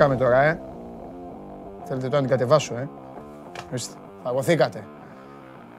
[0.00, 0.60] Μπήκαμε τώρα, ε.
[1.84, 2.88] Θέλετε τώρα να την κατεβάσω, ε.
[3.70, 4.84] Ορίστε, φαγωθήκατε.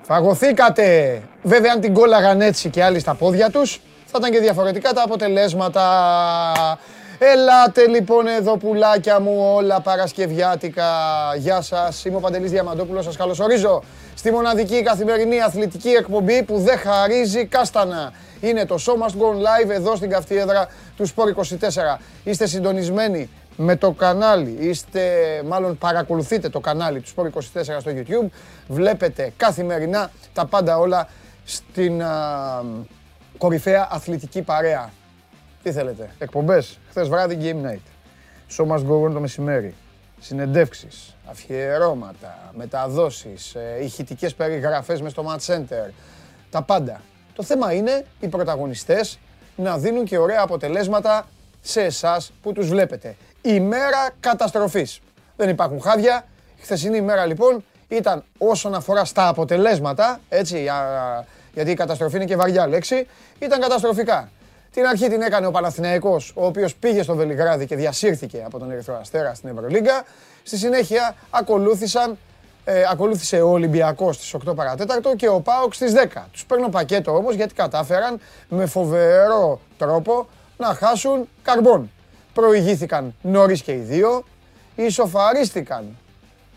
[0.02, 1.22] Φαγωθήκατε!
[1.44, 5.04] Βέβαια, αν την κόλλαγαν έτσι και άλλοι στα πόδια τους, θα ήταν και διαφορετικά τα
[5.04, 5.84] αποτελέσματα.
[7.20, 10.86] Ελάτε λοιπόν εδώ πουλάκια μου όλα παρασκευιάτικα.
[11.38, 13.84] Γεια σας, είμαι ο Παντελής Διαμαντόπουλος, σας καλωσορίζω
[14.16, 18.14] στη μοναδική καθημερινή αθλητική εκπομπή που δεν χαρίζει κάστανα.
[18.40, 20.36] Είναι το Show Must Go Live εδώ στην καυτή
[20.98, 22.00] του Sport 24.
[22.24, 25.02] Είστε συντονισμένοι με το κανάλι, είστε,
[25.46, 27.32] μάλλον παρακολουθείτε το κανάλι του Sport 24
[27.80, 28.30] στο YouTube.
[28.68, 31.08] Βλέπετε καθημερινά τα πάντα όλα
[31.44, 32.04] στην
[33.38, 34.92] κορυφαία αθλητική παρέα.
[35.64, 37.86] Τι θέλετε, εκπομπές, χθες βράδυ Game Night,
[38.58, 39.76] Show Must Go On το μεσημέρι,
[40.20, 45.92] συνεντεύξεις, αφιερώματα, μεταδόσεις, ε, ηχητικές περιγραφές μες στο Match Center,
[46.50, 47.02] τα πάντα.
[47.36, 49.20] Το θέμα είναι οι πρωταγωνιστές
[49.56, 51.28] να δίνουν και ωραία αποτελέσματα
[51.62, 53.16] σε εσάς που τους βλέπετε.
[53.42, 55.00] Ημέρα καταστροφής.
[55.36, 56.26] Δεν υπάρχουν χάδια.
[56.58, 60.68] Η χθεσινή ημέρα λοιπόν ήταν όσον αφορά στα αποτελέσματα, έτσι,
[61.54, 63.08] γιατί η καταστροφή είναι και βαριά λέξη,
[63.40, 64.30] ήταν καταστροφικά.
[64.74, 68.72] Την αρχή την έκανε ο Παναθηναϊκός, ο οποίος πήγε στο Βελιγράδι και διασύρθηκε από τον
[68.72, 70.04] Ερυθρό Αστέρα στην Ευρωλίγκα.
[70.44, 72.18] Στη συνέχεια ακολούθησαν,
[72.64, 76.28] ε, ακολούθησε ο Ολυμπιακός στις 8 παρατέταρτο και ο ΠΑΟΚ στις 10.
[76.32, 78.20] Τους παίρνω πακέτο όμως γιατί κατάφεραν
[78.50, 81.90] με φοβερό τρόπο να χάσουν καρμπών.
[82.34, 84.24] Προηγήθηκαν νωρίς και οι δύο,
[84.76, 85.98] ισοφαρίστηκαν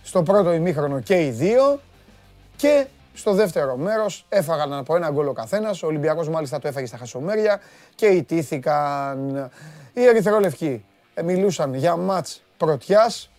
[0.02, 1.80] στο πρώτο ημίχρονο και οι δύο
[2.56, 5.82] και στο δεύτερο μέρος έφαγαν από ένα γκολ ο καθένας.
[5.82, 7.60] Ο Ολυμπιακός μάλιστα το έφαγε στα χασομέρια
[7.94, 9.50] και ιτήθηκαν.
[9.92, 10.84] Οι Ερυθρόλευκοι
[11.14, 13.30] ε, μιλούσαν για ματ πρωτιάς.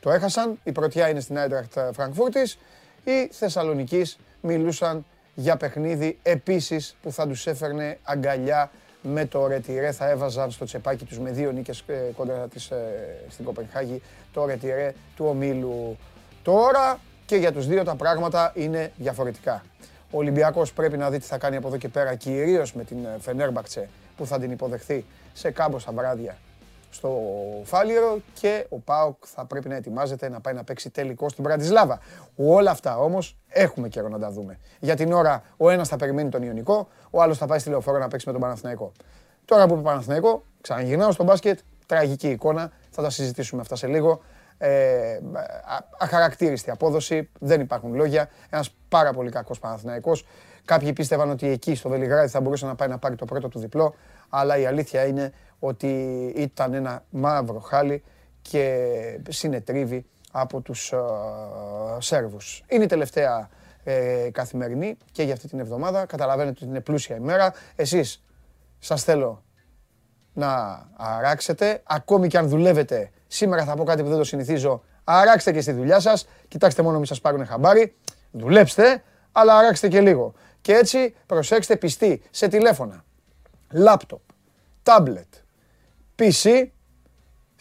[0.00, 0.58] Το έχασαν.
[0.64, 2.58] Η πρωτιά είναι στην Άιντραχτ Φραγκφούρτης.
[3.04, 5.04] Οι Θεσσαλονίκη μιλούσαν
[5.34, 8.70] για παιχνίδι επίσης που θα τους έφερνε αγκαλιά
[9.06, 9.92] με το Ρετιρέ.
[9.92, 12.76] Θα έβαζαν στο τσεπάκι τους με δύο νίκες ε, κοντά της, ε,
[13.28, 15.96] στην Κοπενχάγη το Ρετιρέ του ομίλου.
[16.42, 19.62] Τώρα και για τους δύο τα πράγματα είναι διαφορετικά.
[20.10, 23.04] Ο Ολυμπιακός πρέπει να δει τι θα κάνει από εδώ και πέρα, κυρίως με την
[23.04, 26.36] ε, Φενέρμπαξε που θα την υποδεχθεί σε κάμποσα βράδια
[26.94, 27.20] στο
[27.64, 31.98] Φάλιρο και ο Πάοκ θα πρέπει να ετοιμάζεται να πάει να παίξει τελικό στην Πρατισλάβα.
[32.36, 34.58] Όλα αυτά όμως έχουμε καιρό να τα δούμε.
[34.80, 37.98] Για την ώρα ο ένας θα περιμένει τον Ιωνικό, ο άλλος θα πάει στη Λεωφόρο
[37.98, 38.92] να παίξει με τον Παναθηναϊκό.
[39.44, 44.22] Τώρα που είπε Παναθηναϊκό, ξαναγυρνάω στο μπάσκετ, τραγική εικόνα, θα τα συζητήσουμε αυτά σε λίγο
[44.58, 45.18] ε,
[45.98, 48.28] αχαρακτήριστη απόδοση, δεν υπάρχουν λόγια.
[48.50, 50.26] Ένας πάρα πολύ κακός Παναθηναϊκός.
[50.64, 53.58] Κάποιοι πίστευαν ότι εκεί στο Βελιγράδι θα μπορούσε να πάει να πάρει το πρώτο του
[53.58, 53.94] διπλό,
[54.28, 55.32] αλλά η αλήθεια είναι
[55.66, 58.02] ότι ήταν ένα μαύρο χάλι
[58.42, 58.88] και
[59.28, 60.98] συνετρίβει από τους uh,
[61.98, 62.64] Σέρβους.
[62.68, 63.48] Είναι η τελευταία
[63.84, 66.06] ε, καθημερινή και για αυτή την εβδομάδα.
[66.06, 67.52] Καταλαβαίνετε ότι είναι πλούσια ημέρα.
[67.76, 68.24] Εσείς
[68.78, 69.42] σας θέλω
[70.32, 74.82] να αράξετε, ακόμη και αν δουλεύετε Σήμερα θα πω κάτι που δεν το συνηθίζω.
[75.04, 76.26] Αράξτε και στη δουλειά σας.
[76.48, 77.94] Κοιτάξτε μόνο μην σας πάρουν χαμπάρι.
[78.30, 80.34] Δουλέψτε, αλλά αράξτε και λίγο.
[80.60, 83.04] Και έτσι προσέξτε πιστοί σε τηλέφωνα,
[83.70, 84.20] λάπτοπ,
[84.82, 85.34] τάμπλετ,
[86.18, 86.70] PC,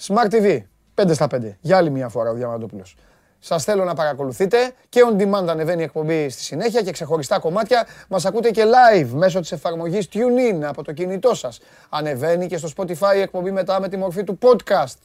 [0.07, 0.63] Smart TV.
[0.95, 1.57] 5 στα 5.
[1.61, 2.95] Για άλλη μια φορά ο Διαμαντόπουλος.
[3.39, 7.87] Σας θέλω να παρακολουθείτε και on demand ανεβαίνει η εκπομπή στη συνέχεια και ξεχωριστά κομμάτια.
[8.09, 11.59] Μας ακούτε και live μέσω της εφαρμογής TuneIn από το κινητό σας.
[11.89, 14.97] Ανεβαίνει και στο Spotify η εκπομπή μετά με τη μορφή του podcast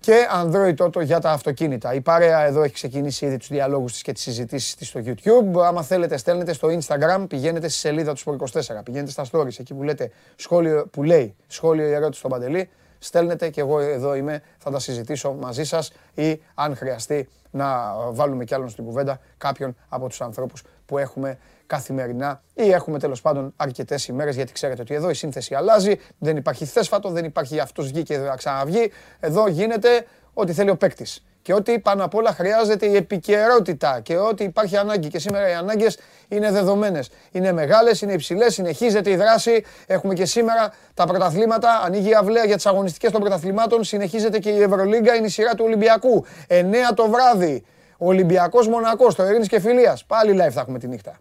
[0.00, 1.94] και Android Auto για τα αυτοκίνητα.
[1.94, 5.60] Η παρέα εδώ έχει ξεκινήσει ήδη τους διαλόγους της και τις συζητήσεις της στο YouTube.
[5.64, 9.82] Άμα θέλετε στέλνετε στο Instagram, πηγαίνετε στη σελίδα του Sport24, πηγαίνετε στα stories, εκεί που,
[9.82, 14.70] λέτε, σχόλιο, που λέει σχόλιο η ερώτηση στον Παντελή, στέλνετε και εγώ εδώ είμαι, θα
[14.70, 20.08] τα συζητήσω μαζί σας ή αν χρειαστεί να βάλουμε κι άλλον στην κουβέντα κάποιον από
[20.08, 21.38] τους ανθρώπους που έχουμε
[21.70, 24.34] καθημερινά ή έχουμε τέλος πάντων αρκετές ημέρες.
[24.34, 26.00] Γιατί ξέρετε ότι εδώ η σύνθεση αλλάζει.
[26.18, 28.90] Δεν υπάρχει θέσφατο, δεν υπάρχει αυτός βγει και θα ξαναβγεί.
[29.20, 31.24] Εδώ γίνεται ό,τι θέλει ο παίκτης.
[31.42, 35.08] Και ότι πάνω απ' όλα χρειάζεται η επικαιρότητα και ότι υπάρχει ανάγκη.
[35.08, 37.10] Και σήμερα οι ανάγκες είναι δεδομένες.
[37.32, 39.64] Είναι μεγάλες, είναι υψηλές, συνεχίζεται η δράση.
[39.86, 41.80] Έχουμε και σήμερα τα πρωταθλήματα.
[41.84, 43.84] Ανοίγει η αυλαία για τις αγωνιστικές των πρωταθλημάτων.
[43.84, 46.24] Συνεχίζεται και η Ευρωλίγκα, είναι η σειρά του Ολυμπιακού.
[46.48, 47.64] 9 το βράδυ.
[47.98, 49.98] Ολυμπιακός Μονακός, το Ειρήνης και Φιλία.
[50.06, 51.18] Πάλι live θα έχουμε τη νύχτα.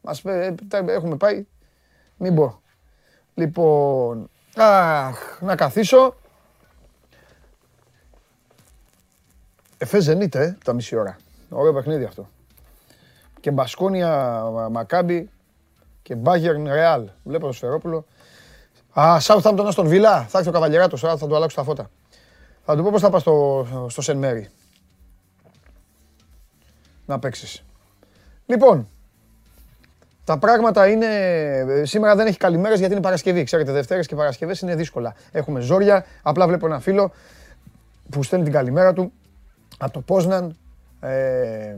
[0.00, 0.22] Μας
[0.86, 1.46] έχουμε πάει.
[2.16, 2.60] Μην πω.
[3.34, 6.14] Λοιπόν, αχ, να καθίσω.
[9.78, 11.16] Εφέ ζενείτε, τα μισή ώρα.
[11.48, 12.28] Ωραίο παιχνίδι αυτό.
[13.40, 15.30] Και Μπασκόνια Μακάμπι
[16.02, 17.08] και Μπάγερν Ρεάλ.
[17.24, 18.06] Βλέπω το Σφερόπουλο.
[18.92, 20.22] Α, Southampton στον Βιλά.
[20.22, 21.90] Θα έρθει ο Καβαλιεράτος, θα του αλλάξω τα φώτα.
[22.64, 24.48] Θα του πω πώς θα πας στο, στο Σεν Μέρι.
[27.06, 27.64] Να παίξεις.
[28.46, 28.88] Λοιπόν,
[30.30, 31.06] τα πράγματα είναι.
[31.82, 33.44] Σήμερα δεν έχει καλημέρες γιατί είναι Παρασκευή.
[33.44, 35.14] Ξέρετε, Δευτέρες και Παρασκευές είναι δύσκολα.
[35.32, 36.04] Έχουμε ζόρια.
[36.22, 37.12] Απλά βλέπω ένα φίλο
[38.10, 39.12] που στέλνει την καλημέρα του
[39.78, 40.56] από το Πόσναν
[41.00, 41.76] ε,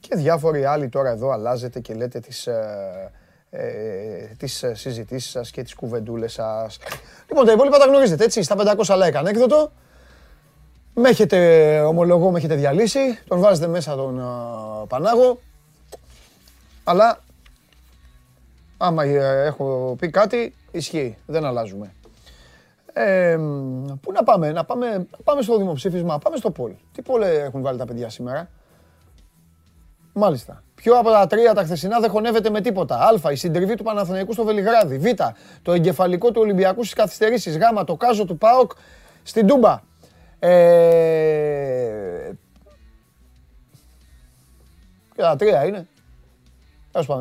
[0.00, 3.12] και διάφοροι άλλοι τώρα εδώ αλλάζετε και λέτε τις, ε,
[3.50, 3.66] ε,
[4.36, 6.78] τις συζητήσεις σας και τις κουβεντούλες σας.
[7.28, 9.72] Λοιπόν, τα υπόλοιπα τα γνωρίζετε, έτσι, στα 500 like ανέκδοτο.
[10.94, 14.22] Με έχετε, ομολογώ, με έχετε διαλύσει, τον βάζετε μέσα τον
[14.88, 15.38] Πανάγο.
[16.88, 17.18] Αλλά,
[18.76, 21.94] άμα έχω πει κάτι, ισχύει, δεν αλλάζουμε.
[22.92, 23.36] Ε,
[24.00, 26.72] πού να πάμε, να πάμε, πάμε στο δημοψήφισμα, πάμε στο πόλ.
[26.92, 28.48] Τι πόλ έχουν βάλει τα παιδιά σήμερα;
[30.12, 30.62] Μάλιστα.
[30.74, 33.32] Ποιο από τα τρία τα χθεσινά δεν χωνεύεται με τίποτα; Α.
[33.32, 34.98] Η συντριβή του Παναθηναϊκού στο Βελιγράδι.
[34.98, 35.04] Β.
[35.62, 37.56] Το εγκεφαλικό του Ολυμπιακού στις καθυστερήσεις.
[37.56, 37.60] Γ.
[37.86, 38.72] Το κάζο του ΠΑΟΚ
[39.22, 39.80] στην Τούμπα.
[40.38, 42.30] Ε...
[45.14, 45.86] Και τα τρία είναι.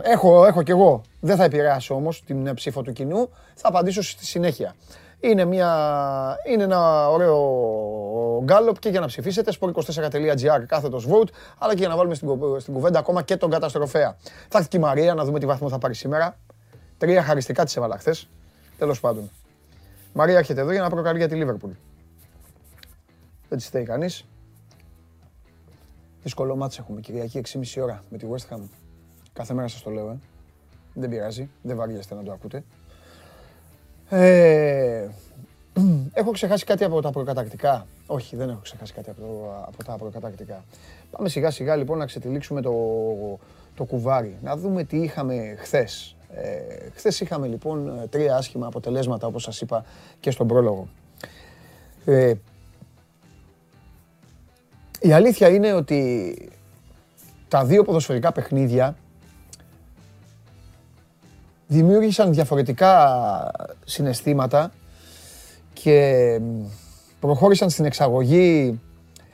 [0.02, 1.02] Έχω, έχω κι εγώ.
[1.20, 3.30] Δεν θα επηρεάσω όμως την ψήφο του κοινού.
[3.56, 4.76] Θα απαντήσω στη συνέχεια.
[5.20, 11.80] Είναι, μια, είναι ένα ωραίο γκάλωπ και για να ψηφίσετε sport24.gr κάθετος vote, αλλά και
[11.80, 14.18] για να βάλουμε στην, στην κουβέντα ακόμα και τον καταστροφέα.
[14.48, 16.38] Θα έρθει και η Μαρία να δούμε τι βαθμό θα πάρει σήμερα.
[16.98, 18.28] Τρία χαριστικά της έβαλα χθες.
[18.78, 19.30] Τέλος πάντων.
[20.14, 21.72] Μαρία έρχεται εδώ για να προκαλεί για τη Λίβερπουλ.
[23.50, 24.26] Δεν της στέει κανείς.
[26.24, 28.60] Δύσκολο μάτς έχουμε Κυριακή 6,5 ώρα με τη West Ham.
[29.36, 30.18] Κάθε μέρα σας το λέω, ε.
[30.94, 32.64] Δεν πειράζει, δεν βαριέστε να το ακούτε.
[34.10, 35.08] Ε,
[36.14, 37.88] έχω ξεχάσει κάτι από τα προκατακτικά.
[38.08, 40.64] Όχι, δεν έχω ξεχάσει κάτι από, από τα προκατακτικά.
[41.12, 42.74] Πάμε σιγά σιγά λοιπόν να ξετυλίξουμε το,
[43.76, 44.38] το κουβάρι.
[44.42, 46.16] Να δούμε τι είχαμε χθες.
[46.36, 49.86] Ε, χθες είχαμε λοιπόν τρία άσχημα αποτελέσματα όπως σας είπα
[50.20, 50.88] και στον πρόλογο.
[52.06, 52.34] Ε,
[55.00, 56.36] η αλήθεια είναι ότι
[57.48, 58.96] τα δύο ποδοσφαιρικά παιχνίδια
[61.76, 63.52] δημιούργησαν διαφορετικά
[63.86, 64.72] συναισθήματα
[65.74, 66.40] και
[67.20, 68.80] προχώρησαν στην εξαγωγή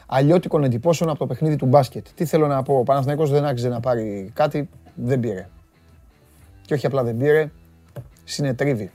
[0.06, 2.08] αλλιώτικων εντυπώσεων από το παιχνίδι του μπάσκετ.
[2.16, 5.50] Τι θέλω να πω, ο Παναθηναϊκός δεν άξιζε να πάρει κάτι, δεν πήρε.
[6.66, 7.52] Και όχι απλά δεν πήρε,
[8.24, 8.92] συνετρίβει.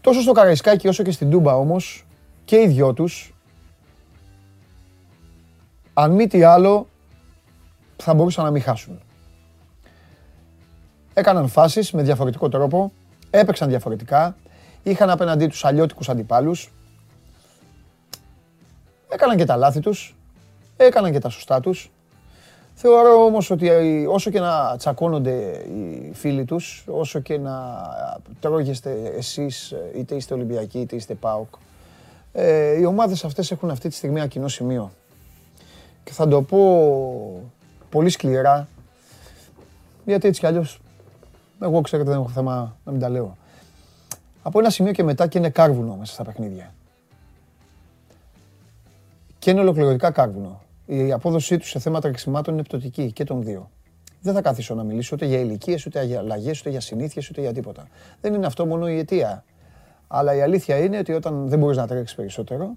[0.00, 2.06] Τόσο στο Καραϊσκάκι όσο και στην Τούμπα όμως,
[2.44, 3.34] και οι δυο τους,
[5.94, 6.88] αν μη τι άλλο,
[7.96, 9.00] θα μπορούσαν να μην χάσουν
[11.14, 12.92] έκαναν φάσεις με διαφορετικό τρόπο,
[13.30, 14.36] έπαιξαν διαφορετικά,
[14.82, 16.72] είχαν απέναντί τους αλλιώτικους αντιπάλους,
[19.08, 20.16] έκαναν και τα λάθη τους,
[20.76, 21.90] έκαναν και τα σωστά τους.
[22.74, 23.68] Θεωρώ όμως ότι
[24.10, 25.32] όσο και να τσακώνονται
[25.66, 27.82] οι φίλοι τους, όσο και να
[28.40, 31.54] τρώγεστε εσείς, είτε είστε Ολυμπιακοί είτε είστε ΠΑΟΚ,
[32.32, 34.92] ε, οι ομάδες αυτές έχουν αυτή τη στιγμή ένα κοινό σημείο.
[36.04, 37.52] Και θα το πω
[37.90, 38.68] πολύ σκληρά,
[40.04, 40.78] γιατί έτσι κι αλλιώς
[41.60, 43.36] εγώ ξέρετε δεν έχω θέμα να μην τα λέω.
[44.42, 46.74] Από ένα σημείο και μετά και είναι κάρβουνο μέσα στα παιχνίδια.
[49.38, 50.60] Και είναι ολοκληρωτικά κάρβουνο.
[50.86, 53.70] Η απόδοσή τους σε θέματα ρεξιμάτων είναι πτωτική και των δύο.
[54.20, 57.40] Δεν θα καθίσω να μιλήσω ούτε για ηλικίες, ούτε για αλλαγές, ούτε για συνήθειες, ούτε
[57.40, 57.86] για τίποτα.
[58.20, 59.44] Δεν είναι αυτό μόνο η αιτία.
[60.06, 62.76] Αλλά η αλήθεια είναι ότι όταν δεν μπορείς να τρέξεις περισσότερο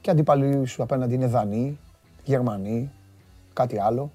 [0.00, 1.78] και αντίπαλοι σου απέναντι είναι Δανείοι,
[2.24, 2.90] Γερμανοί,
[3.52, 4.10] κάτι άλλο,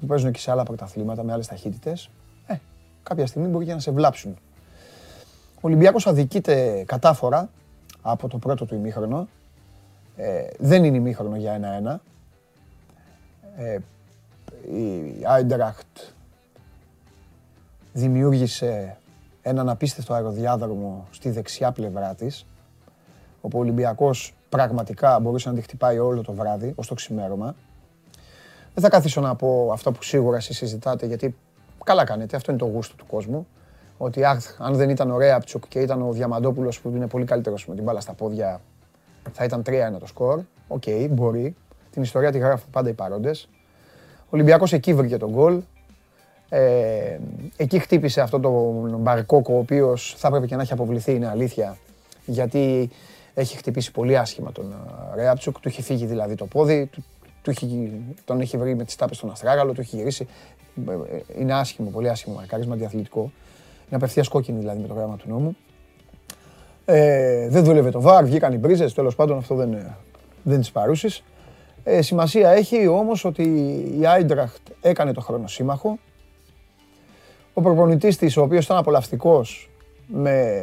[0.00, 2.10] που παίζουν και σε άλλα πρωταθλήματα με άλλες ταχύτητες,
[2.46, 2.54] ε,
[3.02, 4.36] κάποια στιγμή μπορεί και να σε βλάψουν.
[5.54, 7.50] Ο Ολυμπιακός αδικείται κατάφορα
[8.02, 9.28] από το πρώτο του ημίχρονο.
[10.16, 12.00] Ε, δεν είναι ημίχρονο για ένα-ένα.
[13.56, 13.78] Ε,
[14.76, 15.98] η Άιντραχτ
[17.92, 18.96] δημιούργησε
[19.42, 22.46] έναν απίστευτο αεροδιάδρομο στη δεξιά πλευρά της,
[23.40, 27.54] όπου ο Ολυμπιακός πραγματικά μπορούσε να τη χτυπάει όλο το βράδυ, ως το ξημέρωμα.
[28.74, 31.36] Δεν θα καθίσω να πω αυτό που σίγουρα εσείς συζητάτε, γιατί
[31.84, 33.46] καλά κάνετε, αυτό είναι το γούστο του κόσμου.
[33.98, 34.24] Ότι
[34.58, 37.84] αν δεν ήταν ο Ρέαμπτσιουκ και ήταν ο Διαμαντόπουλος που είναι πολύ καλύτερος με την
[37.84, 38.60] μπάλα στα πόδια,
[39.32, 40.40] θα ήταν 3-1 το σκορ.
[40.68, 41.56] OK, okay, μπορεί.
[41.90, 43.48] Την ιστορία τη γράφουν πάντα οι παρόντες.
[44.24, 45.60] Ο Ολυμπιακός εκεί βρήκε το γκολ.
[46.48, 47.18] Ε,
[47.56, 48.50] εκεί χτύπησε αυτό το
[48.98, 51.76] Μπαρκόκο, ο οποίος θα έπρεπε και να έχει αποβληθεί, είναι αλήθεια.
[52.26, 52.90] Γιατί
[53.34, 57.04] έχει χτυπήσει πολύ άσχημα τον ε, Ρέαπτσουκ, του έχει φύγει δηλαδή το πόδι, του
[57.46, 57.92] έχει,
[58.24, 60.26] τον έχει βρει με τις τάπες στον Αστράγαλο, του έχει γυρίσει.
[61.38, 63.20] Είναι άσχημο, πολύ άσχημο μαρκάρισμα, αντιαθλητικό.
[63.20, 65.56] Είναι απευθείας κόκκινη δηλαδή με το γράμμα του νόμου.
[66.84, 68.94] Ε, δεν δούλευε το βαρ, βγήκαν οι μπρίζες.
[68.94, 69.96] Τέλος πάντων, αυτό δεν,
[70.42, 71.22] δεν τις παρούσει.
[71.84, 73.42] Ε, σημασία έχει όμως ότι
[74.00, 75.98] η Άιντραχτ έκανε το χρόνο σύμμαχο.
[77.54, 79.70] Ο προπονητής της, ο οποίος ήταν απολαυστικός
[80.06, 80.62] με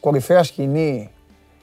[0.00, 1.10] κορυφαία σκηνή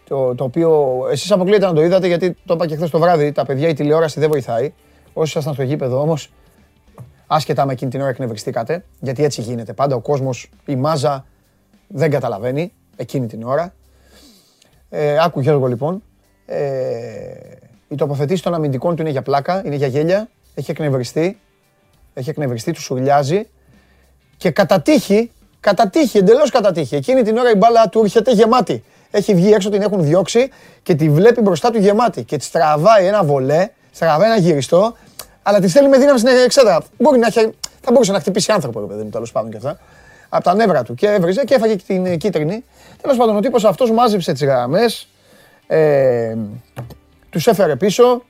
[0.09, 3.31] το, το οποίο εσείς αποκλείεται να το είδατε γιατί το είπα και χθες το βράδυ.
[3.31, 4.73] Τα παιδιά η τηλεόραση δεν βοηθάει.
[5.13, 6.31] Όσοι ήσασταν στο γήπεδο όμως,
[7.27, 9.73] άσχετα με εκείνη την ώρα εκνευριστήκατε, γιατί έτσι γίνεται.
[9.73, 11.25] Πάντα ο κόσμος, η μάζα
[11.87, 12.71] δεν καταλαβαίνει.
[12.95, 13.73] εκείνη την ώρα.
[14.89, 16.03] Ε, άκου Γιώργο λοιπόν.
[16.45, 16.59] Ε,
[17.87, 20.29] η τοποθετήση των αμυντικών του είναι για πλάκα, είναι για γέλια.
[20.55, 21.39] Έχει εκνευριστεί.
[22.13, 23.47] Έχει εκνευριστεί, του σουρλιάζει.
[24.37, 26.95] Και κατά τύχη, κατά τύχη, εντελώς κατά τύχη.
[26.95, 28.83] Εκείνη την ώρα η μπάλα του έρχεται γεμάτη.
[29.11, 30.49] Έχει βγει έξω, την έχουν διώξει
[30.83, 32.23] και τη βλέπει μπροστά του γεμάτη.
[32.23, 34.95] Και της τραβάει ένα βολέ, τραβάει ένα γυριστό,
[35.43, 36.81] αλλά της στέλνει με δύναμη στην εξέδρα.
[36.97, 39.79] Μπορεί να έχει, θα μπορούσε να χτυπήσει άνθρωπο, παιδί μου, τέλος πάντων και αυτά.
[40.29, 40.93] Από τα νεύρα του.
[40.95, 42.63] Και έβριζε και έφαγε την κίτρινη.
[43.01, 45.07] Τέλος πάντων, ο τύπος αυτός μάζεψε τις γραμμές,
[45.67, 46.35] ε,
[47.29, 48.23] τους έφερε πίσω,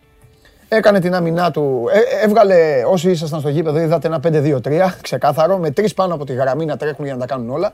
[0.70, 1.90] έκανε την άμυνά του.
[1.92, 6.34] Ε, έβγαλε όσοι ήσασταν στο γήπεδο, είδατε ένα 5-2-3 ξεκάθαρο, με τρεις πάνω από τη
[6.34, 7.74] γραμμή να τρέχουν για να τα κάνουν όλα.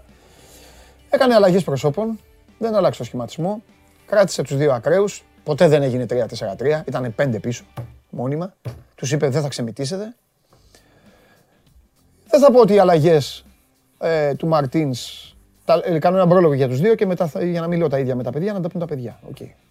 [1.09, 2.19] Έκανε αλλαγές προσώπων,
[2.57, 3.61] δεν άλλαξε το σχηματισμό.
[4.05, 5.23] Κράτησε τους δύο ακραίους.
[5.43, 6.81] Ποτέ δεν έγινε 3-4-3.
[6.85, 7.63] Ήταν 5 πίσω,
[8.09, 8.53] μόνιμα.
[8.95, 10.15] Τους είπε δεν θα ξεμητήσετε.
[12.29, 13.45] Δεν θα πω ότι οι αλλαγές
[13.99, 15.33] ε, του Μαρτίνς.
[15.83, 18.15] Ε, κάνω ένα πρόλογο για τους δύο και μετά για να μην λέω τα ίδια
[18.15, 19.19] με τα παιδιά, να τα πούν τα παιδιά.
[19.33, 19.64] Okay.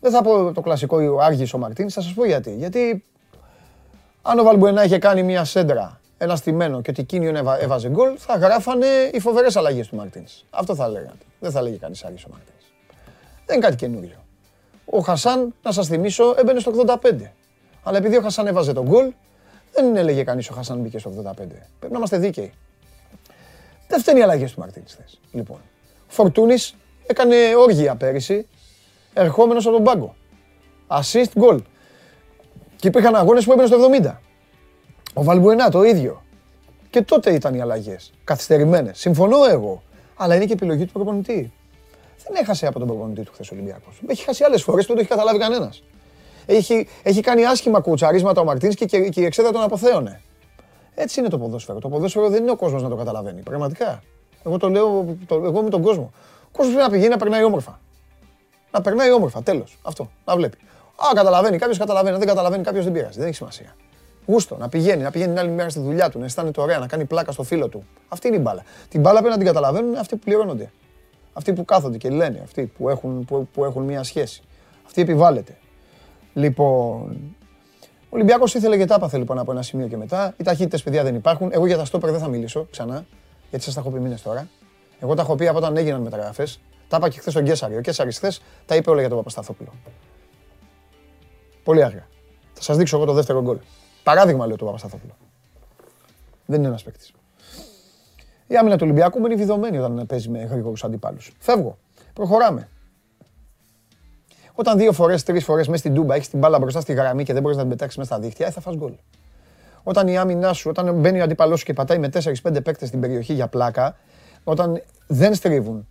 [0.00, 2.54] Δεν θα πω το κλασικό Άργη ο Μαρτίν, θα σας πω γιατί.
[2.54, 3.04] Γιατί
[4.22, 8.36] αν ο Βαλμπουενά είχε κάνει μια σέντρα, ένα στημένο και ότι εκείνο έβαζε γκολ, θα
[8.36, 10.24] γράφανε οι φοβερές αλλαγές του Μαρτίν.
[10.50, 11.24] Αυτό θα λέγατε.
[11.40, 12.54] Δεν θα λέγει κανείς Άργη ο Μαρτίν.
[13.46, 14.24] Δεν είναι κάτι καινούριο.
[14.84, 17.32] Ο Χασάν, να σας θυμίσω, έμπαινε στο 85.
[17.82, 19.12] Αλλά επειδή ο Χασάν έβαζε τον γκολ,
[19.72, 21.34] δεν έλεγε κανείς ο Χασάν μπήκε στο 85.
[21.34, 22.52] Πρέπει να είμαστε δίκαιοι.
[23.88, 24.82] Δεν φταίνει οι αλλαγές του Μαρτίν.
[25.32, 25.60] Λοιπόν,
[26.08, 26.74] Φορτούνης
[27.06, 28.46] έκανε όργια πέρυσι
[29.14, 30.14] ερχόμενος από τον πάγκο.
[30.88, 31.58] Assist, goal.
[32.76, 34.20] Και υπήρχαν αγώνες που έμπαινε στο 70.
[35.14, 36.22] Ο Βαλμπουενά το ίδιο.
[36.90, 38.12] Και τότε ήταν οι αλλαγές.
[38.24, 38.98] Καθυστερημένες.
[38.98, 39.82] Συμφωνώ εγώ.
[40.16, 41.52] Αλλά είναι και επιλογή του προπονητή.
[42.24, 44.00] Δεν έχασε από τον προπονητή του χθες ο Ολυμπιακός.
[44.06, 45.82] Έχει χάσει άλλες φορές που δεν το έχει καταλάβει κανένας.
[46.46, 50.20] Έχει, έχει κάνει άσχημα κουτσαρίσματα ο Μαρτίνς και, και, και η εξέδρα τον αποθέωνε.
[50.94, 51.78] Έτσι είναι το ποδόσφαιρο.
[51.78, 53.42] Το ποδόσφαιρο δεν είναι ο κόσμος να το καταλαβαίνει.
[53.42, 54.02] Πραγματικά.
[54.44, 56.12] Εγώ το λέω το, εγώ με τον κόσμο.
[56.44, 57.80] Ο κόσμος πρέπει να πηγαίνει να περνάει όμορφα.
[58.70, 59.42] Να περνάει όμορφα.
[59.42, 59.78] Τέλος.
[59.82, 60.10] Αυτό.
[60.24, 60.56] Να βλέπει.
[60.96, 61.58] Α, καταλαβαίνει.
[61.58, 62.18] Κάποιος καταλαβαίνει.
[62.18, 63.18] δεν καταλαβαίνει, κάποιος δεν πειράζει.
[63.18, 63.74] Δεν έχει σημασία.
[64.26, 64.56] Γούστο.
[64.56, 67.04] Να πηγαίνει, να πηγαίνει την άλλη μέρα στη δουλειά του, να αισθάνεται ωραία, να κάνει
[67.04, 67.86] πλάκα στο φίλο του.
[68.08, 68.62] Αυτή είναι η μπάλα.
[68.88, 70.70] Την μπάλα πρέπει να την καταλαβαίνουν αυτοί που πληρώνονται.
[71.32, 74.42] Αυτοί που κάθονται και λένε, αυτοί που έχουν, που, που έχουν μια σχέση.
[74.86, 75.56] Αυτή επιβάλλεται.
[76.34, 77.34] Λοιπόν,
[78.12, 80.34] ο Ολυμπιακός ήθελε και τα έπαθε λοιπόν από ένα σημείο και μετά.
[80.36, 81.50] Οι ταχύτητες, παιδιά, δεν υπάρχουν.
[81.52, 83.06] Εγώ για τα στόπερ δεν θα μιλήσω ξανά,
[83.50, 84.48] γιατί σας τα έχω πει μήνες τώρα.
[85.00, 86.60] Εγώ τα έχω πει από όταν έγιναν μεταγραφές.
[86.90, 87.76] Τα είπα και χθες στον Κέσσαρη.
[87.76, 89.72] Ο Κέσσαρης χθες τα είπε όλα για τον Παπασταθόπουλο.
[91.64, 92.06] Πολύ αργά.
[92.52, 93.58] Θα σας δείξω εγώ το δεύτερο γκολ.
[94.02, 95.16] Παράδειγμα λέω του Παπασταθόπουλο.
[96.46, 97.12] Δεν είναι ένας παίκτης.
[98.46, 101.32] Η άμυνα του Ολυμπιακού μένει βιδωμένη όταν παίζει με γρήγορους αντιπάλους.
[101.38, 101.78] Φεύγω.
[102.12, 102.68] Προχωράμε.
[104.54, 107.32] Όταν δύο φορές, τρεις φορές μέσα στην τούμπα έχεις την μπάλα μπροστά στη γραμμή και
[107.32, 108.92] δεν μπορείς να την πετάξεις μέσα στα δίχτυα, ε, θα φας γκολ.
[109.82, 113.00] Όταν η άμυνά σου, όταν μπαίνει ο αντίπαλό σου και πατάει με 4-5 παίκτες στην
[113.00, 113.96] περιοχή για πλάκα,
[114.44, 115.88] όταν δεν στρίβουν,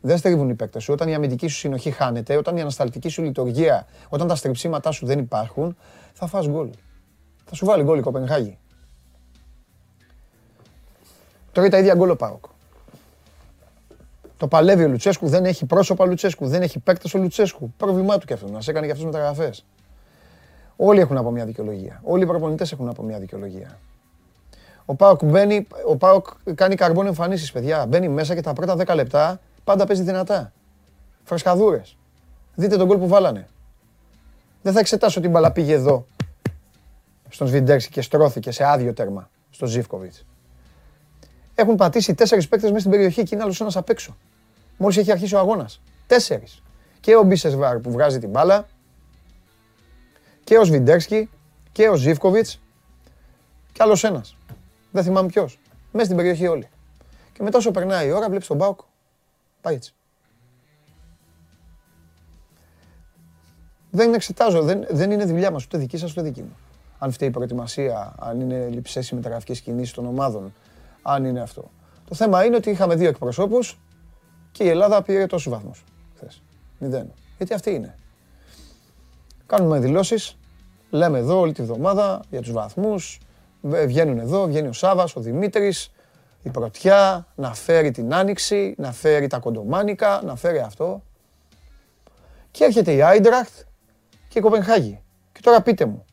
[0.00, 0.92] δεν στρίβουν οι παίκτες σου.
[0.92, 5.06] Όταν η αμυντική σου συνοχή χάνεται, όταν η ανασταλτική σου λειτουργία, όταν τα στριψίματά σου
[5.06, 5.76] δεν υπάρχουν,
[6.12, 6.70] θα φας γκολ.
[7.44, 8.58] Θα σου βάλει γκολ η Κοπενχάγη.
[11.52, 12.44] Τρώει τα ίδια γκολ ο Πάοκ.
[14.36, 17.72] Το παλεύει ο Λουτσέσκου, δεν έχει πρόσωπα ο Λουτσέσκου, δεν έχει παίκτες ο Λουτσέσκου.
[17.76, 19.64] Πρόβλημά του και αυτό, να σε έκανε και αυτού μεταγραφές.
[20.76, 22.00] Όλοι έχουν από μια δικαιολογία.
[22.04, 23.78] Όλοι οι προπονητές έχουν από μια δικαιολογία.
[24.84, 27.86] Ο Πάοκ μπαίνει, ο Πάοκ κάνει καρμπόν εμφανίσεις, παιδιά.
[27.86, 30.52] Μπαίνει μέσα και τα πρώτα 10 λεπτά πάντα παίζει δυνατά.
[31.24, 31.82] Φρεσκαδούρε.
[32.54, 33.48] Δείτε τον γκολ που βάλανε.
[34.62, 36.06] Δεν θα εξετάσω την μπαλά πήγε εδώ
[37.28, 40.24] στον Σβιντέρξη και στρώθηκε σε άδειο τέρμα στο Ζήφκοβιτς.
[41.54, 44.16] Έχουν πατήσει τέσσερις παίκτες μέσα στην περιοχή και είναι άλλος ένας απ' έξω.
[44.76, 45.80] Μόλις έχει αρχίσει ο αγώνας.
[46.06, 46.62] Τέσσερις.
[47.00, 48.66] Και ο Μπίσεσβάρ που βγάζει την μπάλα,
[50.44, 51.30] και ο Σβιντέρσκι,
[51.72, 52.60] και ο Ζήφκοβιτς,
[53.72, 54.36] και άλλος ένας.
[54.90, 55.58] Δεν θυμάμαι ποιος.
[55.92, 56.68] Μέσα στην περιοχή όλοι.
[57.32, 58.80] Και μετά όσο περνάει η ώρα, βλέπεις τον Μπάουκ.
[59.66, 59.94] Πάει έτσι.
[63.90, 66.56] Δεν εξετάζω, δεν, δεν είναι δουλειά μας ούτε δική σας ούτε δική μου.
[66.98, 70.54] Αν φταίει η προετοιμασία, αν είναι λειψές οι μεταγραφικές κινήσεις των ομάδων,
[71.02, 71.70] αν είναι αυτό.
[72.08, 73.78] Το θέμα είναι ότι είχαμε δύο εκπροσώπους
[74.52, 75.84] και η Ελλάδα πήρε τόσους βαθμούς
[76.16, 76.42] χθες.
[76.78, 77.12] Μηδέν.
[77.36, 77.98] Γιατί αυτή είναι.
[79.46, 80.36] Κάνουμε δηλώσεις,
[80.90, 83.20] λέμε εδώ όλη τη βδομάδα για τους βαθμούς,
[83.62, 85.90] βγαίνουν εδώ, βγαίνει ο Σάβας, ο Δημήτρης,
[86.46, 91.02] η Πρωτιά, να φέρει την Άνοιξη, να φέρει τα κοντομάνικα, να φέρει αυτό.
[92.50, 93.58] Και έρχεται η Άιντραχτ
[94.28, 95.02] και η Κοπενχάγη.
[95.32, 96.04] Και τώρα πείτε μου,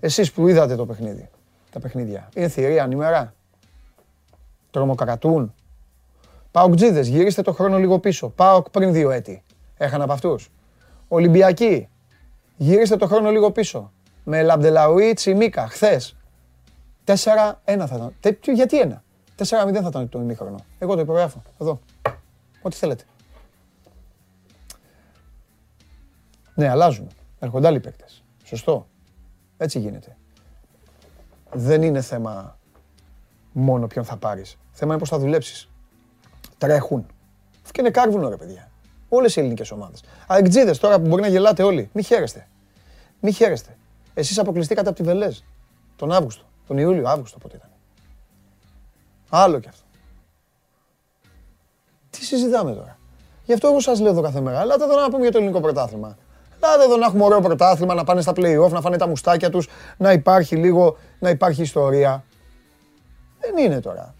[0.00, 1.30] εσείς που είδατε το παιχνίδι,
[1.70, 3.34] τα παιχνίδια, είναι θηρία ημέρα.
[4.70, 5.54] Τρομοκρατούν;
[6.74, 8.28] Τζίδες, γυρίστε το χρόνο λίγο πίσω.
[8.28, 9.42] Πάοκ πριν δύο έτη.
[9.76, 10.50] Έχανα από αυτούς.
[11.08, 11.88] Ολυμπιακοί,
[12.56, 13.92] γυρίστε το χρόνο λίγο πίσω.
[14.24, 16.16] Με Λαμπτελαουί Τσιμίκα, χθες.
[17.04, 17.14] 4-1
[17.64, 18.54] θα ήταν.
[18.54, 19.03] Γιατί ένα;
[19.38, 20.64] 4-0 θα ήταν το ημίχρονο.
[20.78, 21.42] Εγώ το υπογράφω.
[21.60, 21.80] Εδώ.
[22.62, 23.04] Ό,τι θέλετε.
[26.54, 27.08] Ναι, αλλάζουν.
[27.38, 28.24] Έρχονται άλλοι παίκτες.
[28.44, 28.86] Σωστό.
[29.56, 30.16] Έτσι γίνεται.
[31.52, 32.58] Δεν είναι θέμα
[33.52, 34.56] μόνο ποιον θα πάρεις.
[34.72, 35.70] Θέμα είναι πώς θα δουλέψεις.
[36.58, 37.06] Τρέχουν.
[37.72, 38.70] Και είναι κάρβουνο ρε παιδιά.
[39.08, 40.02] Όλες οι ελληνικές ομάδες.
[40.26, 41.90] Αεκτζίδες τώρα που μπορεί να γελάτε όλοι.
[41.92, 42.48] Μη χαίρεστε.
[43.20, 43.76] Μη χαίρεστε.
[44.14, 45.38] Εσείς αποκλειστήκατε από τη Βελέζ
[45.96, 46.44] τον Αύγουστο.
[46.66, 47.68] Τον Ιούλιο, Αύγουστο πότε ήταν.
[49.30, 49.84] Άλλο κι αυτό.
[52.10, 52.98] Τι συζητάμε τώρα;
[53.44, 54.60] Γι' αυτό εγώ σας λέω εδώ κάθε μέρα.
[54.60, 56.16] Ελάτε εδώ να πούμε για το ελληνικό πρωτάθλημα.
[56.62, 59.68] Ελάτε εδώ να έχουμε ωραίο πρωτάθλημα, να πάνε στα play-off, να φάνε τα μουστάκια τους,
[59.96, 62.24] να υπάρχει λίγο, να υπάρχει ιστορία.
[63.40, 64.14] Δεν είναι τώρα.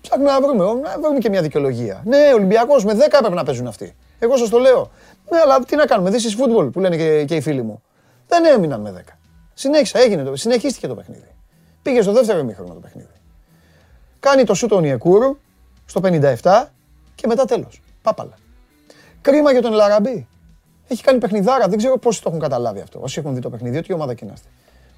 [0.00, 2.02] Ψάχνουμε να βρούμε, να βρούμε και μια δικαιολογία.
[2.04, 3.96] Ναι, Ολυμπιακός με 10 έπρεπε να παίζουν αυτοί.
[4.18, 4.90] Εγώ σας το λέω.
[5.30, 7.82] Ναι, αλλά τι να κάνουμε, this is football που λένε και, και οι φίλοι μου.
[8.26, 9.12] Δεν έμειναν με 10.
[9.54, 11.34] Συνέχισα, έγινε το, συνεχίστηκε το παιχνίδι.
[11.82, 13.11] Πήγε στο δεύτερο ημίχρονο το παιχνίδι.
[14.22, 15.38] Κάνει το σούτο Νιεκούρου
[15.86, 16.64] στο 57
[17.14, 17.82] και μετά τέλος.
[18.02, 18.34] Πάπαλα.
[19.20, 20.26] Κρίμα για τον Λαραμπή.
[20.88, 23.00] Έχει κάνει παιχνιδάρα, δεν ξέρω πόσοι το έχουν καταλάβει αυτό.
[23.02, 24.26] Όσοι έχουν δει το παιχνίδι, ό,τι ομάδα και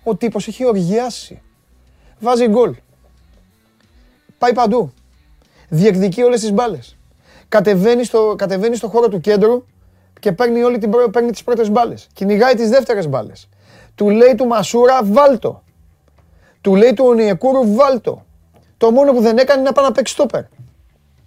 [0.03, 1.43] Ο τύπος έχει οργιάσει.
[2.21, 2.75] Βάζει γκολ.
[4.39, 4.93] Πάει παντού.
[5.69, 6.97] Διεκδικεί όλες τις μπάλες.
[7.49, 9.65] Κατεβαίνει στο, κατεβαίνει στο χώρο του κέντρου
[10.21, 12.07] και παίρνει, όλη την, παίρνει τις πρώτες μπάλες.
[12.13, 13.49] Κυνηγάει τις δεύτερες μπάλες.
[13.95, 15.63] Του λέει του Μασούρα βάλτο.
[16.61, 18.25] Του λέει του Ονιεκούρου βάλτο.
[18.77, 20.43] Το μόνο που δεν έκανε είναι να πάει να παίξει στόπερ.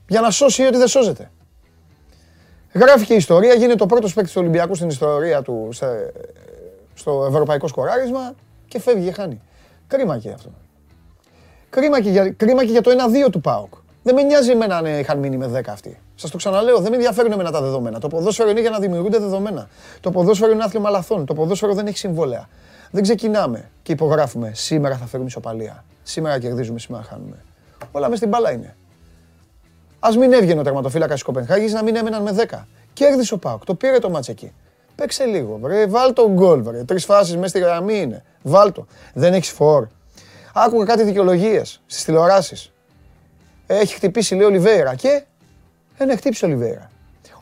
[0.07, 1.31] Για να σώσει ό,τι δεν σώζεται.
[2.73, 5.69] Γράφει και η ιστορία, γίνεται ο πρώτος παίκτης του Ολυμπιακού στην ιστορία του
[6.93, 8.33] στο ευρωπαϊκό σκοράρισμα
[8.67, 9.41] και φεύγει και χάνει.
[9.87, 10.49] Κρίμα και αυτό.
[11.69, 12.91] Κρίμα και για, κρίμα και για το
[13.27, 13.73] 1-2 του ΠΑΟΚ.
[14.03, 15.99] Δεν με νοιάζει εμένα αν είχαν μείνει με 10 αυτοί.
[16.15, 17.99] Σας το ξαναλέω, δεν με ενδιαφέρουν εμένα τα δεδομένα.
[17.99, 19.69] Το ποδόσφαιρο είναι για να δημιουργούνται δεδομένα.
[19.99, 21.25] Το ποδόσφαιρο είναι άθλημα λαθών.
[21.25, 22.49] Το ποδόσφαιρο δεν έχει συμβόλαια.
[22.91, 24.51] Δεν ξεκινάμε και υπογράφουμε.
[24.53, 25.83] Σήμερα θα φέρουμε ισοπαλία.
[26.07, 27.43] Σήμερα κερδίζουμε, σήμερα χάνουμε.
[27.91, 28.75] Όλα μες στην μπάλα είναι.
[29.99, 32.65] Α μην έβγαινε ο τερματοφύλακας της Κοπενχάγης να μην έμεναν με 10.
[32.93, 33.65] Κέρδισε ο Πάουκ.
[33.65, 34.53] Το πήρε το μάτσε εκεί.
[34.95, 35.57] Παίξε λίγο.
[35.61, 36.61] Βρε, βάλ το γκολ.
[36.61, 36.83] Βρε.
[36.83, 38.23] Τρεις φάσεις μέσα στη γραμμή είναι.
[38.41, 38.85] Βάλτο.
[39.13, 39.87] Δεν έχεις φόρ.
[40.53, 42.71] Άκουγα κάτι δικαιολογίες στις τηλεοράσεις.
[43.67, 45.23] Έχει χτυπήσει λέει Ολιβέρα και
[45.97, 46.91] δεν χτύπησε ο Ολιβέρα.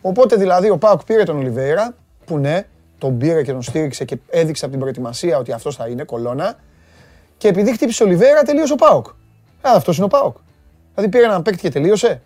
[0.02, 2.66] Οπότε δηλαδή ο Πάουκ πήρε τον Ολιβέρα, που ναι,
[2.98, 6.58] τον πήρε και τον στήριξε και έδειξε από την προετοιμασία ότι αυτός θα είναι κολόνα.
[7.38, 9.08] Και επειδή χτύπησε ο Ολιβέρα, τελείωσε ο Πάουκ.
[9.62, 10.38] Α, αυτός είναι ο Πάουκ.
[10.94, 12.22] Δηλαδή πήρε έναν παίκτη και τελείωσε.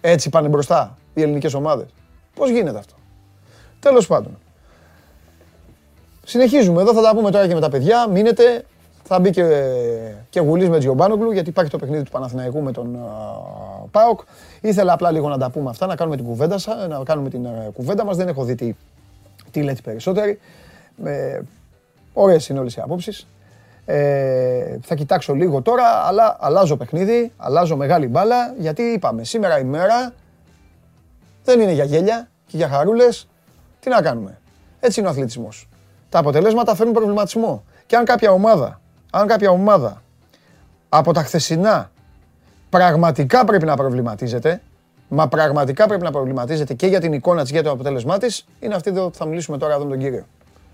[0.00, 1.86] Έτσι πάνε μπροστά οι ελληνικές ομάδες.
[2.34, 2.94] Πώς γίνεται αυτό;
[3.80, 4.38] Τέλος πάντων.
[6.24, 6.82] Συνεχίζουμε.
[6.82, 8.08] Εδώ θα τα πούμε τώρα και με τα παιδιά.
[8.08, 8.64] Μείνετε.
[9.06, 9.44] Θα μπει και,
[10.30, 14.20] και Γουλής με Τζιομπάνογλου γιατί υπάρχει το παιχνίδι του Παναθηναϊκού με τον uh, ΠΑΟΚ.
[14.60, 17.72] Ήθελα απλά λίγο να τα πούμε αυτά, να κάνουμε την κουβέντα, να κάνουμε την uh,
[17.72, 18.16] κουβέντα μας.
[18.16, 18.74] Δεν έχω δει τι,
[19.50, 20.38] τι λέτε περισσότεροι.
[21.04, 21.40] Ε,
[22.12, 23.26] ωραίες είναι όλες οι απόψεις.
[23.86, 29.64] Ε, θα κοιτάξω λίγο τώρα, αλλά αλλάζω παιχνίδι, αλλάζω μεγάλη μπάλα, γιατί είπαμε σήμερα η
[29.64, 30.12] μέρα
[31.44, 33.28] δεν είναι για γέλια και για χαρούλες.
[33.80, 34.38] Τι να κάνουμε;
[34.80, 35.68] Έτσι είναι ο αθλητισμός.
[36.08, 37.64] Τα αποτελέσματα φέρνουν προβληματισμό.
[37.86, 38.80] Και αν κάποια ομάδα
[39.16, 40.02] αν κάποια ομάδα
[40.88, 41.90] από τα χθεσινά
[42.70, 44.62] πραγματικά πρέπει να προβληματίζεται,
[45.08, 48.74] μα πραγματικά πρέπει να προβληματίζεται και για την εικόνα της, για το αποτέλεσμά της, είναι
[48.74, 50.26] αυτή που θα μιλήσουμε τώρα εδώ με τον κύριο.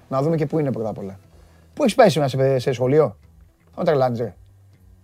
[0.09, 1.19] Να δούμε και πού είναι πρώτα απ' όλα.
[1.75, 3.17] Πού έχεις πάει σήμερα σε, σε σχολείο,
[3.75, 4.35] θα τρελάνεις ρε.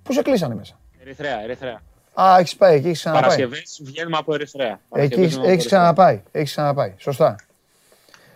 [0.02, 1.80] Πού σε κλείσανε μέσα; Ερυθρέα, Ερυθρέα.
[2.20, 3.22] Α, έχεις πάει, εκεί έχεις ξαναπάει.
[3.22, 4.80] Παρασκευές βγαίνουμε από Ερυθρέα.
[4.92, 7.36] Εκεί έχεις ξαναπάει, έχεις ξαναπάει, σωστά.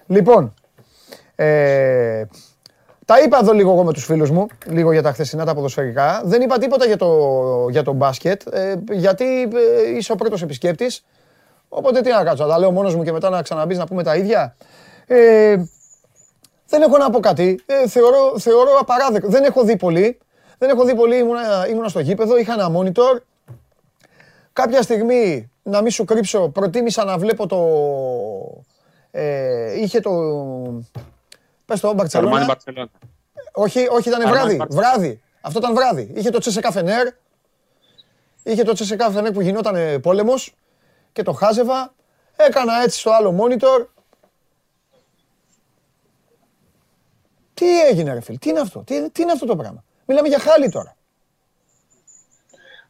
[0.07, 0.55] Λοιπόν,
[1.35, 2.25] ε,
[3.05, 6.23] τα είπα εδώ λίγο εγώ με τους φίλους μου, λίγο για τα χθεσινά τα ποδοσφαιρικά.
[6.25, 11.05] Δεν είπα τίποτα για το, για το μπάσκετ, ε, γιατί ε, είσαι ο πρώτος επισκέπτης.
[11.69, 14.17] Οπότε τι να κάτσω, τα λέω μόνος μου και μετά να ξαναμπείς να πούμε τα
[14.17, 14.57] ίδια.
[15.07, 15.57] Ε,
[16.71, 17.63] δεν έχω να πω κάτι.
[17.67, 19.29] Ε, θεωρώ, θεωρώ απαράδεκτο.
[19.29, 20.19] Δεν έχω δει πολύ.
[20.59, 23.21] Δεν έχω δει πολύ, ήμουνα, ήμουνα στο γήπεδο, είχα ένα monitor.
[24.53, 27.59] Κάποια στιγμή, να μην σου κρύψω, προτίμησα να βλέπω το...
[29.11, 30.11] Ε, είχε το,
[31.71, 32.59] Πες το, Μπαρσελόνα.
[33.53, 34.63] Όχι, όχι, ήταν βράδυ.
[34.71, 35.21] Βράδυ.
[35.41, 36.13] Αυτό ήταν βράδυ.
[36.15, 37.09] Είχε το Τσεσεκά Φενέρ.
[38.43, 40.55] Είχε το Τσεσεκά Φενέρ που γινόταν πόλεμος
[41.13, 41.95] και το χάζευα.
[42.37, 43.87] Έκανα έτσι στο άλλο monitor.
[47.61, 50.39] Τι έγινε, ρε φίλ, τι είναι αυτό, τι, τι είναι αυτό το πράγμα; Μιλάμε για
[50.39, 50.97] χάλι τώρα.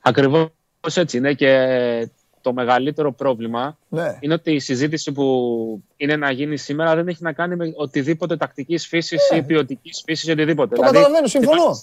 [0.01, 0.51] Ακριβώς
[0.95, 2.09] έτσι είναι και
[2.41, 4.17] το μεγαλύτερο πρόβλημα ναι.
[4.21, 8.37] είναι ότι η συζήτηση που είναι να γίνει σήμερα δεν έχει να κάνει με οτιδήποτε
[8.37, 9.39] τακτικής φύσης ναι.
[9.39, 10.75] ή ποιοτικής φύσης ή οτιδήποτε.
[10.75, 11.75] Το δηλαδή, καταλαβαίνω, συμφωνώ.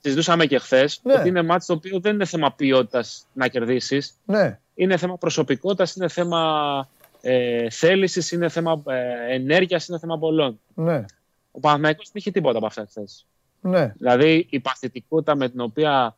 [0.00, 1.12] Συζητούσαμε και χθες ναι.
[1.12, 4.14] ότι είναι μάτι το οποίο δεν είναι θέμα ποιότητας να κερδίσεις.
[4.24, 4.58] Ναι.
[4.74, 6.88] Είναι θέμα προσωπικότητας, είναι θέμα
[7.20, 10.60] ε, θέλησης, είναι θέμα ε, ενέργειας, είναι θέμα πολλών.
[10.74, 11.04] Ναι.
[11.52, 13.26] Ο Παναθηναϊκός δεν είχε τίποτα από αυτά χθες.
[13.60, 13.92] Ναι.
[13.96, 16.16] Δηλαδή η παθητικότητα με την οποία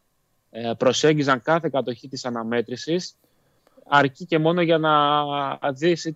[0.51, 3.17] ε, προσέγγιζαν κάθε κατοχή της αναμέτρησης
[3.89, 6.13] αρκεί και μόνο για να δεις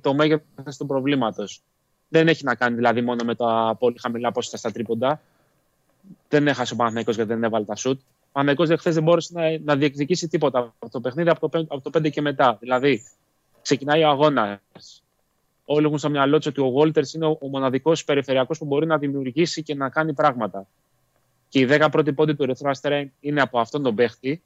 [0.00, 1.62] το μέγεθος του προβλήματος.
[2.08, 5.20] Δεν έχει να κάνει δηλαδή μόνο με τα πολύ χαμηλά ποσοστά στα τρίποντα.
[6.28, 8.00] Δεν έχασε ο Παναθηναϊκός γιατί δεν έβαλε τα σουτ.
[8.00, 11.90] Ο Παναθηναϊκός χθες δεν μπόρεσε να, να διεκδικήσει τίποτα από το παιχνίδι από το, από
[11.90, 12.56] το 5 και μετά.
[12.60, 13.06] Δηλαδή,
[13.62, 14.60] ξεκινάει ο αγώνας.
[15.72, 18.86] Όλοι έχουν στο μυαλό τους ότι ο Βόλτερ είναι ο, ο μοναδικός περιφερειακός που μπορεί
[18.86, 20.66] να δημιουργήσει και να κάνει πράγματα.
[21.48, 24.42] Και η 10 πρώτη πόντη του Ερυθρού Αστέρα είναι από αυτόν τον παίχτη.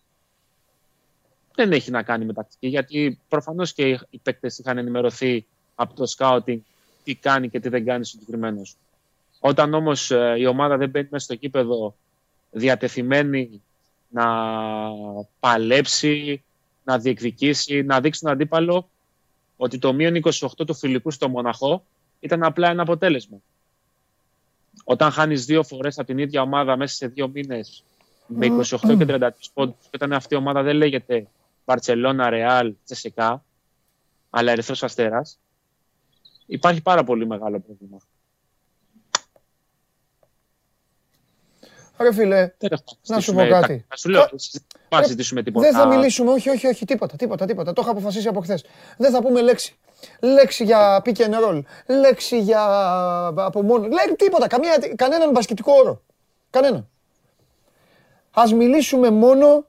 [1.54, 6.06] Δεν έχει να κάνει με τακτική, γιατί προφανώς και οι παίκτες είχαν ενημερωθεί από το
[6.06, 6.60] σκάουτινγκ
[7.04, 8.76] τι κάνει και τι δεν κάνει συγκεκριμένος.
[9.40, 11.94] Όταν όμως ε, η ομάδα δεν μπαίνει μέσα στο κήπεδο
[12.50, 13.62] διατεθειμένη
[14.08, 14.26] να
[15.40, 16.42] παλέψει,
[16.84, 18.88] να διεκδικήσει, να δείξει τον αντίπαλο
[19.56, 21.84] ότι το μείον 28 του φιλικού στο Μοναχό
[22.20, 23.38] ήταν απλά ένα αποτέλεσμα.
[24.84, 27.84] Όταν χάνεις δύο φορές από την ίδια ομάδα μέσα σε δύο μήνες
[28.26, 31.26] με 28 και 33 πόντους, και όταν αυτή η ομάδα δεν λέγεται
[31.64, 33.44] Βαρσελόνα, Ρεάλ, Τσεσεκά,
[34.30, 35.38] αλλά Ερυθρός Αστέρας,
[36.46, 37.98] υπάρχει πάρα πολύ μεγάλο πρόβλημα.
[41.98, 42.50] Ρε φίλε,
[43.06, 43.86] να σου πω κάτι.
[43.90, 44.28] Να σου λέω,
[44.88, 45.66] δεν ζητήσουμε τίποτα.
[45.66, 47.72] Δεν θα μιλήσουμε, όχι, όχι, όχι, τίποτα, τίποτα, τίποτα.
[47.72, 48.64] Το είχα αποφασίσει από χθες.
[48.96, 49.76] Δεν θα πούμε λέξη.
[50.20, 52.62] Λέξη για pick and roll, λέξη για
[53.36, 53.86] από μόνο.
[53.86, 56.02] Λέξη τίποτα, καμία, κανέναν μπασκετικό όρο.
[56.50, 56.86] Κανένα.
[58.30, 59.66] Ας μιλήσουμε μόνο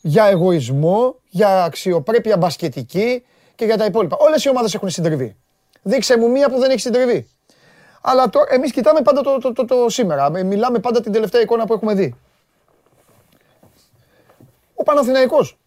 [0.00, 4.16] για εγωισμό, για αξιοπρέπεια μπασκετική και για τα υπόλοιπα.
[4.20, 5.36] Όλες οι ομάδες έχουν συντριβεί.
[5.82, 7.28] Δείξε μου μία που δεν έχει συντριβεί.
[8.00, 10.30] Αλλά το, εμείς κοιτάμε πάντα το, το, το, το, σήμερα.
[10.30, 12.16] Μιλάμε πάντα την τελευταία εικόνα που έχουμε δει.
[14.74, 15.58] Ο Παναθηναϊκός.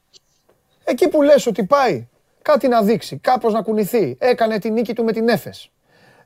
[0.84, 2.08] Εκεί που λες ότι πάει
[2.42, 5.72] κάτι να δείξει, κάπως να κουνηθεί, έκανε τη νίκη του με την Έφες.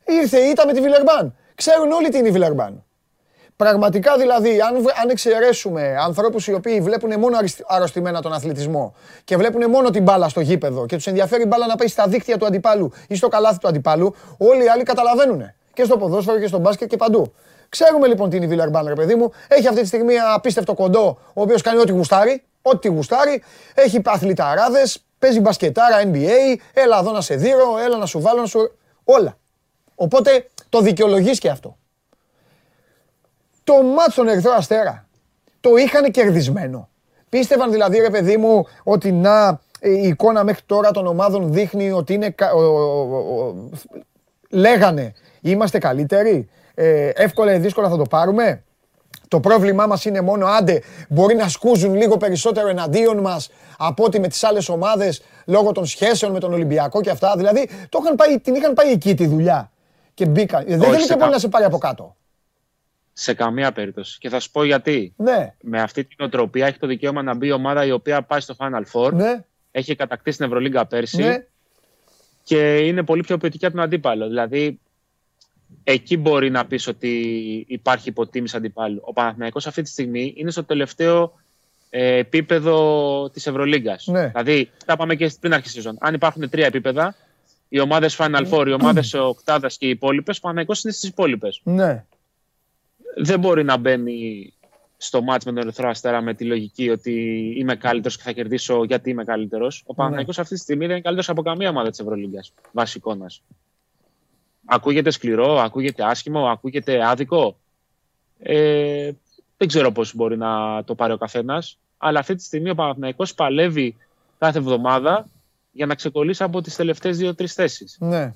[0.05, 1.35] Ήρθε η ήττα με τη Βιλερμπάν.
[1.55, 2.83] Ξέρουν όλοι τι είναι η Βιλερμπάν.
[3.55, 7.37] Πραγματικά δηλαδή, αν, αν εξαιρέσουμε ανθρώπους οι οποίοι βλέπουν μόνο
[7.67, 11.67] αρρωστημένα τον αθλητισμό και βλέπουν μόνο την μπάλα στο γήπεδο και τους ενδιαφέρει η μπάλα
[11.67, 15.53] να πάει στα δίκτυα του αντιπάλου ή στο καλάθι του αντιπάλου, όλοι οι άλλοι καταλαβαίνουν.
[15.75, 17.33] Και στο ποδόσφαιρο και στο μπάσκετ και παντού.
[17.69, 19.31] Ξέρουμε λοιπόν τι είναι η Βιλερμπάν, ρε παιδί μου.
[19.47, 22.43] Έχει αυτή τη στιγμή ένα απίστευτο κοντό, ο οποίος κάνει ό,τι γουστάρει.
[22.61, 23.43] Ό,τι γουστάρει.
[23.73, 26.57] Έχει αθληταράδες, παίζει μπασκετάρα NBA.
[26.73, 28.77] Έλα εδώ να σε δείρω, έλα να σου βάλω, να σου.
[29.03, 29.37] Όλα.
[29.95, 31.77] Οπότε το δικαιολογείς και αυτό.
[33.63, 35.07] Το μάτσο στον Ερυθρό Αστέρα
[35.59, 36.89] το είχαν κερδισμένο.
[37.29, 42.13] Πίστευαν δηλαδή, ρε παιδί μου, ότι να η εικόνα μέχρι τώρα των ομάδων δείχνει ότι
[42.13, 42.35] είναι.
[44.49, 45.13] Λέγανε,
[45.51, 48.63] είμαστε καλύτεροι; Ε, εύκολα ή δύσκολα θα το πάρουμε;
[49.27, 54.19] Το πρόβλημά μας είναι μόνο άντε μπορεί να σκούζουν λίγο περισσότερο εναντίον μας από ότι
[54.19, 57.33] με τις άλλες ομάδες λόγω των σχέσεων με τον Ολυμπιακό και αυτά.
[57.37, 59.71] Δηλαδή το είχαν πάει, την είχαν πάει εκεί τη δουλειά
[60.13, 60.63] και μπήκαν.
[60.67, 62.15] Δεν θέλει και πολύ να σε πάρει από κάτω.
[63.13, 64.17] Σε καμία περίπτωση.
[64.19, 65.13] Και θα σου πω γιατί.
[65.17, 65.53] Ναι.
[65.61, 68.55] Με αυτή την οτροπία έχει το δικαίωμα να μπει η ομάδα η οποία πάει στο
[68.57, 69.13] Final Four.
[69.13, 69.43] Ναι.
[69.71, 71.21] Έχει κατακτήσει την Ευρωλίγκα πέρσι.
[71.21, 71.45] Ναι.
[72.43, 74.27] Και είναι πολύ πιο ποιοτική από τον αντίπαλο.
[74.27, 74.79] Δηλαδή,
[75.83, 77.09] εκεί μπορεί να πεις ότι
[77.67, 79.01] υπάρχει υποτίμηση αντιπάλου.
[79.03, 81.33] Ο Παναθηναϊκός αυτή τη στιγμή είναι στο τελευταίο
[81.89, 84.07] ε, επίπεδο της Ευρωλίγκας.
[84.07, 84.27] Ναι.
[84.27, 85.97] Δηλαδή, τα πάμε και πριν αρχή σεζόν.
[85.99, 87.15] Αν υπάρχουν τρία επίπεδα,
[87.69, 91.61] οι ομάδες Final Four, οι ομάδες Οκτάδας και οι υπόλοιπες, ο Παναθηναϊκός είναι στις υπόλοιπες.
[91.63, 92.05] Ναι
[93.15, 94.53] δεν μπορεί να μπαίνει
[94.97, 97.11] στο μάτς με τον Ερυθρό Αστέρα με τη λογική ότι
[97.57, 99.83] είμαι καλύτερος και θα κερδίσω γιατί είμαι καλύτερος.
[99.85, 99.95] Ο ναι.
[99.95, 102.53] Παναγιώτο αυτή τη στιγμή δεν είναι καλύτερος από καμία ομάδα της Ευρωλίγκας.
[102.71, 103.25] Βάσει εικόνα.
[104.65, 107.57] Ακούγεται σκληρό, ακούγεται άσχημο, ακούγεται άδικο.
[108.39, 109.11] Ε,
[109.57, 111.77] δεν ξέρω πώς μπορεί να το πάρει ο καθένας.
[111.97, 113.95] Αλλά αυτή τη στιγμή ο Παναθηναϊκός παλεύει
[114.37, 115.27] κάθε εβδομάδα
[115.71, 117.97] για να ξεκολλήσει από τις τελευταίες δύο-τρεις θέσεις.
[117.99, 118.33] Ναι.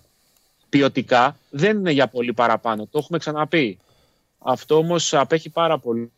[0.70, 2.86] Ποιοτικά δεν είναι για πολύ παραπάνω.
[2.86, 3.78] Το έχουμε ξαναπεί.
[4.40, 6.12] Αυτό όμως απέχει πάρα πολύ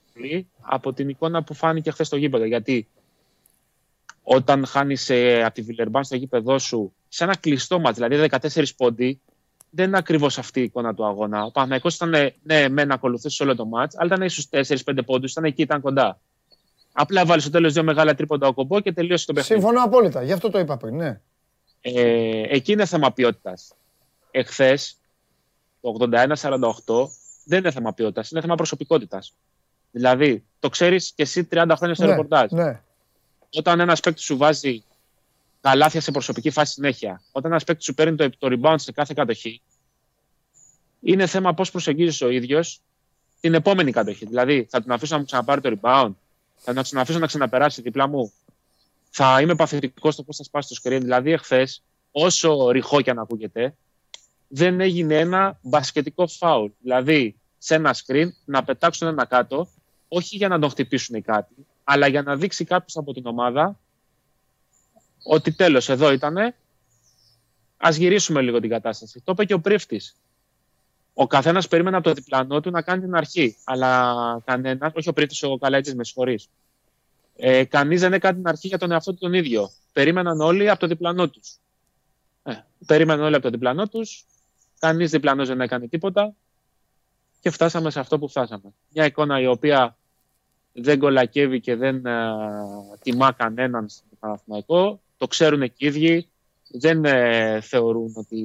[0.61, 2.45] από την εικόνα που φάνηκε χθες στο γήπεδο.
[2.45, 2.87] Γιατί
[4.23, 8.63] όταν χάνεις ε, από τη Βιλερμπάν στο γήπεδό σου σε ένα κλειστό μάτ, δηλαδή 14
[8.77, 9.19] πόντι,
[9.71, 11.43] δεν είναι ακριβώς αυτή η εικόνα του αγώνα.
[11.43, 15.31] Ο Παναγικό ήταν, ναι, με να ακολουθήσει όλο το μάτς, αλλά ήταν στου 4-5 πόντους,
[15.31, 16.19] ήταν εκεί, ήταν κοντά.
[16.91, 19.61] Απλά βάλει στο τέλος δύο μεγάλα τρίποντα ο κομπό και τελείωσε το παιχνίδι.
[19.61, 21.21] Συμφωνώ απόλυτα, γι' αυτό το είπα πριν, ναι.
[21.81, 23.73] Ε, εκεί είναι θέμα ποιότητας.
[24.31, 24.97] Εχθές,
[25.81, 27.09] το 81-48,
[27.45, 29.33] δεν είναι θέμα ποιότητας, είναι θέμα προσωπικότητας.
[29.91, 32.51] Δηλαδή, το ξέρεις και εσύ 30 χρόνια στο ναι, ρεπορτάζ.
[32.51, 32.81] Ναι.
[33.55, 34.83] Όταν ένας παίκτης σου βάζει
[35.61, 39.13] καλάθια σε προσωπική φάση συνέχεια, όταν ένας παίκτης σου παίρνει το, το rebound σε κάθε
[39.15, 39.61] κατοχή,
[41.01, 42.81] είναι θέμα πώς προσεγγίζεις ο ίδιος
[43.39, 44.25] την επόμενη κατοχή.
[44.25, 46.11] Δηλαδή, θα τον αφήσω να μου ξαναπάρει το rebound,
[46.57, 48.33] θα τον αφήσω να ξαναπεράσει δίπλα μου,
[49.09, 51.01] θα είμαι παθητικός στο πώς θα σπάσει το screen.
[51.01, 53.75] Δηλαδή, εχθές, όσο ρηχό και αν ακούγεται,
[54.47, 56.69] δεν έγινε ένα μπασκετικό φάουλ.
[56.81, 59.67] Δηλαδή, σε ένα screen να πετάξουν ένα κάτω,
[60.07, 63.79] όχι για να τον χτυπήσουν ή κάτι, αλλά για να δείξει κάποιος από την ομάδα
[65.23, 66.55] ότι τέλος εδώ ήτανε,
[67.77, 69.21] ας γυρίσουμε λίγο την κατάσταση.
[69.23, 70.15] Το είπε και ο πρίφτης.
[71.13, 75.13] Ο καθένας περίμενε από το διπλανό του να κάνει την αρχή, αλλά κανένας, όχι ο
[75.13, 76.49] πρίφτης, ο Καλέτζης, με συγχωρείς.
[77.35, 79.69] Ε, Κανείς δεν έκανε την αρχή για τον εαυτό του τον ίδιο.
[79.93, 81.57] Περίμεναν όλοι από το διπλανό τους.
[82.43, 82.53] Ε,
[82.85, 84.25] περίμεναν όλοι από το διπλανό τους.
[84.79, 86.33] Κανείς διπλανός δεν έκανε τίποτα.
[87.39, 88.73] Και φτάσαμε σε αυτό που φτάσαμε.
[88.89, 89.97] Μια εικόνα η οποία
[90.73, 92.31] δεν κολακεύει και δεν ε,
[93.01, 95.01] τιμά κανέναν στον Παναθηναϊκό.
[95.21, 96.27] Το ξέρουν και οι ίδιοι.
[96.71, 98.41] Δεν ε, θεωρούν ότι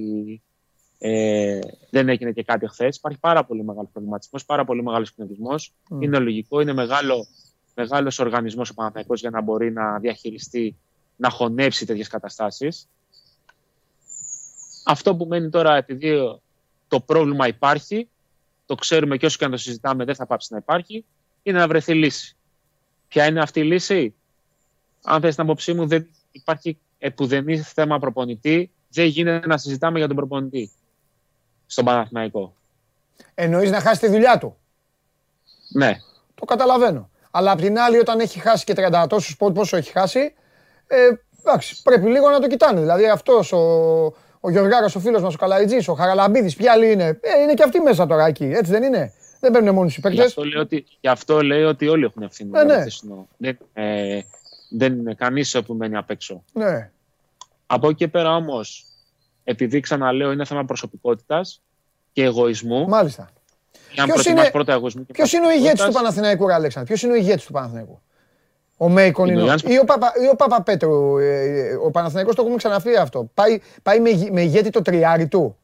[0.99, 1.61] ε,
[1.91, 2.97] δεν έγινε και κάτι χθες.
[2.97, 5.73] Υπάρχει πάρα πολύ μεγάλος προβληματισμός, πάρα πολύ μεγάλος κινητισμός.
[5.91, 6.03] Mm.
[6.03, 7.27] Είναι λογικό, είναι μεγάλο
[7.75, 10.77] μεγάλος οργανισμός ο Παναθυναϊκό για να μπορεί να διαχειριστεί,
[11.17, 12.89] να χωνέψει τέτοιες καταστάσεις.
[14.85, 16.41] Αυτό που μένει τώρα, επειδή
[16.89, 18.09] το πρόβλημα υπάρχει,
[18.67, 21.05] το ξέρουμε και όσο και αν το συζητάμε δεν θα πάψει να υπάρχει,
[21.43, 22.37] είναι να βρεθεί λύση.
[23.09, 24.15] Ποια είναι αυτή η λύση,
[25.03, 30.07] αν θες την άποψή μου, δεν υπάρχει επουδενή θέμα προπονητή, δεν γίνεται να συζητάμε για
[30.07, 30.71] τον προπονητή
[31.67, 32.55] στον Παναθηναϊκό.
[33.35, 34.57] Εννοείς να χάσει τη δουλειά του;
[35.73, 35.97] Ναι.
[36.35, 37.11] Το καταλαβαίνω.
[37.31, 40.35] Αλλά απ' την άλλη, όταν έχει χάσει και 30 τόσους πόντους, πόσο έχει χάσει,
[40.87, 40.97] ε,
[41.41, 42.81] εντάξει, πρέπει λίγο να το κοιτάνε.
[42.81, 43.59] Δηλαδή αυτός ο,
[44.41, 47.63] ο Γιωργάρα, ο φίλος μας, ο Καλαϊτζής, ο Χαραλαμπίδης, ποιοι άλλοι είναι; Ε, είναι και
[47.63, 50.61] αυτοί μέσα τώρα εκεί, έτσι δεν είναι; Δεν παίρνουν μόνο οι παίκτες; Γι' αυτό λέει
[50.61, 52.51] ότι, αυτό λέει ότι όλοι έχουν ευθύνη.
[52.55, 52.85] Ε, ναι.
[53.37, 54.21] Δεν, ε,
[54.69, 56.45] δεν είναι κανείς που μένει απ' έξω.
[56.53, 56.91] Ναι.
[57.67, 58.87] Από εκεί και πέρα όμως,
[59.45, 61.63] επειδή ξαναλέω είναι θέμα προσωπικότητας
[62.13, 62.89] και εγωισμού.
[62.89, 63.31] Μάλιστα.
[64.05, 64.51] Ποιος είναι,
[65.13, 66.95] ποιος είναι ο ηγέτης του Παναθηναϊκού, Αλέξανδρο.
[66.95, 68.01] Ποιος είναι ο ηγέτης του Παναθηναϊκού;
[68.77, 69.55] Ο Μέικον είναι.
[69.65, 71.19] Ή ο, Παπα, ή ο Παπαπέτρου.
[71.19, 73.31] Ε, ε, ο Παναθηναϊκός το έχουμε ξαναφεί αυτό.
[73.35, 75.57] Πάει, πάει με, με ηγέτη το τριάρι του;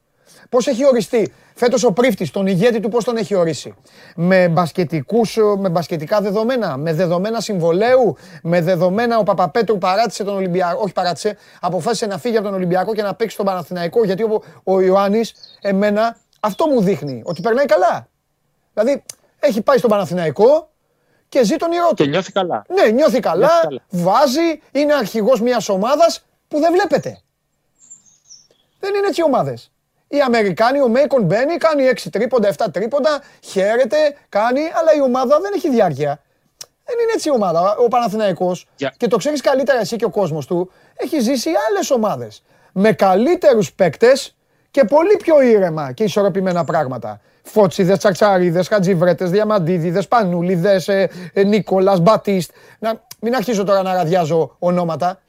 [0.52, 3.74] Πώς έχει οριστεί φέτος ο πρίφτης, τον ηγέτη του, πώς τον έχει ορίσει;
[4.16, 10.80] Με, μπασκετικούς, με μπασκετικά δεδομένα, με δεδομένα συμβολέου, με δεδομένα ο Παπαπέτρου παράτησε τον Ολυμπιακό.
[10.82, 14.04] Όχι παράτησε, αποφάσισε να φύγει από τον Ολυμπιακό και να παίξει τον Παναθηναϊκό.
[14.04, 18.08] Γιατί ο, ο Ιωάννης, εμένα, αυτό μου δείχνει ότι περνάει καλά.
[18.74, 19.02] Δηλαδή
[19.38, 20.70] έχει πάει στον Παναθηναϊκό
[21.28, 22.64] και ζει τον ήρω Και νιώθει καλά.
[22.68, 23.60] Ναι, νιώθει καλά,
[23.90, 27.20] βάζει, είναι αρχηγός μιας ομάδας που δεν βλέπετε.
[28.80, 29.71] Δεν είναι έτσι οι ομάδες.
[30.12, 33.96] Οι Αμερικάνοι, ο Μέικον μπαίνει, κάνει 6 τρίποντα, 7 τρίποντα, χαίρεται,
[34.28, 36.20] κάνει, αλλά η ομάδα δεν έχει διάρκεια.
[36.84, 37.76] Δεν είναι έτσι η ομάδα.
[37.76, 42.42] Ο Παναθηναϊκός, και το ξέρεις καλύτερα εσύ και ο κόσμος του, έχει ζήσει άλλες ομάδες.
[42.72, 44.36] Με καλύτερους παίκτες
[44.70, 47.20] και πολύ πιο ήρεμα και ισορροπημένα πράγματα.
[47.42, 52.50] Φώτσιδες, Τσαρτσαρίδες, Χατζιβρέτες, Διαμαντίδιδες, Πανούλιδες, ε, ε, Νίκολας, Μπατίστ.
[52.78, 55.20] Να, μην αρχίζω τώρα να ραδιάζω ονόματα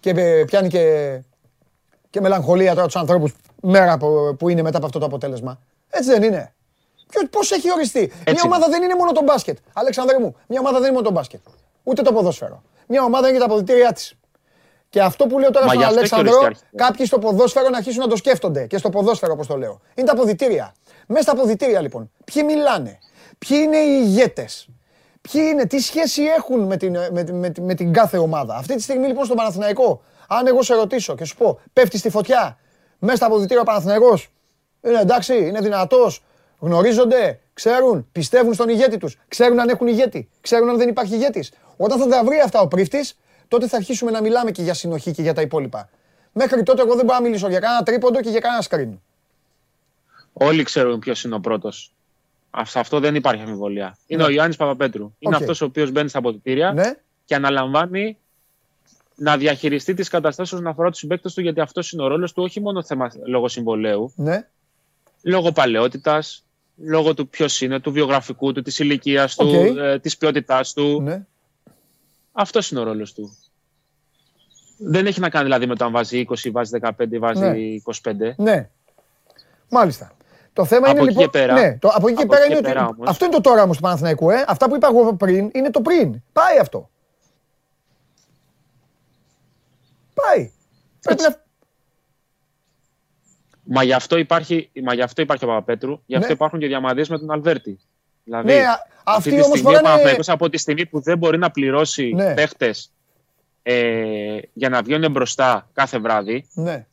[0.00, 1.18] και ε, πιάνει και,
[2.10, 3.32] και μελαγχολία τώρα τους ανθρώπους
[3.64, 5.58] μέρα που, που είναι μετά από αυτό το αποτέλεσμα.
[5.90, 6.54] Έτσι δεν είναι.
[7.30, 8.12] Πώς έχει οριστεί.
[8.26, 9.58] μια ομάδα δεν είναι μόνο το μπάσκετ.
[9.72, 11.40] Αλέξανδρε μου, μια ομάδα δεν είναι μόνο το μπάσκετ.
[11.82, 12.62] Ούτε το ποδόσφαιρο.
[12.86, 14.14] Μια ομάδα είναι και τα αποδητήριά της.
[14.88, 18.66] Και αυτό που λέω τώρα στον Αλέξανδρο, κάποιοι στο ποδόσφαιρο να αρχίσουν να το σκέφτονται.
[18.66, 19.80] Και στο ποδόσφαιρο, όπως το λέω.
[19.94, 20.74] Είναι τα αποδητήρια.
[21.06, 22.10] Μέσα στα αποδητήρια λοιπόν.
[22.24, 22.98] Ποιοι μιλάνε,
[23.38, 24.68] ποιοι είναι οι ηγέτες,
[25.20, 28.54] ποιοι είναι, τι σχέση έχουν με την, με, με, με την κάθε ομάδα.
[28.54, 32.10] Αυτή τη στιγμή λοιπόν στον Παναθηναϊκό, αν εγώ σε ρωτήσω και σου πω, πέφτει στη
[32.10, 32.58] φωτιά,
[33.04, 34.30] μέσα στα αποδητήρια ο Παναθηναϊκός,
[34.82, 36.22] είναι εντάξει, είναι δυνατός,
[36.58, 41.52] γνωρίζονται, ξέρουν, πιστεύουν στον ηγέτη τους, ξέρουν αν έχουν ηγέτη, ξέρουν αν δεν υπάρχει ηγέτης.
[41.76, 45.10] Όταν θα τα βρει αυτά ο πρίφτης, τότε θα αρχίσουμε να μιλάμε και για συνοχή
[45.10, 45.88] και για τα υπόλοιπα.
[46.32, 49.00] Μέχρι τότε εγώ δεν μπορώ να μιλήσω για κανένα τρίποντο και για κανένα σκριν.
[50.32, 51.92] Όλοι ξέρουν ποιος είναι ο πρώτος.
[52.62, 53.96] Σε αυτό δεν υπάρχει αμφιβολία.
[54.06, 54.28] Είναι ναι.
[54.28, 55.14] ο Ιωάννης Παπαπέτρου.
[55.18, 55.40] Είναι okay.
[55.40, 56.92] αυτός ο οποίος μπαίνει στα αποδητήρια ναι.
[57.24, 58.18] και αναλαμβάνει
[59.14, 62.42] να διαχειριστεί τις καταστάσεις όσον αφορά τους συμπαίκτες του, γιατί αυτός είναι ο ρόλος του,
[62.42, 64.12] όχι μόνο θέμα λόγω συμβολέου.
[64.16, 64.46] Ναι.
[65.22, 66.44] Λόγω παλαιότητας,
[66.76, 69.76] λόγω του ποιος είναι, του βιογραφικού του, της ηλικίας του, okay.
[69.76, 71.02] ε, της ποιότητάς του.
[71.02, 71.26] Ναι.
[72.32, 73.36] Αυτός είναι ο ρόλος του.
[74.78, 77.54] Δεν έχει να κάνει δηλαδή με το αν βάζει 20, βάζει 15, βάζει ναι.
[78.02, 78.34] 25.
[78.36, 78.68] Ναι.
[79.68, 80.12] Μάλιστα.
[80.52, 81.30] Το θέμα από είναι λοιπόν.
[81.30, 82.70] Πέρα, ναι, το, από εκεί και πέρα είναι ότι.
[82.78, 83.08] Όμως.
[83.08, 84.30] Αυτό είναι το τώρα όμως του Παναθηναϊκού.
[84.30, 84.44] Ε.
[84.48, 86.22] Αυτά που είπα εγώ πριν είναι το πριν.
[86.32, 86.90] Πάει αυτό.
[90.26, 90.52] Πάει.
[91.00, 91.42] Πρέπει να...
[93.66, 96.32] Μα γι' αυτό υπάρχει, μα γι αυτό υπάρχει ο Παπαπέτρου, γι' αυτό ναι.
[96.32, 97.78] υπάρχουν και διαμαντίε με τον Αλβέρτη.
[98.24, 98.64] Δηλαδή, ναι,
[99.04, 99.88] αυτή όμως φοράνε...
[99.88, 102.34] ο από τη στιγμή που δεν μπορεί να πληρώσει ναι.
[102.34, 102.92] παίχτες
[103.62, 106.86] ε, για να βγαίνουν μπροστά κάθε βράδυ, ναι.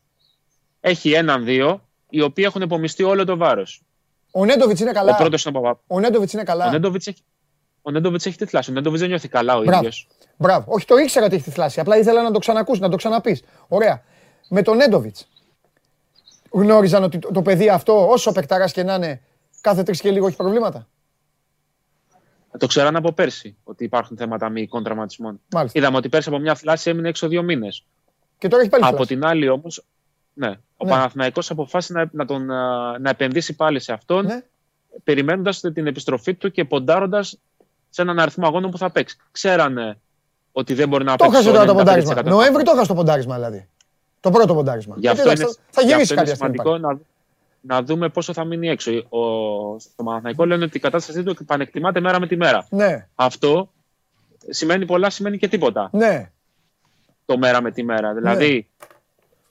[0.79, 3.81] έχει έναν-δύο οι οποίοι έχουν επομιστεί όλο το βάρος.
[4.31, 5.13] Ο Νέντοβιτς είναι καλά.
[5.13, 6.67] Ο πρώτος είναι ο Ο Νέντοβιτς είναι καλά.
[6.67, 7.21] Ο Νέντοβιτς έχει,
[7.81, 8.69] ο Νέντοβιτς έχει τυφλάσει.
[8.69, 10.07] Ο Νέντοβιτς δεν νιώθει καλά ο ίδιος.
[10.41, 10.73] Μπράβο.
[10.73, 11.79] Όχι, το ήξερα ότι έχει τυφλάσει.
[11.79, 13.43] Απλά ήθελα να το ξανακούσει, να το ξαναπείς.
[13.67, 14.03] Ωραία.
[14.49, 15.27] Με τον Νέντοβιτς
[16.51, 19.21] γνώριζαν ότι το, παιδί αυτό, όσο παικταράς και να είναι,
[19.61, 20.87] κάθε τρεις και λίγο έχει προβλήματα;
[22.57, 25.41] Το ξέρανε από πέρσι ότι υπάρχουν θέματα μυϊκών τραυματισμών.
[25.71, 27.85] Είδαμε ότι πέρσι από μια θλάση έμεινε έξω δύο μήνες.
[28.37, 29.13] Και τώρα έχει πάλι Από φλάση.
[29.13, 29.85] την άλλη όμως,
[30.33, 30.91] ναι, ο Ναι.
[30.91, 34.43] Παναθηναϊκός αποφάσισε να, να, τον, α, να επενδύσει πάλι σε αυτόν, Ναι.
[35.03, 37.37] περιμένοντας την επιστροφή του και ποντάροντας
[37.89, 39.17] σε έναν αριθμό αγώνων που θα παίξει.
[39.31, 39.97] Ξέρανε
[40.51, 41.39] ότι δεν μπορεί να Το παίξει.
[41.39, 42.21] έχασε τώρα το 95% ποντάρισμα.
[42.23, 43.67] Νοέμβρη το έχασε το ποντάρισμα δηλαδή.
[44.19, 44.95] Το πρώτο ποντάρισμα.
[44.99, 46.55] Γι' αυτό Εντάξει, είναι, θα- θα γι' γυρίσει αυτό είναι κάποια στιγμή.
[46.57, 46.99] σημαντικό πάλι.
[47.61, 48.91] να, να δούμε πόσο θα μείνει έξω.
[48.91, 52.67] Ο, στο Παναθηναϊκό λένε ότι η κατάστασή του επανεκτιμάται μέρα με τη μέρα.
[52.69, 53.71] Ναι, Αυτό
[54.49, 56.31] σημαίνει πολλά, σημαίνει και τίποτα ναι.
[57.25, 58.13] το μέρα με τη μέρα.
[58.13, 58.67] Δηλαδή,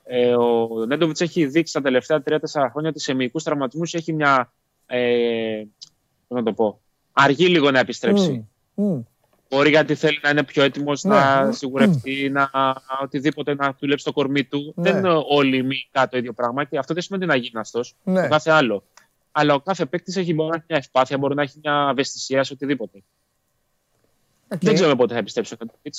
[0.04, 2.36] ε, ο Νέντοβιτς έχει δείξει τα τελευταία 3-4
[2.70, 4.52] χρόνια ότι σε μυϊκούς τραυματισμούς έχει μια.
[4.86, 5.62] Ε,
[6.28, 6.80] πώς να το πω.
[7.12, 8.46] Αργεί λίγο να επιστρέψει.
[8.74, 9.00] Μμ, μμ.
[9.50, 11.14] Μπορεί γιατί θέλει να είναι πιο έτοιμος Ναι.
[11.14, 12.50] να σιγουρευτεί, να
[13.02, 14.72] οτιδήποτε να δουλέψει το κορμί του.
[14.76, 14.90] Ναι.
[14.90, 17.80] Δεν είναι όλοι μυϊκά το ίδιο πράγμα και αυτό δεν σημαίνει ότι είναι αγύμναστο.
[18.02, 18.22] Ναι.
[18.22, 18.84] Το κάθε άλλο.
[19.32, 22.44] Αλλά ο κάθε παίκτης έχει μπορεί να έχει μια ευπάθεια, μπορεί να έχει μια ευαισθησία
[22.44, 23.02] σε οτιδήποτε.
[24.52, 24.58] Οκ.
[24.60, 25.94] Δεν ξέρουμε πότε θα επιστρέψει ο Νέντοβιτς.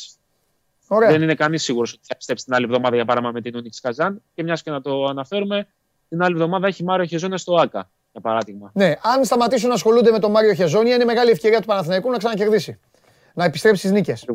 [0.87, 1.09] Ωραία.
[1.09, 3.79] Δεν είναι κανείς σίγουρος ότι θα επιστρέψει την άλλη εβδομάδα για παράδειγμα με την Ούνικς
[3.79, 4.21] Καζάν.
[4.33, 5.67] Και μιας και να το αναφέρουμε,
[6.09, 8.71] την άλλη εβδομάδα έχει Μάριο Χεζόνα στο ΟΑΚΑ, για παράδειγμα.
[8.73, 12.17] Ναι, αν σταματήσουν να ασχολούνται με τον Μάριο Χεζόνια, είναι μεγάλη ευκαιρία του Παναθηναϊκού να
[12.17, 12.79] ξανακερδίσει.
[13.33, 14.25] Να επιστρέψει στις νίκες.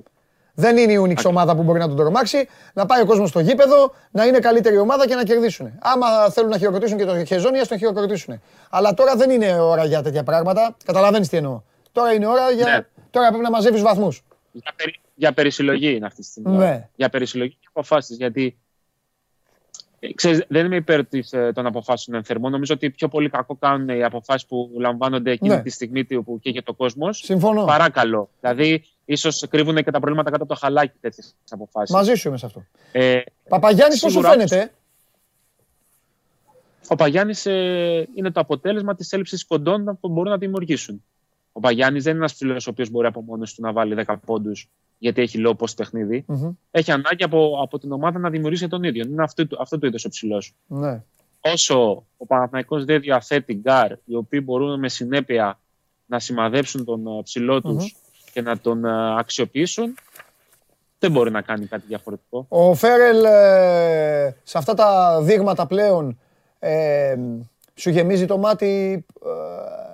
[0.59, 2.49] Δεν είναι η Ούνιξ ομάδα που μπορεί να τον τρομάξει.
[2.73, 5.73] Να πάει ο κόσμος στο γήπεδο, να είναι καλύτερη ομάδα και να κερδίσουν.
[5.83, 8.41] Άμα θέλουν να χειροκροτήσουν και τον Χεζόνια, ας τον χειροκροτήσουν.
[8.71, 10.77] Αλλά τώρα δεν είναι ώρα για τέτοια πράγματα.
[10.85, 11.63] Καταλαβαίνεις τι εννοώ.
[11.93, 12.65] Τώρα είναι ώρα για.
[12.65, 12.87] Ναι.
[13.11, 14.25] Τώρα πρέπει να μαζεύεις βαθμούς.
[14.53, 15.01] Για, περι...
[15.15, 16.57] για περισυλλογή είναι αυτή τη στιγμή.
[16.57, 16.89] Ναι.
[16.97, 18.17] Για περισυλλογή και αποφάσεις.
[18.17, 18.66] Γιατί ε,
[20.14, 22.49] ξέρεις, δεν είμαι υπέρ της, ε, των αποφάσεων εν θερμό.
[22.49, 25.62] Νομίζω ότι πιο πολύ κακό κάνουν οι αποφάσεις που λαμβάνονται εκείνη Ναι.
[25.62, 27.19] τη στιγμή που καίγεται το κόσμος.
[27.19, 27.64] Συμφωνώ.
[27.64, 28.29] Παράκαλο.
[28.40, 31.95] Δηλαδή, ίσως κρύβουν και τα προβλήματα κάτω από το χαλάκι τέτοιες αποφάσεις.
[31.95, 32.64] Μαζί σου είμαι σε αυτό.
[32.92, 34.31] Ε, Παπαγιάννης, πώ σου Σίγουρα.
[34.31, 34.73] φαίνεται;
[36.88, 41.05] ο Παγιάννης ε, είναι το αποτέλεσμα της έλλειψης κοντών που μπορούν να δημιουργήσουν.
[41.53, 44.14] Ο Παγιάννης δεν είναι ένας ψηλό ο οποίος μπορεί από μόνος του να βάλει 10
[44.27, 46.25] πόντους γιατί έχει low post παιχνίδι.
[46.27, 46.51] Μμμ.
[46.71, 49.05] Έχει ανάγκη από, από την ομάδα να δημιουργήσει τον ίδιο.
[49.07, 50.55] Είναι αυτό, αυτό το είδο ο ψηλός.
[50.67, 51.03] Ναι.
[51.41, 55.59] Όσο ο Παναθηναϊκός δεν διαθέτει γκαρντ οι οποίοι μπορούν με συνέπεια
[56.07, 57.87] να σημαδέψουν τον ε, ψηλό τους Μμμ.
[58.33, 59.95] και να τον ε, αξιοποιήσουν,
[60.99, 62.47] δεν μπορεί να κάνει κάτι διαφορετικό.
[62.49, 66.19] Ο Φέρελ ε, σε αυτά τα δείγματα πλέον
[66.59, 67.17] ε,
[67.75, 69.05] σου γεμίζει το μάτι.
[69.25, 69.86] ε,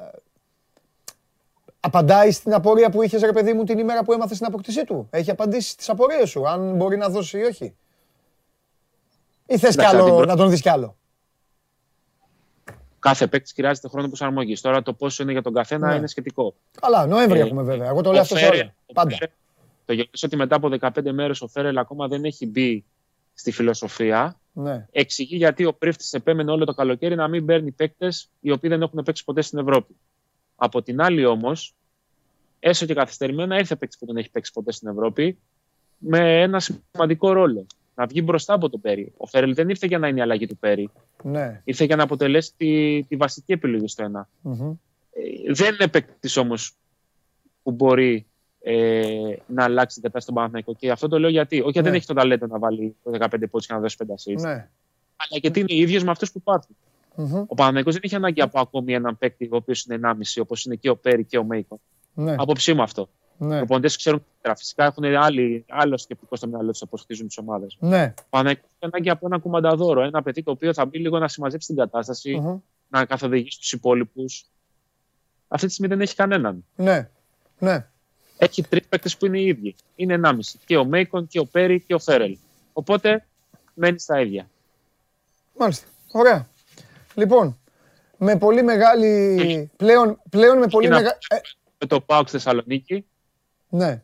[1.87, 5.07] απαντάει στην απορία που είχες ρε παιδί μου την ημέρα που έμαθες την απόκτησή του.
[5.11, 7.75] Έχει απαντήσει στις απορίες σου, αν μπορεί να δώσει ή όχι.
[9.47, 10.97] Ή θες κι Εντάξει, άλλο, την προ- να τον δεις κι άλλο.
[12.99, 14.55] Κάθε παίκτης χρειάζεται χρόνο προσαρμογή.
[14.61, 15.95] Τώρα το πόσο είναι για τον καθένα Ναι.
[15.95, 16.55] είναι σχετικό.
[16.81, 17.89] Καλά, Νοέμβρη Ε, έχουμε βέβαια.
[17.89, 18.75] Εγώ το λέω Ο αυτό σε Φέρελ- όλα.
[18.87, 19.11] ο Πάντα.
[19.15, 19.33] Φέρελ-
[19.85, 22.85] Το γεγονός ότι μετά από 15 μέρες ο Φέρελ ακόμα δεν έχει μπει
[23.35, 24.87] στη φιλοσοφία Ναι.
[24.93, 28.83] εξηγεί γιατί ο Πρίφτης επέμενε όλο το καλοκαίρι να μην παίρνει παίκτες οι οποίοι δεν
[28.83, 29.97] έχουν παίξει ποτέ στην Ευρώπη.
[30.65, 31.75] Από την άλλη όμως,
[32.61, 35.39] έστω και καθυστερημένα ήρθε παίκτης που δεν έχει παίξει ποτέ στην Ευρώπη
[35.99, 37.67] με ένα σημαντικό ρόλο.
[37.95, 39.13] Να βγει μπροστά από τον Πέρι.
[39.17, 40.91] Ο Φέρελ δεν ήρθε για να είναι η αλλαγή του Πέρι.
[41.23, 41.61] Ναι.
[41.65, 44.29] Ήρθε για να αποτελέσει τη, τη βασική επιλογή στο ένα.
[44.41, 44.71] Μμμ.
[45.13, 46.75] Ε, δεν είναι παίκτης όμως
[47.63, 48.27] που μπορεί
[48.61, 50.75] ε, να αλλάξει την κατάσταση στον Παναθηναϊκό.
[50.75, 51.57] Και αυτό το λέω γιατί.
[51.57, 51.85] Όχι γιατί Ναι.
[51.85, 54.51] δεν έχει το ταλέντο να βάλει 15 πόντους και να δώσει 5 assists, Ναι.
[55.17, 56.77] αλλά γιατί είναι ίδιο με αυτούς που υπάρχουν.
[57.17, 57.45] Μμμ.
[57.47, 60.75] Ο Παναθηναϊκός δεν έχει ανάγκη από ακόμη έναν παίκτη ο οποίος είναι 1,5 όπως είναι
[60.75, 61.81] και ο Πέρι και ο Μέικον.
[62.15, 62.35] Ναι.
[62.39, 63.09] Απόψη μου αυτό.
[63.39, 63.55] Ναι.
[63.55, 64.57] Οι προπονητές ξέρουν καλύτερα.
[64.57, 67.77] Φυσικά έχουν άλλοι, άλλο σκεπτικό στο μυαλό τους όπω χτίζουν τις ομάδες.
[67.81, 68.15] Ναι.
[68.19, 70.03] Ο Παναθηναϊκός έχει ανάγκη από ένα κουμανταδόρο.
[70.03, 72.59] Ένα παιδί το οποίο θα μπει λίγο να συμμαζέψει την κατάσταση, Μμμ.
[72.89, 74.45] να καθοδηγήσει τους υπόλοιπους.
[75.49, 76.65] Αυτή τη στιγμή δεν έχει κανέναν.
[76.77, 77.09] Ναι.
[77.59, 77.87] Ναι.
[78.39, 79.75] έχει τρεις παίκτες που είναι οι ίδιοι.
[79.97, 80.39] Είναι 1,5.
[80.65, 82.37] Και ο Μέικον και ο Πέρι και ο Φέρελ.
[82.73, 83.27] Οπότε
[83.75, 84.51] μένει στα ίδια.
[85.59, 85.87] Μάλιστα.
[86.13, 86.47] Ωραία.
[87.15, 87.59] Λοιπόν,
[88.17, 89.71] με πολύ μεγάλη.
[89.77, 91.19] Πλέον, πλέον με πολύ Είναι μεγάλη.
[91.79, 93.07] Με το Πάουξ Θεσσαλονίκη,
[93.69, 94.03] ναι.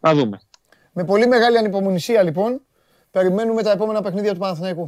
[0.00, 0.40] να δούμε.
[0.92, 2.60] Με πολύ μεγάλη ανυπομονησία λοιπόν,
[3.10, 4.84] περιμένουμε τα επόμενα παιχνίδια του Παναθηναϊκού.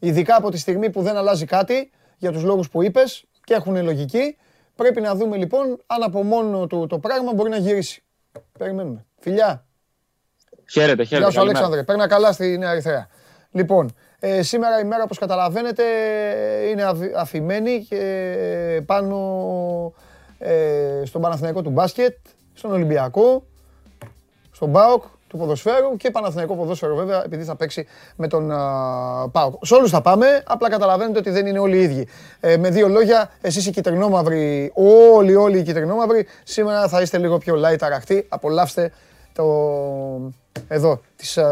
[0.00, 3.82] Ειδικά από τη στιγμή που δεν αλλάζει κάτι, για τους λόγους που είπες και έχουν
[3.82, 4.36] λογική,
[4.74, 8.02] πρέπει να δούμε λοιπόν αν από μόνο του το πράγμα μπορεί να γυρίσει.
[8.58, 9.06] Περιμένουμε.
[9.18, 9.66] Φιλιά.
[10.70, 11.16] Χαίρετε, χαίρετε.
[11.16, 11.40] Γεια σου καλημέρα.
[11.40, 11.82] Αλέξανδρε.
[11.82, 13.08] Παίρνα καλά στη Νέα Ερυθρέα.
[13.50, 15.82] Λοιπόν, ε, σήμερα η μέρα όπως καταλαβαίνετε
[16.70, 19.94] είναι αφη- αφημένη και πάνω
[20.38, 22.16] ε, στον Παναθηναϊκό του μπάσκετ,
[22.54, 23.42] στον Ολυμπιακό,
[24.50, 27.86] στον ΠΑΟΚ του ποδοσφαίρου και Παναθηναϊκό ποδόσφαιρο βέβαια επειδή θα παίξει
[28.16, 29.66] με τον α, ΠΑΟΚ.
[29.66, 32.08] Σε όλους θα πάμε, απλά καταλαβαίνετε ότι δεν είναι όλοι οι ίδιοι.
[32.40, 37.38] Ε, με δύο λόγια, εσείς οι κυτρινόμαυροι, όλοι όλοι οι κυτρινόμαυροι, σήμερα θα είστε λίγο
[37.38, 38.26] πιο light αραχτοί.
[38.28, 38.92] Απολαύστε
[39.32, 39.44] το,
[40.68, 41.46] εδώ, τις, α,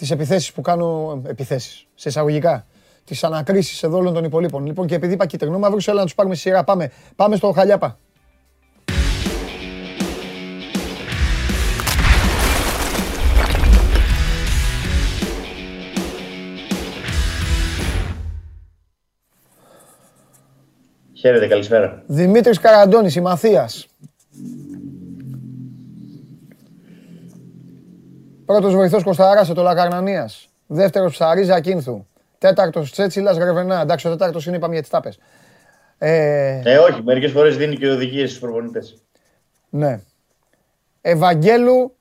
[0.00, 1.86] Τις επιθέσεις που κάνω, επιθέσεις.
[1.94, 2.66] σε εισαγωγικά,
[3.04, 4.66] τις ανακρίσεις εδώ όλων των υπολείπων.
[4.66, 7.98] Λοιπόν και επειδή είπα μα μαύρος, έλα να τους πάρουμε σειρά, πάμε, πάμε στο Χαλιάπα.
[21.14, 22.02] Χαίρετε, καλησπέρα.
[22.06, 23.86] Δημήτρης Καραντώνης, η Μαθίας.
[28.50, 30.48] Πρώτος βοηθός Κωνσταράς, το Λακαρνανίας.
[30.66, 32.06] Δεύτερος Ψαρής Ακίνθου.
[32.38, 33.80] Τέταρτος Τσέτσιλας Γρεβενά.
[33.80, 35.18] Εντάξει, ο τέταρτος είναι, είπαμε για τις τάπες.
[35.98, 38.96] Ε, ε όχι, μερικές φορές δίνει και οδηγίες στους προπονητές.
[39.70, 40.00] Ναι.
[41.00, 41.96] Ευαγγέλου,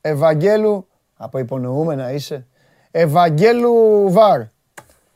[0.00, 0.86] Ευαγγέλου,
[1.16, 2.46] από υπονοούμενα είσαι.
[2.90, 4.40] Ευαγγέλου Βαρ.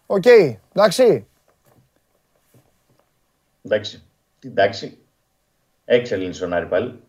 [0.06, 1.26] OK, okay, εντάξει.
[3.62, 4.02] Εντάξει.
[4.38, 4.98] Τι εντάξει.
[5.84, 7.00] Έξαλλοι στον Άρη πάλι.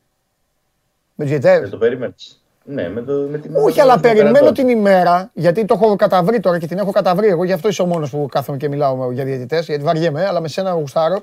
[1.15, 2.41] Με τους Δεν το περίμενες.
[2.70, 6.59] Ναι, με, το, με την Όχι, αλλά περιμένω την ημέρα, γιατί το έχω καταβρεί τώρα
[6.59, 9.24] και την έχω καταβρεί εγώ, γι' αυτό είσαι ο μόνος που κάθομαι και μιλάω για
[9.24, 11.22] διαιτητές, γιατί βαριέμαι, αλλά με σένα γουστάρω.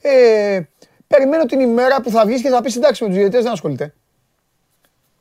[0.00, 0.60] Ε,
[1.06, 3.94] περιμένω την ημέρα που θα βγεις και θα πεις εντάξει με τους διαιτητές δεν ασχολείται.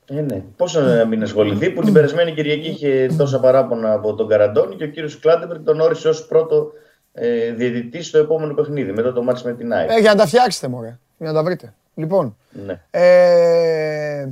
[0.10, 0.44] Ε, ναι.
[0.58, 4.84] Πώς να μην ασχοληθεί που την περασμένη Κυριακή είχε τόσα παράπονα από τον Καραντώνη και
[4.84, 6.72] ο κύριος Κλάτενμπεργκ τον όρισε ως πρώτο
[7.14, 9.90] ε, διαιτητή στο επόμενο παιχνίδι, μετά το μάτι με την ΑΕΚ.
[9.92, 10.98] Ε, για να τα φτιάξετε, μωρέ.
[11.18, 11.74] Για να τα βρείτε.
[11.96, 12.38] Λοιπόν.
[12.66, 12.82] Ναι.
[12.92, 14.28] Ε,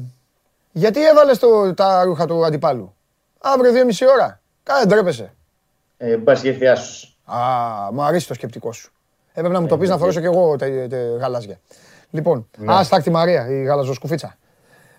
[0.74, 1.39] γιατί έβαλες
[1.76, 2.95] τα ρούχα του αντιπάλου;
[3.41, 4.41] Αύριο δύο μισή ώρα.
[4.63, 5.34] Κάνε ντρέπεσαι.
[5.97, 6.69] Ε, Πα και
[7.26, 7.38] Α,
[7.91, 8.91] μου αρέσει το σκεπτικό σου.
[9.34, 11.59] Έπρεπε να μου το πεις να φορέσω κι εγώ τε, γαλάζια.
[12.09, 12.74] Λοιπόν, ναι.
[12.74, 14.38] α, τη Μαρία, η γαλαζοσκουφίτσα.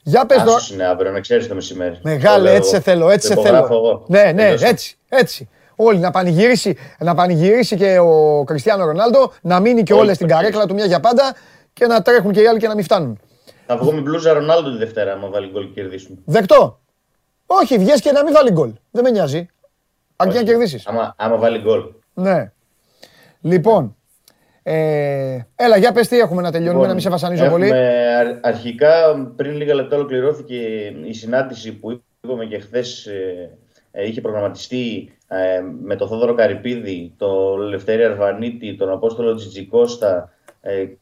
[0.02, 0.60] Για πες τώρα.
[0.72, 1.98] είναι αύριο, να ξέρεις το μεσημέρι.
[2.02, 4.04] Μεγάλε, έτσι σε θέλω, έτσι σε θέλω.
[4.06, 5.48] Ναι, ναι, έτσι, έτσι.
[5.76, 10.66] Όλοι να πανηγυρίσει, να πανηγυρίσει και ο Κριστιανό Ρονάλντο, να μείνει και όλες στην καρέκλα
[10.66, 11.34] του μια για πάντα
[11.72, 13.20] και να τρέχουν και οι άλλοι και να μην φτάνουν.
[13.66, 16.22] Θα βγω με μπλούζα Ρονάλντο τη Δευτέρα, άμα βάλει γκολ και κερδίσουν.
[16.24, 16.80] Δεκτό.
[17.46, 18.72] Όχι, βγες και να μην βάλει γκολ.
[18.90, 19.46] Δεν με νοιάζει.
[20.16, 20.86] Αρκεί να κερδίσεις.
[20.86, 21.82] Άμα, άμα βάλει γκολ.
[22.14, 22.52] Ναι.
[23.40, 23.96] Λοιπόν,
[24.62, 27.72] ε, έλα, για πες τι έχουμε να τελειώνουμε, λοιπόν, να μην σε βασανίζω πολύ.
[28.40, 28.92] Αρχικά,
[29.36, 30.56] πριν λίγα λεπτά ολοκληρώθηκε
[31.04, 33.58] η συνάντηση που είπαμε και χθες ε,
[33.90, 40.33] ε, είχε προγραμματιστεί ε, με τον Θόδωρο Καρυπίδη, τον Λευτέρη Αρβανίτη, τον Απόστολο Τζιτζικώστα, ε,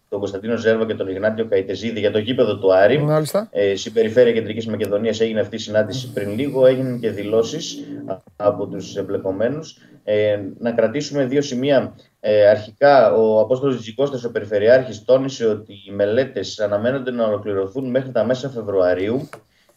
[0.09, 3.05] τον Κωνσταντίνο Ζέρβα και τον Ιγνάτιο Καϊτεζίδη για το γήπεδο του Άρη.
[3.51, 6.67] Ε, στην περιφέρεια Κεντρικής Μακεδονίας έγινε αυτή η συνάντηση πριν λίγο.
[6.67, 7.79] Έγιναν και δηλώσεις
[8.37, 9.77] από τους εμπλεκομένους.
[10.05, 11.95] Ε, να κρατήσουμε δύο σημεία.
[12.21, 18.11] Ε, αρχικά, ο Απόστολος Τζικώστα, ο Περιφερειάρχης, τόνισε ότι οι μελέτες αναμένονται να ολοκληρωθούν μέχρι
[18.11, 19.29] τα μέσα Φεβρουαρίου.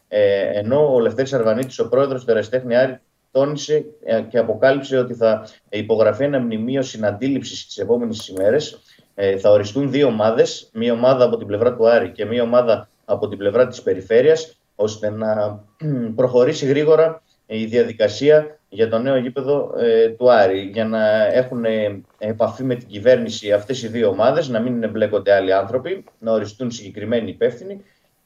[0.08, 5.14] Ε, ενώ ο Λευτέρης Αρβανίτης, ο πρόεδρος του Εραστέχνη Άρη, τόνισε ε, και αποκάλυψε ότι
[5.14, 8.80] θα υπογραφεί ένα μνημείο συναντήληψης τι επόμενες ημέρες
[9.18, 12.88] ε, θα οριστούν δύο ομάδες, μία ομάδα από την πλευρά του Άρη και μία ομάδα
[13.04, 15.60] από την πλευρά της περιφέρειας, ώστε να
[16.16, 20.70] προχωρήσει γρήγορα η διαδικασία για το νέο γήπεδο ε, του Άρη.
[20.72, 25.34] Για να έχουν ε, επαφή με την κυβέρνηση αυτές οι δύο ομάδες, να μην εμπλέκονται
[25.34, 27.80] άλλοι άνθρωποι, να οριστούν συγκεκριμένοι υπεύθυνοι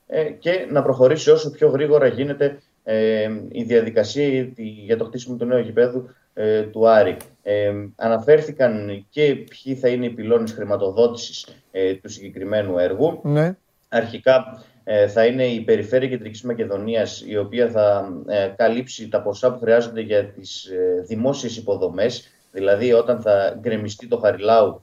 [0.07, 5.45] ε, και να προχωρήσει όσο πιο γρήγορα γίνεται ε, η διαδικασία για το χτίσιμο του
[5.45, 7.17] νέου γηπέδου ε, του Άρη.
[7.43, 13.21] Ε, αναφέρθηκαν και ποιοι θα είναι οι πυλώνες χρηματοδότησης ε, του συγκεκριμένου έργου.
[13.23, 13.57] Ναι.
[13.89, 18.13] Αρχικά ε, θα είναι η Περιφέρεια Κεντρικής Μακεδονίας η οποία θα
[18.57, 20.71] καλύψει τα ποσά που χρειάζονται για τις
[21.07, 22.29] δημόσιες υποδομές.
[22.53, 24.83] Δηλαδή όταν θα γκρεμιστεί το Χαριλάου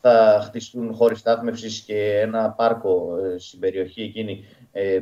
[0.00, 4.44] θα χτιστούν χώροι στάθμευσης και ένα πάρκο στην περιοχή εκείνη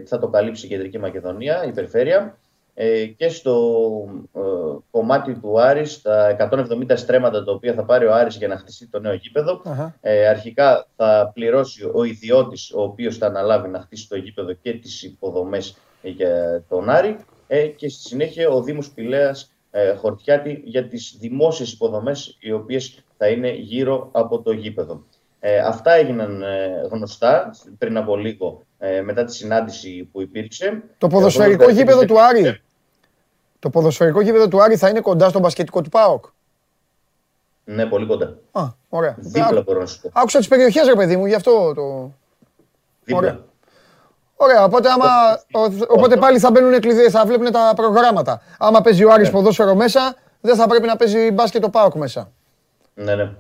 [0.05, 2.39] θα το καλύψει η Κεντρική Μακεδονία, η Περιφέρεια.
[2.75, 3.75] Ε, και στο
[4.35, 4.41] ε,
[4.91, 8.87] κομμάτι του Άρης, τα 170 στρέμματα τα οποία θα πάρει ο Άρης για να χτιστεί
[8.87, 9.63] το νέο γηπεδο
[10.01, 14.73] ε, αρχικά θα πληρώσει ο ιδιώτης ο οποίος θα αναλάβει να χτίσει το γήπεδο και
[14.73, 17.17] τις υποδομές για τον Άρη
[17.47, 23.05] ε, και στη συνέχεια ο Δήμος Πηλέας ε, Χορτιάτη για τις δημόσιες υποδομές οι οποίες
[23.17, 25.05] θα είναι γύρω από το γήπεδο.
[25.45, 26.43] Ε, αυτά έγιναν
[26.91, 28.67] γνωστά πριν από λίγο
[29.05, 30.83] μετά τη συνάντηση που υπήρξε.
[30.99, 32.61] Το ποδοσφαιρικό γήπεδο του Άρη
[33.63, 36.25] το ποδοσφαιρικό γήπεδο του Άρη θα είναι κοντά στον μπασκετικό του ΠΑΟΚ.
[37.65, 38.37] Ναι, πολύ κοντά.
[38.53, 39.15] Α, ωραία.
[39.19, 40.11] Δίπλα μπορώ να σου πω.
[40.13, 42.13] Άκουσα τις περιοχές, ρε παιδί μου, γι' αυτό το.
[43.05, 43.19] Δίπλα.
[43.19, 43.41] Ωραία.
[44.37, 45.07] Ωραία, οπότε, άμα,
[45.89, 48.43] οπότε πάλι θα μπαίνουν κλειδί, θα βλέπουν τα προγράμματα.
[48.59, 49.33] Άμα παίζει ο Άρης ναι.
[49.33, 52.33] ποδόσφαιρο μέσα, δεν θα πρέπει να παίζει μπάσκετ ο ΠΑΟΚ μέσα.
[52.95, 53.33] Ναι, ναι.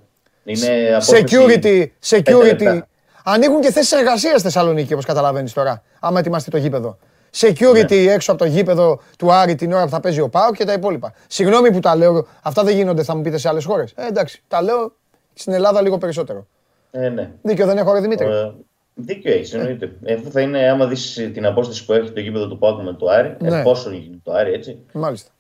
[0.44, 2.80] Είναι security, security.
[3.24, 6.98] Ανοίγουν και θέσεις εργασίας στη Θεσσαλονίκη, όπως καταλαβαίνεις τώρα, άμα ετοιμαστεί το γήπεδο
[7.36, 8.12] security ναι.
[8.12, 10.72] έξω από το γήπεδο του Άρη την ώρα που θα παίζει ο Πάο και τα
[10.72, 11.14] υπόλοιπα.
[11.26, 13.92] Συγγνώμη που τα λέω, αυτά δεν γίνονται, θα μου πείτε σε άλλες χώρες.
[13.96, 14.92] Ε, εντάξει, τα λέω
[15.34, 16.46] στην Ελλάδα λίγο περισσότερο.
[16.90, 17.30] Ε, ναι.
[17.42, 18.26] Δίκιο δεν έχω, ρε Δημήτρη.
[18.26, 18.52] Ε,
[18.94, 19.92] δίκιο έχεις, εννοείται.
[20.02, 20.16] Ε.
[20.16, 23.36] θα είναι, άμα δεις την απόσταση που έχει το γήπεδο του Πάου με το Άρη,
[23.40, 23.58] ναι.
[23.58, 24.78] εφόσον γίνει το Άρη, έτσι.
[24.92, 25.30] Μάλιστα.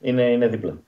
[0.00, 0.78] Είναι, είναι δίπλα.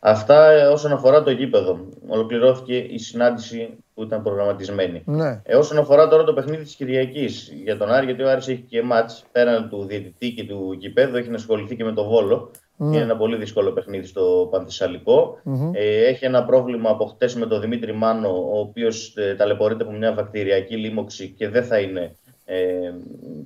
[0.00, 1.78] Αυτά ε, όσον αφορά το γήπεδο.
[2.08, 5.02] Ολοκληρώθηκε η συνάντηση που ήταν προγραμματισμένη.
[5.06, 5.40] Ναι.
[5.44, 8.64] Ε, όσον αφορά τώρα το παιχνίδι της Κυριακής για τον Άρη, γιατί ο Άρης έχει
[8.68, 12.50] και μάτς πέραν του διαιτητή και του γηπέδου, έχει να ασχοληθεί και με το Βόλο.
[12.80, 15.38] Είναι ένα πολύ δύσκολο παιχνίδι στο πανθεσσαλικο
[15.72, 19.92] Ε, έχει ένα πρόβλημα από χτες με τον Δημήτρη Μάνο, ο οποίος ε, ταλαιπωρείται από
[19.92, 22.92] μια βακτηριακή λίμωξη και δεν θα είναι ε,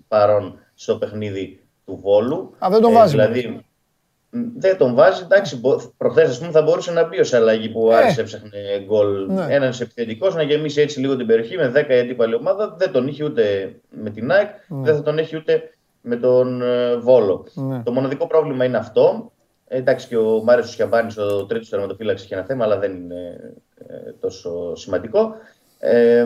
[0.09, 2.55] παρόν στο παιχνίδι του Βόλου.
[2.65, 3.11] Α, δεν τον Ε, βάζει.
[3.11, 3.65] δηλαδή,
[4.57, 5.23] δεν τον βάζει.
[5.23, 5.61] Εντάξει,
[5.97, 7.97] προχθές ας πούμε θα μπορούσε να μπει ω αλλαγή που ο Ε.
[7.97, 9.27] Άρης έψαχνε γκολ.
[9.27, 9.47] Ναι.
[9.49, 12.75] Ένας επιθετικός να γεμίσει έτσι λίγο την περιοχή με 10 αντίπαλη ομάδα.
[12.79, 15.63] Δεν τον είχε ούτε με την ΑΕΚ, δεν θα τον έχει ούτε
[16.01, 17.47] με τον ε, Βόλο.
[17.55, 17.83] Ναι.
[17.85, 19.33] Το μοναδικό πρόβλημα είναι αυτό.
[19.69, 23.55] Ε, εντάξει, και ο Μάριος Σιαμπάνη, ο τρίτος τερματοφύλαξη, είχε ένα θέμα, αλλά δεν είναι
[23.87, 25.35] ε, τόσο σημαντικό.
[25.79, 26.25] Ε,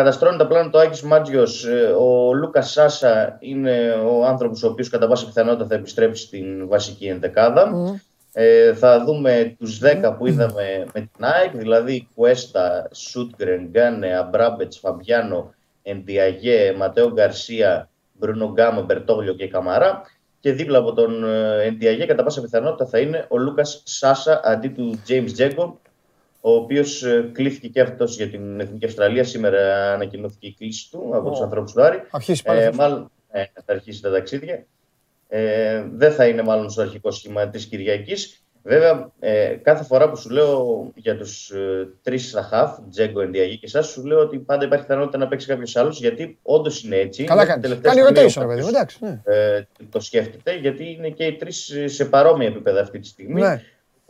[0.00, 1.66] καταστρώνει τα πλάνα του Άκη Μάτζιος.
[1.98, 7.06] ο Λούκας Σάσα είναι ο άνθρωπος ο οποίος κατά πάσα πιθανότητα θα επιστρέψει στην βασική
[7.06, 7.72] ενδεκάδα.
[8.32, 14.78] Ε, θα δούμε τους 10 που είδαμε με την ΑΕΚ, δηλαδή Κουέστα, Σούτγκρεν, Γκάνε, Αμπράμπετς,
[14.78, 20.02] Φαμπιάνο, Εντιαγέ, Ματέο Γκαρσία, Μπρούνο Γκάμα, Μπερτόγλιο και Καμαρά.
[20.40, 24.68] Και δίπλα από τον ε, Εντιαγέ, κατά πάσα πιθανότητα, θα είναι ο Λούκας Σάσα αντί
[24.68, 25.80] του James Τζέκο,
[26.40, 29.24] ο οποίος κλήθηκε και αυτός για την Εθνική Αυστραλία.
[29.24, 31.32] Σήμερα ανακοινώθηκε η κλήση του από Ω.
[31.32, 32.02] του ανθρώπους του Άρη.
[32.10, 32.60] Αρχίσει πάλι.
[32.60, 32.76] Ε, αυτός.
[32.78, 34.66] μάλλον ε, θα αρχίσει τα ταξίδια.
[35.28, 38.44] Ε, δεν θα είναι μάλλον στο αρχικό σχήμα της Κυριακής.
[38.62, 43.54] Βέβαια, ε, κάθε φορά που σου λέω για τους ε, τρεις στα χαφ, Τζέγκο, Ενδιαγή
[43.58, 46.96] και εσάς, σου λέω ότι πάντα υπάρχει πιθανότητα να παίξει κάποιος άλλος, γιατί όντως είναι
[46.96, 47.24] έτσι.
[47.24, 47.68] Καλά Μέχρι κάνεις.
[47.82, 48.72] τελευταία Κάνει στιγμή rotation, ο ρε παιδί μου.
[48.72, 49.24] κάποιος, Εντάξει.
[49.24, 49.34] Ναι.
[49.56, 53.40] ε, το σκέφτεται, γιατί είναι και οι τρεις σε παρόμοια επίπεδα αυτή τη στιγμή.
[53.40, 53.62] Ναι.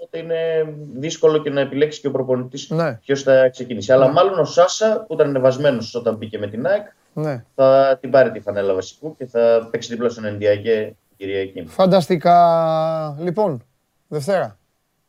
[0.03, 2.93] Οπότε είναι δύσκολο και να επιλέξεις και ο προπονητής Ναι.
[2.95, 3.93] ποιος θα ξεκινήσει.
[3.93, 7.45] Αλλά μάλλον ο Σάσα, που ήταν ανεβασμένος όταν μπήκε με την ΑΕΚ, ναι.
[7.55, 11.65] θα την πάρει τη φανέλα βασικού και θα παίξει δίπλα στον Ενδιαγέ Κυριακή.
[11.69, 13.17] Φανταστικά.
[13.21, 13.65] Λοιπόν,
[14.09, 14.59] Δευτέρα.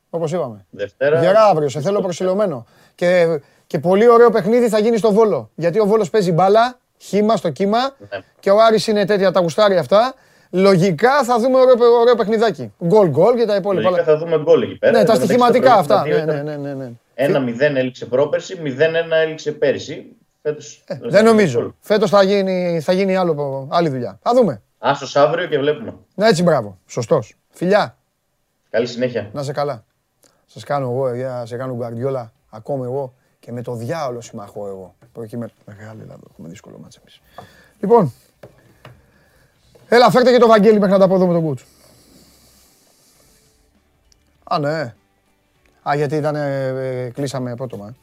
[0.09, 0.65] Όπως είπαμε.
[0.69, 1.19] Δευτέρα.
[1.21, 2.65] Γερά αύριο, σε θέλω προσιλωμένο.
[2.95, 5.49] Και, και πολύ ωραίο παιχνίδι θα γίνει στο Βόλο.
[5.55, 8.19] Γιατί ο Βόλος παίζει μπάλα, χήμα στο κύμα Ναι.
[8.39, 10.13] και ο Άρης είναι τέτοια τα γουστάρια αυτά.
[10.51, 12.73] Λογικά θα δούμε ωραίο, ωραίο παιχνιδάκι.
[12.85, 13.89] Γκολ γκολ και τα υπόλοιπα.
[13.89, 14.91] Λογικά θα δούμε γκολ εκεί πέρα.
[14.97, 16.01] Ναι, τα Εν τω μεταξύ, στοιχηματικά τα αυτά.
[16.01, 16.91] προηγούμενα Ναι, δύο ναι, ήταν ναι, ναι, ναι.
[17.13, 17.43] Ένα
[17.73, 20.05] 0 έληξε πρόπερση, 0-1 έληξε πέρυσι.
[20.41, 21.75] Φέτος, Ε, Δεν νομίζω.
[21.79, 24.19] Φέτος θα γίνει, θα γίνει άλλο, άλλη δουλειά.
[24.21, 24.61] Θα δούμε.
[24.77, 25.95] Άσος αύριο και βλέπουμε.
[26.15, 26.77] Ναι, έτσι μπράβο.
[26.87, 27.35] Σωστός.
[27.49, 27.97] Φιλιά,
[28.69, 29.29] Καλή συνέχεια.
[29.33, 29.83] να σε καλά.
[30.45, 32.31] Σας κάνω εγώ, για σε κάνω γκαρδιόλα.
[32.49, 34.95] Ακόμα εγώ και με το διάολο συμμαχώ εγώ.
[35.13, 35.51] Προκειμένου.
[35.65, 36.21] Μεγάλη Ελλάδα.
[36.31, 37.21] Έχουμε δύσκολο μάτς εμείς.
[37.79, 38.13] Λοιπόν,
[39.95, 41.65] έλα φέρτε και το Βαγγέλη μέχρι να τα πω εδώ με τον Κούτσου.
[44.43, 44.93] Α, ναι.
[45.89, 47.87] Α, γιατί ήταν, ε, ε, κλείσαμε απότομα.
[47.87, 47.93] ε.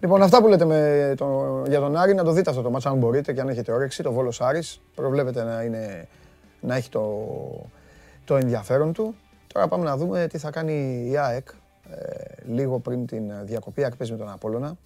[0.00, 2.86] Λοιπόν, αυτά που λέτε με το, για τον Άρη, να το δείτε αυτό το μάτς
[2.86, 4.02] αν μπορείτε και αν έχετε όρεξη.
[4.02, 6.08] Το Βόλος Άρης προβλέπετε να, είναι,
[6.60, 7.26] να έχει το,
[8.24, 9.14] το ενδιαφέρον του.
[9.52, 11.48] Τώρα πάμε να δούμε τι θα κάνει η ΑΕΚ
[11.90, 13.80] ε, λίγο πριν την διακοπή.
[13.80, 14.76] Η ΑΕΚ παίζει με τον Απόλλωνα.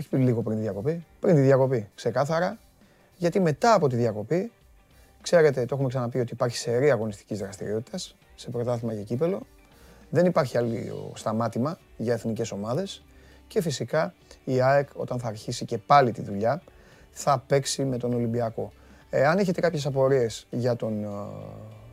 [0.00, 2.58] Όχι πριν, λίγο πριν τη διακοπή, πριν τη διακοπή, ξεκάθαρα.
[3.16, 4.52] Γιατί μετά από τη διακοπή,
[5.30, 9.40] ξέρετε, το έχουμε ξαναπεί ότι υπάρχει σερή αγωνιστικής δραστηριότητας σε πρωτάθλημα και κύπελο.
[10.10, 13.04] Δεν υπάρχει άλλο σταμάτημα για εθνικές ομάδες
[13.46, 14.14] και φυσικά
[14.44, 16.62] η ΑΕΚ όταν θα αρχίσει και πάλι τη δουλειά
[17.10, 18.72] θα παίξει με τον Ολυμπιακό.
[19.10, 21.08] Ε, αν έχετε κάποιες απορίες για, τον, ε,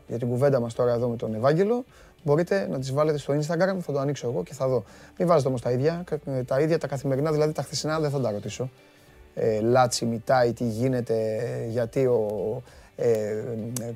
[0.07, 1.85] για την κουβέντα μας τώρα εδώ με τον Ευάγγελο,
[2.23, 4.83] μπορείτε να τις βάλετε στο Instagram, θα το ανοίξω εγώ και θα δω.
[5.17, 8.09] Μην βάζετε όμως τα ίδια, κα- ε, τα ίδια τα καθημερινά, δηλαδή τα χθεσινά δεν
[8.09, 8.69] θα τα ρωτήσω.
[9.37, 12.63] Ε, Λάτσι, Μιτάι, τι γίνεται, ε, γιατί ο...
[12.95, 13.35] Ε, ε,
[13.81, 13.93] ε,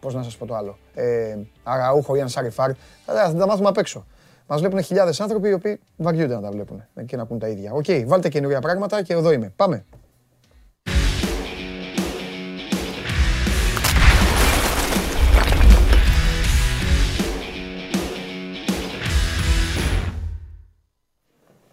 [0.00, 0.78] πώς να σας πω το άλλο.
[0.94, 2.70] Ε, Αραούχο ή Ανσαριφάρντ,
[3.06, 4.06] θα, θα τα μάθουμε απ' έξω.
[4.46, 7.72] Μας βλέπουν χιλιάδες άνθρωποι οι οποίοι βαριούνται να τα βλέπουν και να ακούν τα ίδια.
[7.72, 9.52] Οκ, βάλτε καινούργια πράγματα και εδώ είμαι.
[9.56, 9.84] Πάμε.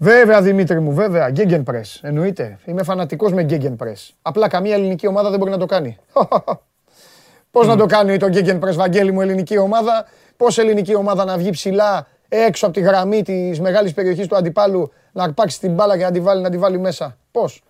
[0.02, 1.32] Βέβαια, Δημήτρη μου, βέβαια.
[1.36, 2.00] Gegenpress.
[2.02, 2.60] Εννοείται.
[2.66, 4.10] Είμαι φανατικός με Gegenpress.
[4.22, 5.97] Απλά καμία ελληνική ομάδα δεν μπορεί να το κάνει.
[7.52, 10.06] Πώς να το κάνει το Gegenpress, Βαγγέλη μου, ελληνική ομάδα;
[10.38, 14.91] Πώς ελληνική ομάδα να βγει ψηλά έξω από τη γραμμή της μεγάλης περιοχής του αντιπάλου
[15.12, 17.64] να αρπάξει την μπάλα και να τη βάλει, να τη βάλει μέσα; Πώς;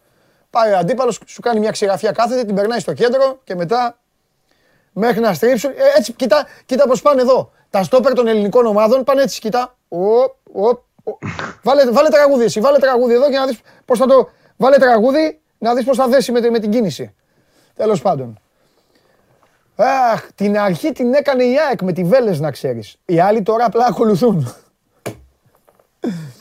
[0.50, 3.98] Πάει ο αντίπαλος, σου κάνει μια ξηραφιά κάθετη, την περνάει στο κέντρο και μετά
[4.92, 5.72] μέχρι να στρίψουν.
[5.72, 7.52] Ε, έτσι, κοίτα, κοίτα πώς πάνε εδώ.
[7.70, 9.76] Τα στόπερ των ελληνικών ομάδων πάνε έτσι, κοίτα.
[9.88, 10.80] Οπ, οπ, οπ.
[11.64, 14.30] Βάλε, βάλε τραγούδι εσύ, βάλε τραγούδι εδώ και να δεις πώς θα το...
[14.58, 17.14] Βάλε τραγούδι να δεις πώς θα δέσει με, τη- με την κίνηση.
[17.76, 18.40] Τέλος πάντων.
[19.76, 22.96] Αχ, την αρχή την έκανε η ΑΕΚ με τη Βέλεζ να ξέρεις.
[23.06, 24.54] Οι άλλοι τώρα απλά ακολουθούν.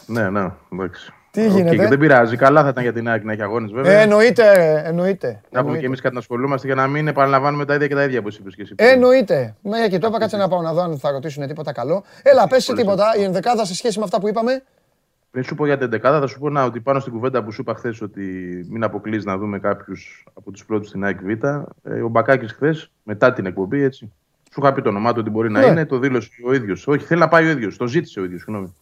[0.07, 1.13] Ναι, ναι, εντάξει.
[1.39, 2.37] Τι Οκ, γίνεται; και δεν πειράζει.
[2.37, 3.99] Καλά θα ήταν για την ΑΕΚ να έχει αγώνες, βέβαια.
[3.99, 5.27] Ε, εννοείται, ρε, εννοείται.
[5.29, 5.81] να πούμε εννοείται.
[5.81, 8.29] και εμείς κάτι να ασχολούμαστε για να μην επαναλαμβάνουμε τα ίδια και τα ίδια όπως
[8.29, 8.75] είπες και εσύ.
[8.77, 9.55] Ε, Εννοείται.
[9.63, 12.05] Ναι, και το είπα, κάτσε να πάω να δω αν θα ρωτήσουν τίποτα καλό.
[12.23, 13.05] Έλα, πες εσύ Πολύ τίποτα.
[13.19, 14.63] Η ενδεκάδα σε σχέση με αυτά που είπαμε;
[15.31, 17.53] Πριν σου πω για την δεκάδα, θα σου πω να, ότι πάνω στην κουβέντα που
[17.53, 18.23] σου είπα χθες ότι
[18.71, 21.45] μην αποκλείσει να δούμε κάποιους από τους πρώτους στην ΑΕΚ Β.
[21.45, 25.19] Ε, ο Μπακάκης χθες, μετά την εκπομπή, έτσι, σου Σου είχα πει το όνομά του
[25.21, 25.67] ότι μπορεί να Ναι.
[25.67, 26.87] είναι, το δήλωσε ο ίδιος.
[26.87, 27.77] Όχι, θέλει να πάει ο ίδιος.
[27.77, 28.75] Το ζήτησε ο ίδιος, συγγνώμη.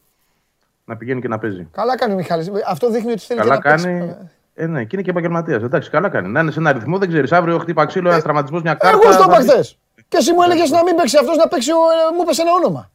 [0.88, 1.68] Να πηγαίνει και να παίζει.
[1.72, 2.50] Καλά κάνει ο Μιχάλης.
[2.68, 3.86] Αυτό δείχνει ότι θέλει Καλά και να παίξει.
[3.86, 4.16] κάνει.
[4.54, 5.62] Ε, ναι, και είναι και επαγγελματίας.
[5.62, 6.28] Εντάξει, καλά κάνει.
[6.28, 7.32] Να είναι σε ένα ρυθμό, δεν ξέρεις.
[7.32, 8.98] Αύριο χτύπα ξύλο, ένας τραυματισμός, μια κάρτα.
[9.02, 9.50] Εγώ στο θα είπα δεις.
[9.52, 9.78] χθες.
[10.08, 11.70] Και εσύ μου έλεγες να μην παίξει αυτός, να παίξει.
[11.72, 12.90] ο- ε, Μου έπεσε ένα όνομα.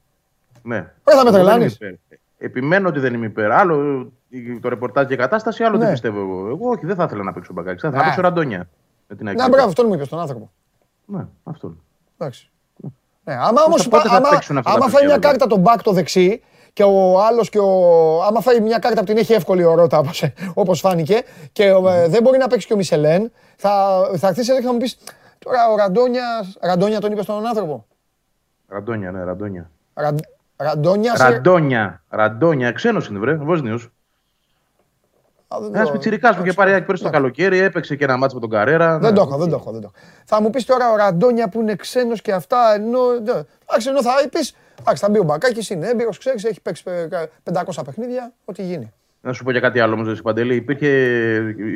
[0.64, 0.76] Ναι.
[0.76, 1.78] Δεν θα με Εγώ δεν τρελάνεις.
[1.80, 2.18] είμαι υπέρ.
[2.38, 3.52] Επιμένω ότι δεν είμαι υπέρ.
[3.52, 4.08] Άλλο
[4.62, 5.86] το ρεπορτάζ και η κατάσταση, άλλο Ναι.
[5.86, 6.48] τι πιστεύω εγώ.
[6.48, 7.80] Εγώ όχι, δεν θα ήθελα να παίξω μπακάκι.
[7.82, 8.06] Θα ήθελα Α.
[8.06, 8.68] να παίξω ραντόνια.
[9.08, 9.50] Με την Να Αγγλία.
[9.50, 10.52] μπράβο, αυτόν μου είπες τον άνθρωπο.
[11.06, 11.76] Ναι, αυτό.
[12.18, 12.50] Εντάξει.
[13.24, 15.48] Ναι, άμα όμως πότε θα άμα, παίξουν αυτά τα άμα φάει παιδιά, μια βέβαια; κάρτα
[15.48, 16.42] τον back το δεξί
[16.74, 18.24] και ο άλλος και ο.
[18.24, 20.02] Άμα φάει μια κάρτα που την έχει εύκολη ο Ρότα
[20.54, 24.56] όπω φάνηκε και ε, δεν μπορεί να παίξει και ο Μισελέν, θα, θα έρθει εδώ
[24.60, 24.98] και θα μου πεις.
[25.40, 26.24] Τώρα ο Ραντόνια.
[26.62, 27.86] Ραντόνια τον είπες στον άνθρωπο.
[28.68, 29.72] Ραντόνια, ναι, ραντόνια.
[29.94, 30.16] Ρα,
[30.56, 31.16] Ραντόνια.
[31.16, 32.72] σε- Ραντόνια, ραντόνια.
[32.72, 33.34] Ξένος είναι, βρε.
[33.36, 33.80] Βόσνιο.
[35.56, 38.18] Α, δεν Ένας το- πιτσυρικά που είχε πάρει άκρη πέρσι το καλοκαίρι, έπαιξε και ένα
[38.18, 38.98] μάτσο με τον Καρέρα.
[39.00, 39.16] Δεν Ναι.
[39.18, 39.72] το έχω, δεν το έχω.
[39.72, 40.06] Δεν το έχω.
[40.26, 42.74] Θα μου πεις τώρα ο Ραντόνια που είναι ξένος και αυτά.
[42.76, 43.20] Ενώ, ναι.
[43.20, 44.40] εντάξει, ενώ θα πει.
[44.80, 47.08] Εντάξει, θα μπει ο Μπακάκης, είναι έμπειρος, ξέρεις, έχει παίξει ε,
[47.44, 48.92] 500 παιχνίδια, ό,τι γίνει.
[49.24, 50.56] Να σου πω και κάτι άλλο όμως, Ζεσί Παντελή.
[50.56, 50.88] Υπήρχε,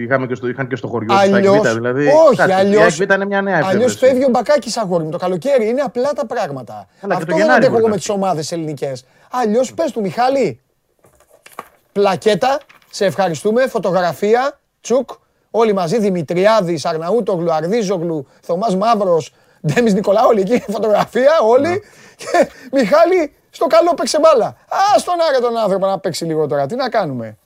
[0.03, 1.73] είχαμε και στο, είχαν και στο χωριό τους Αλλιώς- Β.
[1.73, 3.97] Δηλαδή, όχι, κάτσε, αλλιώς- Η ΑΕΚ Β είναι μια νέα Αλλιώς εφεύρεση.
[3.97, 5.67] φεύγει ο Μπακάκης αγόρι μου το καλοκαίρι.
[5.67, 6.73] Είναι απλά τα πράγματα.
[6.73, 9.05] Καλά, και Αυτό το δεν Γενάρη αντέχω μπορεί εγώ να με τις ομάδες ελληνικές.
[9.31, 10.59] Αλλιώς πες του Μιχάλη.
[11.91, 12.59] Πλακέτα,
[12.95, 13.67] σε ευχαριστούμε.
[13.67, 15.09] Φωτογραφία, τσουκ.
[15.51, 19.33] Όλοι μαζί, Δημητριάδης, Αρναούτογλου, Αρδίζογλου, Θωμάς Μαύρος,
[19.67, 21.67] Ντέμις Νικολάου, εκεί φωτογραφία, όλοι.
[21.69, 21.75] Ναι.
[22.15, 24.45] Και Μιχάλη, στο καλό παίξε μπάλα.
[24.45, 26.65] Α τον άρε τον άνθρωπο να παίξει λίγο τώρα.
[26.65, 27.37] Τι να κάνουμε.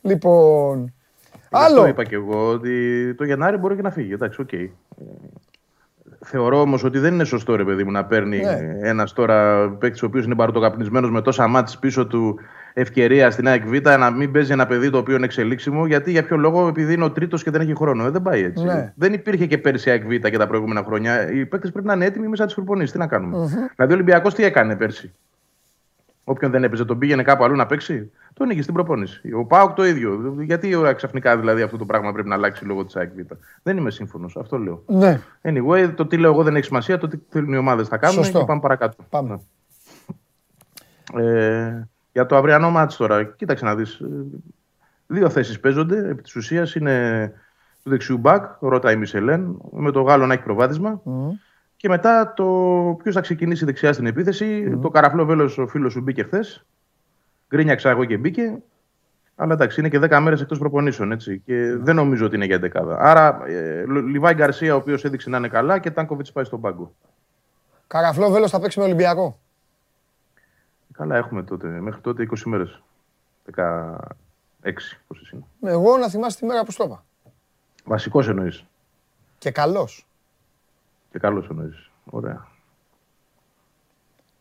[0.00, 0.94] Λοιπόν.
[1.32, 1.86] Γι' αυτό Άλλο.
[1.86, 4.12] είπα και εγώ ότι το Γενάρη μπορεί και να φύγει.
[4.12, 4.52] Εντάξει, οκ.
[4.52, 4.70] Ε,
[6.24, 8.58] Θεωρώ όμως ότι δεν είναι σωστό ρε παιδί μου να παίρνει Ναι.
[8.82, 12.38] ένας τώρα παίκτης ο οποίος είναι μπαρουτοκαπνισμένος με τόσα ματς πίσω του
[12.78, 15.86] ευκαιρία στην ΑΕΚ Β να μην παίζει ένα παιδί το οποίο είναι εξελίξιμο.
[15.86, 18.06] Γιατί για ποιο λόγο, επειδή είναι ο τρίτος και δεν έχει χρόνο.
[18.06, 18.64] Ε, δεν πάει έτσι.
[18.64, 18.92] Ναι.
[18.96, 21.30] Δεν υπήρχε και πέρσι ΑΕΚ Β και τα προηγούμενα χρόνια.
[21.32, 22.92] Οι παίκτες πρέπει να είναι έτοιμοι μέσα στις προπονήσεις.
[22.92, 23.46] Τι να κάνουμε.
[23.76, 25.12] Δηλαδή ο Ολυμπιακός τι έκανε πέρσι;
[26.24, 29.32] Όποιον δεν έπαιζε, τον πήγαινε κάπου αλλού να παίξει; Τον είχε στην προπόνηση.
[29.32, 30.34] Ο Πάοκ το ίδιο.
[30.40, 33.76] Γιατί ώρα ξαφνικά δηλαδή αυτό το πράγμα πρέπει να αλλάξει λόγω της ΑΕΚ Β; Δεν
[33.76, 34.36] είμαι σύμφωνος.
[34.36, 34.82] Αυτό λέω.
[34.86, 35.20] Ναι.
[35.42, 36.98] Anyway, το τι λέω εγώ δεν έχει σημασία.
[36.98, 38.38] Το τι θέλουν οι ομάδες θα κάνουν Σωστό.
[38.38, 38.96] και πάμε παρακάτω.
[39.10, 39.40] Πάμε.
[41.14, 41.22] Ναι.
[41.22, 43.94] Ε, για το αυριανό μάτς τώρα, κοίταξε να δεις.
[44.00, 44.06] ε,
[45.06, 46.08] Δύο θέσεις παίζονται.
[46.08, 47.32] Επί της ουσίας είναι
[47.82, 51.00] του δεξιού μπακ, ρώτα η Μισελέν, με το Γάλλο να έχει προβάδισμα.
[51.76, 52.44] Και μετά το
[53.02, 54.78] ποιος θα ξεκινήσει δεξιά στην επίθεση.
[54.82, 56.64] Το καραφλό βέλος ο φίλος σου μπήκε χθες.
[57.48, 58.58] Γκρίνιαξα εγώ και μπήκε.
[59.36, 61.12] Αλλά εντάξει, είναι και 10 μέρες εκτός προπονήσεων.
[61.12, 62.96] Έτσι, και δεν νομίζω ότι είναι για δεκάδα.
[63.00, 66.92] Άρα, ε, Λιβάη Γκαρσία, ο οποίος έδειξε να είναι καλά, και Τάνκοβιτς πάει στον πάγκο.
[67.86, 69.38] Καραφλό Βέλος θα παίξει με Ολυμπιακό.
[70.96, 71.66] Καλά, έχουμε τότε.
[71.66, 72.64] Μέχρι τότε 20 μέρε.
[73.54, 73.96] 16,
[75.06, 75.44] πόσε είναι.
[75.60, 77.04] Εγώ να θυμάσαι τη μέρα που στο είπα.
[77.84, 78.64] Βασικός εννοείς.
[79.38, 80.06] Και καλός.
[81.10, 81.90] Και καλός εννοείς.
[82.04, 82.46] Ωραία.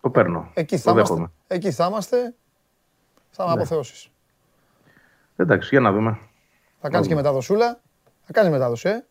[0.01, 0.51] Το παίρνω.
[0.53, 1.13] Εκεί το θα είμαστε.
[1.13, 1.31] δέχομαι.
[1.47, 2.33] Εκεί θα είμαστε.
[3.31, 3.55] Θα με Ναι.
[3.55, 4.09] αποθεώσεις.
[5.35, 6.19] Εντάξει, για να δούμε.
[6.81, 7.79] Θα κάνεις και μεταδοσούλα.
[8.23, 9.05] Θα κάνεις μετάδοση, ε.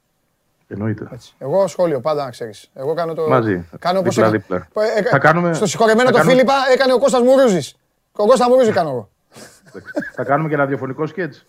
[0.69, 1.09] Εννοείται.
[1.13, 1.35] Έτσι.
[1.39, 2.71] Εγώ σχόλιο πάντα να ξέρεις.
[2.75, 3.29] Εγώ κάνω το...
[3.29, 3.65] Μαζί.
[3.79, 4.69] Κάνω όπως Δίπλα, έκα- δίπλα.
[4.73, 7.75] που έκα- Θα κάνουμε- Στο συγχωρεμένο θα το κάνουμε- Φίλιππα έκανε ο Κώστας Μουρούζης.
[8.13, 9.09] Ο Κώστας Μουρούζη κάνω εγώ.
[10.15, 11.45] θα κάνουμε και ένα ραδιοφωνικό σκετς.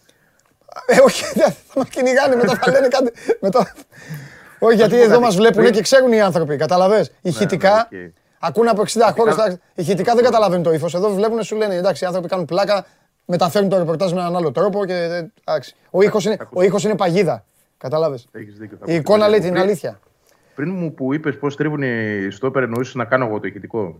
[0.86, 3.12] Ε, όχι, δεν θα μας κυνηγάνε μετά θα λένε κάτι.
[3.42, 3.74] Μετά...
[4.60, 5.22] Όχι, γιατί πω εδώ κάτι.
[5.22, 7.12] μας βλέπουν Πριν- και ξέρουν οι άνθρωποι, καταλαβες.
[7.22, 8.12] Ηχητικά, ναι, οκ.
[8.40, 10.94] ακούνε από 60 χώρες, τα- ηχητικά δεν καταλαβαίνουν το ύφος.
[10.94, 12.86] Εδώ βλέπουν, σου λένε, εντάξει, οι άνθρωποι κάνουν πλάκα,
[13.26, 15.76] μεταφέρουν το ρεπορτάζ με έναν άλλο τρόπο και ε, εντάξει.
[15.90, 17.44] Ο ήχος είναι, ο ήχος είναι παγίδα,
[17.90, 18.78] κατάλαβες; Έχεις δίκιο.
[18.78, 19.44] θα Η πω εικόνα και λέει λίγο.
[19.44, 20.00] την Πριν- αλήθεια.
[20.56, 24.00] Πριν μου που είπες πώς τρίβουν οι στόπερ, εννοούσες να κάνω εγώ το ηχητικό;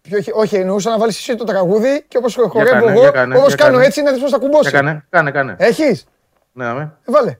[0.00, 3.10] Ποιο έχει- όχι, εννοούσα να βάλεις εσύ το τραγούδι και όπως χορεύω κάνε, εγώ, για
[3.10, 3.86] κάνε, όπως για κάνω κάνε.
[3.86, 4.72] έτσι, να δεις πώς θα κουμπώσεις.
[4.72, 5.56] Κάνε, κάνε, κάνε.
[5.58, 6.06] Έχεις,
[6.52, 6.96] Ναι, δάμε.
[7.04, 7.38] Ε, βάλε.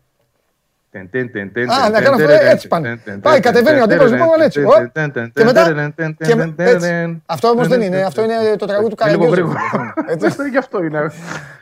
[0.99, 1.33] Α, τεν,
[1.83, 3.01] να τεν, κάνω αυτό, τεν, έτσι τεν, πάνε.
[3.05, 4.61] τεν, Πάει, τεν, κατεβαίνει ο τεν, αντίπαλος, τεν, λοιπόν, τεν, έτσι.
[4.61, 4.73] τεν, Ω.
[4.73, 6.89] τεν, τεν, τεν, Και μετά- τεν, τεν, και τεν, με- τεν, έτσι.
[6.89, 7.23] τεν.
[7.27, 8.31] Αυτό όμως δεν Τεν, είναι, τεν, αυτό τεν.
[8.31, 9.41] είναι το τραγούδι του Λίγο Καραγκιόζη.
[9.41, 9.95] γρήγορα.
[10.09, 10.49] Έτσι.
[10.51, 11.11] Γι' αυτό είναι.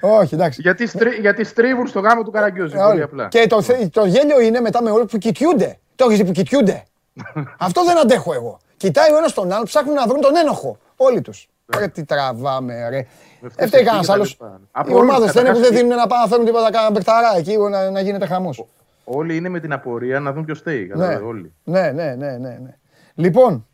[0.01, 0.61] Όχι, εντάξει.
[0.61, 2.75] Γιατί, στρί- γιατί στρίβουν στο γάμο του Καραγκιόζη.
[2.77, 3.03] Ε, Πολύ όλοι.
[3.03, 3.29] απλά.
[3.29, 5.79] Και το, θε- το γέλιο είναι μετά με όλους που κοιτιούνται.
[5.95, 6.83] Το έχεις δει που κοιτιούνται.
[7.67, 8.59] Αυτό δεν αντέχω εγώ.
[8.77, 10.79] Κοιτάει ο ένας τον άλλον, ψάχνουν να βρουν τον ένοχο.
[10.97, 11.47] Όλοι τους.
[11.79, 13.07] Ρε τι τραβάμε ρε.
[13.41, 14.31] Δεν φταίει κανένας και τα άλλος.
[14.41, 14.59] λοιπά.
[14.61, 16.71] Οι Από όλους, ομάδες δεν είναι που καταρχάς, δεν δίνουν να πάνε να φέρουν τίποτα
[16.71, 18.65] κανένα μπεκταρά εκεί να, να γίνεται χαμός.
[19.05, 20.81] Όλοι είναι με την απορία να δουν ποιος στέει.
[20.81, 20.87] Ναι.
[20.87, 21.53] κατάλαβε, Όλοι.
[21.65, 22.77] ναι, ναι, ναι, ναι, ναι.
[23.15, 23.67] Λοιπόν,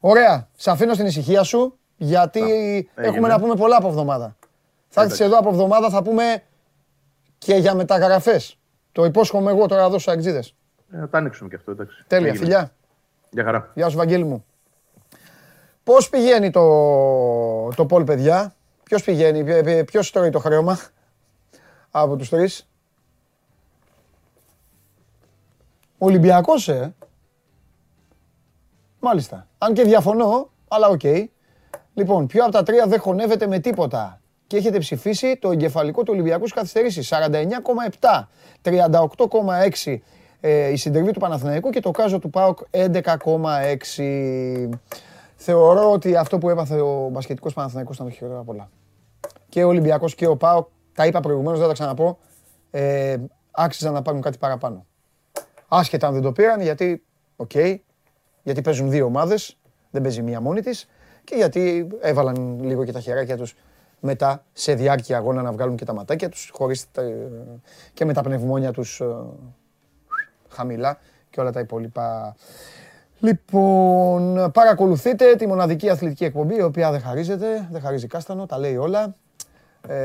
[0.00, 0.48] ωραία.
[0.56, 2.40] Σε αφήνω στην ησυχία σου γιατί
[2.94, 3.28] έχουμε έγινε.
[3.28, 4.36] να πούμε πολλά από εβδομάδα.
[4.88, 6.42] Θα έρθεις εδώ από εβδομάδα, θα πούμε
[7.38, 8.58] και για μεταγραφές.
[8.92, 10.54] Το υπόσχομαι εγώ τώρα εδώ στους ΑΕΚτζήδες.
[10.92, 11.70] Ε, Θα τα ανοίξουμε και αυτό.
[11.70, 12.04] Εντάξει.
[12.06, 12.44] Τέλεια, Έγινε.
[12.44, 12.72] φιλιά.
[13.30, 13.70] Γεια χαρά.
[13.74, 14.44] Γεια σου, Βαγγέλη μου.
[15.84, 16.62] Πώς πηγαίνει το,
[17.68, 20.78] το poll, παιδιά; Ποιος πηγαίνει, ποιο- ποιο- ποιος τρώει το χρέωμα
[21.90, 22.68] από τους τρεις;
[25.93, 26.94] Ο Ολυμπιακός, ε.
[27.00, 27.06] Ο
[28.98, 29.46] Μάλιστα.
[29.58, 31.02] Αν και διαφωνώ, αλλά οκ.
[31.94, 34.20] Λοιπόν, ποιο από τα τρία δεν χωνεύεται με τίποτα.
[34.46, 37.12] Και έχετε ψηφίσει το εγκεφαλικό του Ολυμπιακού καθυστερήσεις.
[37.12, 38.28] 49,7,
[38.62, 39.98] 38,6
[40.40, 44.68] ε, η συντριβή του Παναθηναϊκού και το κάζο του ΠΑΟΚ 11,6.
[45.36, 48.70] Θεωρώ ότι αυτό που έπαθε ο μπασκετικός Παναθηναϊκός ήταν το χειρότερο απ' όλα.
[49.48, 52.18] Και ο Ολυμπιακός και ο ΠΑΟΚ, τα είπα προηγουμένως, δεν τα ξαναπώ,
[52.70, 53.16] ε,
[53.50, 54.86] άξιζαν να πάρουν κάτι παραπάνω.
[55.68, 57.02] Άσχετα αν δεν το πήραν, γιατί,
[57.36, 57.52] οκ,
[58.42, 59.56] γιατί παίζουν δύο ομάδες,
[59.90, 60.88] δεν παίζει μία μόνη της
[61.24, 63.56] και γιατί έβαλαν λίγο και τα χεράκια τους
[64.00, 66.86] μετά σε διάρκεια αγώνα να βγάλουν και τα ματάκια τους χωρίς
[67.94, 69.06] και με τα πνευμόνια τους ε,
[70.48, 70.98] χαμηλά
[71.30, 72.36] και όλα τα υπόλοιπα.
[73.20, 78.76] Λοιπόν, παρακολουθείτε τη μοναδική αθλητική εκπομπή, η οποία δεν χαρίζεται, δεν χαρίζει κάστανο, τα λέει
[78.76, 79.14] όλα.
[79.88, 80.04] Ε,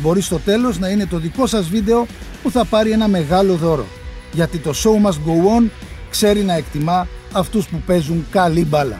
[0.00, 2.06] Μπορεί στο τέλος να είναι το δικό σας βίντεο
[2.42, 3.84] που θα πάρει ένα μεγάλο δώρο.
[4.32, 5.70] Γιατί το show must go on
[6.10, 8.98] ξέρει να εκτιμά αυτούς που παίζουν καλή μπάλα.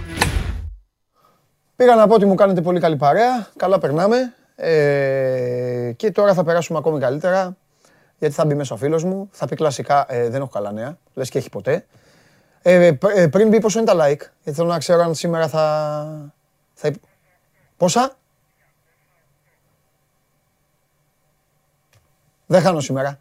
[1.77, 6.45] Πήγα να πω ότι μου κάνετε πολύ καλή παρέα, καλά περνάμε ε, και τώρα θα
[6.45, 7.57] περάσουμε ακόμη καλύτερα
[8.19, 10.99] γιατί θα μπει μέσα ο φίλος μου, θα πει κλασικά ε, δεν έχω καλά νέα,
[11.15, 11.87] λες και έχει ποτέ.
[12.63, 16.35] Ε, ε, πριν μπει πόσο είναι τα like, γιατί θέλω να ξέρω αν σήμερα θα...
[16.75, 16.91] θα...
[17.77, 18.17] Πόσα;
[22.55, 23.19] Δεν χάνω σήμερα.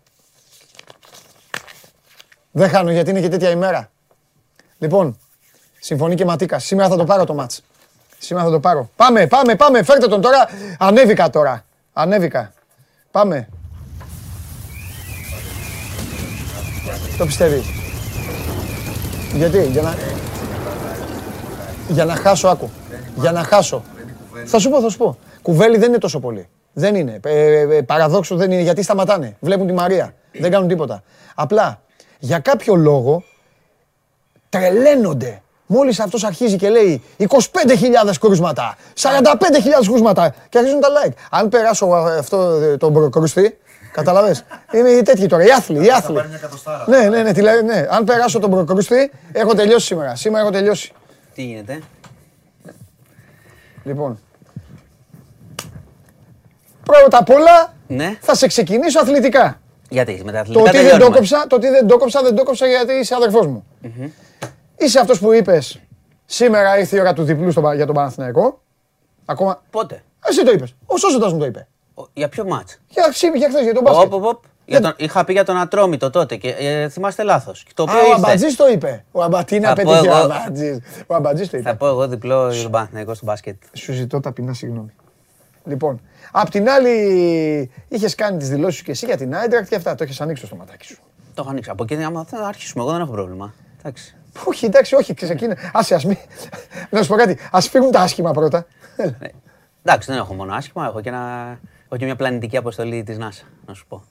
[2.51, 3.89] Δεν χάνω γιατί είναι και τέτοια ημέρα.
[4.77, 5.17] Λοιπόν,
[5.79, 6.63] συμφωνεί και Ματίκας.
[6.63, 7.63] Σήμερα θα το πάρω το μάτς.
[8.17, 8.89] Σήμερα θα το πάρω.
[8.95, 9.83] Πάμε, πάμε, πάμε.
[9.83, 10.49] Φέρτε τον τώρα.
[10.77, 11.65] Ανέβηκα τώρα.
[11.93, 12.53] Ανέβηκα.
[13.11, 13.49] Πάμε.
[17.17, 17.63] Το πιστεύει.
[19.33, 19.95] Γιατί, για να...
[21.87, 22.71] Για να χάσω, άκου.
[23.15, 23.83] Για να χάσω.
[24.45, 25.17] Θα σου πω, θα σου πω.
[25.41, 26.47] Κουβέλι δεν είναι τόσο πολύ.
[26.73, 27.19] Δεν είναι.
[27.23, 29.35] Ε, ε, παραδόξου δεν είναι γιατί σταματάνε.
[29.39, 30.13] Βλέπουν τη Μαρία.
[30.31, 31.03] Δεν κάνουν τίποτα.
[31.35, 31.81] Απλά
[32.19, 33.23] για κάποιο λόγο
[34.49, 35.41] τρελαίνονται.
[35.65, 37.27] Μόλις αυτός αρχίζει και λέει 25.000
[38.19, 39.23] κρούσματα, 45.000
[39.85, 41.11] κρούσματα και αρχίζουν τα like.
[41.29, 41.85] Αν περάσω
[42.19, 43.57] αυτό τον προκρουστή,
[43.91, 46.21] καταλαβες, είναι οι τέτοιοι τώρα, οι άθλοι, οι άθλοι.
[46.85, 47.87] Ναι, ναι, ναι, ναι.
[47.89, 50.15] Αν περάσω τον προκρουστή, έχω τελειώσει σήμερα.
[50.15, 50.91] Σήμερα έχω τελειώσει.
[51.33, 51.79] Τι γίνεται;
[53.83, 54.19] Λοιπόν,
[56.83, 58.17] πρώτα απ' όλα Ναι.
[58.21, 59.59] θα σε ξεκινήσω αθλητικά.
[59.89, 61.15] Γιατί με τα Το αθλητικά ότι, δεν το τελειώνουμε.
[61.17, 63.65] κόψα, το ότι δεν το κόψα, δεν το κόψα γιατί είσαι αδερφός μου.
[64.77, 65.79] Είσαι αυτός που είπες
[66.25, 68.61] σήμερα ήρθε η ώρα του διπλού στο, για τον Παναθηναϊκό.
[69.25, 69.61] Ακόμα.
[69.69, 70.75] Πότε; Εσύ το είπες.
[70.85, 71.67] Ο Σώσοτας μου το είπε.
[71.93, 74.13] Ο- Για ποιο μάτς; Για, σήμερα, για χθες, για τον μπάσκετ.
[74.13, 74.43] Οπ, οπ, οπ.
[74.65, 77.65] Για τον- Είχα πει για τον Ατρόμητο τότε και ε, θυμάστε λάθος.
[77.73, 78.15] Το Α, οποίο ο ήρθε.
[78.15, 79.05] Αμπατζής το είπε.
[79.11, 80.77] Ο Αμπατζής να Θα πω πέτυχε ο εγώ- Αμπατζής.
[81.07, 81.69] Ο Αμπατζής το είπε.
[81.69, 83.55] Θα πω εγώ διπλό για τον Παναθηναϊκό στο μπάσκετ.
[83.73, 84.89] Σου ζητώ ταπεινά συγγνώμη.
[85.65, 86.01] Λοιπόν,
[86.31, 89.95] απ' την άλλη είχες κάνει τις δηλώσεις σου και εσύ για την Άιντρακτ και αυτά.
[89.95, 90.97] Το έχεις ανοίξει το στοματάκι σου.
[91.33, 91.69] Το έχω ανοίξει.
[91.69, 92.83] Από εκεί άμα θα αρχίσουμε.
[92.83, 93.53] Εγώ δεν έχω πρόβλημα.
[93.79, 94.15] Εντάξει.
[94.45, 95.69] Όχι, εντάξει, όχι, ξεκίνησε.
[95.73, 96.17] Άσε, ας μην...
[96.89, 98.65] Να σου πω κάτι, ας φύγουν τα άσχημα πρώτα.
[98.95, 99.15] Έλα.
[99.19, 99.27] Ναι.
[99.83, 100.85] Εντάξει, δεν έχω μόνο άσχημα.
[100.85, 101.59] Έχω και, ένα...
[101.85, 104.03] έχω και μια πλανητική αποστολή της NASA, να σου πω.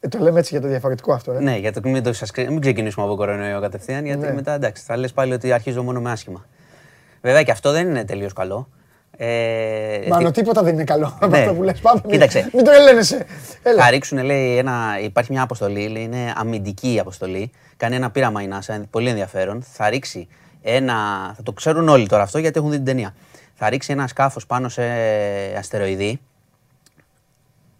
[0.00, 1.40] Ε, το λέμε έτσι για το διαφορετικό αυτό, ε.
[1.40, 2.30] Ναι, για το μην, το σας...
[2.36, 4.32] μην ξεκινήσουμε από κορονοϊό κατευθείαν, γιατί Ναι.
[4.32, 6.46] μετά εντάξει, θα λες πάλι ότι αρχίζω μόνο με άσχημα.
[7.22, 8.68] Βέβαια και αυτό δεν είναι τελείως καλό.
[9.18, 11.38] Ε, Μάνο, τίποτα δεν είναι καλό από Ναι.
[11.38, 11.80] αυτό που λες.
[11.80, 12.50] Πάμε, μην- Κοίταξε.
[12.52, 13.26] μην το ελένεσαι.
[13.62, 13.82] Έλα.
[13.84, 17.50] Θα ρίξουν, λέει, ένα, υπάρχει μια αποστολή, λέει, είναι αμυντική αποστολή.
[17.76, 19.62] Κάνει ένα πείραμα η NASA, πολύ ενδιαφέρον.
[19.72, 20.28] Θα ρίξει
[20.62, 20.94] ένα.
[21.36, 23.14] Θα το ξέρουν όλοι τώρα αυτό γιατί έχουν δει την ταινία.
[23.54, 24.82] Θα ρίξει ένα σκάφος πάνω σε
[25.58, 26.20] αστεροειδή,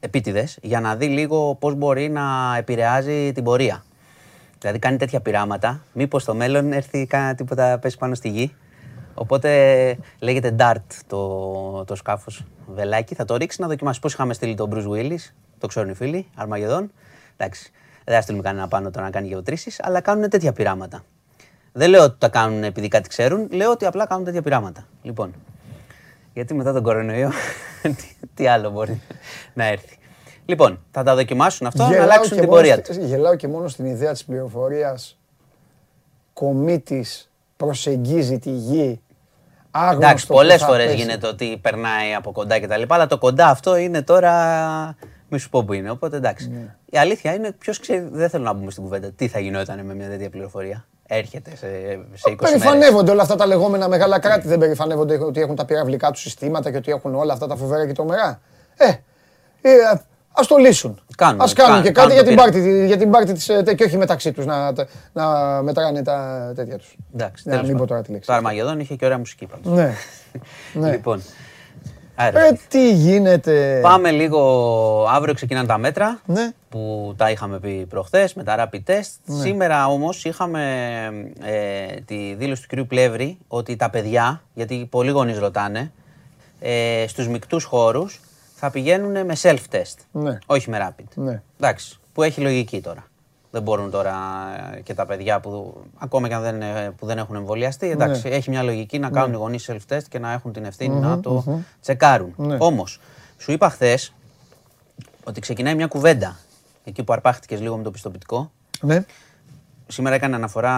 [0.01, 2.23] επίτηδες, για να δει λίγο πώς μπορεί να
[2.59, 3.85] επηρεάζει την πορεία.
[4.61, 5.81] Δηλαδή κάνει τέτοια πειράματα.
[5.93, 8.55] Μήπως στο μέλλον έρθει κάνα τίποτα πέσει πάνω στη γη.
[9.19, 9.51] Οπότε
[10.19, 13.15] λέγεται DART το, το σκάφος βελάκι.
[13.15, 14.01] Θα το ρίξει να δοκιμάσει.
[14.01, 16.91] Πώς είχαμε στείλει τον Bruce Willis, το ξέρουν οι φίλοι, Αρμαγεδόν.
[17.37, 17.71] Εντάξει,
[18.05, 21.05] δεν θα στείλουμε κανένα πάνω το να κάνει γεωτρήσεις, αλλά κάνουν τέτοια πειράματα.
[21.73, 24.87] Δεν λέω ότι τα κάνουν επειδή κάτι ξέρουν, λέω ότι απλά κάνουν τέτοια πειράματα.
[25.03, 25.35] Λοιπόν,
[26.33, 27.31] γιατί μετά τον κορονοϊό,
[27.83, 29.01] τι, τι άλλο μπορεί
[29.55, 29.99] να έρθει.
[30.47, 32.97] Λοιπόν, θα τα δοκιμάσουν αυτό, να Γελάω αλλάξουν και την μόνο πορεία στη- τους.
[33.07, 35.19] Γελάω και μόνο στην ιδέα της πληροφορίας.
[36.33, 39.01] Κομίτης προσεγγίζει τη γη.
[39.77, 40.97] Άγνωστος Εντάξει, που πολλές θα φορές πέσει.
[40.97, 42.83] γίνεται ότι περνάει από κοντά κτλ.
[42.89, 44.97] Αλλά το κοντά αυτό είναι τώρα.
[45.29, 45.91] Μη σου πω που είναι.
[45.91, 46.49] Οπότε εντάξει.
[46.49, 46.75] Ναι.
[46.85, 49.11] Η αλήθεια είναι, ποιος ξέρει, δεν θέλω να μπούμε στην κουβέντα.
[49.13, 52.37] Τι θα γινόταν με μια τέτοια πληροφορία; έρχεται σε, σε 20 μέρες.
[52.37, 54.49] Περηφανεύονται όλα αυτά τα λεγόμενα μεγάλα κράτη.
[54.49, 57.87] Δεν περηφανεύονται ότι έχουν τα πυραυλικά τους συστήματα και ότι έχουν όλα αυτά τα φοβερά
[57.87, 58.41] και τρομερά.
[58.77, 58.89] Ε,
[59.61, 59.71] ε
[60.39, 61.01] Α το λύσουν.
[61.17, 62.53] Κάνουν, Α κάνουν κάνουν, και κάνουν κάτι για το την, πείραμα.
[62.53, 64.73] πάρτι, για την πάρτι της, ε, και όχι μεταξύ τους να,
[65.13, 65.27] να
[65.63, 66.97] μετράνε τα τέτοια τους.
[67.15, 67.97] Εντάξει, Ναι, τέλος μην πω πάντων.
[67.97, 68.29] τώρα τη λέξη.
[68.29, 69.73] Το Αρμαγεδόν είχε και ωραία μουσική πάντως.
[69.79, 69.95] Ναι.
[70.81, 70.91] ναι.
[70.91, 71.23] Λοιπόν,
[72.15, 76.51] άρα, Ε, τι γίνεται; πάμε λίγο, αύριο ξεκινάνε τα μέτρα Ναι.
[76.69, 79.41] που τα είχαμε πει προχθές με τα rapid test.
[79.41, 80.63] Σήμερα όμως είχαμε
[81.45, 85.93] ε, τη δήλωση του κυρίου Πλεύρη ότι τα παιδιά, γιατί πολλοί γονείς ρωτάνε,
[86.61, 88.21] ε, στους μικτούς χώρους
[88.59, 90.39] θα πηγαίνουν με self-test, Ναι.
[90.47, 91.05] όχι με rapid.
[91.15, 91.43] Ναι.
[91.61, 93.05] Εντάξει, που έχει λογική τώρα.
[93.51, 94.15] Δεν μπορούν τώρα
[94.77, 97.91] ε, και τα παιδιά που ακόμα και αν δεν, ε, που δεν έχουν εμβολιαστεί.
[97.91, 101.21] Εντάξει, έχει μια λογική να κάνουν οι γονείς self-test και να έχουν την ευθυνη να
[101.21, 102.35] το τσεκάρουν.
[102.37, 102.57] Ναι.
[102.61, 103.01] Όμως,
[103.39, 104.13] σου είπα χθες
[105.25, 106.37] ότι ξεκινάει μια κουβέντα
[106.85, 108.51] εκεί που αρπάχτηκες λίγο με το πιστοποιητικό.
[108.81, 109.05] Ναι.
[109.87, 110.75] Σήμερα έκανε αναφορά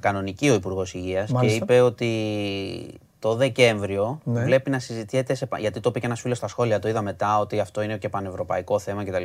[0.00, 1.58] κανονική ο Υπουργός Υγείας και Μάλιστα.
[1.62, 2.10] είπε ότι
[3.18, 4.42] το Δεκέμβριο Ναι.
[4.44, 7.02] βλέπει να συζητιέται, σε, πα- γιατί το είπε και ένας φίλος στα σχόλια, το είδα
[7.02, 9.22] μετά, ότι αυτό είναι και πανευρωπαϊκό θέμα κτλ.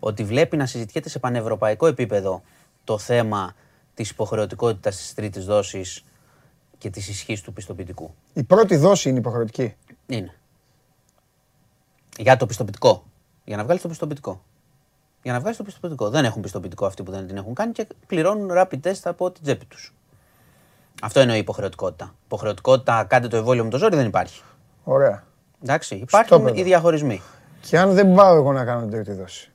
[0.00, 2.42] Ότι βλέπει να συζητιέται σε πανευρωπαϊκό επίπεδο
[2.84, 3.54] το θέμα
[3.94, 6.04] της υποχρεωτικότητας της τρίτης δόσης
[6.78, 8.14] και της ισχύς του πιστοποιητικού.
[8.32, 9.74] Η πρώτη δόση είναι υποχρεωτική.
[10.06, 10.34] Είναι.
[12.18, 13.04] Για το πιστοποιητικό.
[13.44, 14.42] Για να βγάλεις το πιστοποιητικό.
[15.22, 16.10] Για να βγάλεις το πιστοποιητικό.
[16.10, 19.42] Δεν έχουν πιστοποιητικό αυτοί που δεν την έχουν κάνει και πληρώνουν rapid test από την
[19.42, 19.94] τσέπη τους.
[21.00, 22.14] Αυτό εννοεί υποχρεωτικότητα.
[22.24, 24.42] Υποχρεωτικότητα, κάντε το εμβόλιο με το ζόρι δεν υπάρχει.
[24.84, 25.22] Ωραία.
[25.62, 26.58] Εντάξει, υπάρχουν παιδό.
[26.58, 27.22] οι διαχωρισμοί.
[27.60, 29.50] Και αν δεν πάω εγώ να κάνω την τρίτη δόση.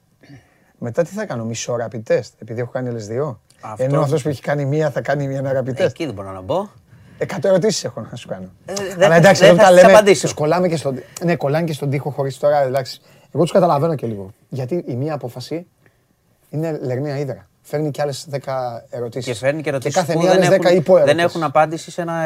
[0.78, 3.40] Μετά τι θα κάνω, μισό rapid test, επειδή έχω κάνει άλλε δύο.
[3.62, 5.80] Αυτό- Ενώ αυτός που έχει κάνει μία θα κάνει μία ένα rapid test.
[5.80, 6.68] Εκεί δεν μπορώ να μπω.
[7.18, 8.50] Εκατό ερωτήσεις έχω να σου κάνω.
[8.66, 9.94] Ε, δεν Αλλά θα- εντάξει, δεν εδώ θα τα τις λέμε.
[9.94, 10.22] απαντήσω.
[10.22, 11.00] Τους κολλάμε και στον.
[11.24, 12.62] Ναι, κολλάνε και στον τοίχο χωρίς τώρα.
[12.62, 13.02] Εντάξει.
[13.32, 14.32] Εγώ τους καταλαβαίνω και λίγο.
[14.50, 15.68] Γιατί η μία απόφαση
[16.50, 17.48] είναι λεγναία ύδρα.
[17.68, 18.38] Φέρνει και άλλες 10
[18.90, 19.32] ερωτήσεις.
[19.32, 21.16] Και φέρνει και ερωτήσεις κάθε που μία δεν άλλε 10 έχουν, υποερωτήσεις.
[21.16, 22.24] δεν έχουν απάντηση σε ένα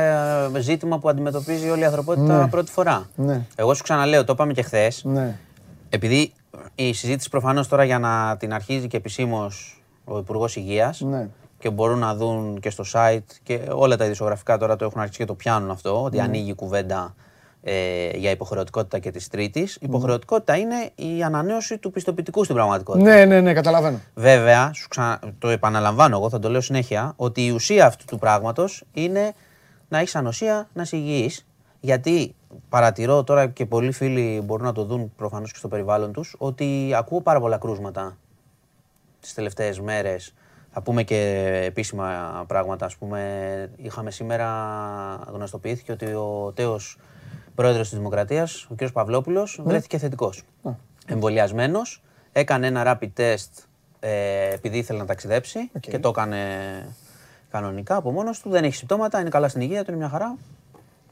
[0.56, 2.48] ε, ζήτημα που αντιμετωπίζει όλη η ανθρωπότητα Ναι.
[2.48, 3.10] πρώτη φορά.
[3.16, 3.42] Ναι.
[3.56, 5.02] Εγώ σου ξαναλέω, το είπαμε και χθες.
[5.04, 5.36] Ναι.
[5.90, 6.34] Επειδή
[6.76, 11.28] η συζήτηση προφανώς τώρα για να την αρχίζει και επισήμως ο Υπουργός Υγείας Ναι.
[11.60, 15.20] και μπορούν να δουν και στο site και όλα τα ειδησιογραφικά τώρα το έχουν αρχίσει
[15.20, 17.16] και το πιάνουν αυτό, ότι ανοίγει η κουβέντα
[17.64, 19.78] ε, για υποχρεωτικότητα και της τρίτης.
[19.82, 23.04] Υποχρεωτικότητα είναι η ανανέωση του πιστοποιητικού στην πραγματικότητα.
[23.04, 24.00] ναι, ναι, ναι, καταλαβαίνω.
[24.14, 25.20] Βέβαια, σου ξα...
[25.40, 29.34] το επαναλαμβάνω εγώ, θα το λέω συνέχεια, ότι η ουσία αυτού του πράγματος είναι
[29.88, 31.46] να έχεις ανοσία, να είσαι υγιής.
[31.80, 32.36] Γιατί
[32.70, 36.92] παρατηρώ τώρα και πολλοί φίλοι μπορούν να το δουν προφανώς και στο περιβάλλον τους, ότι
[36.96, 38.18] ακούω πάρα πολλά κρούσματα
[39.20, 40.34] τις τελευταίες μέρες.
[40.72, 42.86] Θα πούμε και επίσημα πράγματα.
[42.86, 44.48] Ας πούμε, είχαμε σήμερα,
[45.32, 46.98] γνωστοποιήθηκε ότι ο τέος
[47.60, 48.92] πρόεδρος της Δημοκρατίας, ο κ.
[48.92, 50.44] Παυλόπουλος, βρέθηκε θετικός.
[51.08, 52.02] Εμβολιασμένος,
[52.32, 53.64] έκανε ένα rapid test
[54.00, 56.38] ε, επειδή ήθελε να ταξιδέψει και το έκανε
[57.52, 58.50] κανονικά από μόνος του.
[58.50, 60.36] Δεν έχει συμπτώματα, είναι καλά στην υγεία του, είναι μια χαρά.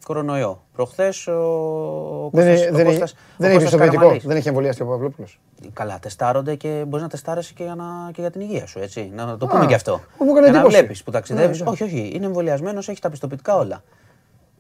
[0.06, 0.64] Κορονοϊό.
[0.74, 3.96] Προχθές ο Δεν, Κώστας- είναι- ο δεν, έχει- Κώστας- ο δεν έχει Κώστας πιστοποιητικό.
[4.02, 4.24] Καραμαλής.
[4.26, 5.40] Δεν έχει εμβολιαστεί ο Παυλόπουλος.
[5.74, 9.12] Καλά, τεστάρονται και μπορείς να τεστάρεσαι και για, να, και για την υγεία σου, έτσι.
[9.16, 9.92] Να το πούμε Α, και αυτό.
[10.20, 10.78] μου έκανε Για να εντύπωση.
[10.78, 11.60] βλέπεις που ταξιδεύεις.
[11.60, 11.72] Ναι, ναι.
[11.72, 13.84] όχι, όχι, είναι εμβολιασμένος, έχει τα πιστοποιητικά όλα.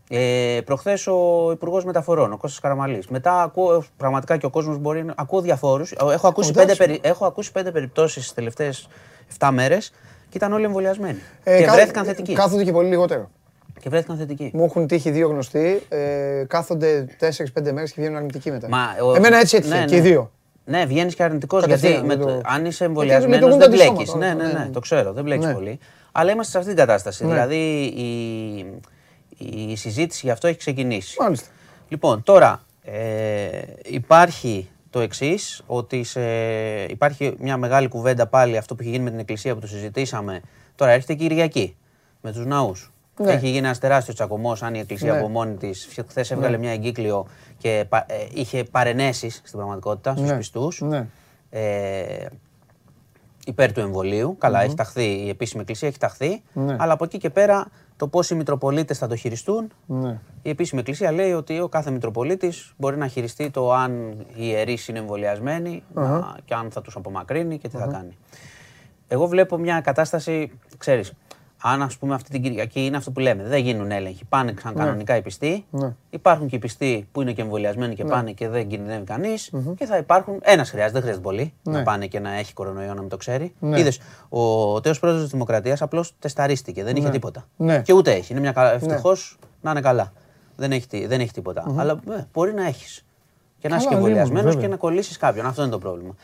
[0.09, 3.07] Ε, Προχθές ο Υπουργός Μεταφορών, ο Κώστας Καραμαλής.
[3.07, 5.13] Μετά ακούω, πραγματικά και ο κόσμος μπορεί να.
[5.17, 5.91] Ακούω διαφόρους.
[6.11, 6.79] Έχω, ακούσει πέντε εντάξει.
[6.85, 8.87] περι- έχω ακούσει πέντε περιπτώσεις τις τελευταίες
[9.39, 9.89] 7 μέρες
[10.29, 11.17] και ήταν όλοι εμβολιασμένοι.
[11.43, 12.33] Ε, και κα- βρέθηκαν θετικοί.
[12.33, 13.29] Κάθονται και πολύ λιγότερο.
[13.79, 14.51] Και βρέθηκαν θετικοί.
[14.53, 18.67] Μου έχουν τύχει δύο γνωστοί, ε, κάθονται 4-5 μέρες και βγαίνουν αρνητικοί μετά.
[18.69, 20.03] Μα, ο- Εμένα έτσι έτυχε ναι, και οι ναι.
[20.07, 20.31] δύο.
[20.65, 21.61] Ναι, βγαίνεις και αρνητικός.
[21.61, 23.89] Κατευθείαν, Γιατί με με το- το- αν είσαι Γιατί εμβολιασμένος λειτουργούν δεν τα μπλέκει.
[23.91, 24.69] αντισώματα, Ναι, ναι, ναι, ναι, ναι.
[24.71, 25.53] το ξέρω, δεν μπλέκει Ναι.
[25.53, 25.79] πολύ.
[26.11, 27.25] Αλλά είμαστε σε αυτή την κατάσταση.
[27.25, 27.31] Ναι.
[27.31, 28.05] Δηλαδή η,
[29.37, 31.21] η συζήτηση γι' αυτό έχει ξεκινήσει.
[31.21, 31.47] Μάλιστα.
[31.89, 33.47] Λοιπόν, τώρα ε,
[33.83, 36.21] υπάρχει το εξής, ότι σε,
[36.83, 40.41] υπάρχει μια μεγάλη κουβέντα πάλι αυτό που έχει γίνει με την Εκκλησία που το συζητήσαμε.
[40.75, 41.75] Τώρα έρχεται η Κυριακή
[42.21, 42.91] με τους ναούς.
[43.19, 43.31] Ναι.
[43.31, 45.17] Έχει γίνει ένας τεράστιος τσακωμός αν η Εκκλησία Ναι.
[45.17, 45.87] από μόνη της.
[46.07, 47.27] Χθες έβγαλε μια εγκύκλιο
[47.57, 50.37] και πα- ε, είχε παρενέσεις στην πραγματικότητα στους Ναι.
[50.37, 50.81] πιστούς.
[50.81, 51.07] Ναι.
[51.49, 52.25] Ε,
[53.45, 54.35] υπέρ του εμβολίου.
[54.39, 56.41] Καλά, έχει ταχθεί, η επίσημη εκκλησία έχει ταχθεί.
[56.53, 56.75] Ναι.
[56.79, 57.67] Αλλά από εκεί και πέρα
[57.97, 59.71] το πώς οι Μητροπολίτες θα το χειριστούν.
[59.85, 60.19] Ναι.
[60.41, 64.87] Η επίσημη εκκλησία λέει ότι ο κάθε Μητροπολίτης μπορεί να χειριστεί το αν οι ιερείς
[64.87, 68.17] είναι εμβολιασμένοι να- και αν θα τους απομακρύνει και τι θα κάνει.
[69.07, 71.13] Εγώ βλέπω μια κατάσταση, ξέρεις,
[71.61, 74.25] αν ας πούμε αυτή την Κυριακή είναι αυτό που λέμε, δεν γίνουν έλεγχοι.
[74.29, 75.65] Πάνε σαν κανονικά οι πιστοί.
[75.69, 75.93] Ναι.
[76.09, 79.51] Υπάρχουν και οι πιστοί που είναι και εμβολιασμένοι και πάνε και δεν κινδυνεύει κανείς.
[79.77, 80.39] Και θα υπάρχουν.
[80.41, 83.53] Ένας χρειάζεται, δεν χρειάζεται πολύ να πάνε και να έχει κορονοϊό να μην το ξέρει.
[83.59, 83.79] Ναι.
[83.79, 83.99] Είδες,
[84.29, 86.83] ο τέος πρόεδρος της Δημοκρατίας απλώς τεσταρίστηκε.
[86.83, 87.47] Δεν είχε τίποτα.
[87.57, 87.81] Ναι.
[87.81, 88.31] Και ούτε έχει.
[88.31, 88.71] Είναι μια κα...
[88.71, 90.13] Ευτυχώς να είναι καλά.
[90.55, 91.73] Δεν έχει, τι- δεν έχει τίποτα.
[91.77, 93.05] Αλλά ε, μπορεί να έχεις.
[93.59, 94.61] Και να είσαι και Καλά, εμβολιασμένος βέβαια.
[94.61, 95.45] και να κολλήσεις κάποιον.
[95.45, 96.15] Αυτό είναι το πρόβλημα.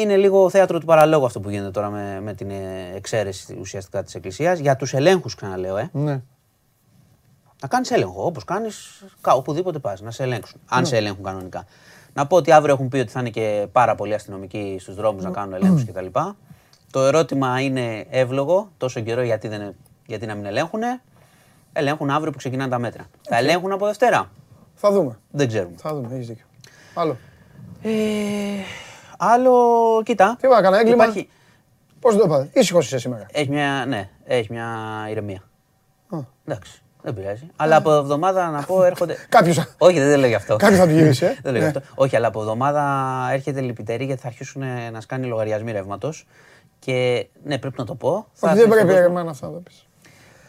[0.00, 4.02] Είναι λίγο θέατρο του παραλόγου αυτό που γίνεται τώρα με, με την ε, εξαίρεση ουσιαστικά
[4.02, 4.58] της Εκκλησίας.
[4.58, 5.90] Για τους ελέγχους, ξαναλέω, ε.
[5.92, 6.20] Ναι.
[7.62, 8.24] Να κάνεις έλεγχο.
[8.24, 10.60] Όπως κάνεις οπουδήποτε πας, να σε ελέγξουν.
[10.68, 11.64] Αν σε ελέγχουν κανονικά.
[12.12, 15.24] Να πω ότι αύριο έχουν πει ότι θα είναι και πάρα πολλοί αστυνομικοί στους δρόμους
[15.24, 16.06] να κάνουν ελέγχους κτλ.
[16.90, 19.74] Το ερώτημα είναι εύλογο, τόσο καιρό γιατί, δεν,
[20.06, 20.80] γιατί να μην ελέγχουν.
[21.72, 23.06] Ελέγχουν αύριο που ξεκινάνε τα μέτρα.
[23.22, 24.30] Θα ελέγχουν από Δευτέρα.
[24.74, 25.18] Θα δούμε.
[25.30, 25.74] Δεν ξέρουμε.
[25.76, 26.14] Θα δούμε.
[26.14, 26.44] Έχεις δίκιο.
[26.94, 27.16] Άλλο.
[27.82, 27.90] Ε,
[29.16, 29.52] άλλο,
[30.04, 30.36] κοίτα.
[30.40, 31.02] Τι είπα, έκανα έγκλημα.
[31.04, 31.28] Υπάρχει,
[32.00, 32.48] Πώς το είπα.
[32.52, 33.26] Ήσυχος είσαι σήμερα.
[33.32, 34.66] έχει μια, ναι, έχει μια
[35.10, 35.42] ηρεμία.
[36.08, 36.18] Α.
[36.46, 37.50] Εντάξει, δεν πειράζει.
[37.56, 39.16] Αλλά από εβδομάδα να πω έρχονται.
[39.28, 39.64] Κάποιο.
[39.78, 40.56] Όχι, δεν λέω γι' αυτό.
[40.56, 41.36] Κάποιος θα του γυρίσει, ε.
[41.42, 41.78] Δεν λέω γι' Ναι.
[41.78, 41.82] αυτό.
[41.94, 42.82] Όχι, αλλά από εβδομάδα
[43.32, 46.26] έρχεται λυπητερή γιατί θα αρχίσουν ε, να σκάνει λογαριασμοί ρεύματος.
[46.78, 48.26] Και ναι, πρέπει να το πω.
[48.32, 49.14] θα Όχι, έρθει δεν στον πρέπει ρε κόσμο.
[49.14, 49.86] μάνα αυτά να το πεις.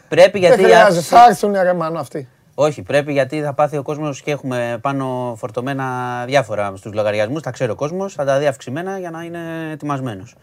[0.08, 0.62] Πρέπει Δεν γιατί.
[0.62, 0.84] χρειάζεται.
[0.86, 2.28] αύξηση- Θα έρθουν ρε μάνα αυτοί.
[2.60, 7.42] Όχι, πρέπει γιατί θα πάθει ο κόσμος και έχουμε πάνω φορτωμένα διάφορα στους λογαριασμούς.
[7.42, 10.34] Τα ξέρει ο κόσμος, θα τα δει αυξημένα για να είναι ετοιμασμένος.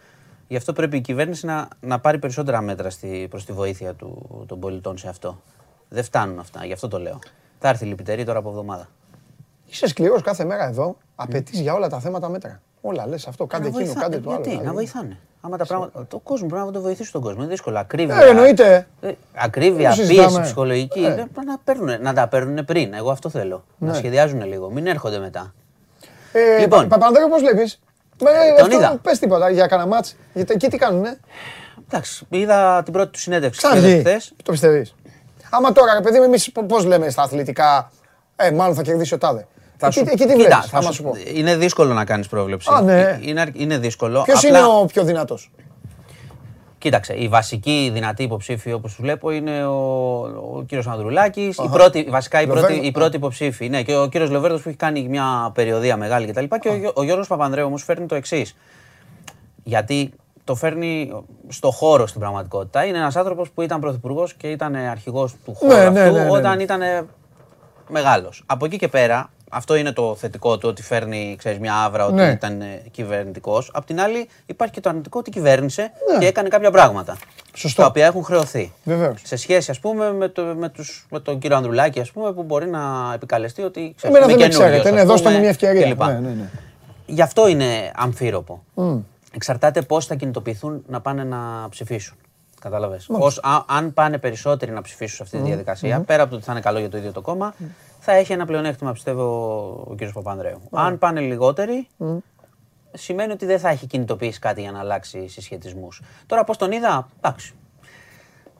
[0.47, 4.43] Γι' αυτό πρέπει η κυβέρνηση να, να πάρει περισσότερα μέτρα στη, προς τη βοήθεια του,
[4.47, 5.41] των πολιτών σε αυτό.
[5.89, 7.19] Δεν φτάνουν αυτά, γι' αυτό το λέω.
[7.59, 8.87] Θα έρθει η λυπητερή τώρα από εβδομάδα.
[9.65, 10.97] Είσαι σκληρός κάθε μέρα εδώ.
[11.15, 12.61] Απαιτείς για όλα τα θέματα μέτρα.
[12.81, 13.45] Όλα λες αυτό.
[13.45, 14.39] Κάντε Να εκείνο, βοηθά- κάντε το άλλο.
[14.39, 14.75] Γιατί, να δηλαδή.
[14.77, 15.19] βοηθάνε.
[15.45, 16.05] Άμα τα πράγματα.
[16.07, 17.41] Το κόσμο πρέπει να το βοηθήσει τον κόσμο.
[17.41, 17.79] Είναι δύσκολο.
[17.79, 18.15] Ακρίβεια.
[18.23, 18.87] Ε, εννοείται.
[19.01, 20.27] Ε, Ακρίβεια, Δεν το συζητάμε.
[20.27, 20.99] πίεση ψυχολογική.
[20.99, 21.07] Ε.
[21.07, 22.93] Ε, να, παίρνουν, να τα παίρνουν πριν.
[22.93, 23.63] Εγώ αυτό θέλω.
[23.77, 23.97] Να Ναι.
[23.97, 24.69] σχεδιάζουν λίγο.
[24.69, 25.53] Μην έρχονται μετά.
[26.31, 26.87] Ε, Λοιπόν.
[26.87, 27.79] Παπανδρέου, πώς βλέπεις;
[28.59, 28.99] τον είδα.
[29.01, 30.15] Πες τίποτα για κανένα μάτς.
[30.33, 31.19] Γιατί εκεί τι κάνουνε;
[31.89, 33.99] Εντάξει, είδα την πρώτη του συνέντευξη Ξαναβγεί.
[33.99, 34.33] χθες.
[34.43, 34.95] Το πιστεύεις.
[35.49, 37.91] Άμα τώρα, ρε παιδί μου, εμείς πώς λέμε στα αθλητικά,
[38.35, 39.47] ε, μάλλον θα κερδίσει ο τάδε.
[39.81, 41.11] Εκεί, εκεί τι βλέπεις, θα άμα σου- σου πω.
[41.33, 42.69] Είναι δύσκολο να κάνεις πρόβλεψη.
[42.73, 43.19] Α, ναι.
[43.21, 44.21] Είναι, αρ- είναι δύσκολο.
[44.21, 45.51] Ποιος Απλά- είναι ο πιο δυνατός;
[46.77, 49.73] Κοίταξε, η βασική δυνατή υποψήφη όπως του βλέπω είναι ο,
[50.55, 51.57] ο κύριος Ανδρουλάκης.
[51.57, 52.83] Η πρώτη, βασικά η πρώτη, Λοβέρδο.
[52.83, 53.69] η πρώτη υποψήφη.
[53.69, 56.43] Ναι, και ο κύριος Λεβέρδο που έχει κάνει μια περιοδία μεγάλη κτλ.
[56.59, 58.55] Και, ο, Γιώ- ο Γιώργος Παπανδρέου όμως φέρνει το εξής.
[59.63, 60.11] Γιατί
[60.43, 61.11] το φέρνει
[61.47, 62.85] στο χώρο στην πραγματικότητα.
[62.85, 66.23] Είναι ένας άνθρωπος που ήταν πρωθυπουργός και ήταν αρχηγός του χώρου Ναι, αυτού ναι, ναι,
[66.23, 66.63] ναι, όταν ναι.
[66.63, 66.81] ήταν
[67.89, 68.43] μεγάλος.
[68.45, 72.13] Από εκεί και πέρα, αυτό είναι το θετικό του ότι φέρνει ξέρεις, μια άβρα ότι
[72.13, 72.29] Ναι.
[72.31, 73.69] ήταν κυβερνητικός.
[73.73, 77.11] Απ' την άλλη, υπάρχει και το αρνητικό ότι κυβέρνησε και έκανε κάποια πράγματα.
[77.13, 77.19] Ναι.
[77.55, 77.81] Σωστό.
[77.81, 78.73] Τα οποία έχουν χρεωθεί.
[78.83, 79.21] Βεβαίως.
[79.23, 82.43] Σε σχέση, ας πούμε, με, το, με, τους, με τον κύριο Ανδρουλάκη, ας πούμε, που
[82.43, 84.89] μπορεί να επικαλεστεί ότι ξέρεις, Εμένα είμαι δεν με καινούριος, ξέρετε.
[84.89, 85.85] ας Ναι, δώστε πούμε, μου μια ευκαιρία.
[85.87, 86.03] κλπ.
[86.03, 86.49] Ναι, ναι, ναι.
[87.05, 88.63] Γι' αυτό είναι αμφίροπο.
[89.31, 91.37] Εξαρτάται πώς θα κινητοποιηθούν να πάνε να
[91.69, 92.17] ψηφίσουν.
[92.61, 93.09] Κατάλαβες.
[93.65, 96.61] Αν πάνε περισσότεροι να ψηφίσουν σε αυτή τη διαδικασία, πέρα από το ότι θα είναι
[96.61, 97.53] καλό για το ίδιο το κόμμα,
[98.05, 99.25] θα έχει ένα πλεονέκτημα, πιστεύω,
[99.89, 100.11] ο κ.
[100.13, 100.61] Παπανδρέου.
[100.71, 101.87] Αν πάνε λιγότεροι,
[102.93, 106.01] σημαίνει ότι δεν θα έχει κινητοποιήσει κάτι για να αλλάξει συσχετισμούς.
[106.25, 107.53] Τώρα, πώς τον είδα, εντάξει.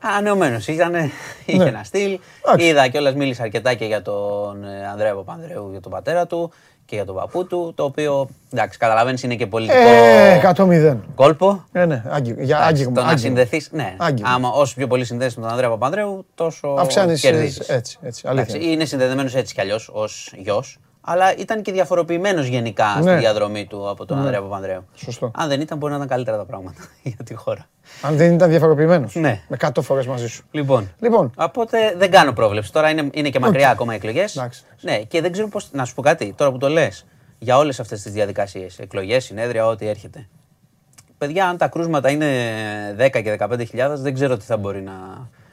[0.00, 0.94] Ανεωμένος ήταν,
[1.46, 2.18] είχε ένα στυλ.
[2.44, 2.66] Εντάξει.
[2.66, 6.52] Είδα κιόλας μίλησε αρκετά και για τον ε, Ανδρέα Παπανδρέου, για τον πατέρα του
[6.86, 7.72] και για τον παππού του.
[7.76, 10.96] Το οποίο εντάξει, καταλαβαίνεις είναι και πολιτικό Ε, 100-0.
[11.14, 11.64] κόλπο.
[11.72, 12.92] Ε, ναι, άγγι- για Εντάξει, άγγιγμα.
[12.94, 13.18] το να άγγιγμα.
[13.18, 13.68] συνδεθείς.
[13.72, 14.30] Ναι, Άγγιγμα.
[14.30, 17.68] άμα όσο πιο πολύ συνδέσεις με τον Ανδρέα Παπανδρέου, τόσο Αυξάνεις, ε, κερδίζεις.
[17.68, 18.60] έτσι, έτσι, αλήθεια.
[18.60, 20.78] είναι συνδεδεμένος έτσι κι αλλιώς ως γιος.
[21.08, 23.16] Αλλά ήταν και διαφοροποιημένος γενικά στη Ναι.
[23.16, 24.84] διαδρομή του από τον Ανδρέα Παπανδρέου.
[24.94, 25.30] Σωστό.
[25.34, 27.66] Αν δεν ήταν, μπορεί να ήταν καλύτερα τα πράγματα για τη χώρα.
[28.02, 29.14] Αν δεν ήταν διαφοροποιημένος.
[29.14, 29.40] Ναι.
[29.48, 30.44] Με 100 φορές μαζί σου.
[30.50, 32.72] Λοιπόν, Λοιπόν, Οπότε δεν κάνω πρόβλεψη.
[32.72, 34.36] Τώρα είναι, είναι και μακριά ακόμα οι εκλογές.
[34.36, 34.62] Εντάξει.
[34.80, 35.68] Ναι, και δεν ξέρω πώς.
[35.72, 37.06] Να σου πω κάτι, τώρα που το λες,
[37.38, 40.28] για όλες αυτές τις διαδικασίες, εκλογές, συνέδρια, ό,τι έρχεται.
[41.18, 42.26] Παιδιά, αν τα κρούσματα είναι
[42.98, 44.92] 10 και 15.000, δεν ξέρω τι θα μπορεί να,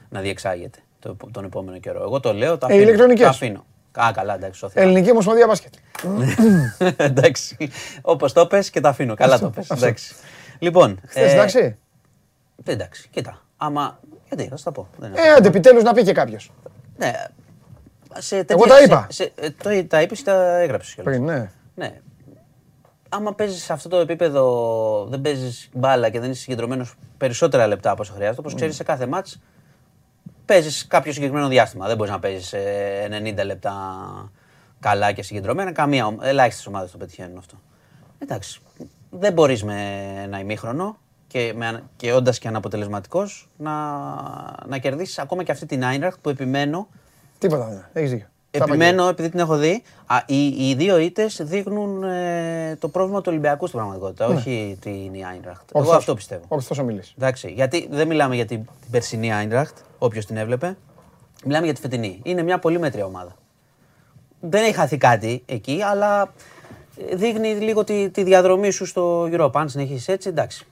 [0.08, 2.02] να διεξάγεται το, τον επόμενο καιρό.
[2.02, 2.82] Εγώ το λέω, τα Ε, αφήνω.
[2.88, 3.24] ηλεκτρονικές.
[3.24, 3.64] Τα αφήνω.
[3.94, 4.82] Α, καλά, εντάξει, στο Θεό.
[4.82, 5.74] Ελληνική Ομοσπονδία Μπάσκετ.
[6.96, 7.70] εντάξει.
[8.02, 9.14] Όπως το πες και τα αφήνω.
[9.14, 9.70] Καλά το πες.
[9.70, 10.14] Εντάξει.
[10.58, 11.00] Λοιπόν.
[11.06, 11.76] Χθες ε, εντάξει.
[12.64, 13.42] Εντάξει, κοίτα.
[13.56, 13.98] Άμα.
[14.28, 14.88] Γιατί, θα σου τα πω.
[14.98, 16.52] Δεν είναι Ε, άντε, επιτέλου να πει και κάποιος.
[16.96, 17.12] Ναι.
[18.18, 19.06] Σε Εγώ τέτοια- τα σε- είπα.
[19.10, 21.14] Σε, ε, το, τα είπες ή τα έγραψες κιόλας.
[21.14, 21.50] Πριν, ναι.
[21.74, 22.00] Ναι.
[23.08, 27.90] Άμα παίζεις σε αυτό το επίπεδο, δεν παίζεις μπάλα και δεν είσαι συγκεντρωμένος περισσότερα λεπτά
[27.90, 29.40] από όσο χρειάζεται, όπως ξέρεις σε κάθε μάτς,
[30.44, 31.86] παίζεις κάποιο συγκεκριμένο διάστημα.
[31.86, 32.54] Δεν μπορείς να παίζεις
[33.40, 33.74] 90 λεπτά
[34.80, 35.72] καλά και συγκεντρωμένα.
[35.72, 37.60] Καμία, ελάχιστες ομάδες το πετυχαίνουν αυτό.
[38.18, 38.60] Εντάξει.
[39.10, 43.72] Δεν μπορείς με ένα ημίχρονο και, με, και όντας και αναποτελεσματικός να,
[44.66, 46.88] να κερδίσεις ακόμα και αυτή την Άινραχτ που επιμένω
[47.38, 47.84] Τίποτα δεν.
[47.92, 48.26] Έχεις δίκιο.
[48.58, 52.88] Τα είπα Επιμένω, επειδή την έχω δει, α, οι, οι δύο ήττες δείχνουν ε, το
[52.88, 55.70] πρόβλημα του Ολυμπιακού στην πραγματικότητα, όχι την Άινραχτ.
[55.72, 55.96] Εγώ Ορθώς.
[55.96, 56.40] αυτό πιστεύω.
[56.40, 57.14] και- Ορθώς ομιλείς.
[57.18, 60.76] Εντάξει, γιατί δεν μιλάμε για την, την περσινή Άινραχτ, όποιος την έβλεπε.
[61.44, 62.20] Μιλάμε για τη φετινή.
[62.22, 63.36] Είναι μια πολύ μέτρια ομάδα.
[64.40, 66.32] Δεν έχει χαθεί κάτι εκεί, αλλά
[67.10, 69.50] ε, δείχνει λίγο τη, τη διαδρομή σου στο Europa.
[69.54, 70.66] Αν συνεχίσεις έτσι, εντάξει.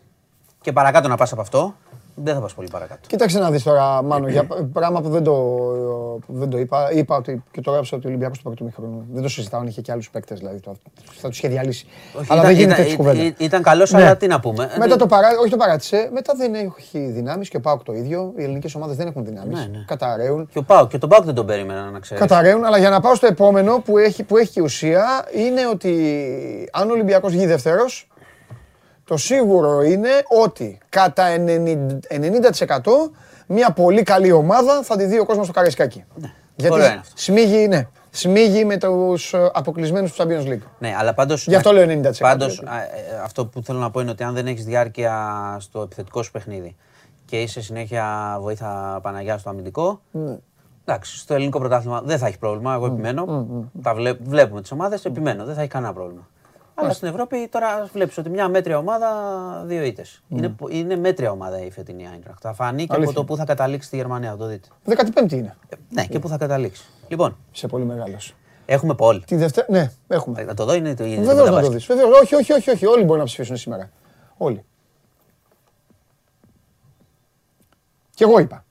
[0.60, 1.74] Και παρακάτω να πας από αυτό,
[2.24, 3.00] Δεν θα πας πολύ παρακάτω.
[3.06, 5.32] Κοίταξε να δεις τώρα, Μάνο, για πράγμα που δεν το,
[6.26, 6.92] που δεν το είπα.
[6.92, 9.06] Είπα ότι και το έγραψα ότι ο Ολυμπιακός του πρώτου μήχρονου.
[9.12, 10.60] Δεν το συζητάω, αν είχε και άλλους παίκτες δηλαδή.
[10.60, 10.74] Το,
[11.20, 11.86] θα τους είχε διαλύσει.
[12.18, 13.22] Όχι, Αλλά ήταν- δεν γίνεται ήταν- έτσι κουβέντα.
[13.22, 14.02] ήταν- Ήταν καλός, Ναι.
[14.02, 14.70] αλλά τι να πούμε.
[14.78, 17.92] Μετά Ε, το παρά, όχι το παράτησε, μετά δεν έχει δυνάμεις και ο Πάοκ το
[17.92, 18.32] ίδιο.
[18.36, 19.58] Οι ελληνικές ομάδες δεν έχουν δυνάμεις.
[19.58, 19.84] Ναι, ναι.
[19.86, 20.48] Καταραίουν.
[20.52, 22.22] Και ο Πάοκ, και τον Πάοκ δεν τον περίμενα να ξέρεις.
[22.26, 25.04] Καταραίουν, αλλά για να πάω στο επόμενο που έχει, που έχει και ουσία
[25.34, 25.92] είναι ότι
[26.72, 28.06] αν ο Ολυμπιακός βγει δεύτερος,
[29.12, 30.08] το σίγουρο είναι
[30.42, 31.38] ότι κατά 90%,
[32.08, 32.78] 90%
[33.46, 36.04] μια πολύ καλή ομάδα θα τη δει ο κόσμος στο Καραϊσκάκι.
[36.56, 37.12] Γιατί ωραίο είναι αυτό.
[37.14, 40.62] σμίγει, ναι, σμίγει με τους ε, αποκλεισμένους του Champions League.
[40.78, 41.46] Ναι, αλλά πάντως...
[41.46, 42.10] Γι' αυτό λέω 90%.
[42.18, 45.16] Πάντως, α, ε, αυτό που θέλω να πω είναι ότι αν δεν έχεις διάρκεια
[45.60, 46.76] στο επιθετικό σου παιχνίδι
[47.24, 50.36] και είσαι συνέχεια βοήθα Παναγιά στο αμυντικό, Ναι.
[50.86, 52.74] εντάξει, στο ελληνικό πρωτάθλημα δεν θα έχει πρόβλημα.
[52.74, 53.46] Εγώ επιμένω.
[53.82, 55.44] Τα βλέ- βλέπουμε τις ομάδες, επιμένω.
[55.44, 56.28] Δεν θα έχει κανένα πρόβλημα.
[56.74, 59.08] Αλλά στην Ευρώπη τώρα βλέπεις ότι μια μέτρια ομάδα,
[59.66, 60.22] δύο ήττες.
[60.28, 62.38] Είναι, πο- είναι μέτρια ομάδα η φετινή Άιντραχτ.
[62.42, 63.14] Θα φανεί και από Αλήθεια.
[63.14, 64.68] το πού θα καταλήξει στη Γερμανία, θα το δείτε.
[64.86, 65.56] 15η είναι.
[65.68, 66.84] Ε, Ναι, και πού θα καταλήξει.
[67.08, 68.34] Λοιπόν, Σε πολύ μεγάλος.
[68.66, 69.22] έχουμε πόλ.
[69.26, 70.42] Τη Δευτέρα, ναι, έχουμε.
[70.42, 71.72] Να το δω είναι το είναι Βεβαίως τίποτα να το μπάσκετ.
[71.72, 71.86] δεις.
[71.86, 72.20] Βεβαίως.
[72.20, 72.86] Όχι, όχι, όχι, όχι.
[72.86, 73.90] Όλοι μπορούν να ψηφίσουν σήμερα.
[74.36, 74.64] Όλοι.
[78.14, 78.64] Κι εγώ είπα.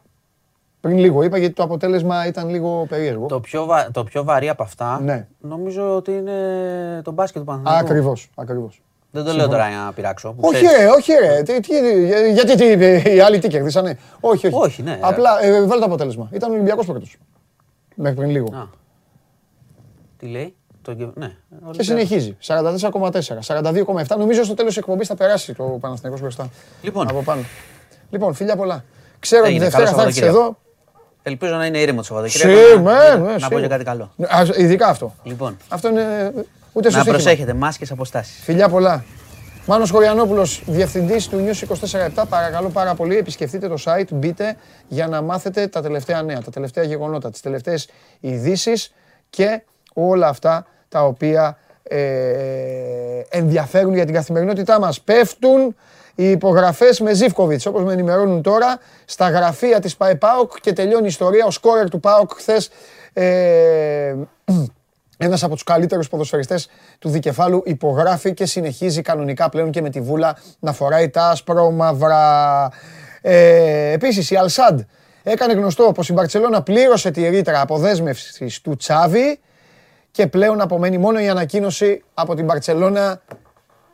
[0.82, 3.26] Πριν λίγο είπα γιατί το αποτέλεσμα ήταν λίγο περίεργο.
[3.26, 5.28] Το πιο, βα- το πιο βαρύ από αυτά Ναι.
[5.40, 6.32] νομίζω ότι είναι
[7.04, 7.86] το μπάσκετ του Παναθηναϊκού.
[7.86, 8.82] Ακριβώς, ακριβώς.
[9.12, 10.32] Δεν το λέω τώρα για να πειράξω.
[10.34, 10.78] που Όχι ξέρεις.
[10.78, 11.42] ρε, όχι ρε.
[11.42, 11.74] Τι, τι,
[12.34, 13.98] γιατί τι, οι άλλοι τι κερδίσανε.
[14.20, 14.56] Όχι, όχι.
[14.56, 14.98] Όχι, ναι.
[15.02, 16.30] Απλά ε, βάλε το αποτέλεσμα.
[16.34, 17.18] Ήταν ο Ολυμπιακός πρώτος.
[17.96, 18.56] Μέχρι πριν λίγο.
[18.56, 18.68] Α.
[20.18, 20.56] Τι λέει.
[20.82, 20.92] Το...
[20.92, 21.26] γε- Ναι.
[21.28, 21.86] Και Ολυμπιακός.
[21.86, 22.38] συνεχίζει.
[22.40, 24.18] 44,4, 42,7.
[24.18, 26.50] Νομίζω στο τέλος της εκπομπής θα περάσει το Παναθηναϊκός μπροστά.
[26.82, 27.08] Λοιπόν.
[27.10, 27.42] Από πάνω.
[28.10, 28.84] Λοιπόν, φιλιά πολλά.
[29.20, 29.66] Ξέρω ότι Έγινε.
[29.66, 30.48] Δευτέρα Καλό θα έρθεις Σαββατοκύριακο.
[30.48, 30.61] εδώ.
[31.24, 32.80] Ελπίζω να είναι ήρεμο το Σί, Σαββατοκύριακο.
[32.82, 33.62] ναι, να, ναι, να πω σίγουρα.
[33.62, 34.12] και κάτι καλό.
[34.16, 35.16] Ναι, ας- Ειδικά αυτό.
[35.24, 36.32] Λοιπόν, Αυτό είναι
[36.74, 37.12] ούτε να σωστό.
[37.12, 38.40] προσέχετε, μάσκες αποστάσεις.
[38.44, 39.04] Φιλιά πολλά.
[39.66, 42.26] Μάνος Χωριανόπουλος, διευθυντής του News 24-7.
[42.30, 44.56] Παρακαλώ πάρα πολύ, επισκεφτείτε το site, μπείτε
[44.88, 47.88] για να μάθετε τα τελευταία νέα, τα τελευταία γεγονότα, τις τελευταίες
[48.20, 48.94] ειδήσεις
[49.30, 49.62] και
[49.94, 52.00] όλα αυτά τα οποία ε,
[53.30, 55.02] ενδιαφέρουν για την καθημερινότητά μας.
[55.02, 55.76] Πέφτουν
[56.22, 61.08] οι υπογραφές με Ζίβκοβιτς, όπως με ενημερώνουν τώρα, στα γραφεία της ΠαΕΠΑΟΚ και τελειώνει η
[61.08, 61.46] ιστορία.
[61.46, 62.70] Ο σκόρερ του ΠΑΟΚ χθες
[63.14, 64.16] ε,
[65.18, 66.70] ένας από τους καλύτερους ποδοσφαιριστές
[67.00, 72.70] του δικεφάλου υπογράφει και συνεχίζει κανονικά πλέον και με τη βούλα να φοράει τα άσπρο-μαύρα.
[73.22, 74.80] Ε, Επίσης, η Αλσάντ
[75.24, 79.40] έκανε γνωστό πως η Μπαρσελόνα πλήρωσε τη ρήτρα αποδέσμευσης του Τσάβη
[80.12, 83.22] και πλέον απομένει μόνο η ανακοίνωση από την Μπαρσελόνα.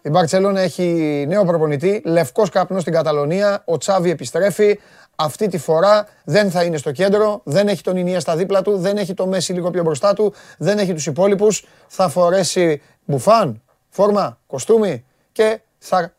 [0.08, 4.80] Η Μπαρσελόνα έχει νέο προπονητή, λευκός καπνός στην Καταλωνία, ο Τσάβη επιστρέφει.
[5.16, 8.78] Αυτή τη φορά δεν θα είναι στο κέντρο, δεν έχει τον Ινία στα δίπλα του,
[8.78, 11.66] δεν έχει το Μέση λίγο πιο μπροστά του, δεν έχει τους υπόλοιπους.
[11.88, 16.14] Θα φορέσει μπουφάν, φόρμα, κοστούμι και θα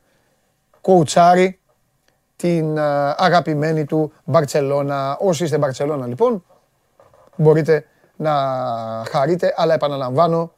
[0.81, 1.61] κοουτσάρει
[2.37, 5.17] την α, αγαπημένη του Μπαρτσελώνα.
[5.21, 6.45] Όσοι είστε Μπαρτσελώνα λοιπόν,
[7.37, 7.85] μπορείτε
[8.17, 8.33] να
[9.11, 10.53] χαρείτε, αλλά επαναλαμβάνω,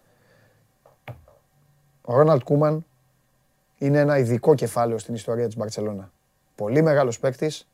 [2.03, 2.85] ο Ρόναλτ Κούμαν
[3.81, 6.13] είναι ένα ειδικό κεφάλαιο στην ιστορία της Μπαρτσελώνα.
[6.55, 7.69] Πολύ μεγάλος παίκτης,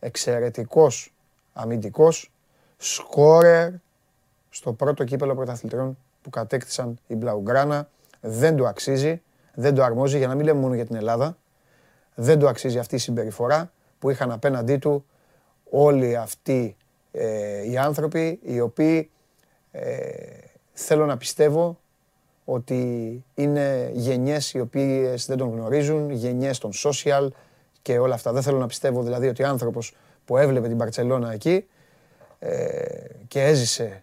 [0.00, 1.14] εξαιρετικός
[1.52, 2.32] αμυντικός,
[2.76, 3.70] σκόρερ
[4.50, 7.88] στο πρώτο κύπελο πρωταθλητριών που κατέκτησαν η Μπλαουγκράνα.
[8.20, 9.22] Δεν του αξίζει,
[9.54, 11.36] δεν το αρμόζει, για να μην λέμε μόνο για την Ελλάδα.
[12.14, 15.04] Δεν του αξίζει αυτή η συμπεριφορά που είχαν απέναντί του
[15.70, 16.76] όλοι αυτοί
[17.12, 19.10] ε, οι άνθρωποι οι οποίοι
[19.70, 20.12] ε,
[20.72, 21.78] θέλω να πιστεύω
[22.44, 27.28] ότι είναι γενιές οι οποίες δεν τον γνωρίζουν, γενιές των social
[27.82, 28.32] και όλα αυτά.
[28.32, 29.94] Δεν θέλω να πιστεύω δηλαδή ότι άνθρωπος
[30.24, 31.66] που έβλεπε την Μπαρτσελώνα εκεί
[32.38, 32.84] ε,
[33.28, 34.02] και έζησε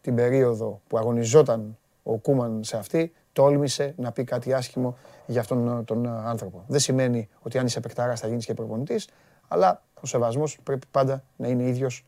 [0.00, 4.96] την περίοδο που αγωνιζόταν ο Κούμαν σε αυτή, τόλμησε να πει κάτι άσχημο
[5.26, 6.64] για αυτόν τον άνθρωπο.
[6.66, 9.08] Δεν σημαίνει ότι αν είσαι παικτάρας θα γίνεις και προπονητής,
[9.48, 12.04] αλλά ο σεβασμός πρέπει πάντα να είναι ίδιος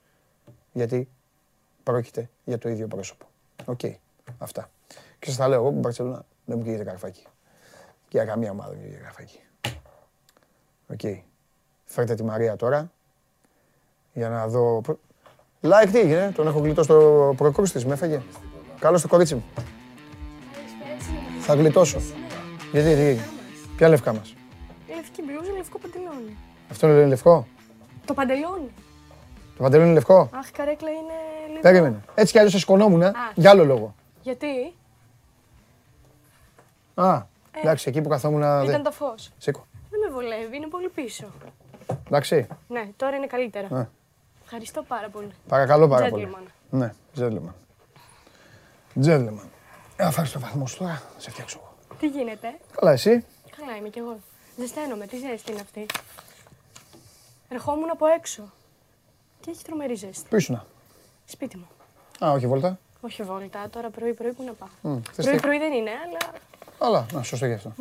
[0.73, 1.09] γιατί
[1.83, 3.27] πρόκειται για το ίδιο πρόσωπο.
[3.65, 3.81] Οκ.
[4.39, 4.71] Αυτά.
[5.19, 7.23] Και σας τα λέω εγώ που η Μπαρτσελώνα δεν μου καίγεται καρφάκι.
[8.09, 9.41] Και για καμία ομάδα δεν μου καίγεται καρφάκι.
[10.93, 11.25] Οκ.
[11.85, 12.91] Φέρτε τη Μαρία τώρα
[14.13, 14.81] για να δω...
[15.63, 18.23] Like τι έγινε, τον έχω γλιτώσει στο προκρούστης, με έφαγε.
[18.79, 19.45] Καλώς το κορίτσι μου.
[21.41, 22.01] Θα γλιτώσω.
[22.73, 23.29] Γιατί, τι έγινε.
[23.77, 24.35] Ποια λευκά μας;
[24.95, 26.37] Λευκή μπλούζα, λευκό παντελόνι.
[26.71, 27.47] Αυτό είναι λευκό;
[28.05, 28.71] Το παντελόνι.
[29.57, 31.13] Το παντελόνι είναι λευκό; Αχ, η καρέκλα είναι
[31.49, 31.61] λίγο...
[31.61, 32.05] Περίμενε.
[32.15, 33.03] Έτσι κι αλλιώς σε σκονόμουν,
[33.35, 33.95] για άλλο λόγο.
[34.23, 34.75] Γιατί;
[37.03, 37.23] Α,
[37.53, 38.41] εντάξει, εκεί που καθόμουν...
[38.41, 39.31] ήταν δεν- το φως.
[39.39, 39.67] Σήκω.
[39.91, 41.27] Δεν με βολεύει, είναι πολύ πίσω.
[42.07, 43.67] Εντάξει, Ναι, τώρα είναι καλύτερα.
[43.71, 43.89] Ναι.
[44.45, 45.31] Ευχαριστώ πάρα πολύ.
[45.49, 46.29] παρακαλώ πάρα πολύ.
[46.35, 46.47] Gentleman.
[46.71, 47.53] Ναι, gentleman.
[49.05, 49.47] Gentleman.
[49.97, 51.97] Ε, να φέρεις το βαθμό σου τώρα, να σε φτιάξω εγώ.
[52.01, 53.25] Τι γίνεται, Καλά, εσύ;
[53.57, 54.17] καλά είμαι κι εγώ.
[54.59, 55.87] Ζεσταίνομαι, τι ζέστη είναι αυτή;
[57.49, 58.43] ερχόμουν από έξω.
[59.41, 60.29] Και έχει τρομερή ζέστη.
[60.29, 60.63] Πού ήσουν.
[61.25, 61.67] Σπίτι μου.
[62.27, 64.69] Α, όχι βόλτα; Όχι βόλτα, τώρα πρωί-πρωί που να πάω.
[64.83, 66.19] Μμ, θες τι- Πρωί-πρωί δεν είναι, αλλά
[66.79, 67.73] Αλλά, να, σωστό γι' αυτό.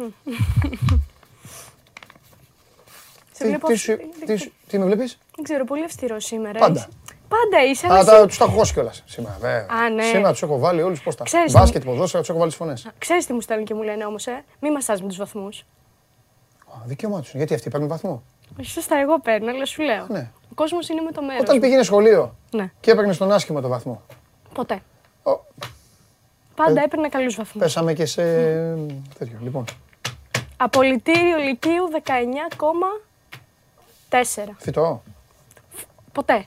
[3.32, 3.68] σε Τι, βλέπω.
[3.68, 6.60] τι, σου- δεν- τι, σου- τι με βλέπεις; Δεν ξέρω, πολύ αυστηρό σήμερα.
[6.60, 6.80] Πάντα.
[6.80, 6.90] Είσαι-
[7.28, 9.66] Πάντα είσαι, αλλά Α, εσύ- τα, τους τα έχω χώσει κιόλας σήμερα, βέβαια.
[9.70, 10.04] Α, ναι.
[10.04, 11.24] Σήμερα τους έχω βάλει όλους πώς τα.
[11.24, 12.88] Ξέρεις, Μπάσκετ, ποδόσφαιρα, τους έχω βάλει τις φωνές.
[12.98, 15.66] Ξέρεις τι μου στέλνουν και μου λένε όμως, ε; Μη μασάς με τους βαθμούς.
[16.68, 17.34] Α, Δικαίωμά τους.
[17.34, 18.24] Γιατί αυτοί παίρνουν βαθμό;
[18.60, 20.06] Όχι σωστά, εγώ παίρνω, αλλά σου λέω.
[20.10, 20.30] Ναι.
[20.52, 21.42] Ο κόσμος είναι με το μέρος.
[21.42, 21.62] Όταν μου.
[21.62, 24.02] πήγαινε σχολείο Ναι, και έπαιρνες τον άσχημο το βαθμό;
[24.54, 24.82] ποτέ.
[25.24, 25.32] Ω,
[26.58, 27.62] Πάντα έπαιρνα καλούς βαθμούς.
[27.64, 28.22] πέσαμε και σε
[29.18, 29.38] τέτοιο.
[29.42, 29.66] Λοιπόν,
[30.58, 31.90] Απολυτήριο Λυκείου
[34.10, 34.56] 19,4.
[34.58, 35.04] φυτό.
[36.12, 36.46] Ποτέ.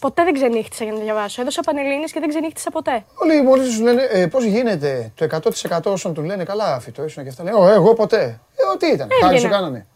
[0.00, 1.40] Ποτέ δεν ξενύχτησα για να διαβάσω.
[1.40, 3.04] Έδωσα πανελλήνιες και δεν ξενύχτησα ποτέ.
[3.14, 5.26] Όλοι μόλις τους λένε ε, πώς γίνεται το
[5.68, 7.42] 100% όσων του λένε καλά, φυτό ήσουν και αυτά.
[7.44, 8.40] Λένε, «Ω, εγώ ποτέ.
[8.56, 9.08] Ε, ό,τι ήταν.
[9.20, 9.54] Χάρη σου Έβγαινα.
[9.62, 9.86] κάνανε.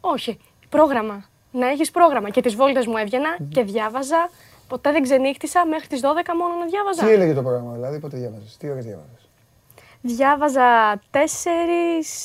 [0.00, 0.38] Όχι.
[0.68, 1.24] Πρόγραμμα.
[1.50, 2.30] Να έχεις πρόγραμμα.
[2.30, 4.30] Και τις βόλτες μου έβγαινα και διάβαζα.
[4.74, 6.06] Ποτέ δεν ξενύχτησα μέχρι τις 12
[6.38, 7.04] μόνο να διάβαζα.
[7.04, 9.28] Τι έλεγε το πρόγραμμα, δηλαδή, πότε διάβαζες, τι ώρα διάβαζες;
[10.00, 11.18] Διάβαζα 4,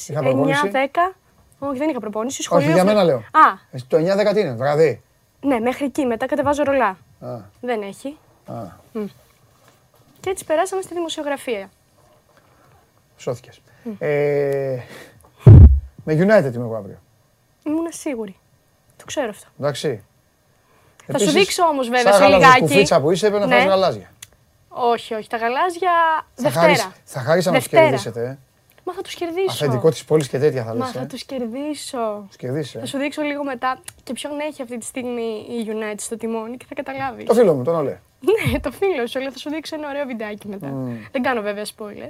[0.07, 1.15] Είχα 9, προπόνηση; 10.
[1.59, 2.41] Όχι, δεν είχα προπόνηση.
[2.41, 2.65] Σχολείο.
[2.65, 3.17] Όχι, για μένα λέω.
[3.17, 5.01] Α, Ε, Το 9-10 τι είναι, βραδύ.
[5.41, 6.05] ναι, μέχρι εκεί.
[6.05, 6.97] Μετά κατεβάζω ρολά.
[7.19, 8.17] Α, Δεν έχει.
[8.45, 8.53] α,
[10.19, 11.69] Και έτσι περάσαμε στη δημοσιογραφία.
[13.17, 13.61] σώθηκες.
[13.99, 14.77] Ε,
[16.03, 16.97] με United είμαι εγώ αύριο.
[17.63, 18.35] Ήμουν σίγουρη.
[18.97, 19.47] Το ξέρω αυτό.
[19.59, 20.03] Εντάξει.
[21.11, 22.61] Θα σου δείξω όμως, βέβαια, σαν σε γαλάζια λιγάκι.
[22.61, 23.61] κουφίτσα που είσαι, έπρεπε να Ναι.
[23.61, 24.09] φας γαλάζια.
[24.69, 25.29] Όχι, όχι.
[25.29, 25.91] Τα γαλάζια
[26.35, 26.95] Θα χάρεις- Δευτέρα.
[27.03, 27.83] Θα χάρεις να τους Δευτέρα.
[27.83, 28.21] κερδίσετε.
[28.21, 28.37] Ε.
[28.83, 29.47] Μα θα τους κερδίσω.
[29.49, 30.91] Αφεντικό της πόλης και τέτοια θα Μα λες.
[30.91, 31.05] θα Ε.
[31.05, 32.23] τους κερδίσω.
[32.27, 32.79] Τους κερδίσεις, ε.
[32.79, 36.57] Θα σου δείξω λίγο μετά και ποιον έχει αυτή τη στιγμή η United στο τιμόνι
[36.57, 37.25] και θα καταλάβεις.
[37.25, 37.99] Το φίλο μου, τον Ολέ.
[38.51, 40.67] ναι, το φίλο σου, αλλά θα σου δείξω ένα ωραίο βιντεάκι μετά.
[41.11, 42.09] Δεν κάνω βέβαια spoiler.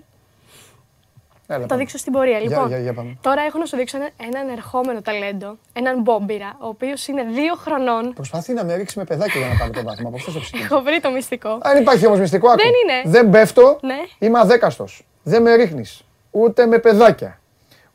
[1.51, 1.81] Έλα, Θα το πάμε.
[1.81, 2.37] δείξω στην πορεία.
[2.39, 3.17] Για- Λοιπόν, για- για πάμε.
[3.21, 7.53] τώρα έχω να σου δείξω ένα- έναν ερχόμενο ταλέντο, έναν μπόμπιρα, ο οποίος είναι δύο
[7.55, 8.13] χρονών.
[8.13, 10.07] Προσπαθεί να με ρίξει με παιδάκι για να πάρει το βάθμα.
[10.07, 10.67] Από αυτός το ξεκίνησε.
[10.73, 11.57] Έχω βρει το μυστικό.
[11.61, 12.57] Αν υπάρχει όμως μυστικό, άκου.
[12.61, 13.11] Δεν είναι.
[13.17, 13.77] Δεν πέφτω.
[13.81, 13.95] Ναι.
[14.19, 15.05] Είμαι αδέκαστος.
[15.23, 16.01] Δεν με ρίχνεις.
[16.31, 17.39] Ούτε με παιδάκια.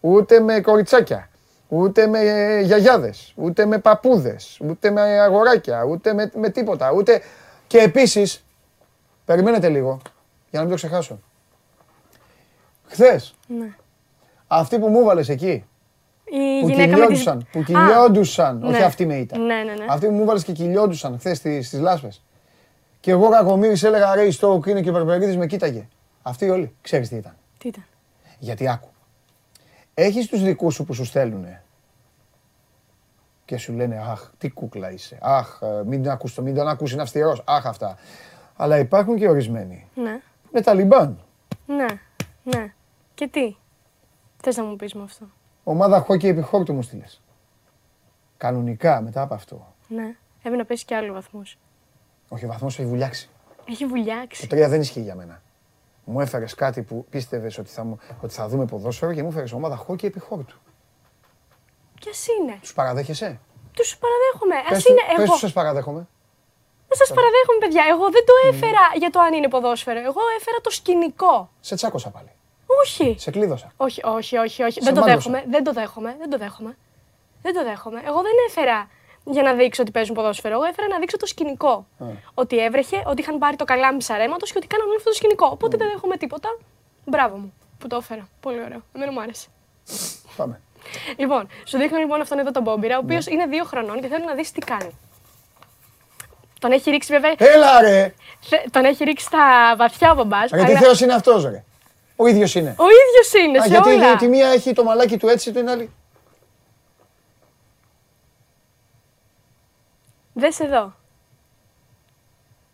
[0.01, 1.29] Ούτε με κοριτσάκια.
[1.69, 2.21] Ούτε με
[2.63, 3.33] γιαγιάδες.
[3.37, 4.59] Ούτε με παππούδες.
[4.69, 5.85] Ούτε με αγοράκια.
[5.85, 6.93] Ούτε με, με τίποτα.
[6.93, 7.21] Ούτε.
[7.67, 8.45] Και επίσης.
[9.25, 10.01] Περιμένετε λίγο.
[10.51, 11.19] Για να μην το ξεχάσω.
[12.95, 13.35] Χθες.
[13.47, 13.75] Ναι.
[14.47, 15.65] Αυτοί που μου έβαλε εκεί.
[16.25, 17.19] Η Που γυναίκα με τις...
[17.19, 17.47] κυλιόντουσαν.
[17.53, 18.63] Που Α, κυλιόντουσαν.
[18.63, 18.85] Όχι ναι.
[18.85, 19.45] αυτή με ήταν.
[19.45, 19.85] Ναι, ναι, ναι.
[19.89, 22.23] Αυτοί που μου έβαλε και κυλιόντουσαν χθες στις λάσπες.
[23.01, 25.89] Και εγώ κακομίρι έλεγα ρε στο είναι και ο Περπερίδης με κοίταγε.
[26.23, 26.75] Αυτοί όλοι.
[26.81, 27.37] Ξέρεις τι ήταν.
[27.59, 27.85] Τι ήταν.
[28.39, 28.89] Γιατί άκου.
[29.95, 31.63] Έχεις τους δικούς σου που σου στέλνουνε.
[33.45, 35.19] Και σου λένε αχ τι κούκλα είσαι.
[35.21, 37.43] Αχ ε, μην τον ακούς το, μην τον ακούς είναι αυστηρός.
[37.45, 37.97] Αχ αυτά.
[38.57, 39.87] Αλλά υπάρχουν και ορισμένοι.
[39.95, 41.19] Ναι, που Είναι ταλιμπάν.
[41.67, 41.87] ναι,
[42.43, 42.74] ναι.
[43.15, 43.57] Και τι;
[44.43, 45.27] Θες να μου πεις με αυτό.
[45.65, 47.21] Ομάδα χόκι επιχόρτου μου στείλες.
[48.37, 49.75] Κανονικά μετά από αυτό.
[49.89, 50.17] Ναι.
[50.39, 51.59] Έπρεπε να πέσει και άλλο βαθμούς.
[52.29, 53.29] Όχι, ο βαθμός έχει βουλιάξει.
[53.69, 54.47] Έχει Το βουλιάξει.
[54.49, 55.43] τρία δεν ισχύει για μένα.
[56.05, 59.53] Μου έφερες κάτι που πίστευες ότι θα, μου- ότι θα δούμε ποδόσφαιρο και μου έφερες
[59.53, 60.57] ομάδα χόκι επιχόρτου.
[62.01, 63.41] Ποιος είναι; Τους παραδέχεσαι;
[63.73, 64.55] Τους παραδέχομαι.
[64.57, 65.33] Ας Πες του, είναι πες εγώ.
[65.33, 66.07] του σας παραδέχομαι.
[66.89, 67.83] Δεν σας παραδέχομαι, παιδιά.
[67.91, 69.99] Εγώ δεν το έφερα για το αν είναι ποδόσφαιρο.
[69.99, 71.51] Εγώ έφερα το σκηνικό.
[71.61, 72.31] Σε τσάκωσα πάλι.
[72.83, 73.17] Όχι.
[73.19, 73.73] Σε κλείδωσα.
[73.77, 74.73] Όχι, όχι, όχι, όχι.
[74.73, 75.17] Σε Δεν το μάγκωσα.
[75.31, 75.45] δέχομαι.
[75.51, 76.17] Δεν το δέχομαι.
[76.19, 76.77] Δεν το δέχομαι.
[77.43, 78.03] Δεν το δέχομαι.
[78.07, 78.89] Εγώ δεν έφερα
[79.25, 80.55] για να δείξω ότι παίζουν ποδόσφαιρο.
[80.55, 81.87] Εγώ έφερα να δείξω το σκηνικό.
[82.35, 85.47] Ότι έβρεχε, ότι είχαν πάρει το καλάμι ψαρέματος και ότι κάναν όλο αυτό το σκηνικό.
[85.53, 86.49] Οπότε δεν δέχομαι τίποτα.
[87.05, 88.29] Μπράβο μου που το έφερα.
[88.41, 88.83] Πολύ ωραίο.
[88.95, 89.47] Εμένα μου άρεσε.
[90.37, 90.61] Πάμε.
[91.17, 93.33] Λοιπόν, σου δείχνω λοιπόν αυτόν εδώ τον Μπόμπιρα, ο οποίος Ναι.
[93.35, 94.99] είναι δύο χρονών και θέλω να δεις τι κάνει.
[96.59, 97.35] Τον έχει ρίξει βέβαια.
[97.39, 98.15] Έλα ρε!
[98.41, 101.65] θε- Τον έχει ρίξει στα βαθιά ο μπαμπάς, Γιατί αλλά Θεός είναι αυτός ρε.
[102.17, 102.75] Ο ίδιος είναι.
[102.79, 104.17] Ο ίδιος είναι Α, σε γιατί όλα.
[104.17, 105.91] τη μία έχει το μαλάκι του έτσι, την άλλη.
[110.33, 110.95] Δες εδώ.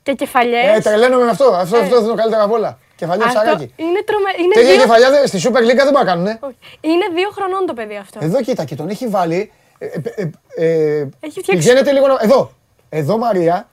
[0.03, 0.77] Και κεφαλιές.
[0.77, 1.45] Ε, τρελαίνομαι με αυτό.
[1.45, 2.79] Αυτό, αυτό είναι το καλύτερο από όλα.
[2.97, 3.73] Κεφαλιά Αυτό ψαράκι.
[3.77, 4.31] είναι τρομε...
[4.39, 4.81] είναι Τέτοια δύο...
[4.83, 6.39] κεφαλιά δεν- στη Super League δεν μπορεί να κάνουνε.
[6.41, 6.57] Όχι.
[6.81, 8.19] Είναι δύο χρονών το παιδί αυτό.
[8.23, 9.53] Εδώ κοίτα και τον έχει βάλει.
[9.79, 12.17] ε, ε, ε, ε, Έχει φτιάξει- Πηγαίνετε λίγο να...
[12.21, 12.53] Εδώ.
[12.89, 13.69] Εδώ Μαρία.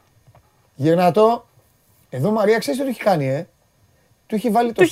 [0.76, 1.46] Γυρνά το.
[2.10, 3.48] Εδώ Μαρία ξέρεις τι του έχει κάνει, ε;
[4.28, 4.84] Του έχει βάλει το,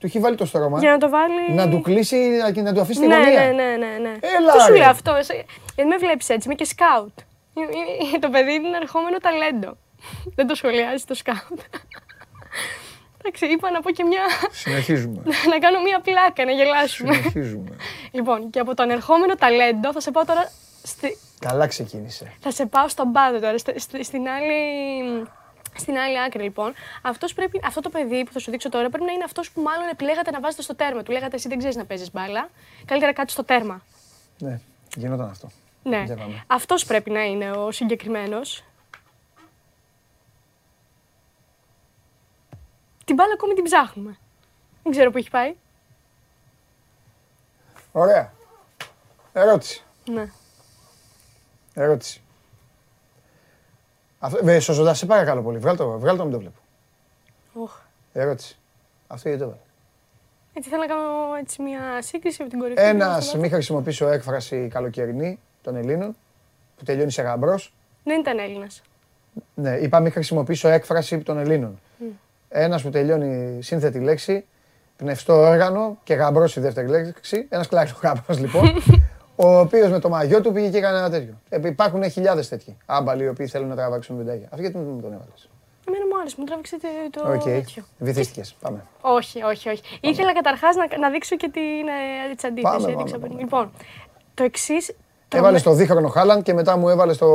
[0.00, 0.78] Του στο- έχει- του έχει βάλει το στρώμα.
[0.78, 1.52] Για να το βάλει...
[1.54, 3.40] Να του κλείσει και να του αφήσει τη ναι, γωνία.
[3.40, 4.16] ναι, ναι, ναι, ναι.
[4.36, 4.78] Έλα, Τι σου ρε.
[4.78, 5.14] λέω αυτό.
[5.14, 5.44] εσύ-
[5.74, 7.18] Γιατί με βλέπεις έτσι, είμαι και σκάουτ.
[7.18, 7.60] Ε,
[8.14, 9.76] ε, Το παιδί είναι ερχόμενο ταλέντο.
[10.34, 11.60] Δεν το σχολιάζει το σκάουτ.
[13.22, 14.22] Εντάξει, είπα να πω και μια...
[14.50, 15.22] Συνεχίζουμε.
[15.52, 17.14] να κάνω μια πλάκα, να γελάσουμε.
[17.14, 17.76] Συνεχίζουμε.
[18.12, 20.50] λοιπόν, και από τον ερχόμενο ταλέντο θα σε πάω τώρα
[20.82, 21.16] στη...
[21.38, 22.32] Καλά ξεκίνησε.
[22.40, 24.56] Θα σε πάω στον πάδο τώρα, στη- στη- στην άλλη,
[25.76, 26.74] στην άλλη άκρη λοιπόν.
[27.02, 29.60] Αυτός πρέπει, αυτό το παιδί που θα σου δείξω τώρα πρέπει να είναι αυτός που
[29.60, 31.02] μάλλον επιλέγατε να βάζετε στο τέρμα.
[31.02, 32.48] Του λέγατε εσύ δεν ξέρεις να παίζεις μπάλα.
[32.84, 33.82] Καλύτερα κάτσε στο τέρμα.
[34.38, 34.60] Ναι,
[34.96, 35.50] γινόταν αυτό.
[35.82, 36.02] Ναι.
[36.02, 36.44] Για πάμε.
[36.46, 38.64] Αυτός πρέπει να είναι ο συγκεκριμένος.
[43.04, 44.18] Την μπάλα ακόμη την ψάχνουμε.
[44.82, 45.54] Δεν ξέρω που έχει πάει.
[47.92, 48.32] Ωραία.
[49.32, 49.84] Ερώτηση.
[50.04, 50.30] Ναι.
[51.74, 52.22] Ερώτηση.
[54.22, 55.58] Αυτό, ε, στο ζωντά, σε παρακαλώ πολύ.
[55.58, 56.58] Βγάλ το, βγάλ το, μην το βλέπω.
[57.54, 57.78] Οχ.
[58.12, 58.58] Ερώτηση.
[59.06, 59.64] Αυτό γιατί το έβαλε.
[60.52, 62.80] Έτσι θέλω να κάνω έτσι μια σύγκριση με την κορυφή.
[62.80, 66.16] Ένας, μην χρησιμοποιήσω έκφραση καλοκαιρινή των Ελλήνων
[66.76, 67.72] που τελειώνει σε γαμπρός.
[68.04, 68.82] Δεν ήταν Έλληνας.
[69.54, 71.80] Ναι, είπα μην χρησιμοποιήσω έκφραση των Ελλήνων.
[72.48, 74.44] Ένας που τελειώνει σύνθετη λέξη,
[74.96, 77.46] πνευστό όργανο και γαμπρός η δεύτερη λέξη.
[77.48, 78.72] Ένας κλάκο γαμπρός λοιπόν.
[79.42, 81.34] ο οποίος με το μαγιό του πήγε και έκανε ένα τέτοιο.
[81.48, 84.46] Ε, υπάρχουν χιλιάδες τέτοιοι άμπαλοι οι οποίοι θέλουν να τραβάξουν βιντεάκια.
[84.50, 85.48] Αυτό γιατί μου τον έβαλες;
[85.88, 86.76] Εμένα μου άρεσε, μου τράβηξε
[87.10, 87.42] το το Οκ.
[87.42, 87.82] τέτοιο.
[87.98, 88.54] Βυθίστηκες.
[88.60, 88.84] Πάμε.
[89.00, 89.82] Όχι, όχι, όχι.
[90.00, 91.62] Ήθελα καταρχάς να, να δείξω και την
[92.30, 92.74] ε, της αντίθεση.
[92.76, 93.30] Πάμε, έδειξα πάμε, πριν.
[93.30, 93.40] πάμε.
[93.42, 93.70] Λοιπόν,
[94.34, 94.94] το εξής.
[95.34, 97.26] Έβαλες το δίχρονο Χάλαντ και μετά μου έβαλες το.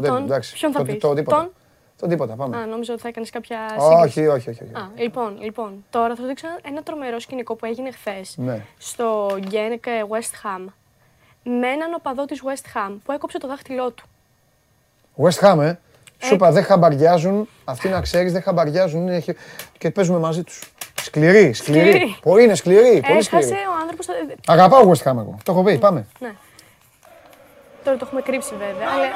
[0.00, 0.24] τέτοιο, Τον.
[0.24, 0.52] εντάξει.
[0.54, 1.36] Ποιον θα το, πεις; το τίποτα.
[1.36, 1.52] Τον;
[2.00, 2.56] Το τίποτα, πάμε.
[2.56, 4.20] Α, νόμιζα ότι θα έκανες κάποια σύγκριση.
[4.20, 4.72] όχι, όχι, όχι, όχι.
[4.74, 8.64] Α, λοιπόν, λοιπόν, τώρα θα σου δείξω ένα τρομερό σκηνικό που έγινε χθες Ναι.
[8.78, 10.64] στο Γκένεκ West Ham
[11.48, 14.04] με έναν οπαδό της West Ham που έκοψε το δάχτυλό του.
[15.22, 15.74] West Ham, ε.
[16.22, 17.48] Σου είπα, δεν χαμπαριάζουν.
[17.64, 19.38] Αυτοί να ξέρεις, δεν χαμπαριάζουν είναι χει-
[19.78, 20.72] και παίζουμε μαζί τους.
[21.02, 21.90] Σκληρή, σκληρή.
[21.90, 22.16] Σκληρή.
[22.22, 23.00] Πολύ είναι σκληρή.
[23.00, 23.52] Πολύ Έχασε σκληρή.
[23.52, 24.06] ο άνθρωπος.
[24.46, 25.36] Αγαπάω West Ham εγώ.
[25.44, 26.06] Το έχω πει, πάμε.
[26.18, 26.32] Ναι.
[27.84, 28.88] Τώρα το έχουμε κρύψει βέβαια.
[28.94, 29.06] Αλλά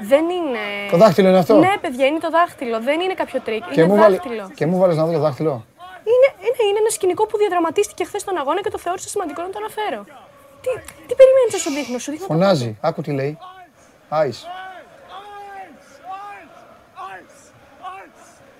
[0.00, 0.58] δεν είναι.
[0.90, 2.80] Το δάχτυλο είναι αυτό; Ναι, παιδιά, είναι το δάχτυλο.
[2.80, 3.62] Δεν είναι κάποιο τρικ.
[3.70, 4.50] Και είναι μου, βάλε, δάχτυλο.
[4.54, 5.64] και μου βάλες να δω το δάχτυλο;
[6.12, 9.50] Είναι, είναι, είναι ένα σκηνικό που διαδραματίστηκε χθες στον αγώνα και το θεώρησα σημαντικό να
[9.50, 10.04] το αναφέρω.
[10.66, 12.26] Τι, τι περιμένεις να σου δείχνω, σου δείχνω.
[12.26, 12.78] το Φωνάζει.
[12.80, 13.38] Άκου τι λέει.
[14.08, 14.46] Ice.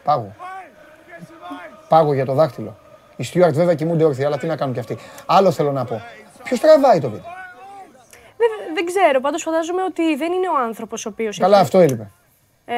[0.05, 0.35] Πάγο.
[1.89, 2.77] Πάγο για το δάχτυλο.
[3.17, 4.99] Οι steward βέβαια κοιμούνται όρθιοι, αλλά τι να κάνουν κι αυτοί.
[5.27, 6.03] Άλλο θέλω να πω.
[6.43, 7.31] Ποιος τραβάει το βίντεο;
[8.37, 11.39] Δεν, δεν ξέρω, πάντως φαντάζομαι ότι δεν είναι ο άνθρωπος ο οποίος...
[11.39, 12.11] Καλά, αυτό έλειπε.
[12.65, 12.75] Ε,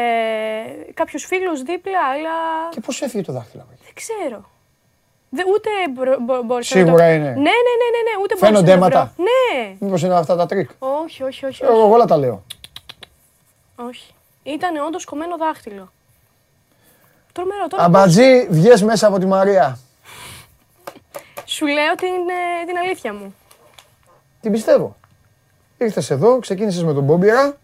[0.94, 2.30] κάποιος φίλος δίπλα, αλλά
[2.70, 3.62] Και πώς έφυγε το δάχτυλο.
[3.62, 4.50] από εκεί; δεν ξέρω.
[5.30, 7.14] Δε, ούτε μπο, μπο, μπόρεσα Σίγουρα να το...
[7.14, 7.28] είναι.
[7.28, 9.24] Ναι, ναι, ναι, ναι, ναι ούτε Φαίνονται μπόρεσα να αίματα; βρω.
[9.24, 9.76] Ναι.
[9.78, 10.70] Μήπως είναι αυτά τα τρικ.
[10.78, 11.64] Όχι, όχι, όχι.
[11.64, 11.92] Εγώ όχι.
[11.92, 12.44] όλα τα λέω.
[13.76, 14.12] όχι.
[14.42, 15.92] Ήταν όντως κομμένο δάχτυλο.
[17.32, 17.66] Τρομερό.
[17.68, 19.78] Τώρα Αμπατζή, βγες μέσα από τη Μαρία.
[21.44, 23.34] σου λέω την, ε, την αλήθεια μου.
[24.40, 24.96] Την πιστεύω.
[25.78, 27.56] Ήρθες εδώ, ξεκίνησες με τον Μπόμπιρα.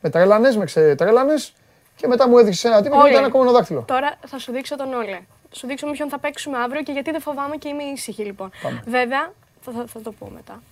[0.00, 1.52] Με τρέλανες, με ξετρέλανες.
[1.96, 3.08] Και μετά μου έδειξες ένα τύπο και Όλε.
[3.08, 3.84] μετά ένα κομμένο δάχτυλο.
[3.86, 5.20] Τώρα θα σου δείξω τον Όλε.
[5.52, 8.24] Θα σου δείξω με ποιον θα παίξουμε αύριο και γιατί δεν φοβάμαι και είμαι ήσυχη
[8.24, 8.50] λοιπόν.
[8.84, 10.62] Βέβαια, θα, θα, θα το πω μετά.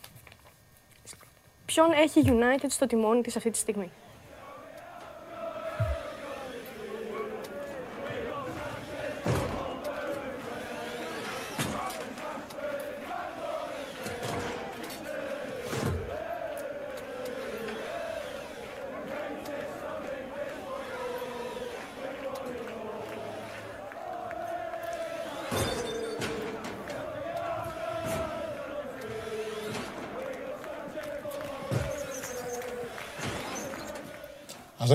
[1.66, 3.90] Ποιον έχει United στο τιμόνι της αυτή τη στιγμή;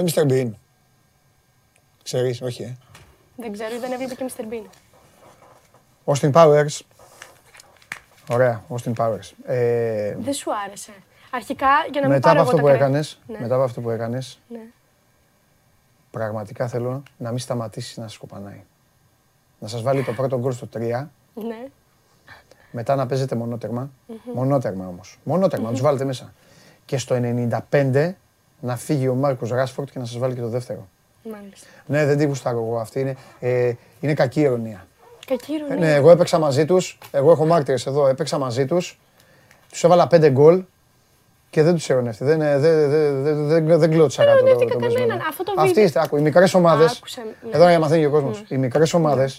[0.08, 0.26] Mr.
[0.32, 0.52] Bean.
[2.04, 2.76] Ξέρεις, όχι, ε.
[3.38, 4.42] Δεν ξέρω, δεν έβλεπε και Mr.
[4.54, 4.66] Bean.
[6.06, 6.80] Austin Powers.
[8.32, 9.32] Ωραία, Austin Powers.
[9.46, 10.92] Ε, Δεν σου άρεσε.
[11.32, 13.38] Αρχικά, για να μην μετά πάρω από αυτό εγώ που τα κρέ- έκανες, Ναι.
[13.40, 14.60] μετά από αυτό που έκανες, Ναι.
[16.12, 18.64] πραγματικά θέλω να μην σταματήσεις να σας σκοπανάει.
[19.60, 21.68] Να σας βάλει το πρώτο γκολ στο 3, ναι.
[22.72, 23.90] μετά να παίζετε μονότερμα.
[24.34, 25.20] Μονότερμα όμως.
[25.24, 26.34] Μονότερμα, να τους βάλετε μέσα.
[26.86, 28.16] Και στο 95
[28.66, 30.88] να φύγει ο Μάρκος Ράσφορτ και να σας βάλει και το δεύτερο.
[31.32, 31.68] Μάλιστα.
[31.86, 32.78] Ναι, δεν τη γουστάρω εγώ.
[32.80, 34.88] Αυτή είναι, ε, είναι κακή ηρωνία.
[35.28, 35.76] Κακή Ε, ηρωνία.
[35.76, 36.98] ναι, εγώ έπαιξα μαζί τους.
[37.12, 38.08] Εγώ έχω μάρτυρες εδώ.
[38.08, 39.00] Έπαιξα μαζί τους.
[39.70, 40.64] Τους έβαλα πέντε γκολ
[41.50, 42.24] και δεν τους ειρωνεύτη.
[42.24, 44.38] Δεν, ε, δεν, δεν, δεν, δεν, δεν κλώτησα κάτω.
[44.40, 44.98] το- ειρωνεύτηκα το κανέναν.
[45.08, 45.24] πεσμένο.
[45.30, 46.18] Αυτό το Αυτή βίντεο- είστε, άκου.
[46.18, 46.86] Οι μικρές ομάδε.
[46.86, 47.50] Άκουσε, ναι.
[47.56, 48.44] Εδώ για να μαθαίνει και ο κόσμος.
[48.48, 49.30] Οι μικρές ομάδε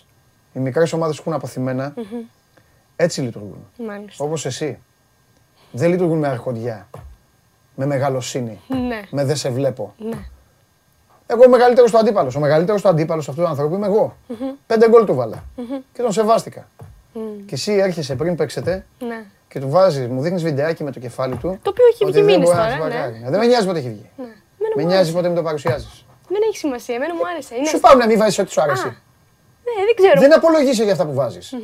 [0.52, 1.94] οι μικρές ομάδες που έχουν αποθυμένα
[2.96, 3.66] έτσι λειτουργούν.
[3.86, 4.24] Μάλιστα.
[4.24, 4.78] Όπως εσύ.
[5.72, 6.88] Δεν λειτουργούν με αρχοντιά.
[7.78, 8.60] Με μεγαλοσύνη.
[8.68, 9.00] Ναι.
[9.10, 9.94] Με δεν σε βλέπω.
[9.98, 10.18] Ναι.
[11.26, 12.34] Εγώ ο μεγαλύτερος του αντίπαλος.
[12.34, 14.16] Ο μεγαλύτερος του αντίπαλος αυτού του ανθρώπου είμαι εγώ.
[14.66, 15.44] Πέντε γκολ του βάλα.
[15.92, 16.68] Και τον σεβάστηκα.
[17.46, 19.24] Και εσύ έρχεσαι πριν παίξετε Ναι.
[19.48, 21.58] και του βάζεις, μου δείχνεις βιντεάκι με το κεφάλι του.
[21.62, 22.82] Το οποίο έχει ότι βγει δεν μήνες μπορείς να τώρα, σε ναι.
[22.82, 23.24] παρκάρει.
[23.30, 24.10] Δεν με νοιάζει πότε έχει βγει.
[24.16, 25.12] Εμένα Με μου νοιάζει άρεσε.
[25.12, 26.04] πότε με το παρουσιάζεις.
[26.28, 26.94] Δεν έχει σημασία.
[26.94, 27.54] Εμένα μου άρεσε.
[27.54, 27.68] Είναι...
[27.68, 28.86] Σου πάω να μην βάζεις ό,τι σου αρέσει.
[28.86, 30.20] Ναι, δεν ξέρω.
[30.20, 31.54] Δεν απολογείσαι για αυτά που βάζεις.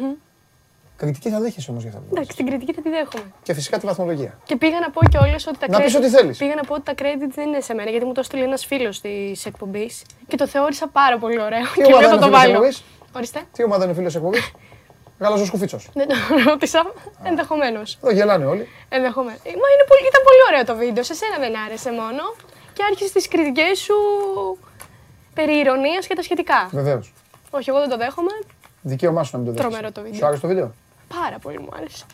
[1.02, 2.20] Κριτική θα δέχεσαι όμως για αυτά που βάζει.
[2.20, 3.32] Εντάξει, την κριτική θα τη δέχομαι.
[3.42, 4.38] Και φυσικά τη βαθμολογία.
[4.44, 6.38] Και πήγα να πω κιόλα ότι τα Να πεις credit- ό,τι θέλεις.
[6.38, 8.64] Πήγα να πω ότι τα credit δεν είναι σε μένα, γιατί μου το έστειλε ένας
[8.66, 11.60] φίλος της εκπομπής και το θεώρησα πάρα πολύ ωραίο.
[11.74, 12.52] Τι και ομάδα λέω θα είναι το ο φίλος βάλω.
[12.52, 12.82] εκπομπής;
[13.16, 13.40] Ορίστε.
[13.52, 14.52] Τι ομάδα είναι φίλος εκπομπής;
[15.18, 15.88] Γάλαζο σκουφίτσος.
[15.94, 16.14] Δεν το
[16.48, 16.92] ρώτησα.
[17.22, 17.98] Ενδεχομένως.
[18.02, 18.68] Εδώ γελάνε όλοι.
[18.88, 19.40] Ενδεχομένως.
[19.44, 21.02] Μα είναι πολύ, ήταν πολύ ωραίο το βίντεο.
[21.02, 22.22] Σε σένα δεν άρεσε μόνο.
[22.72, 23.94] Και άρχισες τις κριτικές σου
[25.34, 26.68] περί ηρωνίας και τα σχετικά.
[26.72, 27.12] Βεβαίως.
[27.50, 28.30] Όχι, εγώ δεν το δέχομαι.
[28.82, 29.68] Δικαίωμά σου να μην το δέχεσαι.
[29.70, 30.18] Τρομερό το βίντεο.
[30.18, 30.74] Σου άρεσε το βίντεο;
[31.20, 32.04] Πάρα πολύ μου άρεσε.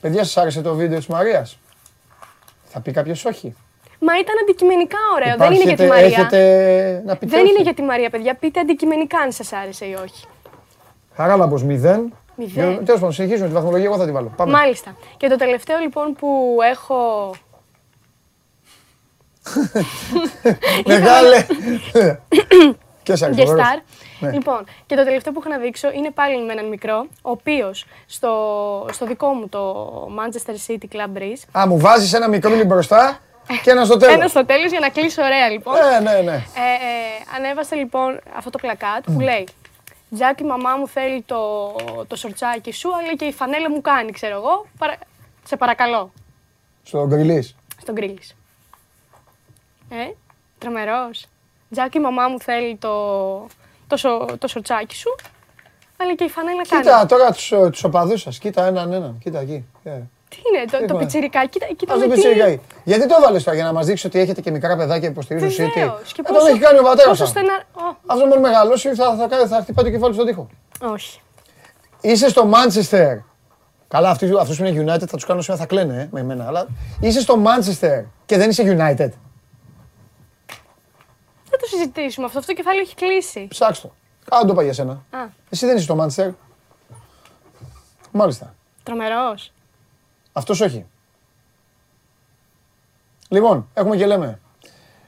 [0.00, 1.58] Παιδιά, σας άρεσε το βίντεο της Μαρίας;
[2.64, 3.54] Θα πει κάποιος όχι;
[3.98, 5.36] Μα ήταν αντικειμενικά ωραίο.
[5.36, 6.38] δεν είναι για τη Υπάρχετε- Μαρία.
[6.38, 7.52] Έχετε να πείτε Δεν όχι.
[7.52, 8.34] είναι για τη Μαρία, παιδιά.
[8.34, 10.24] Πείτε αντικειμενικά αν σας άρεσε ή όχι.
[11.16, 11.66] Χαράλαμπος 0.
[11.66, 12.12] Μηδέν.
[12.84, 13.86] Τέλος πάντων, συνεχίζουμε τη βαθμολογία.
[13.86, 14.32] Εγώ θα τη βάλω.
[14.36, 14.52] Πάμε.
[14.52, 14.96] Μάλιστα.
[15.16, 17.30] Και το τελευταίο λοιπόν που έχω.
[20.86, 21.46] Μεγάλε.
[23.02, 23.82] Και σε Guest star.
[24.20, 24.30] Ναι.
[24.32, 27.86] Λοιπόν, και το τελευταίο που έχω να δείξω είναι πάλι με έναν μικρό, ο οποίος
[28.06, 29.84] στο, στο δικό μου το
[30.18, 31.58] Manchester City Club Breeze.
[31.58, 33.18] Α, μου βάζεις ένα μικρό μπροστά
[33.62, 34.14] και ένα στο τέλος.
[34.14, 35.74] Ένα στο τέλος για να κλείσω ωραία λοιπόν.
[35.74, 36.34] Ναι, ναι, ναι.
[36.34, 39.48] Ε, ε, ανέβασε λοιπόν αυτό το πλακάτ που λέει
[40.14, 41.72] Τζάκι, η μαμά μου θέλει το,
[42.06, 44.66] το σορτσάκι σου, αλλά και η φανέλα μου κάνει, ξέρω εγώ.
[44.78, 44.94] Παρα...
[45.44, 46.12] Σε παρακαλώ.
[46.82, 47.54] Στο γκριλί.
[47.80, 48.36] Στον γκρίλης.
[49.90, 50.10] Ε,
[50.58, 51.26] τρομερός.
[51.70, 52.94] Τζάκι, η μαμά μου θέλει το,
[53.86, 55.14] το, σο, το σορτσάκι σου,
[55.96, 56.82] αλλά και η φανέλα κάνει.
[56.82, 58.38] Κοίτα τώρα τους τους οπαδούς σας.
[58.38, 59.18] Κοίτα έναν έναν.
[59.22, 59.64] Κοίτα εκεί.
[59.82, 59.90] Ε.
[60.28, 60.98] Τι είναι, το, το Λοιπόν.
[60.98, 62.20] πιτσιρικά, κοίτα, κοίτα Ας με το τι...
[62.20, 62.60] πιτσιρικάει.
[62.84, 65.48] Γιατί το βάλες τώρα, για να μας δείξεις ότι έχετε και μικρά παιδάκια που υποστηρίζουν
[65.66, 65.70] City.
[65.74, 66.12] Βεβαίως.
[66.12, 67.28] Και Ε, τον έχει κάνει ο πατέρας πόσο σας.
[67.28, 67.52] στενά...
[67.72, 70.46] Ω, Αυτό μόνο μεγαλώσει θα, θα, θα, θα χτυπάει το κεφάλι στον τοίχο.
[70.80, 71.20] όχι.
[72.00, 73.18] Είσαι στο Manchester.
[73.88, 76.46] Καλά, αυτοί, αυτούς που είναι United θα τους κάνω σήμερα, θα κλαίνε ε, με εμένα.
[76.46, 76.66] Αλλά
[77.00, 79.10] είσαι στο Manchester και δεν είσαι United.
[81.70, 82.38] Θα το συζητήσουμε αυτό.
[82.38, 83.46] Αυτό το κεφάλαιο έχει κλείσει.
[83.50, 83.90] Ψάξ' το.
[84.30, 84.92] Κάνω το είπα για σένα.
[84.92, 85.18] Α,
[85.50, 86.30] Εσύ δεν είσαι στο Manchester.
[88.12, 88.54] Μάλιστα.
[88.82, 89.52] τρομερός.
[90.32, 90.86] Αυτός όχι.
[93.28, 94.40] Λοιπόν, έχουμε και λέμε.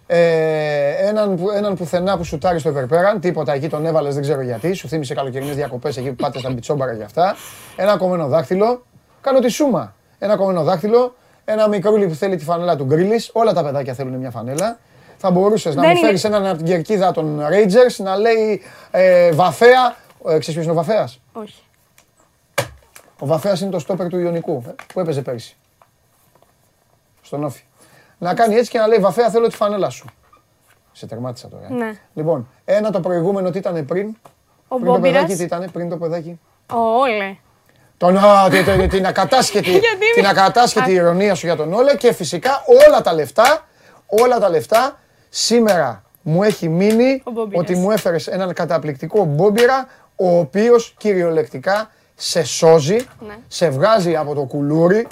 [0.06, 4.40] Ε, έναν, που- έναν πουθενά που σουτάρει στο υπερπέραν, τίποτα εκεί τον έβαλες, δεν ξέρω
[4.40, 4.72] γιατί.
[4.72, 7.36] Σου θύμισε καλοκαιρινές διακοπές εκεί που πάτε στα μπιτσόμπαρα και αυτά.
[7.76, 8.82] Ένα κομμένο δάχτυλο.
[9.20, 9.94] Κάνω τη σούμα.
[10.18, 11.14] Ένα κομμένο δάχτυλο.
[11.44, 13.24] Ένα μικρούλι που θέλει τη φανέλα του γκρίλι.
[13.32, 14.78] Όλα τα παιδάκια θέλουν μια φανέλα.
[15.24, 18.62] Θα μπορούσες να Δεν μου είναι- φέρεις έναν από την κερκίδα των Rangers να λέει
[18.90, 19.96] ε, Βαφέα.
[20.26, 21.62] Ε, ξέρεις ποιος είναι ο Βαφέας; Όχι.
[23.18, 25.56] Ο Βαφέας είναι το στόπερ του Ιωνικού ε, που έπαιζε πέρυσι.
[27.22, 27.62] Στον Όφη.
[28.18, 30.06] Να κάνει έτσι και να λέει Βαφέα θέλω τη φανέλα σου.
[30.92, 31.66] Σε τερμάτισα τώρα.
[31.70, 31.72] ε.
[31.74, 31.98] Ναι.
[32.14, 34.16] Λοιπόν, ένα το προηγούμενο τι ήταν πριν;
[34.68, 35.36] Ο πριν το παιδάκι Μπόμπιρας.
[35.36, 36.40] τι ήταν, πριν το παιδάκι.
[36.72, 37.36] Ο Όλε.
[37.96, 40.94] Τον, α, τη- τη- την ακατάσχετη, Γιατί την με- ακατάσχετη Α.
[40.94, 43.66] ηρωνία σου για τον Όλε και φυσικά όλα τα λεφτά,
[44.06, 44.96] όλα τα λεφτά
[45.34, 47.62] σήμερα μου έχει μείνει Ο Μπόμπιρας.
[47.62, 49.86] ότι μου έφερες έναν καταπληκτικό μπόμπιρα
[50.16, 52.96] ο οποίος κυριολεκτικά σε σώζει,
[53.26, 53.36] Ναι.
[53.48, 55.06] σε βγάζει από το κουλούρι,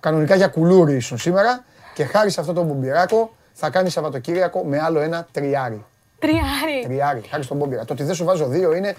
[0.00, 1.64] κανονικά για κουλούρι ήσουν σήμερα
[1.94, 5.84] και χάρη σε αυτό το μπομπιράκο θα κάνεις Σαββατοκύριακο με άλλο ένα τριάρι.
[6.18, 6.82] Τριάρι.
[6.84, 7.84] Τριάρι, χάρη στον Μπόμπιρα.
[7.84, 8.96] Το ότι δεν σου βάζω δύο είναι.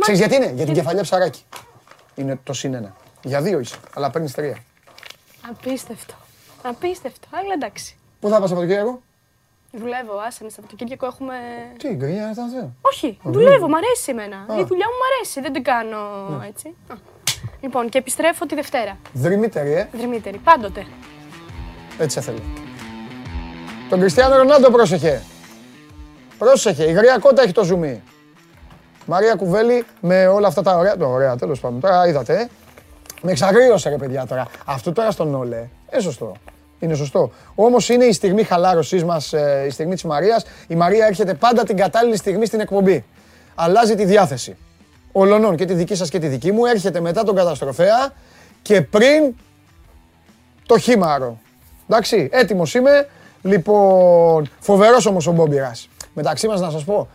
[0.00, 1.42] Ξέρεις γιατί είναι, για την κεφαλιά ψαράκι.
[2.14, 2.94] Είναι το συν ένα.
[3.22, 4.56] Για δύο είσαι, αλλά παίρνεις τρία.
[5.50, 6.14] Απίστευτο.
[6.62, 7.28] Απίστευτο.
[7.30, 7.96] Αλλά εντάξει.
[8.20, 9.02] Πού θα πας Σαββατοκύριακο,
[9.76, 11.34] Δουλεύω, άσε με Σαββατοκύριακο έχουμε.
[11.78, 14.36] Τι, γκρινιά ήταν αυτό; Όχι, δουλεύω, μ' αρέσει εμένα.
[14.36, 14.42] Α.
[14.60, 15.98] Η δουλειά μου μ' αρέσει, δεν την κάνω
[16.48, 16.68] έτσι.
[16.88, 16.94] Α.
[17.60, 18.96] Λοιπόν, και επιστρέφω τη Δευτέρα.
[19.12, 19.88] Δρυμύτερη, ε.
[19.92, 20.86] Δρυμύτερη, πάντοτε.
[21.98, 22.38] Έτσι σε θέλω.
[23.88, 25.22] Τον Κριστιανό Ρονάλντο πρόσεχε.
[26.38, 28.02] Πρόσεχε, η γρία κότα έχει το ζουμί.
[29.06, 30.96] Μαρία Κουβέλη με όλα αυτά τα ωραία.
[30.96, 31.80] Το ωραία, τέλος πάντων.
[31.80, 32.34] Τώρα είδατε.
[32.40, 32.48] ε.
[33.22, 34.46] Με εξαγρίωσε ρε παιδιά τώρα.
[34.64, 35.68] Αυτό τώρα στον Όλε.
[35.92, 36.36] Είναι σωστό.
[36.84, 37.32] Είναι σωστό.
[37.54, 39.32] Όμως είναι η στιγμή χαλάρωσής μας,
[39.66, 40.44] η στιγμή της Μαρίας.
[40.66, 43.04] Η Μαρία έρχεται πάντα την κατάλληλη στιγμή στην εκπομπή.
[43.54, 44.56] Αλλάζει τη διάθεση.
[45.12, 46.64] Ολονών και τη δική σας και τη δική μου.
[46.64, 48.12] Έρχεται μετά τον καταστροφέα
[48.62, 49.34] και πριν
[50.66, 51.38] το χήμαρο.
[51.88, 53.08] Εντάξει, έτοιμος είμαι.
[53.42, 55.88] Λοιπόν, φοβερός όμως ο Μπόμπιρας.
[56.14, 57.08] Μεταξύ μας να σας πω,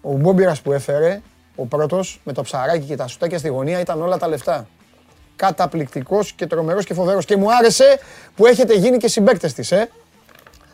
[0.00, 1.20] ο Μπόμπιρας που έφερε,
[1.56, 4.66] ο πρώτος, με το ψαράκι και τα σουτάκια στη γωνία, ήταν όλα τα λεφτά.
[5.42, 7.24] Καταπληκτικός και τρομερός και φοβερός.
[7.24, 8.00] Και μου άρεσε
[8.36, 9.90] που έχετε γίνει και συμπαίκτες της, ε.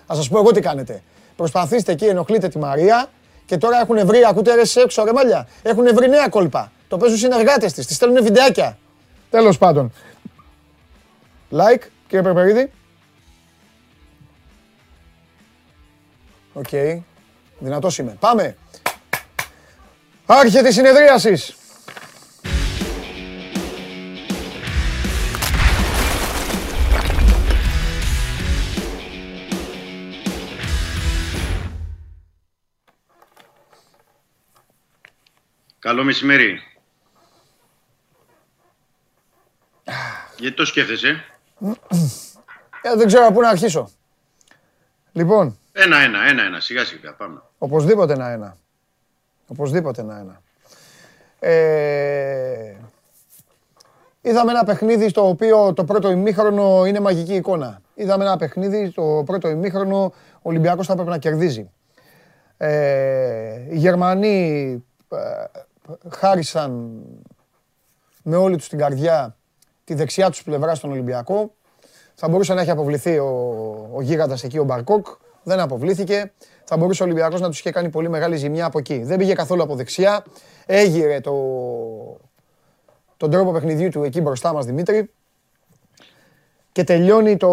[0.06, 1.02] Θα σας πω εγώ τι κάνετε.
[1.36, 3.10] Προσπαθήστε εκεί, ενοχλείτε τη Μαρία
[3.46, 6.72] και τώρα έχουν βρει, ακούτε ρε σε έξω ρε μάλια, έχουν βρει νέα κόλπα.
[6.88, 8.78] Το παίζουν συνεργάτες της, της στέλνουν βιντεάκια.
[9.30, 9.92] Τέλος πάντων.
[11.50, 12.70] Like, κύριε Περπερίδη.
[16.52, 16.68] Οκ.
[17.58, 18.16] Δυνατός είμαι.
[18.20, 18.56] Πάμε.
[20.26, 21.56] Άρχεται η συνεδρίασις.
[35.89, 36.60] Καλό μεσημέρι.
[40.39, 41.24] Γιατί το σκέφτεσαι;
[42.82, 43.90] Ε, δεν ξέρω από πού να αρχίσω.
[45.12, 46.60] Λοιπόν, Ένα-ένα, ένα-ένα.
[46.60, 47.43] Σιγά σιγά πάμε.
[47.59, 48.56] οπωσδήποτε ένα-ένα.
[49.47, 50.40] Οπωσδήποτε ένα-ένα.
[51.39, 52.74] Ε,
[54.20, 57.81] Είδαμε ένα παιχνίδι στο οποίο το πρώτο ημίχρονο είναι μαγική εικόνα.
[57.94, 61.70] Είδαμε ένα παιχνίδι το πρώτο ημίχρονο ο Ολυμπιακός θα πρέπει να κερδίζει.
[62.56, 64.73] Ε, οι Γερμανοί
[65.12, 65.66] ε,
[66.10, 67.02] χάρισαν
[68.23, 69.36] με όλη τους την καρδιά
[69.85, 71.55] τη δεξιά τους πλευρά στον Ολυμπιακό.
[72.15, 73.28] Θα μπορούσε να έχει αποβληθεί ο,
[73.94, 75.06] ο γίγαντας εκεί ο Μπαρκόκ.
[75.43, 76.32] Δεν αποβλήθηκε.
[76.65, 79.02] Θα μπορούσε ο Ολυμπιακός να τους είχε κάνει πολύ μεγάλη ζημιά από εκεί.
[79.02, 80.24] Δεν πήγε καθόλου από δεξιά.
[80.66, 81.32] Έγειρε το,
[83.16, 85.10] τον τρόπο παιχνιδιού του εκεί μπροστά μας Δημήτρη.
[86.73, 87.48] Και τελειώνει το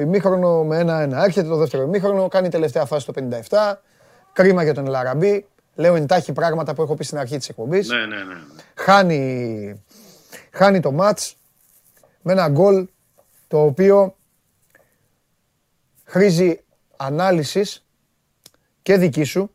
[0.00, 1.24] ημίχρονο με ένα-ένα.
[1.24, 3.12] Έρχεται το δεύτερο ημίχρονο, κάνει τελευταία φάση στο
[3.48, 3.74] 57.
[4.32, 5.46] Κρίμα για τον Λαραμπή.
[5.76, 7.88] Λέω εντάχει πράγματα που έχω πει στην αρχή της εκπομπής.
[7.88, 8.34] Ναι, ναι, ναι.
[8.74, 9.84] Χάνει,
[10.52, 11.36] χάνει το μάτς
[12.22, 12.88] με ένα γκολ
[13.48, 14.16] το οποίο
[16.04, 16.60] χρήζει
[16.96, 17.84] ανάλυσης
[18.82, 19.50] και δική σου,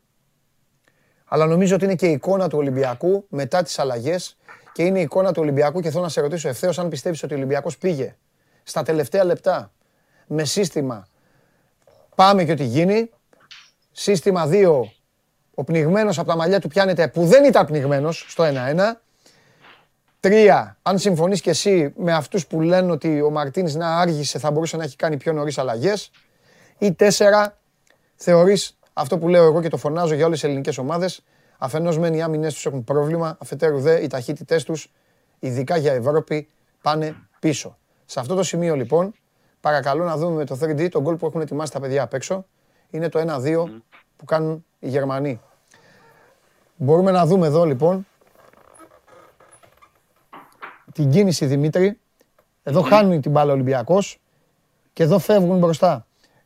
[1.26, 4.38] αλλά νομίζω ότι είναι και η εικόνα του Ολυμπιακού μετά τις αλλαγές
[4.73, 7.34] και είναι η εικόνα του Ολυμπιακού και θέλω να σε ρωτήσω ευθέως αν πιστεύεις ότι
[7.34, 8.15] ο Ολυμπιακός πήγε
[8.64, 9.72] στα τελευταία λεπτά
[10.27, 11.07] με σύστημα
[12.15, 13.10] πάμε και ό,τι γίνει,
[13.91, 14.81] σύστημα 2
[15.56, 19.02] ο πνιγμένος από τα μαλλιά του πιάνεται που δεν ήταν πνιγμένος στο 1-1.
[20.19, 24.52] Τρία, αν συμφωνείς και εσύ με αυτούς που λένε ότι ο Μαρτίνς να άργησε θα
[24.52, 26.11] μπορούσε να έχει κάνει πιο νωρίς αλλαγές.
[26.78, 27.57] Ή τέσσερα,
[28.15, 31.23] θεωρείς αυτό που λέω εγώ και το φωνάζω για όλες τις ελληνικές ομάδες,
[31.57, 34.91] αφενός μεν οι άμυνες τους έχουν πρόβλημα, αφετέρου δε οι ταχύτητές τους,
[35.40, 36.48] ειδικά για Ευρώπη,
[36.82, 37.78] πάνε πίσω.
[38.06, 39.14] Σε αυτό το σημείο λοιπόν,
[39.61, 42.45] παρακαλώ να δούμε με το 3D τον γκολ που έχουν ετοιμάσει τα παιδιά απ' έξω.
[42.90, 43.82] Είναι το 1-2
[44.22, 45.41] που κάνουν οι Γερμανοί.
[46.76, 48.07] Μπορούμε να δούμε εδώ λοιπόν
[50.93, 51.99] την κίνηση Δημήτρη.
[52.64, 54.19] Εδώ χάνουν την μπάλα ο Ολυμπιακός
[54.93, 56.06] και εδώ φεύγουν μπροστά.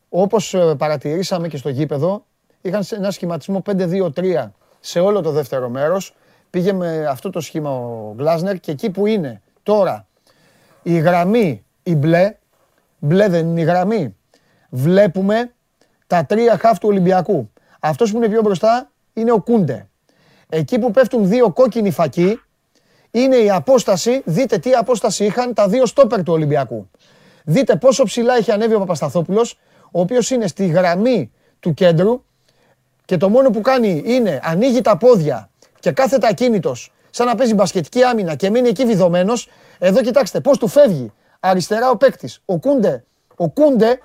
[0.10, 2.26] Όπως ε, παρατηρήσαμε και στο γήπεδο,
[2.62, 4.48] είχαν σε ένα σχηματισμό 5-2-3
[4.80, 6.16] σε όλο το δεύτερο μέρος.
[6.50, 10.08] Πήγε με αυτό το σχήμα ο Γκλάσνερ και εκεί που είναι τώρα
[10.84, 12.36] η γραμμή, η μπλε,
[13.00, 14.16] μπλε δεν είναι η γραμμή,
[14.70, 15.54] βλέπουμε
[16.08, 17.50] τα τρία χαφ του Ολυμπιακού.
[17.88, 19.88] Αυτός που είναι πιο μπροστά είναι ο Κούντε.
[20.50, 22.42] Εκεί που πέφτουν δύο κόκκινοι φακοί
[23.12, 26.90] είναι η απόσταση, δείτε τι απόσταση είχαν τα δύο στόπερ του Ολυμπιακού.
[27.44, 29.60] Δείτε πόσο ψηλά έχει ανέβει ο Παπασταθόπουλος,
[29.92, 32.24] ο οποίος είναι στη γραμμή του κέντρου
[33.06, 35.50] και το μόνο που κάνει είναι ανοίγει τα πόδια
[35.80, 39.50] και κάθεται ακίνητος σαν να παίζει μπασκετική άμυνα και μείνει εκεί βιδωμένος.
[39.80, 42.42] Εδώ κοιτάξτε πώς του φεύγει αριστερά ο παίκτης.
[42.46, 43.04] Ο Κούντε,
[43.36, 44.00] ο Κούντε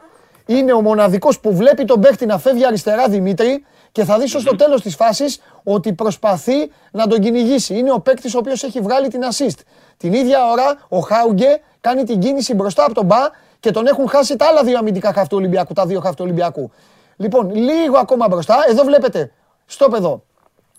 [0.56, 4.56] είναι ο μοναδικός που βλέπει τον παίκτη να φεύγει αριστερά Δημήτρη και θα δεις στο
[4.56, 7.78] τέλος της φάσης ότι προσπαθεί να τον κυνηγήσει.
[7.78, 9.58] Είναι ο παίκτης ο οποίος έχει βγάλει την assist.
[9.96, 13.16] Την ίδια ώρα ο Χάουγκε κάνει την κίνηση μπροστά από τον Μπα
[13.60, 16.70] και τον έχουν χάσει τα άλλα δύο αμυντικά χαυτού Ολυμπιακού, τα δύο χαυτού Ολυμπιακού.
[17.16, 19.32] Λοιπόν, λίγο ακόμα μπροστά, εδώ βλέπετε,
[19.66, 20.22] στο παιδό,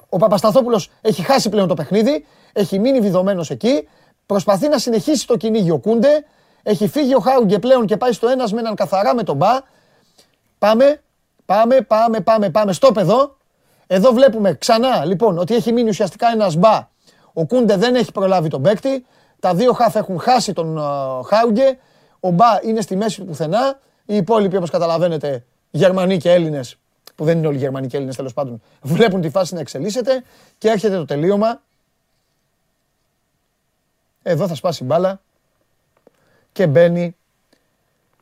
[0.09, 3.87] ο Παπασταθόπουλος έχει χάσει πλέον το παιχνίδι, έχει μείνει βιδωμένος εκεί,
[4.25, 6.25] προσπαθεί να συνεχίσει το κυνήγι ο Κούντε,
[6.63, 9.59] έχει φύγει ο Χάουγκε πλέον και πάει στο ένας με έναν καθαρά με τον Μπα.
[10.57, 11.01] Πάμε,
[11.45, 13.37] πάμε, πάμε, πάμε, πάμε στο παιδό.
[13.87, 16.89] Εδώ βλέπουμε ξανά λοιπόν ότι έχει μείνει ουσιαστικά ένας μπα.
[17.33, 19.05] Ο Κούντε δεν έχει προλάβει τον παίκτη.
[19.39, 21.77] Τα δύο χάφ έχουν χάσει τον uh, Χάουγκε.
[22.19, 23.79] Ο μπα είναι στη μέση του πουθενά.
[24.05, 26.77] Οι υπόλοιποι όπως καταλαβαίνετε, Γερμανοί και Έλληνες,
[27.15, 30.23] που δεν είναι όλοι Γερμανοί και Έλληνες τέλος πάντων, βλέπουν τη φάση να εξελίσσεται
[30.57, 31.61] και έρχεται το τελείωμα.
[34.23, 35.21] Εδώ θα σπάσει μπάλα
[36.51, 37.15] και μπαίνει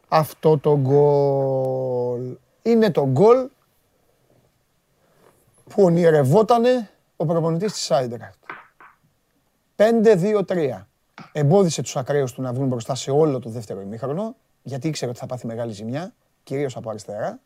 [0.07, 2.37] αυτό το γκολ.
[2.61, 3.49] Είναι το γκολ
[5.69, 8.37] που ονειρευότανε ο προπονητής της Άιντραχτ.
[9.75, 10.87] 5-2-3.
[11.31, 15.19] Εμπόδισε τους ακραίους του να βγουν μπροστά σε όλο το δεύτερο ημίχρονο, γιατί ήξερε ότι
[15.19, 17.39] θα πάθει μεγάλη ζημιά, κυρίως από αριστερά.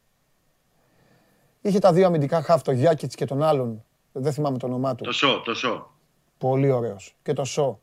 [1.61, 5.03] Είχε τα δύο αμυντικά χαφ, το Γιάκητς και τον άλλον, δεν θυμάμαι το όνομά του.
[5.03, 5.91] Το Σο, το Σο.
[6.37, 7.15] Πολύ ωραίος.
[7.23, 7.79] Και το Σο.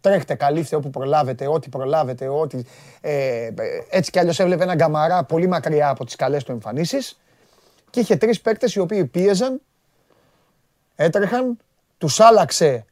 [0.00, 2.62] Τρέχτε, καλύφτε όπου προλάβετε, ό,τι προλάβετε, ό,τι...
[3.00, 3.48] Ε,
[3.90, 7.20] έτσι κι αλλιώς έβλεπε έναν Γκαμαρά πολύ μακριά από τις καλές του εμφανίσεις
[7.90, 9.60] και είχε τρεις παίκτες οι οποίοι πίεζαν,
[10.96, 11.56] έτρεχαν,
[11.98, 12.84] τους άλλαξε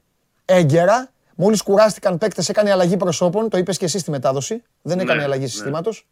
[0.45, 5.19] έγκαιρα, μόλις κουράστηκαν παίκτες έκανε αλλαγή προσώπων, το είπες και εσύ στη μετάδοση, δεν έκανε
[5.19, 5.49] Ναι, αλλαγή ναι.
[5.49, 6.07] συστήματος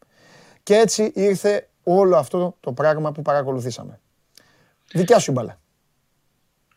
[0.62, 4.00] και έτσι ήρθε όλο αυτό το πράγμα που παρακολουθήσαμε.
[4.92, 5.60] Δικιά σου η μπάλα.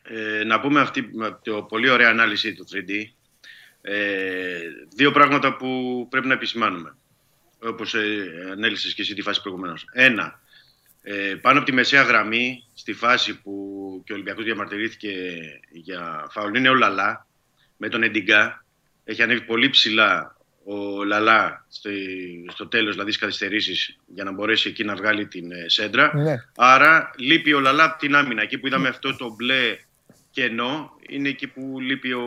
[0.03, 1.09] Ε, να πούμε αυτή
[1.41, 3.16] το πολύ ωραία ανάλυση του 3D.
[3.89, 4.59] Ε,
[4.95, 6.95] δύο πράγματα που πρέπει να επισημάνουμε.
[7.59, 9.85] Όπως ε, ανέλησες και εσύ τη φάση προηγουμένως.
[9.91, 10.39] Ένα,
[11.01, 13.51] ε, πάνω από τη μεσαία γραμμή, στη φάση που
[14.05, 15.11] και ο Ολυμπιακός διαμαρτυρήθηκε
[15.71, 17.27] για φάουλ, είναι ο Λαλά
[17.77, 18.65] με τον Εντιγκά.
[19.03, 21.89] Έχει ανέβει πολύ ψηλά ο Λαλά στο,
[22.47, 26.15] στο τέλος, δηλαδή στις καθυστερήσεις, για να μπορέσει εκεί να βγάλει την ε, σέντρα.
[26.15, 26.35] Ναι.
[26.55, 28.41] Άρα λείπει ο Λαλά από την άμυνα.
[28.41, 29.77] Εκεί που είδαμε αυτό το μπλε
[30.31, 32.25] κενό, είναι εκεί που λείπει ο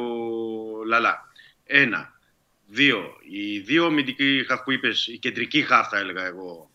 [0.87, 1.30] Λαλά.
[1.73, 2.19] Ένα.
[2.67, 3.17] Δύο.
[3.29, 6.71] Οι δύο αμυντικοί χαφ που είπες, η κεντρική χαφ θα έλεγα εγώ,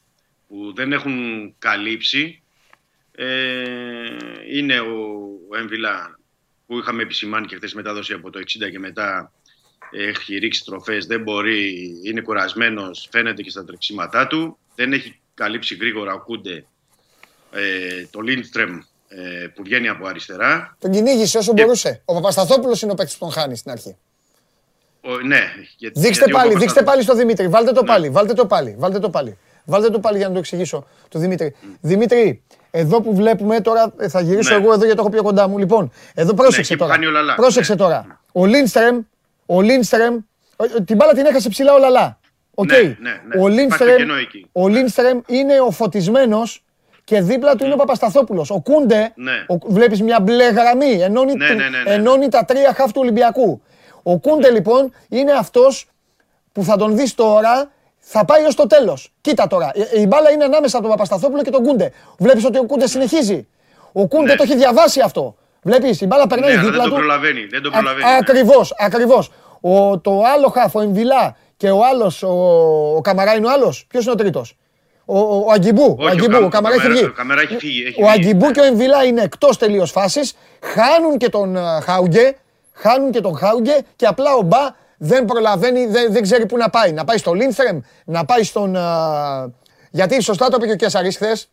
[0.47, 1.15] που δεν έχουν
[1.59, 2.43] καλύψει,
[3.11, 4.07] ε,
[4.51, 5.19] είναι ο,
[5.49, 6.19] ο Εμβιλά
[6.67, 9.31] που είχαμε επισημάνει και χθες μετάδοση από το 60 και μετά
[9.91, 14.57] έχει ρίξει τροφές, δεν μπορεί, είναι κουρασμένος, φαίνεται και στα τρεξίματά του.
[14.75, 16.65] Δεν έχει καλύψει γρήγορα ο Κούντε
[17.51, 20.77] ε, το Λίντστρεμ ε, που βγαίνει από αριστερά.
[20.79, 22.01] Τον κυνήγησε όσο μπορούσε.
[22.05, 23.97] Ο Παπασταθόπουλος είναι ο παίκτης που τον χάνει στην αρχή.
[25.07, 25.39] Ο, ναι,
[25.77, 27.47] γιατί, Δείξτε γιατί ο πάλι, Παπασταθ- δείξτε πάλι στο Δημήτρη.
[27.47, 27.87] Βάλτε το Ναι.
[27.87, 29.37] πάλι, βάλτε το πάλι, βάλτε το πάλι.
[29.65, 31.55] Βάλτε το πάλι για να το εξηγήσω το Δημήτρη.
[31.81, 32.41] Δημήτρη,
[32.71, 34.61] εδώ που βλέπουμε τώρα, ε, θα γυρίσω Ναι.
[34.63, 35.57] εγώ εδώ γιατί το έχω πιο κοντά μου.
[35.57, 36.93] Λοιπόν, εδώ πρόσεξε εκεί που τώρα.
[36.93, 37.35] κάνει ο Λαλά.
[37.35, 37.77] Πρόσεξε Ναι.
[37.77, 38.19] τώρα.
[38.31, 38.99] Ο Λίνστρεμ,
[39.45, 40.15] ο Λίνστρεμ,
[40.77, 42.19] ε, την μπάλα την έχασε ψηλά ο Λαλά.
[42.53, 42.71] Οκ.
[42.71, 42.95] Ναι, ναι, ναι.
[43.41, 44.49] Ο Υπάρχει το Λίνστρεμ, κενό εκεί.
[44.51, 46.63] ο Λίνστρεμ είναι ο φωτισμένος
[47.03, 48.49] και δίπλα του είναι ο Παπασταθόπουλος.
[48.49, 49.31] Ο Κούντε, Ναι.
[49.47, 51.91] ο- βλέπεις μια μπλε γραμμή, ενώνει, Ναι, του- ναι, ναι, ναι.
[51.93, 53.61] ενώνει τα τρία χαφ του Ολυμπιακού.
[54.07, 55.87] Ο Κούντε λοιπόν είναι αυτός
[56.51, 59.11] που θα τον δεις τώρα, θα πάει ως το τέλος.
[59.21, 61.91] Κοίτα τώρα, η- η μπάλα είναι ανάμεσα από τον Παπασταθόπουλο και τον Κούντε.
[62.17, 63.47] Βλέπεις ότι ο Κούντε συνεχίζει.
[63.91, 64.35] Ο Κούντε Ναι.
[64.35, 65.35] το έχει διαβάσει αυτό.
[65.61, 66.95] Βλέπεις, η μπάλα περνάει Ναι, αλλά δίπλα δεν του.
[66.95, 67.45] το προλαβαίνει.
[67.45, 68.09] Δεν το Α- προλαβαίνει.
[68.09, 68.15] ναι.
[68.17, 69.31] Ακριβώς, ακριβώς.
[69.61, 72.29] Ο, το άλλο χαφ, ο Εμβιλά και ο άλλος, ο,
[72.95, 73.85] ο Καμαρά είναι ο άλλος.
[73.89, 74.57] Ποιος είναι ο τρίτος;
[75.05, 77.09] Ο, ο, ο Αγκιμπού, ο Όχι, Αγκιμπού, Κα- ο Καμαρά έχει Καμαρά- βγει.
[77.11, 78.51] ο Καμαρά έχει φύγει, έχει Ο βγει, Αγκιμπού ναι.
[78.51, 80.35] και ο Εμβιλά είναι εκτός τελείως φάσης.
[80.61, 82.35] Χάνουν και τον α, Χάουγκε,
[82.75, 86.69] χάνουν και τον Χάουγκε και απλά ο Μπα δεν προλαβαίνει, δεν, δεν ξέρει πού να
[86.69, 86.91] πάει.
[86.91, 88.75] Να πάει στο Λίνθρεμ, να πάει στον...
[88.75, 89.49] α,
[89.91, 91.49] γιατί σωστά το είπε και ο Κιασαρίς χθες,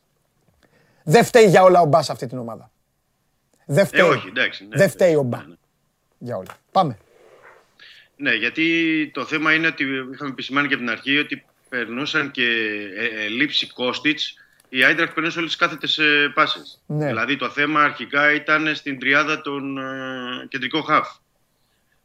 [1.05, 2.70] δεν φταίει για όλα ο Μπα σε αυτή την ομάδα.
[3.66, 4.01] Δεν Ε, φταίει.
[4.01, 4.65] όχι, εντάξει.
[4.66, 5.55] ναι, δεν φταίει ο ναι, Μπα ναι.
[6.19, 6.57] για όλα.
[6.73, 6.99] Πάμε.
[8.16, 12.44] Ναι, γιατί το θέμα είναι ότι είχαμε επισημάνει και από την αρχή ότι περνούσαν και
[12.97, 14.35] ε, ε, λήψη Κόστιτς
[14.74, 16.82] η Άιντραχτ περνούσε όλες τις κάθετες ε, πάσες.
[16.86, 17.07] Ναι.
[17.07, 19.82] Δηλαδή το θέμα αρχικά ήταν στην τριάδα των ε,
[20.49, 21.09] κεντρικών χαφ.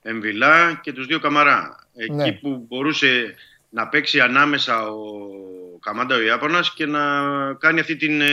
[0.01, 1.75] Εμβιλά και τους δύο Καμαρά.
[1.95, 2.31] Εκεί Ναι.
[2.31, 3.35] που μπορούσε
[3.69, 4.97] να παίξει ανάμεσα ο
[5.81, 6.99] Καμάντα ο Ιάπωνας και να
[7.59, 8.27] κάνει αυτή την ε,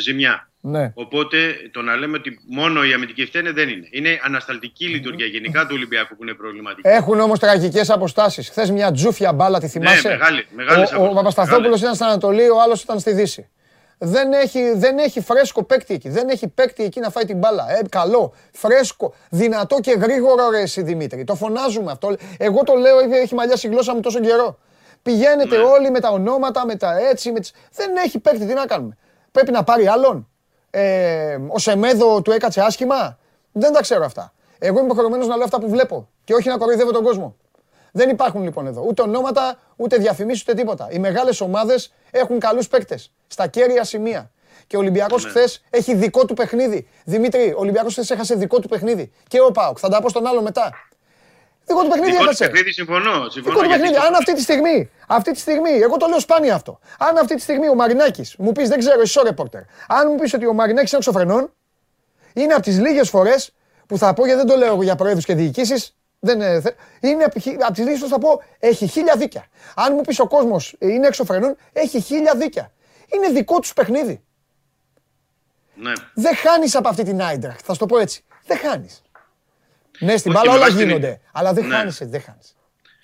[0.00, 0.48] ζημιά.
[0.60, 0.92] Ναι.
[0.94, 3.88] Οπότε το να λέμε ότι μόνο η αμυντική φταίνε δεν είναι.
[3.90, 6.88] Είναι ανασταλτική λειτουργία γενικά του Ολυμπιακού που είναι προβληματική.
[6.88, 8.48] Έχουν όμως τραγικές αποστάσεις.
[8.48, 11.80] Χθες μια τζούφια μπάλα, τη θυμάσαι; Ναι, μεγάλη- μεγάλες ο, ο αποστάσεις, Παπασταθόπουλος μεγάλες.
[11.80, 13.48] ήταν στην Ανατολή, ο άλλος ήταν στη Δύση.
[13.98, 16.08] Δεν έχει, δεν έχει φρέσκο παίκτη εκεί.
[16.08, 17.66] Δεν έχει παίκτη εκεί να φάει την μπάλα.
[17.78, 21.24] Ε, καλό, φρέσκο, δυνατό και γρήγορο ρε εσύ Δημήτρη.
[21.24, 22.16] Το φωνάζουμε αυτό.
[22.38, 24.58] Εγώ το λέω, έχει- έχει μαλλιάσει η γλώσσα μου τόσο καιρό.
[25.02, 25.62] Πηγαίνετε Ναι.
[25.62, 27.32] όλοι με τα ονόματα, με τα έτσι.
[27.32, 27.52] Με τις...
[27.72, 28.96] Δεν έχει παίκτη, τι να κάνουμε.
[29.32, 30.28] Πρέπει να πάρει άλλον.
[30.70, 33.18] Ε, ο Σεμέδο του έκατσε άσχημα.
[33.52, 34.32] Δεν τα ξέρω αυτά.
[34.58, 37.36] Εγώ είμαι υποχρεωμένος να λέω αυτά που βλέπω και όχι να κοροϊδεύω τον κόσμο.
[37.92, 40.88] Δεν υπάρχουν λοιπόν εδώ ούτε ονόματα, ούτε διαφημίσεις, ούτε τίποτα.
[40.90, 44.30] Οι μεγάλες ομάδες έχουν καλούς παίκτες στα κέρια σημεία.
[44.66, 45.30] Και ο Ολυμπιακός Ναι.
[45.30, 46.88] χθες έχει δικό του παιχνίδι.
[47.04, 49.12] Δημήτρη, ο Ολυμπιακός χθες έχασε δικό του παιχνίδι.
[49.28, 49.76] Και ο Πάοκ.
[49.80, 50.72] Θα τα πω στον άλλο μετά.
[51.66, 52.44] Δικό του παιχνίδι Δικό του έχασε.
[52.44, 53.28] παιχνίδι συμφωνώ.
[53.28, 53.94] συμφωνώ Δικό του γιατί παιχνίδι.
[53.94, 56.78] το- Αν αυτή τη στιγμή, αυτή τη στιγμή, εγώ το λέω σπάνια αυτό.
[56.98, 60.14] Αν αυτή τη στιγμή ο Μαρινάκης μου πεις, δεν ξέρω, εσύ ο ρεπόρτερ, αν μου
[60.16, 61.52] πεις ότι ο Μαρινάκης είναι εξωφρενών,
[62.32, 63.52] είναι από τις λίγες φορές
[63.86, 67.24] που θα πω, γιατί δεν το λέω για προέδρους και διοικήσεις, δεν είναι, θε- είναι
[67.24, 67.32] από
[67.72, 69.46] τις λίγες φορές που θα πω, έχει χίλια δίκια.
[69.74, 72.72] Αν μου πεις ο κόσμος είναι εξωφρενών, έχει χίλια δίκια.
[73.14, 74.22] Είναι δικό τους παιχνίδι.
[75.74, 75.92] Ναι.
[76.14, 78.24] Δεν χάνεις από αυτή την Άιντραχτ, θα σου το πω έτσι.
[78.46, 79.02] Δεν χάνεις.
[79.98, 81.20] Ναι, στην Όχι, μπάλα με όλα βάση την- γίνονται.
[81.32, 81.74] Αλλά δεν Ναι.
[81.74, 82.38] χάνει, δεν χάνει.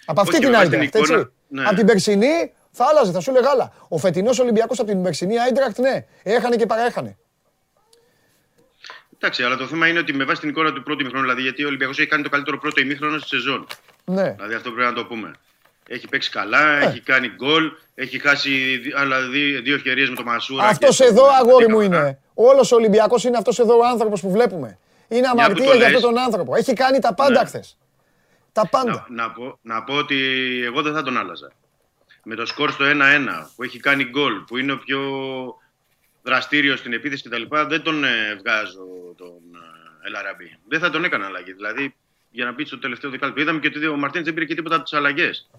[0.06, 1.12] Από αυτή Όχι, την με βάση την Άιντραχτ, έτσι.
[1.12, 1.64] εικόνα, ναι.
[1.66, 3.72] Από την περσινή θα άλλαζε, θα σου έλεγα άλλα.
[3.88, 7.16] Ο φετινός Ολυμπιακός από την περσινή Άιντραχτ, ναι, έχανε και παραέχανε.
[9.14, 11.64] Εντάξει, αλλά το θέμα είναι ότι με βάση την εικόνα του πρώτου ημίχρονου, δηλαδή γιατί
[11.64, 13.66] ο Ολυμπιακός έχει κάνει το καλύτερο πρώτο ημίχρονο στη σεζόν.
[14.04, 14.30] Ναι.
[14.30, 15.30] Δηλαδή αυτό πρέπει να το πούμε.
[15.92, 16.84] Έχει παίξει καλά, Ε.
[16.84, 20.64] έχει κάνει γκολ, έχει χάσει δι- άλλα δι- δύο ευκαιρίε με το Μασούρα.
[20.64, 22.00] Αυτός και τον- εδώ, αγόρι μου, Καμαρά.
[22.02, 22.18] είναι.
[22.34, 24.78] Όλος ο Ολυμπιακός είναι αυτός εδώ ο άνθρωπος που βλέπουμε.
[25.08, 25.86] Είναι που αμαρτία το για λες.
[25.96, 26.54] αυτόν τον άνθρωπο.
[26.54, 27.46] Έχει κάνει τα πάντα Ναι.
[27.48, 27.76] χθες.
[28.52, 29.06] Τα πάντα.
[29.08, 30.16] Να, να, πω, να πω ότι
[30.64, 31.52] εγώ δεν θα τον άλλαζα.
[32.24, 35.00] Με το σκορ στο 1-1 που έχει κάνει γκολ, που είναι ο πιο
[36.22, 37.42] δραστήριος στην επίθεση κτλ.
[37.68, 38.86] Δεν τον ε, βγάζω
[39.16, 40.58] τον ε, Ελαραμπή.
[40.68, 41.52] Δεν θα τον έκανα αλλαγή.
[41.52, 41.94] Δηλαδή,
[42.30, 43.40] για να πει στο τελευταίο δεκάλεπτο.
[43.40, 45.50] Είδαμε και ότι ο Μαρτίν δεν πήρε και τίποτα από τις αλλαγές.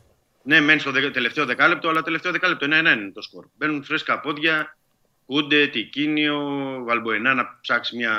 [0.44, 3.46] Ναι, μένει στο δε- τελευταίο δεκάλεπτο, αλλά τελευταίο δεκάλεπτο 1-1 είναι το σκορ.
[3.58, 4.78] Μπαίνουν φρέσκα πόδια,
[5.26, 6.40] Κούντε, Τικίνιο,
[6.86, 8.16] Βαλμποενά να ψάξει μια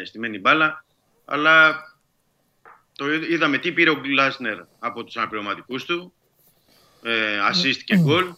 [0.00, 0.84] ε, στημένη μπάλα.
[1.24, 1.82] Αλλά
[2.96, 6.12] το είδ- είδαμε τι πήρε ο Γκλάσνερ από τους αναπληρωματικούς του,
[7.02, 8.32] ε, assist και goal,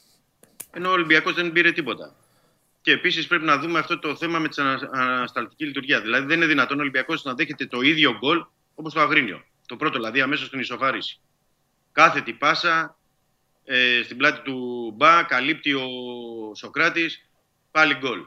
[0.72, 2.14] ενώ ο Ολυμπιακός δεν πήρε τίποτα.
[2.82, 6.00] Και επίσης πρέπει να δούμε αυτό το θέμα με την ανασταλτική λειτουργία.
[6.00, 8.44] Δηλαδή δεν είναι δυνατόν ο Ολυμπιακός να δέχεται το ίδιο γκολ
[8.74, 9.44] όπως το Αγρίνιο.
[9.66, 11.20] Το πρώτο δηλαδή αμέσως στην ισοφάριση.
[11.92, 12.96] Κάθετη πάσα
[13.64, 15.80] ε, στην πλάτη του Μπα, καλύπτει ο
[16.54, 17.28] Σοκράτης,
[17.70, 18.18] πάλι γκολ.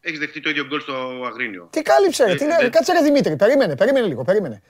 [0.00, 0.94] Έχεις δεχτεί το ίδιο γκολ στο
[1.26, 1.68] Αγρίνιο.
[1.72, 4.62] Τι κάλυψε, ρε, Ε, τι λέει, δεν- κάτσε ρε Δημήτρη, περίμενε, περίμενε λίγο, περίμενε.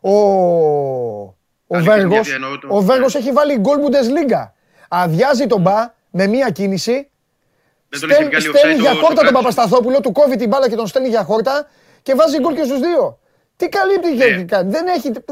[0.00, 1.36] Ο, Ο
[1.76, 4.50] Αλήθεια, Βέργος, γιατί εννοώ το- ο Βέργος έχει βάλει γκολ Bundesliga.
[4.88, 7.08] Αδειάζει τον μπα με μία κίνηση.
[7.88, 9.48] Δεν τον έχει Στέλνει, βγάλει στέλνει offside για το- χόρτα το τον Κράτσο.
[9.48, 11.68] Παπασταθόπουλο, του κόβει την μπάλα και τον στέλνει για χόρτα
[12.02, 13.18] και βάζει γκολ και στους δύο.
[13.56, 14.24] Τι καλύπτει Ναι.
[14.36, 14.70] και κάνει.
[14.70, 15.10] Δεν έχει.
[15.10, 15.22] Δεν...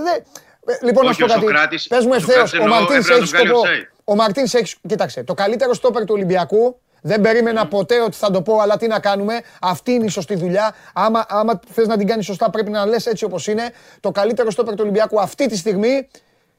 [0.67, 1.47] Ε, Λοιπόν, να Όχι, σου πω ο κάτι.
[1.47, 3.92] Σοκράτης- Πες μου ο ευθέως, Σοκράτης ο εννοώ, Μαρτίνς έπρεπε να έχεις τον βγάλει σκοπό.
[4.05, 4.13] Offside.
[4.13, 4.77] Ο Μαρτίνς έχει.
[4.89, 6.81] Κοίταξε, το καλύτερο στόπερ του Ολυμπιακού.
[7.05, 9.41] Δεν περίμενα ποτέ ότι θα το πω, αλλά τι να κάνουμε.
[9.61, 10.75] Αυτή είναι η σωστή δουλειά.
[10.93, 13.71] Άμα, άμα θες να την κάνεις σωστά, πρέπει να λες έτσι όπως είναι.
[14.01, 16.09] Το καλύτερο στόπερ του Ολυμπιακού αυτή τη στιγμή.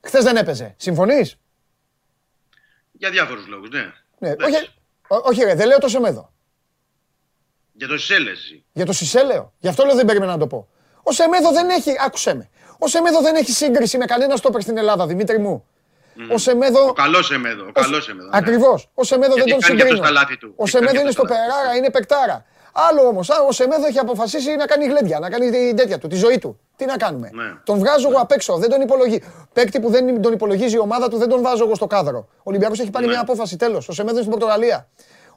[0.02, 0.74] Χθες δεν έπαιζε.
[0.78, 1.36] Συμφωνείς;
[2.92, 3.86] Για διάφορους λόγους, ναι.
[4.18, 4.56] Ναι, Εντάξει.
[4.56, 4.70] όχι,
[5.08, 6.32] ό- όχι, ρε, δεν λέω το Σεμέδο.
[7.74, 8.32] Για το Σισέλες.
[8.40, 8.64] εσύ.
[8.72, 9.54] Για το Σισέλεο.
[9.60, 10.68] Γι' αυτό λέω δεν περίμενα να το πω.
[11.04, 11.92] Ο Σεμέδο δεν έχει.
[12.06, 12.50] Άκουσε με.
[12.80, 15.66] Ο Σεμέδο δεν έχει σύγκριση με κανένα στόπερ στην Ελλάδα, Δημήτρη μου.
[16.32, 16.88] Ο Σεμέδο.
[16.88, 17.66] Ο καλός Εμέδο.
[17.68, 18.28] Ο καλός Εμέδο.
[18.30, 18.38] ναι.
[18.38, 18.90] Ακριβώς.
[18.94, 20.02] Ο Σεμέδο δεν Γιατί τον κάνει και συγκρίνω.
[20.04, 20.54] αυτό στα λάθη του.
[20.56, 22.46] Ο Και Σεμέδο κάνει είναι και στο αυτό στα λάθη περάρα, είναι παικτάρα.
[22.88, 26.16] Άλλο όμως, ο Σεμέδο έχει αποφασίσει να κάνει γλέντια, να κάνει την τέτοια του, τη
[26.16, 26.60] ζωή του.
[26.76, 27.30] Τι να κάνουμε.
[27.34, 27.44] Ναι.
[27.64, 29.22] Τον βγάζω εγώ απ' έξω, δεν τον υπολογίζει.
[29.54, 32.28] Παίκτη που δεν τον υπολογίζει η ομάδα του, δεν τον βάζω εγώ στο κάδρο.
[32.38, 33.12] Ο Ολυμπιακός έχει πάρει Ναι.
[33.12, 33.88] μια απόφαση τέλος.
[33.90, 34.88] Ο Σεμέδος είναι στην Πορτογαλία.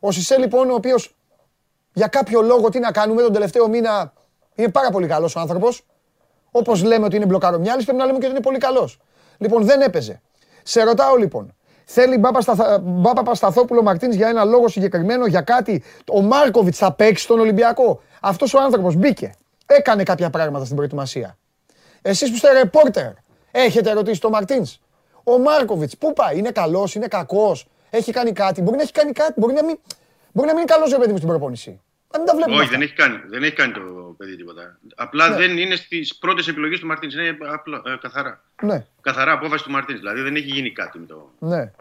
[0.01, 1.15] Ο Σισε λοιπόν, ο οποίος
[1.93, 4.13] για κάποιο λόγο τι να κάνουμε τον τελευταίο μήνα
[4.55, 5.83] είναι πάρα πολύ καλός ο άνθρωπος.
[6.51, 8.99] Όπως λέμε ότι είναι μπλοκαρομιάλης, πρέπει να λέμε και ότι είναι πολύ καλός.
[9.39, 10.21] Λοιπόν, δεν έπαιζε.
[10.69, 15.83] Σε ρωτάω λοιπόν, θέλει Μπάπα Σταθα- Μπάπα Παπασταθόπουλο Μαρτίν για ένα λόγο συγκεκριμένο, για κάτι;
[16.13, 19.35] Ο Μάρκοβιτς θα παίξει στον Ολυμπιακό; Αυτός ο άνθρωπος μπήκε.
[19.67, 21.37] Έκανε κάποια πράγματα στην προετοιμασία.
[22.03, 23.11] Εσείς που είστε ρεπόρτερ,
[23.51, 24.79] έχετε ρωτήσει τον Μαρτίνς.
[25.25, 28.63] Ο Μάρκοβιτς, πού πάει, είναι καλός, είναι κακός, έχει κάνει κάτι.
[28.63, 29.79] Μπορεί να έχει κάνει κάτι, μπορεί να μην,
[30.33, 31.81] μπορεί να μην είναι καλός ρε παιδί μου στην προπόνηση.
[32.13, 32.55] Να μην τα βλέπουμε.
[32.57, 32.77] Όχι, αυτά.
[32.79, 34.79] δεν έχει, κάνει, δεν έχει κάνει το παιδί τίποτα.
[34.95, 35.37] Απλά Ναι.
[35.37, 37.15] δεν είναι στις πρώτες επιλογές του Μαρτίνς.
[37.15, 38.45] Είναι απλά, ε, καθαρά.
[38.63, 39.99] Ναι, Καθαρά απόφαση του Μαρτίνς.
[39.99, 41.73] Δηλαδή δεν έχει γίνει κάτι με τον ναι.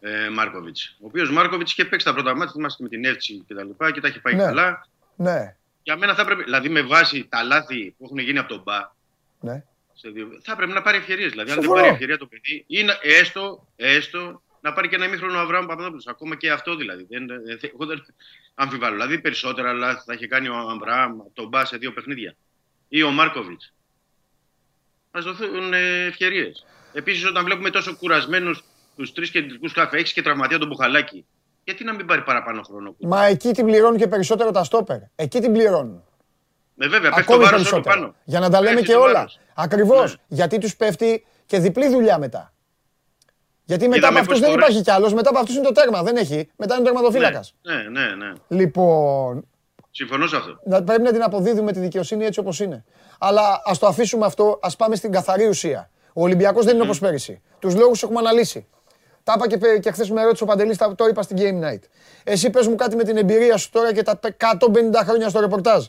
[0.00, 0.96] ε, Μάρκοβιτς.
[1.00, 3.90] Ο οποίος Μάρκοβιτς είχε παίξει τα πρώτα μάτια, θυμάστε με την Εύτσι και τα λοιπά
[3.92, 4.42] και τα έχει πάει Ναι.
[4.44, 4.86] καλά.
[5.16, 8.62] Ναι, Για μένα θα έπρεπε, δηλαδή με βάση τα λάθη που έχουν γίνει από τον
[8.64, 8.78] Μπα,
[9.40, 9.64] ναι.
[9.94, 11.30] σε δύο, θα έπρεπε να πάρει ευκαιρίες.
[11.30, 11.82] Δηλαδή, αν δεν Συμφωνώ.
[11.82, 16.06] πάρει ευκαιρία το παιδί, ή να, έστω, έστω να πάρει και ένα μήχρονο Αβραάμ Παπαδόπουλος.
[16.06, 17.06] Ακόμα και αυτό δηλαδή.
[17.10, 18.04] Δεν, δεν, εγώ δεν
[18.54, 18.94] αμφιβάλλω.
[18.94, 22.34] Δηλαδή, περισσότερα λάθη θα είχε κάνει ο Αβραάμ τον Μπα σε δύο παιχνίδια.
[22.88, 23.72] Ή ο Μάρκοβιτς.
[25.10, 25.72] Α δοθούν
[26.06, 26.64] ευκαιρίες.
[26.92, 28.64] Επίσης, όταν βλέπουμε τόσο κουρασμένους
[28.96, 31.26] τους τρεις κεντρικούς χάφε, έχεις και τραυματία τον Μπουχαλάκη.
[31.64, 32.94] Γιατί να μην πάρει παραπάνω χρόνο.
[32.98, 34.98] Μα εκεί την πληρώνουν και περισσότερο τα στόπερ.
[35.14, 36.02] Εκεί την πληρώνουν.
[36.78, 37.94] Ε, βέβαια, πέφτει το Ακόμη βάρος όλο περισσότερο.
[38.00, 38.14] πάνω.
[38.24, 39.12] Για να τα λέμε Πέφτει και το όλα.
[39.12, 39.38] βάρος.
[39.54, 40.12] Ακριβώς.
[40.12, 40.20] Ναι.
[40.28, 42.52] Γιατί τους πέφτει και διπλή δουλειά μετά.
[43.64, 45.14] Γιατί μετά Είδαμε από αυτούς πως δεν φορές- υπάρχει κι άλλος.
[45.14, 46.02] Μετά από αυτούς είναι το τέρμα.
[46.02, 46.48] Δεν έχει.
[46.56, 47.44] Μετά είναι ο τερματοφύλακα.
[47.62, 48.32] Ναι, ναι, ναι.
[48.48, 49.46] Λοιπόν,
[49.90, 50.58] Συμφωνώ σε αυτό.
[50.64, 52.84] να, πρέπει να την αποδίδουμε τη δικαιοσύνη έτσι όπως είναι.
[53.18, 55.90] Αλλά ας το αφήσουμε αυτό, ας πάμε στην καθαρή ουσία.
[56.12, 57.42] Ο Ολυμπιακός δεν είναι όπως πέρυσι.
[57.58, 58.66] Τους λόγους έχουμε αναλύσει.
[59.22, 61.80] Τα είπα και, πε- και χθες με ρώτησε ο Παντελής, το είπα στην Game Night.
[62.24, 65.84] Εσύ πες μου κάτι με την εμπειρία σου τώρα και τα 150 χρόνια στο ρεπορτάζ.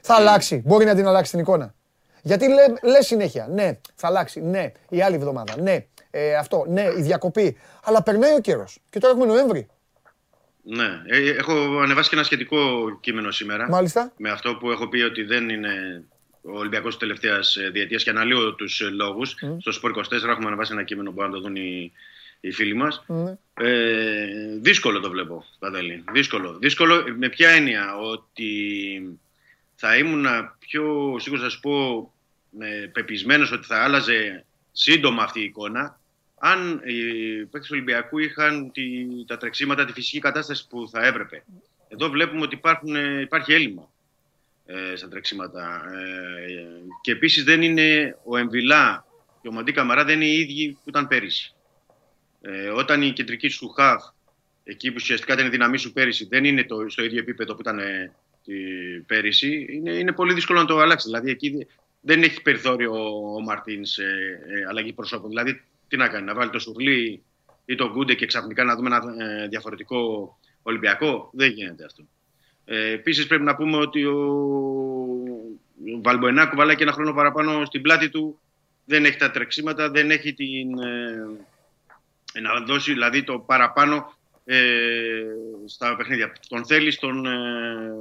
[0.00, 0.62] Θα αλλάξει.
[0.66, 1.74] Μπορεί να την αλλάξει την εικόνα.
[2.22, 6.82] Γιατί λέ, λες συνέχεια, ναι, θα αλλάξει, ναι, η άλλη εβδομάδα, ναι, ε, αυτό, ναι,
[6.98, 7.56] η διακοπή.
[7.84, 8.78] Αλλά περνάει ο καιρός.
[8.90, 9.66] Και τώρα έχουμε Νοέμβρη.
[10.62, 13.68] Ναι, ε, έχω ανεβάσει και ένα σχετικό κείμενο σήμερα.
[13.68, 14.12] Μάλιστα.
[14.16, 16.04] Με αυτό που έχω πει ότι δεν είναι
[16.42, 17.38] ο Ολυμπιακός τη τελευταία
[17.72, 19.34] διετίας και αναλύω τους λόγους.
[19.58, 21.92] Στο Σπορ 24 έχουμε ανεβάσει ένα κείμενο που να το δουν οι,
[22.40, 23.04] οι φίλοι μας.
[23.06, 23.36] Ναι.
[23.54, 26.04] Ε, δύσκολο το βλέπω, Παντελή.
[26.12, 26.58] Δύσκολο.
[26.58, 29.18] Δύσκολο με ποια έννοια; Ότι
[29.74, 30.26] θα ήμουν
[30.58, 32.12] πιο σίγουρο να σου πω
[32.60, 35.98] ε, πεπισμένος ότι θα άλλαζε σύντομα αυτή η εικόνα
[36.46, 38.82] αν οι παίκτες του Ολυμπιακού είχαν τη,
[39.26, 41.44] τα τρεξίματα, τη φυσική κατάσταση που θα έπρεπε.
[41.88, 43.90] Εδώ βλέπουμε ότι υπάρχουν, ε, υπάρχει έλλειμμα
[44.66, 45.82] ε, στα τρεξίματα.
[45.92, 46.66] Ε,
[47.00, 49.06] και επίσης δεν είναι ο Εμβιλά
[49.42, 51.54] και ο Μαντί Καμαρά δεν είναι οι ίδιοι που ήταν πέρυσι.
[52.40, 54.02] Ε, όταν η κεντρική σου χαφ,
[54.64, 57.60] εκεί που ουσιαστικά ήταν η δύναμή σου πέρυσι, δεν είναι το, στο ίδιο επίπεδο που
[57.60, 58.12] ήταν ε,
[58.44, 58.54] τη,
[59.06, 61.06] πέρυσι, είναι, είναι πολύ δύσκολο να το αλλάξει.
[61.06, 61.66] Δηλαδή εκεί
[62.00, 65.28] δεν έχει περιθώριο ο, ο Μαρτίνς ε, ε, αλλαγή προσώπων.
[65.28, 65.62] Δηλαδή
[65.94, 67.22] τι να κάνει, να βάλει το Σουρλί
[67.64, 70.30] ή το Γκούντε και ξαφνικά να δούμε ένα ε, διαφορετικό
[70.62, 72.04] Ολυμπιακό; Δεν γίνεται αυτό.
[72.64, 74.18] Ε, Επίσης πρέπει να πούμε ότι ο,
[75.96, 78.40] ο Βαλμποενά κουβαλάει και ένα χρόνο παραπάνω στην πλάτη του.
[78.84, 80.78] Δεν έχει τα τρεξίματα, δεν έχει την.
[82.34, 84.58] Ε, να δώσει δηλαδή το παραπάνω ε,
[85.66, 86.32] στα παιχνίδια.
[86.48, 87.30] Τον θέλει στον ε,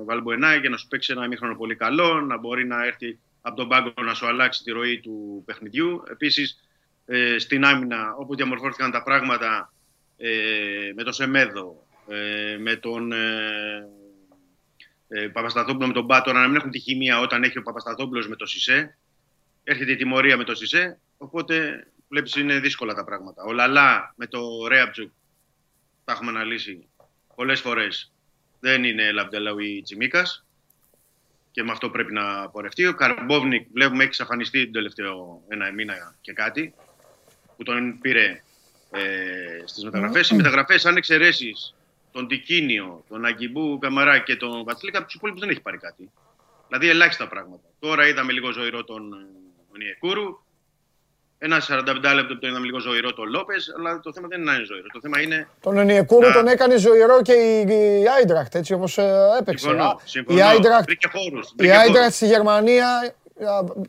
[0.05, 3.67] Βαλμποενά για να σου παίξει ένα μήχρονο πολύ καλό, να μπορεί να έρθει από τον
[3.67, 6.03] πάγκο να σου αλλάξει τη ροή του παιχνιδιού.
[6.09, 6.57] Επίσης,
[7.05, 9.73] ε, στην άμυνα, όπου διαμορφώθηκαν τα πράγματα
[10.17, 13.87] ε, με τον Σεμέδο, ε, με τον ε,
[15.07, 18.35] ε, Παπασταθόπουλο με τον Πάτορα, να μην έχουν τη χημεία όταν έχει ο Παπασταθόπουλος με
[18.35, 18.97] τον Σισε.
[19.63, 23.43] Έρχεται η τιμωρία με τον Σισε, οπότε βλέπεις είναι δύσκολα τα πράγματα.
[23.43, 25.11] Ο Λαλά με το Ρέαπτσουκ,
[26.05, 26.87] τα έχουμε αναλύσει
[27.35, 28.13] πολλές φορές,
[28.59, 30.45] δεν είναι Λαμπτελαουή Τσιμίκας
[31.51, 32.85] και με αυτό πρέπει να πορευτεί.
[32.85, 36.73] Ο Καρμπόβνικ βλέπουμε έχει εξαφανιστεί τον τελευταίο ένα μήνα και κάτι.
[37.57, 38.43] Που τον πήρε
[38.91, 39.01] ε,
[39.65, 40.29] στις μεταγραφές.
[40.29, 41.75] Οι μεταγραφές, αν εξαιρέσεις
[42.11, 46.11] τον Τικίνιο, τον Αγκιμπού Καμαρά και τον Βασιλίκα, από τους υπόλοιπους δεν έχει πάρει κάτι.
[46.67, 47.63] Δηλαδή ελάχιστα πράγματα.
[47.79, 49.01] Τώρα είδαμε λίγο ζωηρό τον
[49.77, 50.41] Νιεκούρου.
[51.37, 54.57] Ένα 45 λεπτό το είδαμε λίγο ζωηρό τον Λόπες, αλλά το θέμα δεν είναι να
[54.57, 54.85] είναι ζωηρό.
[54.93, 55.47] Το θέμα είναι.
[55.61, 58.97] Τον Νιεκούρου τον έκανε ζωηρό και η Άιντραχτ, έτσι όπως
[59.39, 59.67] έπαιξε.
[59.67, 60.37] Συμφωνώ, συμφωνώ.
[60.37, 62.15] Η Άιντραχτ Βρήκε χώρους, η βρήκε Άιντραχτ χώρους.
[62.15, 63.15] στη Γερμανία,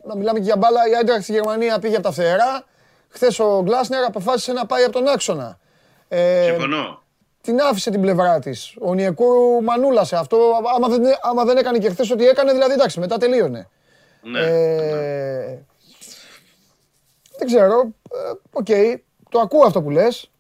[0.05, 2.65] να μιλάμε και για μπάλα, η Άιντραχτ στη Γερμανία πήγε από τα φτερά.
[3.15, 5.59] Χθες ο Γκλάσνερ αποφάσισε να πάει από τον άξονα.
[6.09, 7.03] Ε, Συμφωνώ.
[7.41, 8.75] την άφησε την πλευρά της.
[8.81, 10.39] Ο Νιεκούρου μανούλασε αυτό.
[10.77, 13.69] Άμα δεν, άμα δεν έκανε και χθες ό,τι έκανε, δηλαδή εντάξει, μετά τελείωνε.
[14.23, 14.41] Ναι.
[14.41, 15.65] Ε,
[17.39, 17.81] δεν ξέρω.
[18.13, 18.67] ε, Οκ.
[19.29, 20.31] Το ακούω αυτό που λες.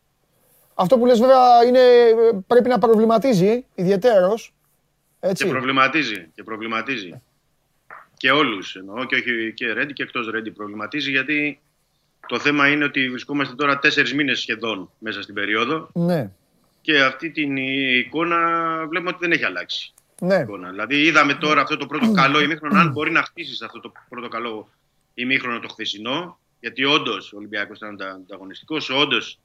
[0.75, 4.55] Αυτό που λες βέβαια είναι, ε, πρέπει να προβληματίζει ιδιαιτέρως.
[5.21, 5.49] Και Έτσι.
[5.49, 6.31] προβληματίζει.
[6.35, 7.23] Και προβληματίζει.
[8.17, 11.61] Και όλους εννοώ, και όχι και Ρέντη και εκτός Ρέντη προβληματίζει, γιατί
[12.27, 16.31] το θέμα είναι ότι βρισκόμαστε τώρα τέσσερις μήνες σχεδόν μέσα στην περίοδο Ναι.
[16.81, 18.39] και αυτή την εικόνα
[18.89, 19.93] βλέπουμε ότι δεν έχει αλλάξει.
[20.21, 20.35] Ναι.
[20.35, 20.71] εικόνα.
[20.71, 24.29] Δηλαδή, είδαμε τώρα αυτό το πρώτο καλό ημίχρονο, αν μπορεί να χτίσεις αυτό το πρώτο
[24.29, 24.69] καλό
[25.15, 26.39] ημίχρονο το χθεσινό.
[26.61, 29.39] Γιατί όντως ο Ολυμπιακός ήταν ανταγωνιστικός, όντως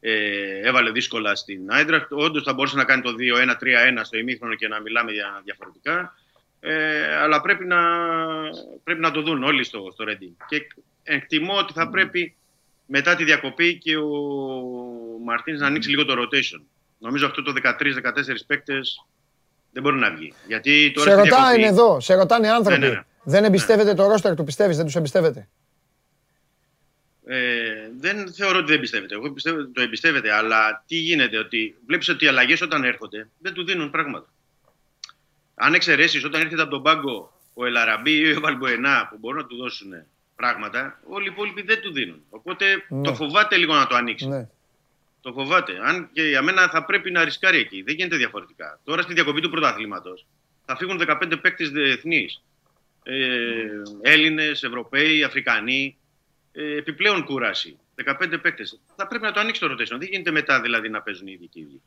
[0.00, 4.68] ε, έβαλε δύσκολα στην Άιντραχτ, όντως θα μπορούσε να κάνει το 2-1-3-1 στο ημίχρονο και
[4.68, 6.14] να μιλάμε για διαφορετικά.
[6.60, 7.78] Ε, αλλά πρέπει να,
[8.84, 10.44] πρέπει να το δουν όλοι στο, στο Reading.
[10.48, 10.66] Και
[11.02, 12.34] εκτιμώ ότι θα πρέπει
[12.86, 14.08] μετά τη διακοπή και ο
[15.24, 16.60] Μαρτίνς να ανοίξει λίγο το rotation.
[16.98, 17.74] Νομίζω αυτό το 13-14
[18.46, 19.04] παίκτες
[19.72, 20.32] δεν μπορεί να βγει.
[20.46, 22.80] Γιατί τώρα Σε στη ρωτάνε διακοπή- εδώ, σε ρωτάνε άνθρωποι.
[22.80, 23.02] Ναι, ναι, ναι.
[23.22, 25.48] Δεν εμπιστεύεται το ρόστερ του, πιστεύεις, δεν τους εμπιστεύεται;
[27.26, 29.14] Ε, δεν θεωρώ ότι δεν εμπιστεύεται.
[29.14, 33.52] Εγώ πιστεύω, το εμπιστεύεται, αλλά τι γίνεται, ότι βλέπεις ότι οι αλλαγές όταν έρχονται δεν
[33.52, 34.26] του δίνουν πράγματα.
[35.58, 39.46] Αν εξαιρέσεις όταν έρχεται από τον πάγκο ο Ελαραμπή ή ο Βαλμποενά που μπορούν να
[39.46, 39.92] του δώσουν
[40.36, 42.22] πράγματα, όλοι οι υπόλοιποι δεν του δίνουν.
[42.30, 43.02] Οπότε Ναι.
[43.02, 44.26] το φοβάται λίγο να το ανοίξει.
[44.28, 44.48] Ναι.
[45.20, 45.78] Το φοβάται.
[45.82, 47.82] Αν και για μένα θα πρέπει να ρισκάρει εκεί.
[47.82, 48.80] Δεν γίνεται διαφορετικά.
[48.84, 50.26] Τώρα στη διακοπή του πρωταθλήματος
[50.64, 52.42] θα φύγουν 15 παίκτες διεθνείς.
[53.02, 53.66] Ε,
[54.02, 55.96] Έλληνες, Ευρωπαίοι, Αφρικανοί.
[56.52, 57.78] Ε, επιπλέον κούραση.
[57.94, 58.80] 15 παίκτες.
[58.96, 59.98] Θα πρέπει να το ανοίξει το rotation.
[59.98, 61.82] Δεν γίνεται μετά δηλαδή να παίζουν οι ίδιοι και οι ίδιοι.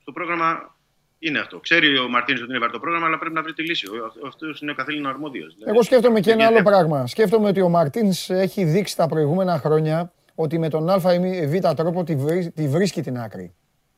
[0.00, 0.75] Στο πρόγραμμα
[1.18, 1.58] είναι αυτό.
[1.58, 3.86] Ξέρει ο Μαρτίνο ότι είναι βαρύ το πρόγραμμα, αλλά πρέπει να βρει τη λύση.
[4.26, 5.56] Αυτός είναι ο καθήλυνο αρμόδιος.
[5.66, 7.06] Εγώ σκέφτομαι και ένα άλλο πράγμα.
[7.06, 11.68] Σκέφτομαι ότι ο Μαρτίνς έχει δείξει τα προηγούμενα χρόνια ότι με τον Α ή Β
[11.76, 13.54] τρόπο τη, βρί- τη βρίσκει την άκρη.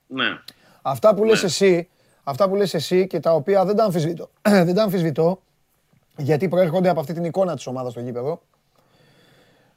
[0.06, 0.38] Ναι.
[0.82, 1.46] Αυτά που λες Ναι.
[1.46, 1.88] εσύ,
[2.24, 4.30] αυτά που λες εσύ και τα οποία δεν τα αμφισβητώ,
[4.66, 5.42] δεν τα αμφισβητώ
[6.16, 8.42] γιατί προέρχονται από αυτή την εικόνα της ομάδας στο γήπεδο,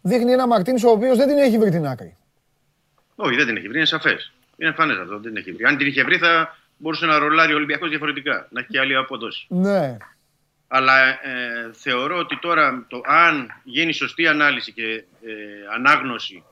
[0.02, 2.16] δείχνει ένα Μαρτίνς ο οποίος δεν την έχει βρει την άκρη.
[3.16, 4.32] Όχι, δεν την έχει βρει, είναι σαφές.
[4.58, 5.64] Είναι εμφανέ αυτό, δεν την έχει βρει.
[5.66, 8.96] Αν την είχε βρει, θα μπορούσε να ρολάρει ο Ολυμπιακός διαφορετικά, να έχει και άλλη
[8.96, 9.46] απόδοση.
[9.50, 9.98] Ναι.
[10.68, 15.34] Αλλά ε, θεωρώ ότι τώρα, το, αν γίνει σωστή ανάλυση και ε,
[15.76, 16.44] ανάγνωση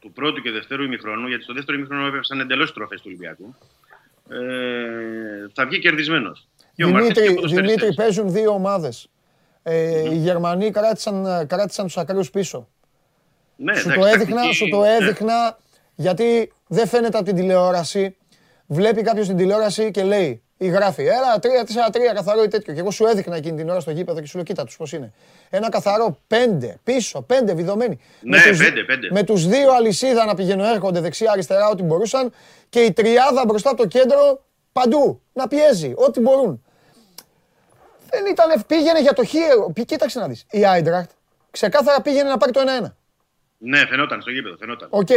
[0.00, 3.54] του πρώτου και δευτέρου ημιχρόνου, γιατί στο δεύτερο ημιχρόνο έπεφταν εντελώς τροφές του Ολυμπιακού,
[4.28, 4.38] ε,
[5.54, 6.48] θα βγει κερδισμένος.
[6.74, 9.10] Δημήτρη, Δημήτρη, παίζουν δύο ομάδες.
[9.62, 12.68] Ε, Οι Γερμανοί κράτησαν, κράτησαν τους ακραίους πίσω.
[13.56, 14.94] Ναι, σου, εντάξει, το έδειχνα, τακτική, σου το ναι.
[14.94, 15.58] έδειχνα
[15.94, 18.16] γιατί δεν φαίνεται από την τηλεόραση.
[18.72, 22.74] Βλέπει κάποιος την τηλεόραση και λέει ή γράφει Έλα, 3-4-3 καθαρό ή τέτοιο.
[22.74, 24.92] Και εγώ σου έδειχνα εκείνη την ώρα στο γήπεδο και σου λέω Κοίτα τους πώς
[24.92, 25.12] είναι.
[25.50, 26.34] Ένα καθαρό 5
[26.84, 27.98] πίσω, 5 βιδωμένοι.
[28.20, 29.08] Ναι, με, τους, πέντε, πέντε.
[29.10, 32.32] με τους δύο αλυσίδα να πηγαίνουν έρχονται δεξιά-αριστερά ό,τι μπορούσαν
[32.68, 34.42] και η τριάδα μπροστά από το κέντρο
[34.72, 36.64] παντού να πιέζει ό,τι μπορούν.
[38.10, 39.70] Δεν ήταν, πήγαινε για το χείρο.
[39.74, 40.46] Πη- Κοίταξε να δεις.
[40.50, 41.10] Η Άιντραχτ
[41.50, 42.94] ξεκάθαρα πήγαινε να πάρει το 1-1.
[43.58, 44.88] Ναι, φαινόταν στο γήπεδο, φαινόταν.
[44.90, 45.08] Οκ,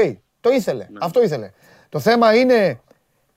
[0.41, 0.87] το ήθελε.
[0.91, 0.97] Ναι.
[1.01, 1.51] Αυτό ήθελε.
[1.89, 2.79] Το θέμα είναι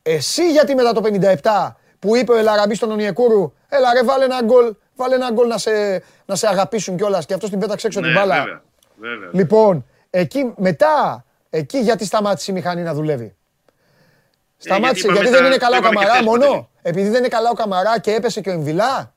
[0.09, 1.03] εσύ γιατί μετά το
[1.43, 5.31] 57 που είπε ο Ελ Αραμπί στον Ονιεκούρου, έλα ρε βάλε ένα γκολ, βάλε ένα
[5.33, 8.35] γκολ να σε, να σε αγαπήσουν κιόλας και αυτός την πέταξε έξω ναι, την μπάλα.
[8.37, 8.63] βέβαια.
[9.01, 9.31] βέβαια.
[9.33, 13.37] Λοιπόν, εκεί μετά, εκεί γιατί σταμάτησε η μηχανή να δουλεύει.
[14.57, 16.27] Σταμάτησε, Ε, γιατί γιατί, είπαμε δεν στα- είναι καλά ο το είπαμε και Καμαρά χθες,
[16.27, 16.45] μόνο.
[16.47, 16.69] Παντελή.
[16.83, 19.15] Επειδή δεν είναι καλά ο Καμαρά και έπεσε και ο Εμβιλά.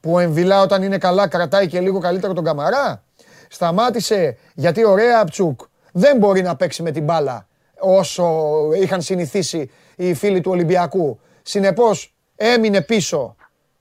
[0.00, 3.02] Που ο Εμβιλά όταν είναι καλά κρατάει και λίγο καλύτερο τον Καμαρά.
[3.48, 5.60] Σταμάτησε γιατί ο Ρέαπτσουκ
[5.92, 7.46] δεν μπορεί να παίξει με την μπάλα
[7.78, 8.42] όσο
[8.82, 11.20] είχαν συνηθίσει οι φίλοι του Ολυμπιακού.
[11.42, 13.36] Συνεπώς έμεινε πίσω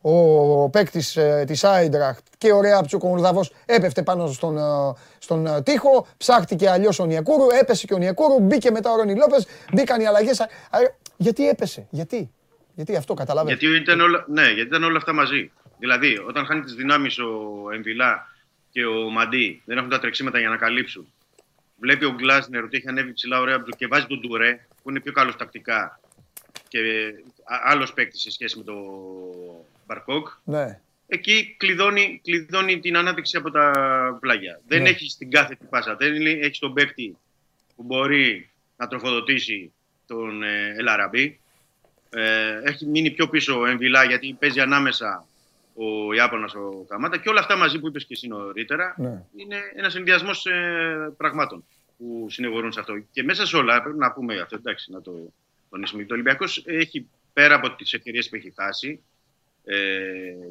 [0.06, 4.62] ο παίκτης ε, της Άιντραχτ και ο Ρέαπτσουκ ο Μολδαβός έπεφτε πάνω στον, ε,
[5.20, 9.16] στον ε, τοίχο, ψάχτηκε αλλιώς ο Νιεκούρου, έπεσε και ο Νιεκούρου, μπήκε μετά ο Ρόνι
[9.16, 10.40] Λόπες, μπήκαν οι αλλαγές.
[10.40, 10.80] Α, α,
[11.18, 12.32] γιατί έπεσε, γιατί,
[12.76, 15.52] γιατί αυτό καταλάβετε; Γιατί ήταν, όλα, ναι, γιατί ήταν όλα αυτά μαζί.
[15.80, 17.30] Δηλαδή, όταν χάνει τις δυνάμεις ο
[17.74, 18.28] Εμβιλά
[18.72, 21.14] και ο Μαντί, δεν έχουν τα τρεξίματα για να καλύψουν.
[21.80, 25.00] Βλέπει ο Γκλάσνερ ότι έχει ανέβει ψηλά ο Ρέαμπτζο και βάζει τον Τουρέ, που είναι
[25.00, 26.00] πιο καλός τακτικά
[26.68, 26.80] και
[27.46, 28.84] άλλος παίκτης σε σχέση με τον
[29.86, 30.28] Μπαρκόκ.
[30.44, 30.80] Ναι.
[31.08, 33.72] εκεί κλειδώνει, κλειδώνει την ανάπτυξη από τα
[34.22, 34.62] πλάγια.
[34.68, 34.90] Δεν Ναι.
[34.90, 35.96] έχεις την κάθε την πάσα.
[35.96, 37.18] Δεν έχεις τον παίκτη
[37.76, 39.74] που μπορεί να τροφοδοτήσει
[40.08, 41.40] τον ε, Ελαραμπή.
[42.10, 45.26] Ε, έχει μείνει πιο πίσω ο Εμβιλά γιατί παίζει ανάμεσα
[45.76, 49.24] ο Ιάπωνας ο Καμάτα και όλα αυτά μαζί που είπες και εσύ νωρίτερα Ναι.
[49.36, 51.64] είναι ένας συνδυασμό ε, πραγμάτων
[51.98, 52.94] που συνηγορούν σε αυτό.
[53.12, 55.34] Και μέσα σε όλα, πρέπει να πούμε αυτό, εντάξει, να το
[55.74, 56.04] τονίσουμε.
[56.06, 59.00] Το Ολυμπιακός έχει πέρα από τις ευκαιρίες που έχει χάσει,
[59.66, 59.76] ε,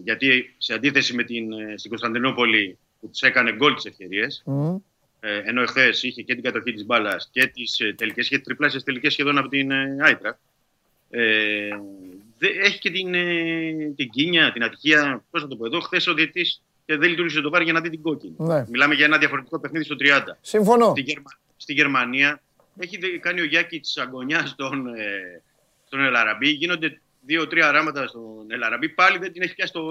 [0.04, 4.76] γιατί σε αντίθεση με την, ε, στην Κωνσταντινούπολη που τους έκανε γκολ τις ευκαιρίες, Μμμ.
[5.20, 8.82] ε, ενώ εχθές είχε και την κατοχή της μπάλας και τις ε, τελικές, είχε τριπλάσιες
[8.82, 10.38] τελικές σχεδόν από την ε, Άιτρα.
[11.10, 11.68] Ε,
[12.38, 15.24] δε, έχει και την, ε, την κίνια, την ατυχία.
[15.30, 16.46] Πώς να το πω εδώ, χθες ο διαιτή
[16.86, 18.34] και δεν λειτουργήσε το βάρ για να δει την κόκκινη.
[18.38, 18.64] Ναι.
[18.68, 20.38] Μιλάμε για ένα διαφορετικό παιχνίδι στο 30.
[20.40, 20.90] Συμφωνώ.
[20.90, 22.42] Στη, Γερμα- στη Γερμανία
[22.78, 25.42] έχει δε- κάνει ο Γιάκη της αγωνιάς στον, ε,
[25.86, 26.48] στον Ελαραμπή.
[26.48, 28.88] Γίνονται δύο-τρία ράματα στον Ελαραμπή.
[28.88, 29.82] Πάλι δεν την έχει πιάσει το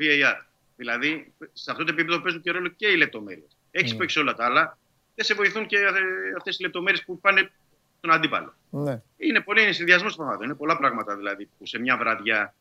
[0.00, 0.44] VAR.
[0.76, 3.56] Δηλαδή, σε αυτό το επίπεδο παίζουν και ρόλο και οι λεπτομέρειες.
[3.70, 4.78] Έχεις παίξει όλα τα άλλα.
[5.14, 5.78] Δεν σε βοηθούν και
[6.36, 7.50] αυτές οι λεπτομέρειες που πάνε
[7.98, 8.54] στον αντίπαλο.
[8.70, 9.02] Ναι.
[9.16, 10.44] Είναι πολύ είναι συνδυασμός πραγμάτων.
[10.44, 12.54] Είναι πολλά πράγματα δηλαδή που σε μια βραδιά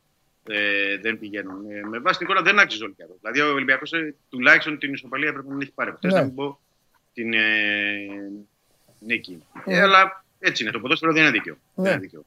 [0.49, 1.72] ε, δεν πηγαίνουν.
[1.72, 3.18] Ε, με βάση την εικόνα δεν άξιζε ο Ολυμπιακός.
[3.22, 3.91] Δηλαδή ο Ολυμπιακός
[4.30, 5.91] τουλάχιστον την ισοπαλία πρέπει να την έχει πάρει.
[5.91, 6.19] Χθες Ναι.
[6.19, 6.60] να μην πω
[7.14, 7.34] την
[9.02, 9.44] ε, νίκη.
[9.66, 10.72] Ε, αλλά έτσι είναι.
[10.72, 11.54] Το ποδόσφαιρο δεν είναι δίκαιο.
[11.74, 11.84] Ναι.
[11.84, 12.26] Δεν είναι δίκαιο.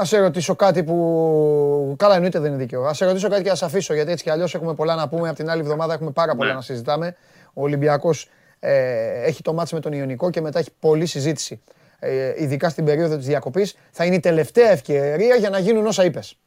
[0.00, 1.94] Α σε ρωτήσω κάτι που.
[1.98, 2.82] Καλά, εννοείται δεν είναι δίκαιο.
[2.84, 5.28] Α σε ρωτήσω κάτι και ας αφήσω γιατί έτσι κι αλλιώς έχουμε πολλά να πούμε.
[5.28, 6.54] Από την άλλη εβδομάδα έχουμε πάρα πολλά Ναι.
[6.54, 7.16] να συζητάμε.
[7.52, 8.28] Ο Ολυμπιακός
[8.60, 11.60] ε, έχει το μάτς με τον Ιωνικό και μετά έχει πολλή συζήτηση.
[11.98, 13.76] Ε, ειδικά στην περίοδο της διακοπής.
[13.90, 16.38] Θα είναι η τελευταία ευκαιρία για να γίνουν όσα είπες.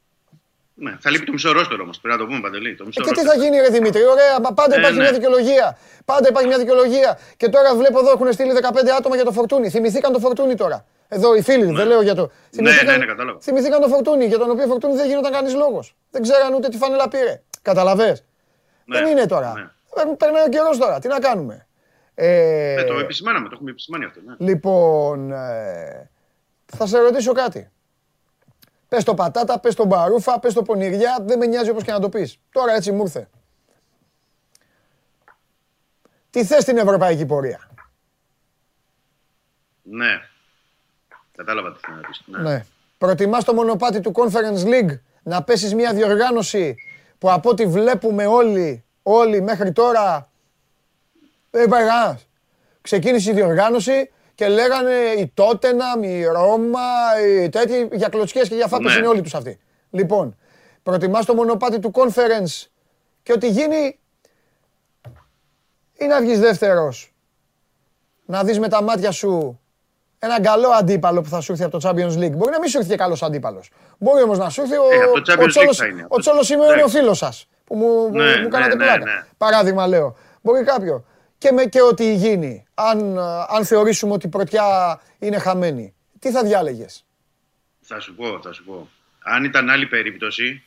[0.80, 0.98] Ναι.
[1.00, 2.00] Θα λείπει το μισό ρόστερο όμως.
[2.00, 2.76] Πρέπει να το πούμε παντελή.
[2.76, 3.40] Το μισό Ε, και τι ρόστερο.
[3.42, 5.04] θα γίνει, ρε Δημήτρη, ωραία, μα πάντα Ε, υπάρχει ναι.
[5.04, 5.78] μια δικαιολογία.
[6.06, 7.20] Πάντα υπάρχει μια δικαιολογία.
[7.38, 9.70] Και τώρα βλέπω εδώ έχουν στείλει 15 άτομα για το φορτούνι.
[9.70, 10.86] Θυμηθήκαν το φορτούνι τώρα.
[11.08, 12.32] Εδώ οι φίλοι, δεν λέω για το.
[12.52, 13.40] ναι, ναι, κατάλαβα.
[13.42, 15.96] θυμηθήκαν το φορτούνι, για τον οποίο φορτούνι δεν γινόταν κανείς λόγος.
[16.12, 17.42] Δεν ξέραν ούτε τι φανέλα πήρε.
[17.62, 18.18] Καταλαβέ.
[18.86, 19.54] Ναι, Δεν είναι τώρα.
[19.56, 19.62] ναι.
[20.12, 21.00] Ε, Περνάει ο καιρός τώρα.
[21.00, 21.68] Τι να κάνουμε;
[22.16, 24.20] Ε, Ναι, το επισημάναμε, το έχουμε επισημάνει αυτό.
[24.26, 24.36] Ναι.
[24.50, 26.10] Λοιπόν, ε,
[26.78, 27.70] θα σε ρωτήσω κάτι.
[28.88, 32.00] Πες το πατάτα, πες το μπαρούφα, πες το πονηριά, δεν με νοιάζει όπως και να
[32.00, 32.40] το πεις.
[32.52, 33.30] Τώρα έτσι μου ήρθε.
[36.30, 37.70] Τι θες στην ευρωπαϊκή πορεία;
[39.82, 40.22] ναι.
[41.36, 42.22] Κατάλαβα τι θέλω να πεις.
[42.26, 42.42] Ναι.
[42.42, 42.66] Ναι.
[42.98, 46.76] Προτιμάς το μονοπάτι του Conference League να πέσεις μια διοργάνωση
[47.18, 50.30] που από ό,τι βλέπουμε όλοι, όλοι μέχρι τώρα,
[51.50, 52.28] δεν υπάρχει κανένας.
[52.82, 56.80] Ξεκίνησε η διοργάνωση και λέγανε η Τότεναμ, η Ρώμα,
[57.28, 58.98] οι τέτοιοι για κλωτσιές και για φάπες Ναι.
[59.00, 59.60] είναι όλοι τους αυτοί.
[59.90, 60.38] Λοιπόν,
[60.84, 62.66] προτιμάς το μονοπάτι του Conference
[63.24, 64.00] και ό,τι γίνει
[65.94, 67.14] ή να βγεις δεύτερος,
[68.26, 69.60] να δεις με τα μάτια σου
[70.20, 72.32] έναν καλό αντίπαλο που θα σου έρθει από το Champions League.
[72.32, 73.70] Μπορεί να μην σου έρθει και καλός αντίπαλος.
[73.98, 76.06] Μπορεί όμως να σου έρθει ο, Ε, από το Champions ο League Τσόλος, θα είναι.
[76.10, 76.98] ο Τσόλος Σιμεώνη, ο Εντάξει.
[76.98, 77.48] φίλος σας.
[77.64, 79.04] Που μου, που Ναι, μου κάνατε ναι, πλάκα.
[79.06, 79.24] ναι.
[79.38, 80.16] Παράδειγμα λέω.
[80.42, 81.06] Μπορεί κάποιο.
[81.38, 83.20] Και, με, και ό,τι γίνει, αν,
[83.50, 87.06] αν θεωρήσουμε ότι η πρωτιά είναι χαμένη, τι θα διάλεγες;
[87.82, 88.90] Θα σου πω, θα σου πω.
[89.24, 90.64] Αν ήταν άλλη περίπτωση,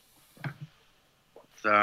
[1.54, 1.74] θα...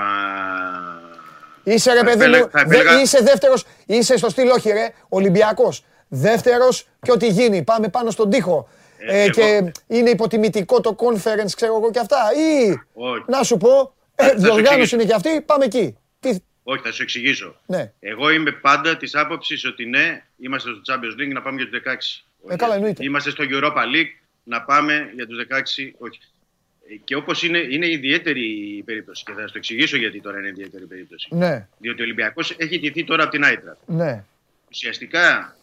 [1.64, 4.70] Είσαι ρε Θα παιδί επέλε- μου, θα δε- επέλεγα- είσαι δεύτερος, είσαι στο στυλ όχι
[4.72, 5.84] ρε, Ολυμπιακός.
[6.08, 8.68] Δεύτερος και ό,τι γίνει, πάμε πάνω στον τοίχο.
[8.98, 12.18] Ε, Ε, εγώ- και είναι υποτιμητικό το conference, ξέρω εγώ και αυτά.
[12.36, 13.24] Ή, Όχι.
[13.28, 14.96] να σου πω, ε, Θα σου διοργάνωση εξηγήσω.
[14.96, 15.98] είναι και αυτή, πάμε εκεί.
[16.20, 16.38] Τι,
[16.70, 17.56] Όχι, θα σου εξηγήσω.
[17.66, 17.92] ναι.
[18.00, 21.82] Εγώ είμαι πάντα της άποψης ότι ναι, είμαστε στο Champions League να πάμε για τους
[22.48, 22.52] 16.
[22.54, 23.04] Ε, καλά, εννοείται.
[23.04, 24.10] Είμαστε στο Europa League
[24.44, 25.92] να πάμε για τους 16.
[25.98, 26.20] Όχι.
[26.90, 28.46] Ε, Και όπως είναι, είναι ιδιαίτερη
[28.78, 29.24] η περίπτωση.
[29.24, 31.28] Και θα σου το εξηγήσω γιατί τώρα είναι ιδιαίτερη η περίπτωση.
[31.32, 33.78] Ναι, Διότι ο Ολυμπιακός έχει τηθεί τώρα από την Άιτρα.
[33.86, 34.24] ναι,
[34.70, 35.56] Ουσιαστικά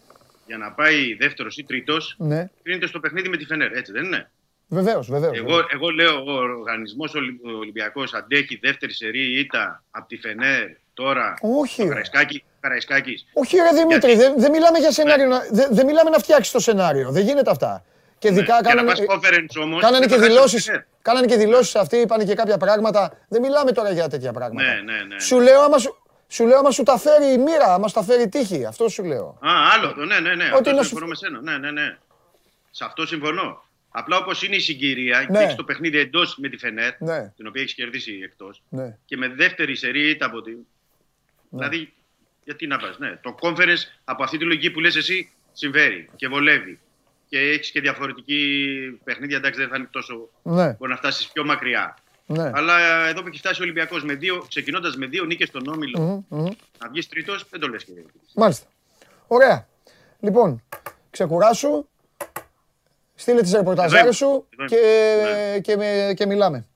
[0.47, 2.51] για να πάει δεύτερος ή τρίτος, ναι.
[2.63, 3.73] κρίνεται στο παιχνίδι με τη Φενέρ.
[3.73, 4.31] Έτσι δεν είναι;
[4.75, 5.37] Βεβαίως, βεβαίως.
[5.37, 7.13] Εγώ, εγώ λέω ο οργανισμός
[7.61, 11.35] Ολυμπιακός αντέχει δεύτερη σερή ήττα από τη Φενέρ τώρα.
[11.41, 11.89] Όχι, Το ρε.
[11.89, 13.27] Καραϊσκάκη, Καραϊσκάκης.
[13.33, 16.53] Όχι ρε Δημήτρη, Γιατί- δεν δεν μιλάμε για σενάριο, να- δεν δεν μιλάμε να φτιάξει
[16.53, 17.11] το σενάριο.
[17.11, 17.85] Δεν γίνεται αυτά.
[18.19, 20.65] Και Ναι, ειδικά για να κάνανε, πας conference όμως, κάνανε δεν και θα χάσεις δηλώσεις,
[20.65, 20.85] τη Φενέρ.
[21.03, 23.13] κάνανε και δηλώσεις αυτοί, είπανε και κάποια πράγματα.
[23.29, 24.63] Δεν μιλάμε τώρα για τέτοια πράγματα.
[24.75, 25.21] Ναι, ναι, ναι.
[25.21, 25.97] Σου λέω άμα σου,
[26.29, 28.65] σου λέω άμα σου τα φέρει η μοίρα, άμα σου τα φέρει η τύχη.
[28.67, 29.27] Αυτό σου λέω.
[29.41, 29.93] Α, άλλο.
[29.95, 30.45] το, Ναι, ναι, ναι.
[30.45, 31.41] Ότι Αυτό να σου- συμφωνώ με σένα.
[31.41, 31.97] Ναι, ναι, ναι.
[32.71, 33.64] Σε αυτό συμφωνώ.
[33.97, 35.39] Απλά όπως είναι η συγκυρία Ναι.
[35.39, 37.33] και έχει το παιχνίδι εντός με τη Φενέρ, Ναι.
[37.37, 38.97] την οποία έχεις κερδίσει εκτός, Ναι.
[39.05, 40.57] και με δεύτερη σερή ήττα από την.
[41.51, 41.93] Δηλαδή,
[42.45, 42.99] γιατί να πας.
[42.99, 43.17] Ναι.
[43.23, 46.79] Το conference από αυτή τη λογική που λες εσύ συμφέρει και βολεύει.
[47.29, 49.37] Και έχεις και διαφορετική παιχνίδια.
[49.37, 50.29] Εντάξει, δεν θα είναι τόσο.
[50.43, 51.97] Ναι, Μπορεί να φτάσεις πιο μακριά.
[52.27, 52.51] ναι.
[52.55, 54.05] Αλλά εδώ που έχει φτάσει ο Ολυμπιακός
[54.49, 56.49] ξεκινώντας με δύο νίκες στον όμιλο, Μμμ, μμμ.
[56.79, 57.93] να βγεις τρίτος, δεν το λες και.
[58.35, 58.67] Μάλιστα.
[59.27, 59.69] Ωραία.
[60.21, 60.63] Λοιπόν,
[61.11, 61.89] ξεκουράσου.
[63.15, 64.13] Στείλε τις Εδώ ρεπορταζάρες είμαι.
[64.13, 65.53] σου Εδώ και, είμαι.
[65.53, 65.59] Ναι.
[65.59, 66.67] και, με, και μιλάμε.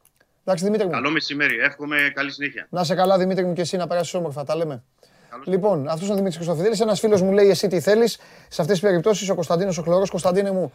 [0.45, 0.93] Εντάξει, Δημήτρη μου.
[0.93, 1.57] Καλό μεσημέρι.
[1.59, 2.67] Εύχομαι καλή συνέχεια.
[2.71, 4.45] Να σε καλά, Δημήτρη μου, και εσύ να περάσεις όμορφα.
[4.45, 4.83] Τα λέμε.
[5.31, 5.47] Καλώς.
[5.47, 6.81] Λοιπόν, αυτός είναι ο Δημήτρης Χρυστοφιδέλης.
[6.81, 8.13] Ένας φίλος μου λέει: Εσύ τι θέλεις;
[8.49, 10.11] Σε αυτές τις περιπτώσεις, ο Κωνσταντίνος ο Χλωρός.
[10.11, 10.73] Κωνσταντίνε μου,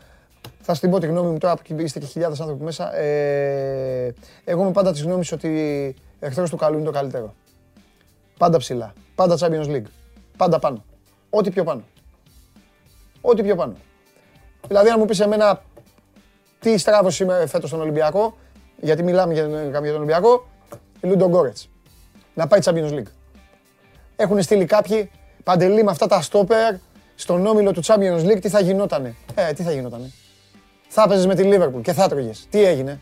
[0.61, 2.95] θα στην πω τη γνώμη μου τώρα που είστε και χιλιάδες άνθρωποι μέσα.
[2.95, 4.14] Ε,
[4.44, 7.35] εγώ είμαι πάντα της γνώμης ότι εχθρός του καλού είναι το καλύτερο.
[8.38, 8.94] Πάντα ψηλά.
[9.15, 9.88] Πάντα Champions League.
[10.38, 10.85] Πάντα πάνω.
[11.30, 11.84] Ό,τι πιο πάνω.
[13.22, 13.76] Ό,τι πιο πάνω.
[14.68, 15.61] Δηλαδή, αν μου πεις εμένα
[16.60, 18.38] τι στράβωσε είμαι φέτος στον Ολυμπιακό,
[18.81, 20.45] γιατί μιλάμε για, για τον Ολυμπιακό,
[21.02, 21.69] Λούντο Γκόρετς.
[22.34, 23.11] Να πάει Champions League.
[24.15, 25.11] Έχουν στείλει κάποιοι
[25.44, 26.76] παντελή με αυτά τα στόπερ
[27.15, 28.41] στον όμιλο του Champions League.
[28.41, 30.11] Τι θα γινότανε; Ε, τι θα γινότανε;
[30.88, 32.31] Θα έπαιζες με τη Liverpool και θα έτρωγε.
[32.49, 32.99] Τι έγινε;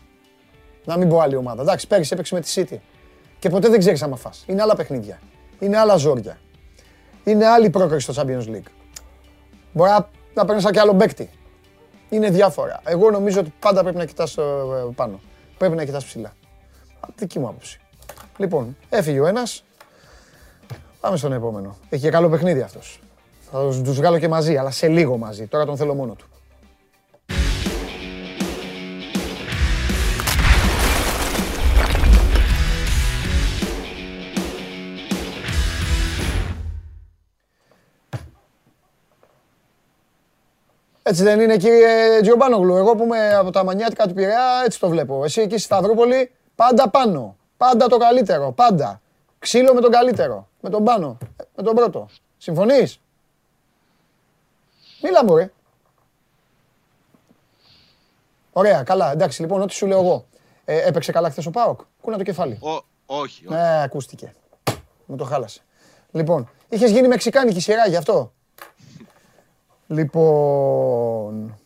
[0.84, 1.62] Να μην πω άλλη ομάδα.
[1.62, 2.76] Εντάξει, πέρυσι έπαιξε με τη City.
[3.38, 4.44] Και ποτέ δεν ξέρεις άμα φας.
[4.46, 5.20] Είναι άλλα παιχνίδια.
[5.58, 6.38] Είναι άλλα ζόρια.
[7.24, 8.70] Είναι άλλη πρόκριση στο Champions League.
[9.72, 11.30] Μπορεί να, να παίρνεις και άλλο παίκτη.
[12.12, 12.80] Είναι διάφορα.
[12.84, 14.38] Εγώ νομίζω ότι πάντα πρέπει να κοιτάς
[14.94, 15.20] πάνω.
[15.58, 16.32] Πρέπει να κοιτάς ψηλά.
[17.16, 17.80] Δική μου άποψη.
[18.36, 19.64] Λοιπόν, έφυγε ο ένας.
[21.00, 21.76] Πάμε στον επόμενο.
[21.88, 23.00] Έχει και καλό παιχνίδι αυτός.
[23.50, 25.46] Θα τους βγάλω και μαζί, αλλά σε λίγο μαζί.
[25.46, 26.26] Τώρα τον θέλω μόνο του.
[41.12, 42.76] Έτσι δεν είναι κύριε Τζιομπάνογλου.
[42.76, 45.24] Εγώ που είμαι από τα μανιάτικα του Πειραιά έτσι το βλέπω.
[45.24, 47.36] Εσύ εκεί στη Σταυρούπολη πάντα πάνω.
[47.56, 48.52] Πάντα το καλύτερο.
[48.52, 49.00] Πάντα.
[49.38, 50.48] Ξύλο με τον καλύτερο.
[50.60, 51.18] Με τον πάνω.
[51.56, 52.08] Με τον πρώτο.
[52.38, 53.00] Συμφωνείς;
[55.02, 55.52] Μίλα μου ρε.
[58.52, 59.12] Ωραία, καλά.
[59.12, 60.26] Εντάξει, λοιπόν, ό,τι σου λέω εγώ.
[60.64, 62.58] Ε, έπαιξε καλά χθες ο Πάοκ; Κούνα το κεφάλι.
[62.60, 63.46] Ο, όχι, όχι.
[63.48, 64.32] Ναι, ακούστηκε.
[65.06, 65.60] Μου το χάλασε.
[66.10, 68.32] Λοιπόν, είχες γίνει μεξικάνικη σειρά γι' αυτό;
[69.92, 71.58] Λοιπόν,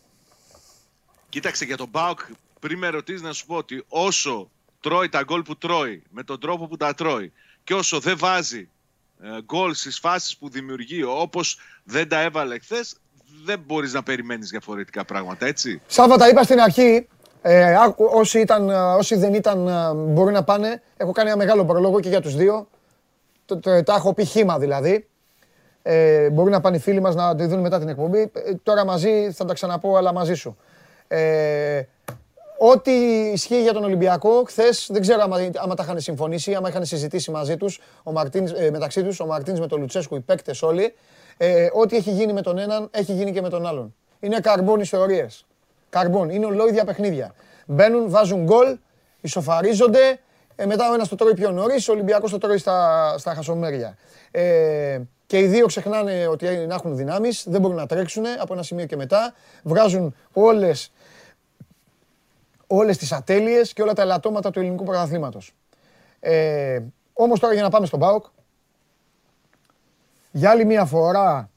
[1.29, 2.19] Κοίταξε για τον Μπάουκ,
[2.59, 4.49] πριν με ρωτήσεις να σου πω ότι όσο
[4.81, 7.31] τρώει τα γκολ που τρώει, με τον τρόπο που τα τρώει
[7.63, 8.69] και όσο δεν βάζει
[9.21, 12.95] ε, γκολ στις φάσεις που δημιουργεί όπως δεν τα έβαλε χθες,
[13.45, 15.81] δεν μπορείς να περιμένεις διαφορετικά πράγματα, έτσι.
[15.87, 17.07] Σάβα τα είπα στην αρχή.
[17.41, 20.81] Ε, άκου- όσοι, ήταν, ε, όσοι δεν ήταν ε, μπορεί να πάνε.
[20.97, 22.67] Έχω κάνει ένα μεγάλο προλόγο και για τους δύο.
[23.45, 25.07] Το, το- τα έχω πει χήμα δηλαδή.
[25.89, 28.19] Ε, μπορεί να πάνε οι φίλοι μας να τη δουν μετά την εκπομπή.
[28.19, 30.57] Ε, τώρα μαζί θα τα ξαναπώ, αλλά μαζί σου.
[31.07, 31.81] Ε,
[32.57, 32.91] ό,τι
[33.33, 37.31] ισχύει για τον Ολυμπιακό, χθες δεν ξέρω άμα, άμα τα είχαν συμφωνήσει, άμα είχαν συζητήσει
[37.31, 40.93] μαζί τους, ο Μαρτίνς, ε, μεταξύ τους, ο Μαρτίνς με τον Λουτσέσκου, οι παίκτες όλοι.
[41.37, 43.95] Ε, ό,τι έχει γίνει με τον έναν, έχει γίνει και με τον άλλον.
[44.19, 45.45] Είναι καρμπόν ιστορίες.
[45.89, 47.33] Καρμπόν, είναι ολόιδια παιχνίδια.
[47.65, 48.77] Μπαίνουν, βάζουν γκολ,
[49.21, 50.19] ισοφαρίζονται,
[50.55, 53.97] ε, μετά ο ένας το τρώει πιο νωρίς, ο Ολυμπιακός το τρώει στα, στα χασομέρια.
[54.31, 58.63] Ε, και οι δύο ξεχνάνε ότι να έχουν δυνάμεις, δεν μπορούν να τρέξουν από ένα
[58.63, 59.33] σημείο και μετά.
[59.63, 60.91] Βγάζουν όλες,
[62.67, 65.53] όλες τις ατέλειες και όλα τα ελαττώματα του ελληνικού πρωταθλήματος.
[66.19, 66.81] Ε,
[67.13, 68.25] όμως τώρα για να πάμε στον ΠΑΟΚ,
[70.31, 71.49] για άλλη μια φορά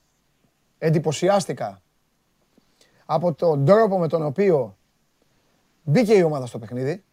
[0.79, 1.83] εντυπωσιάστηκα
[3.05, 4.77] από τον τρόπο με τον οποίο
[5.83, 7.05] μπήκε η ομάδα στο παιχνίδι.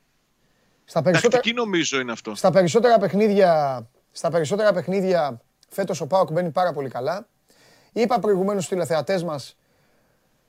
[0.86, 2.36] Στα περισσότερα, Τακτική νομίζω είναι αυτό.
[2.36, 3.82] στα περισσότερα παιχνίδια,
[4.12, 7.28] στα περισσότερα παιχνίδια φέτος ο ΠΑΟΚ μπαίνει πάρα πολύ καλά.
[7.94, 9.58] Είπα προηγουμένως στους τηλεθεατές μας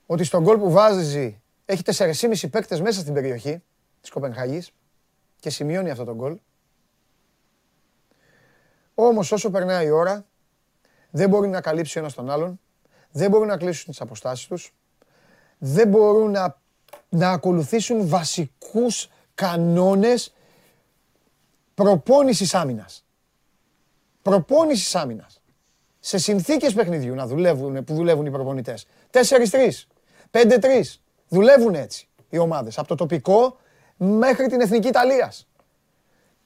[0.06, 3.62] ότι στον γκολ που βάζει έχει 4,5 παίκτες μέσα στην περιοχή
[4.00, 4.70] της Κοπενχάγης
[5.40, 6.38] και σημειώνει αυτό το γκολ.
[8.94, 10.26] Όμως όσο περνάει η ώρα
[11.10, 12.60] δεν μπορεί να καλύψει ο ένας τον άλλον,
[13.10, 14.74] δεν μπορούν να κλείσουν τις αποστάσεις τους,
[15.58, 16.60] δεν μπορούν να,
[17.08, 20.34] να ακολουθήσουν βασικούς κανόνες
[21.74, 23.07] προπόνησης άμυνας.
[24.28, 25.40] Προπόνησης άμυνας.
[26.00, 28.86] Σε συνθήκες παιχνιδιού να δουλεύουν, που δουλεύουν οι προπονητές.
[29.10, 29.86] 4-3,
[30.30, 31.00] 5-3.
[31.28, 32.78] Δουλεύουν έτσι οι ομάδες.
[32.78, 33.56] Από το τοπικό
[33.96, 35.46] μέχρι την Εθνική Ιταλίας.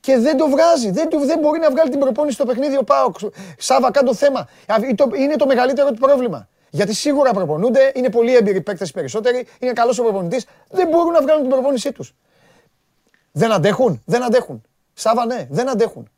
[0.01, 0.91] Και δεν το βγάζει.
[0.91, 3.17] Δεν, του- δεν μπορεί να βγάλει την προπόνηση στο παιχνίδι ο Πάοκ.
[3.59, 4.41] Σάβα, κάτω θέμα.
[4.67, 6.49] Α, το- Είναι το μεγαλύτερο του πρόβλημα.
[6.71, 10.47] Γιατί σίγουρα προπονούνται, είναι πολύ έμπειροι παίκτες περισσότεροι, είναι καλός ο προπονητής.
[10.71, 12.15] Δεν μπορούν να βγάλουν την προπόνησή τους.
[13.33, 14.63] Δεν αντέχουν, δεν αντέχουν.
[14.93, 16.11] Σάβα, ναι, δεν αντέχουν.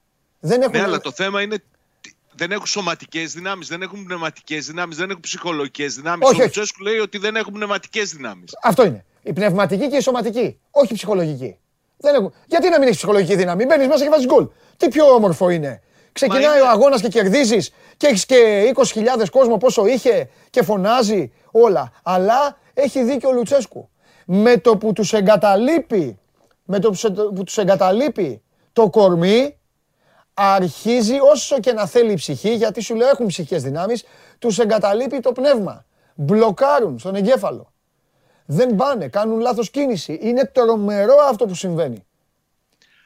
[0.46, 0.72] Δεν έχουν.
[0.76, 1.56] Ναι, αλλά το θέμα είναι
[2.00, 6.26] τι- δεν έχουν σωματικές δυνάμεις, δεν έχουν πνευματικές δυνάμεις, δεν έχουν ψυχολογικές δυνάμεις.
[6.26, 6.44] Όχι, Ο όχι.
[6.56, 8.52] Λουτσέσκου λέει ότι δεν έχουν πνευματικές δυνάμεις.
[8.62, 9.04] Αυτό είναι.
[9.22, 10.58] Η πνευματική και η σωματική.
[10.70, 11.58] Όχι η ψυχολογική.
[11.96, 12.32] Δεν έχουν...
[12.46, 14.48] Γιατί να μην έχεις ψυχολογική δύναμη; Μπαίνεις μέσα και βάζεις γκολ.
[14.76, 19.56] Τι πιο όμορφο είναι; Ξεκινάει είναι- ο αγώνας και κερδίζεις και έχεις και 20.000 κόσμο
[19.56, 21.92] πόσο είχε και φωνάζει όλα.
[22.02, 23.88] Αλλά έχει δίκιο ο Λουτσέσκου.
[24.26, 26.18] Με το που τους εγκαταλείπει,
[26.64, 28.42] με το που σε- που τους εγκαταλείπει
[28.72, 29.58] το κορμί,
[30.34, 34.04] αρχίζει όσο και να θέλει η ψυχή, γιατί σου λέω έχουν ψυχικές δυνάμεις,
[34.38, 35.84] τους εγκαταλείπει το πνεύμα.
[36.14, 37.72] Μπλοκάρουν στον εγκέφαλο.
[38.46, 40.18] Δεν πάνε, κάνουν λάθος κίνηση.
[40.22, 42.04] Είναι τρομερό αυτό που συμβαίνει.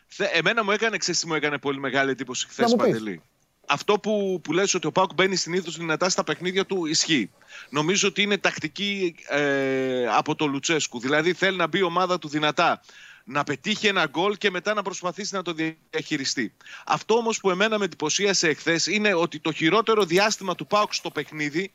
[0.06, 2.92] Θε- Εμένα μου έκανε, ξέρεις τι μου έκανε πολύ μεγάλη εντύπωση χθες Να μου πεις.
[2.92, 3.22] Παντελή.
[3.70, 7.30] Αυτό που, που λες ότι ο Πάουκ μπαίνει συνήθως δυνατά στα παιχνίδια του ισχύει.
[7.70, 11.00] Νομίζω ότι είναι τακτική ε, από το Λουτσέσκου.
[11.00, 12.80] Δηλαδή θέλει να μπει η ομάδα του δυνατά,
[13.28, 15.52] να πετύχει ένα γκολ και μετά να προσπαθήσει να το
[15.90, 16.54] διαχειριστεί.
[16.86, 21.10] Αυτό όμως που εμένα με εντυπωσίασε εχθές είναι ότι το χειρότερο διάστημα του Πάουκ στο
[21.10, 21.72] παιχνίδι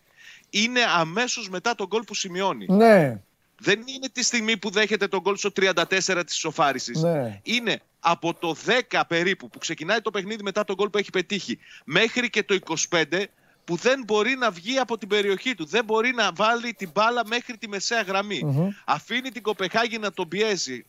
[0.50, 2.66] είναι αμέσως μετά τον γκολ που σημειώνει.
[2.70, 3.22] Ναι,
[3.60, 7.02] Δεν είναι τη στιγμή που δέχεται τον γκολ στο 34 της ισοφάρισης.
[7.02, 7.40] ναι.
[7.44, 8.56] Είναι από το
[8.90, 12.60] 10 περίπου που ξεκινάει το παιχνίδι μετά τον γκολ που έχει πετύχει μέχρι και το
[12.90, 13.24] 25
[13.66, 15.66] που δεν μπορεί να βγει από την περιοχή του.
[15.66, 18.42] Δεν μπορεί να βάλει την μπάλα μέχρι τη μεσαία γραμμή.
[18.86, 20.86] Αφήνει την Κοπεχάγη να τον πιέζει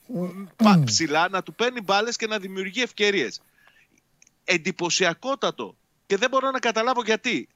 [0.57, 3.41] πα- ψηλά, να του παίρνει μπάλες και να δημιουργεί ευκαιρίες.
[4.45, 5.77] Εντυπωσιακότατο.
[6.07, 7.49] Και δεν μπορώ να καταλάβω γιατί.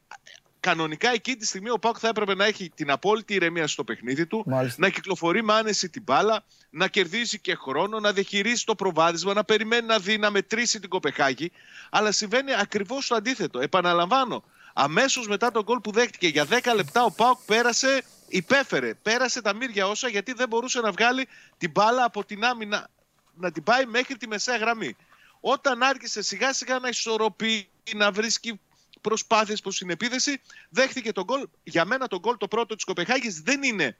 [0.60, 4.26] Κανονικά εκείνη τη στιγμή ο Πάουκ θα έπρεπε να έχει την απόλυτη ηρεμία στο παιχνίδι
[4.26, 4.76] του, Μάλιστα.
[4.80, 9.44] να κυκλοφορεί με άνεση την μπάλα, να κερδίσει και χρόνο, να διαχειρίσει το προβάδισμα, να
[9.44, 11.52] περιμένει να δει, να μετρήσει την Κοπεχάγη.
[11.90, 13.60] Αλλά συμβαίνει ακριβώς το αντίθετο.
[13.60, 14.44] Επαναλαμβάνω,
[14.80, 18.94] αμέσως μετά τον γκολ που δέχτηκε για 10 λεπτά ο Πάουκ πέρασε, υπέφερε.
[18.94, 21.28] Πέρασε τα μύρια όσα γιατί δεν μπορούσε να βγάλει
[21.58, 22.88] την μπάλα από την άμυνα,
[23.34, 24.96] να την πάει μέχρι τη μεσαία γραμμή.
[25.40, 28.60] Όταν άρχισε σιγά σιγά να ισορροπεί, να βρίσκει
[29.00, 31.48] προσπάθειες προς την επίδεση, δέχτηκε τον γκολ.
[31.62, 33.98] Για μένα τον γκολ το πρώτο της Κοπεχάγης δεν είναι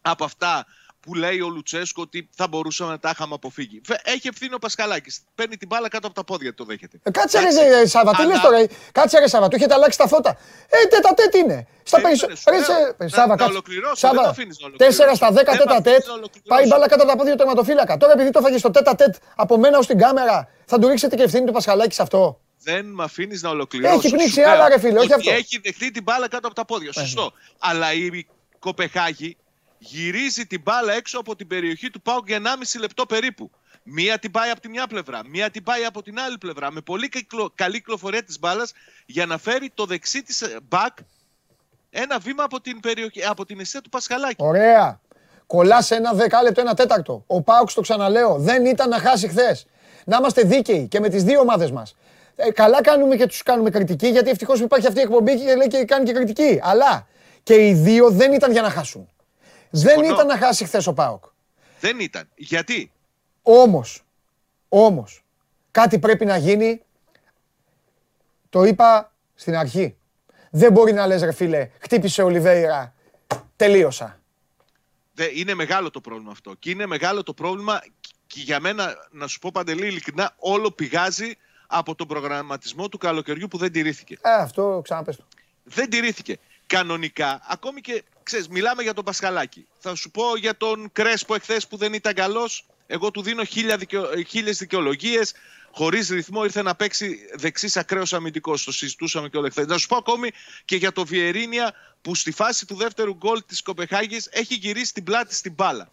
[0.00, 0.66] από αυτά
[1.04, 3.80] που λέει ο Λουτσέσκο ότι θα μπορούσαμε να τα είχαμε αποφύγει.
[3.84, 5.20] Φε- Έχει ευθύνη ο Πασχαλάκης.
[5.34, 6.98] Παίρνει την μπάλα κάτω από τα πόδια, το δέχεται.
[7.02, 7.68] Ε, κάτσε ρε, Εντάξει.
[7.68, 8.58] ρε Σάβα, τι Αλλά- λες τώρα.
[8.58, 10.30] ε, Κάτσε ρε Σάβα, του έχετε αλλάξει τα φώτα.
[10.68, 11.66] Ε, τέτα τέτ είναι.
[11.82, 12.62] Στα Περίμενε, περισσότερα.
[12.64, 12.94] σου λέω.
[12.98, 13.52] Να- Σάβα, να κάτσε.
[13.52, 14.98] ολοκληρώσω, Σάβα, δεν με αφήνεις να ολοκληρώσω.
[15.04, 16.06] 4 στα 10 Δεν με τέτα αφήνεις τέτ.
[16.06, 16.48] να ολοκληρώσω.
[16.52, 17.96] Πάει η μπάλα κάτω από τα πόδια του τερματοφύλακα.
[17.96, 21.16] Τώρα επειδή το έφαγες στο τέτα τέτ από μένα ως την κάμερα, θα του ρίξετε
[21.16, 22.40] και ευθύνη του Πασχαλάκη σε αυτό.
[22.62, 23.94] Δεν με αφήνεις να ολοκληρώσω.
[23.94, 25.30] Έχει πνίξει Σου λέω άλλα, ρε φίλε, όχι ότι αυτό.
[25.30, 26.92] Έχει δεχτεί την μπάλα κάτω από τα πόδια.
[26.92, 27.32] Σωστό.
[27.58, 28.26] Αλλά η
[28.58, 29.36] Κοπεχάγη
[29.86, 33.50] γυρίζει την μπάλα έξω από την περιοχή του Πάουκ για 1,5 λεπτό περίπου.
[33.82, 36.72] Μία την πάει από τη μια πλευρά, μία την πάει από την άλλη πλευρά.
[36.72, 38.72] Με πολύ κυκλο- καλή κυκλοφορία της μπάλας
[39.06, 40.96] για να φέρει το δεξί της μπακ
[41.90, 44.34] ένα βήμα από την, περιοχή, από την αιστεία του Πασχαλάκη.
[44.38, 45.00] Ωραία.
[45.46, 47.24] Κολλάς σε ένα δεκάλεπτο, ένα τέταρτο.
[47.26, 49.66] Ο Πάουξ, το ξαναλέω, δεν ήταν να χάσει χθες.
[50.04, 51.96] Να είμαστε δίκαιοι και με τις δύο ομάδες μας.
[52.36, 55.66] Ε, καλά κάνουμε και τους κάνουμε κριτική, γιατί ευτυχώς υπάρχει αυτή η εκπομπή και λέει
[55.66, 56.60] και κάνει και κριτική.
[56.62, 57.06] Αλλά
[57.42, 59.08] και οι δύο δεν ήταν για να χάσουν.
[59.76, 60.14] Δεν Συμφωνώ.
[60.14, 61.24] ήταν να χάσει χθες ο Πάουκ.
[61.80, 62.28] Δεν ήταν.
[62.34, 62.92] Γιατί;
[63.42, 64.02] Όμως,
[64.68, 65.24] όμως,
[65.70, 66.82] κάτι πρέπει να γίνει.
[68.48, 69.96] Το είπα στην αρχή.
[70.50, 72.94] Δεν μπορεί να λες ρε φίλε, χτύπησε ο Ολιβέηρα,
[73.56, 74.20] τελείωσα.
[75.14, 76.54] Δε, είναι μεγάλο το πρόβλημα αυτό.
[76.58, 77.80] Και είναι μεγάλο το πρόβλημα
[78.26, 81.32] και για μένα, να σου πω παντελή ειλικρινά, όλο πηγάζει
[81.66, 84.18] από τον προγραμματισμό του καλοκαιριού που δεν τηρήθηκε.
[84.20, 85.24] Ε, αυτό ξαναπες το.
[85.64, 86.38] Δεν τηρήθηκε.
[86.66, 89.66] Κανονικά, ακόμη και, ξέρεις, μιλάμε για τον Πασχαλάκη.
[89.78, 92.66] Θα σου πω για τον Κρέσπο εχθές που δεν ήταν καλός.
[92.86, 94.22] Εγώ του δίνω χίλια δικαιο...
[94.28, 95.32] χίλιες δικαιολογίες.
[95.70, 98.64] Χωρίς ρυθμό ήρθε να παίξει δεξής ακραίος αμυντικός.
[98.64, 99.66] Το συζητούσαμε και όλα εχθές.
[99.66, 100.30] Να σου πω ακόμη
[100.64, 105.04] και για το Βιερίνια που στη φάση του δεύτερου γκολ της Κοπεχάγης έχει γυρίσει την
[105.04, 105.92] πλάτη στην μπάλα.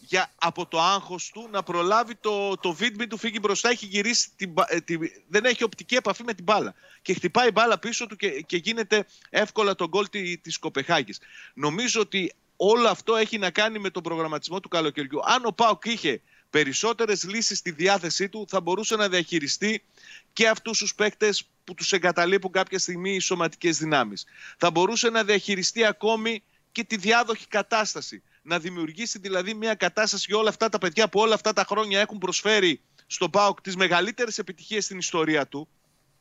[0.00, 4.28] Για, από το άγχος του να προλάβει το, το βίντεο του φύγει μπροστά, έχει γυρίσει
[4.36, 6.74] την, μπα- ε, τη- δεν έχει οπτική επαφή με την μπάλα.
[7.02, 11.18] Και χτυπάει η μπάλα πίσω του και, και γίνεται εύκολα το γκολ τη, της Κοπεχάγης.
[11.54, 15.20] Νομίζω ότι όλο αυτό έχει να κάνει με τον προγραμματισμό του καλοκαιριού.
[15.24, 16.20] Αν ο Πάουκ είχε
[16.50, 19.82] περισσότερες λύσεις στη διάθεσή του, θα μπορούσε να διαχειριστεί
[20.32, 24.24] και αυτούς τους παίκτες που τους εγκαταλείπουν κάποια στιγμή οι σωματικές δυνάμεις.
[24.58, 26.42] Θα μπορούσε να διαχειριστεί ακόμη
[26.72, 28.22] και τη διάδοχη κατάσταση.
[28.46, 32.00] Να δημιουργήσει δηλαδή μια κατάσταση για όλα αυτά τα παιδιά που όλα αυτά τα χρόνια
[32.00, 35.68] έχουν προσφέρει στον ΠΑΟΚ τις μεγαλύτερες επιτυχίες στην ιστορία του,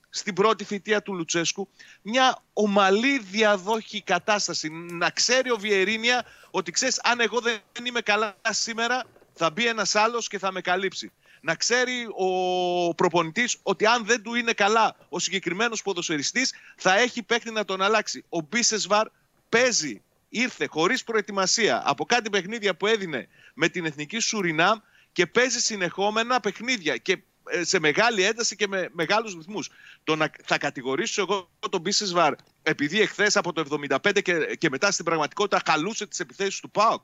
[0.09, 1.69] στην πρώτη θητεία του Λουτσέσκου,
[2.01, 4.69] μια ομαλή διαδόχη κατάσταση.
[4.69, 9.95] Να ξέρει ο Βιερίνια ότι ξέρεις αν εγώ δεν είμαι καλά σήμερα θα μπει ένας
[9.95, 11.11] άλλος και θα με καλύψει.
[11.41, 17.23] Να ξέρει ο προπονητής ότι αν δεν του είναι καλά ο συγκεκριμένος ποδοσφαιριστής θα έχει
[17.23, 18.23] παίκτη να τον αλλάξει.
[18.29, 19.07] Ο Μπίσεσβαρ
[19.49, 20.01] παίζει,
[20.33, 24.79] ήρθε χωρίς προετοιμασία από κάτι παιχνίδια που έδινε με την εθνική Σουρινάμ
[25.11, 27.17] και παίζει συνεχόμενα παιχνίδια και
[27.49, 29.69] ε, σε μεγάλη ένταση και με μεγάλους ρυθμούς.
[30.03, 32.33] Το να, θα κατηγορήσω εγώ τον Μπίσεσβαρ
[32.63, 37.01] επειδή εχθές από το 75 και, και μετά στην πραγματικότητα χαλούσε τις επιθέσεις του ΠΑΟΚ.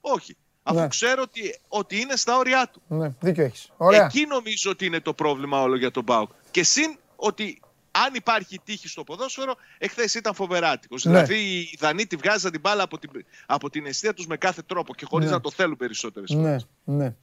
[0.00, 0.36] Όχι.
[0.62, 0.88] Αφού Ναι.
[0.88, 2.82] ξέρω ότι, ότι είναι στα όρια του.
[2.88, 3.70] Ναι, δίκιο έχεις.
[3.76, 4.04] Ωραία.
[4.04, 6.30] Εκεί νομίζω ότι είναι το πρόβλημα όλο για τον Πάουκ.
[6.50, 7.60] Και συν ότι
[7.92, 11.04] αν υπάρχει τύχη στο ποδόσφαιρο, εχθές ήταν φοβεράτικος.
[11.04, 11.10] Ναι.
[11.12, 13.10] Δηλαδή οι Δανείοι τη βγάζαν την μπάλα από την,
[13.46, 15.32] από την αιστεία τους με κάθε τρόπο και χωρίς Ναι.
[15.34, 17.14] να το θέλουν περισσότερες Ναι, ναι.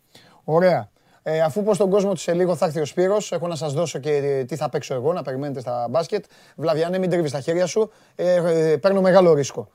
[0.43, 0.89] Ωραία.
[1.23, 3.73] Ε, αφού πω στον κόσμο ότι σε λίγο θα έρθει ο Σπύρος, έχω να σας
[3.73, 6.25] δώσω και ε, τι θα παίξω εγώ, να περιμένετε στα μπάσκετ.
[6.55, 7.91] Βλαβιανέ, μην τρίβεις τα χέρια σου.
[8.15, 8.33] Ε,
[8.71, 9.71] ε, παίρνω μεγάλο ρίσκο.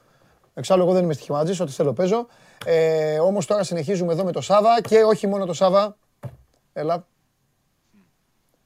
[0.54, 2.26] Εξάλλου, εγώ δεν είμαι στοιχηματζής, ό,τι θέλω παίζω.
[2.64, 5.96] Ε, όμως τώρα συνεχίζουμε εδώ με το Σάβα και όχι μόνο το Σάβα.
[6.72, 7.06] Έλα,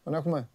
[0.05, 0.48] Τον έχουμε;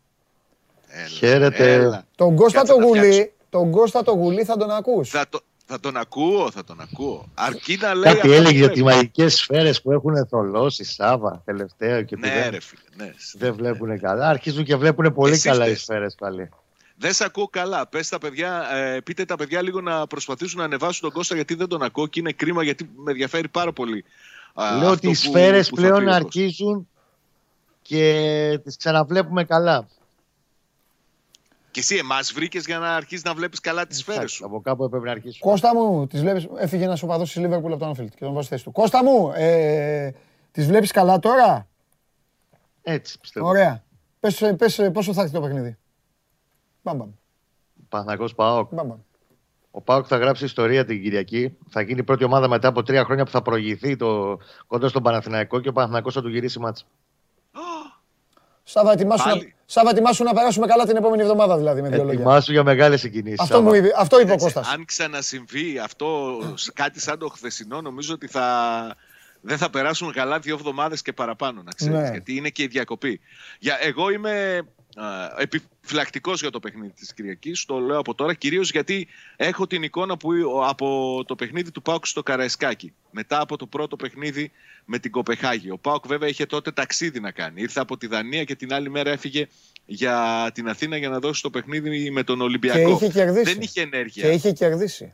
[0.95, 1.73] Έλα, Χαίρετε.
[1.73, 2.05] έλα.
[2.15, 3.09] Τον Κώστα Κάτσε το να φτιάξω.
[3.09, 5.09] γουλί, τον Κώστα το γουλί θα τον ακούς.
[5.09, 7.29] Θα, το, θα τον ακούω, θα τον ακούω.
[7.33, 8.03] Αρκεί να λέει.
[8.13, 8.75] Κάτι αυτά έλεγε που για λέει.
[8.75, 12.81] τι μαγικές σφαίρες που έχουν θολώσει Σάβα τελευταίο και ότι Ναι, δεν, ρε φίλε.
[12.95, 13.13] Ναι.
[13.33, 14.27] δεν βλέπουν καλά.
[14.29, 15.81] Αρχίζουν και βλέπουν πολύ Εσύ καλά οι φταίς.
[15.81, 16.49] σφαίρες πάλι.
[16.97, 17.87] Δεν σε ακούω καλά.
[17.87, 21.55] Πες τα παιδιά, ε, πείτε τα παιδιά λίγο να προσπαθήσουν να ανεβάσουν τον Κώστα γιατί
[21.55, 24.03] δεν τον ακούω και είναι κρίμα γιατί με ενδιαφέρει πάρα πολύ.
[24.53, 26.25] α, Λέω αυτό ότι οι που- σφαίρες που θα πλέον πει ο Κώστας.
[26.25, 26.87] αρχίζουν
[27.81, 29.87] και τις ξαναβλέπουμε καλά.
[31.73, 34.45] Και εσύ εμάς βρήκες για να αρχίσεις να βλέπεις καλά τις σφαίρες σου.
[34.45, 35.39] Από κάπου έπρεπε να αρχίσουν.
[35.39, 38.45] Κώστα μου, τις βλέπεις, έφυγε ένας οπαδός της Λίβερπουλ από τον Ανφίλτ και τον βάζεις
[38.45, 38.71] στη θέση του.
[38.71, 40.11] Κώστα μου, ε,
[40.51, 41.67] τις βλέπεις καλά τώρα;
[42.81, 43.47] Έτσι πιστεύω.
[43.47, 43.83] Ωραία.
[44.19, 45.77] Πες, πες πόσο θα έρθει το παιχνίδι;
[46.81, 47.09] Μπαμ, μπαμ,
[47.89, 48.73] Παναγός Πάοκ.
[48.73, 48.99] μπαμ, μπαμ.
[49.71, 51.57] Ο Πάοκ θα γράψει ιστορία την Κυριακή.
[51.69, 54.37] Θα γίνει η πρώτη ομάδα μετά από τρία χρόνια που θα προηγηθεί το,
[54.67, 56.85] κοντά στον Παναθηναϊκό και ο Παναθηναϊκός θα του γυρίσει μάτς.
[58.63, 59.55] Σάβα, ετοιμάσου, να, Πάλι.
[59.73, 62.13] Σάβα, ετοιμάσου να περάσουμε καλά την επόμενη εβδομάδα δηλαδή με δύο λόγια.
[62.13, 63.39] Ετοιμάσου για μεγάλες συγκινήσεις.
[63.39, 64.73] Αυτό, μου είπε, αυτό είπε ο Εντάξει, Κώστας.
[64.73, 68.47] αν ξανασυμβεί αυτό σ- κάτι σαν το χθεσινό, νομίζω ότι θα,
[69.41, 71.95] δεν θα περάσουν καλά δύο εβδομάδες και παραπάνω, να ξέρεις.
[71.99, 72.09] Ναι.
[72.09, 73.19] Γιατί είναι και η διακοπή.
[73.59, 74.61] Για, εγώ είμαι
[75.37, 77.65] επιφυλακτικός για το παιχνίδι της Κυριακής.
[77.65, 81.81] Το λέω από τώρα, κυρίως γιατί έχω την εικόνα που ο- από το παιχνίδι του
[81.81, 82.93] Πάουκ στο Καραϊσκάκι.
[83.11, 84.51] Μετά από το πρώτο παιχνίδι
[84.85, 85.69] με την Κοπεχάγη.
[85.69, 87.61] Ο Πάουκ βέβαια είχε τότε ταξίδι να κάνει.
[87.61, 89.47] Ήρθε από τη Δανία και την άλλη μέρα έφυγε
[89.85, 92.97] για την Αθήνα για να δώσει το παιχνίδι με τον Ολυμπιακό.
[92.97, 93.53] Και είχε κερδίσει.
[93.53, 94.23] Δεν είχε ενέργεια.
[94.23, 95.13] Και είχε κερδίσει.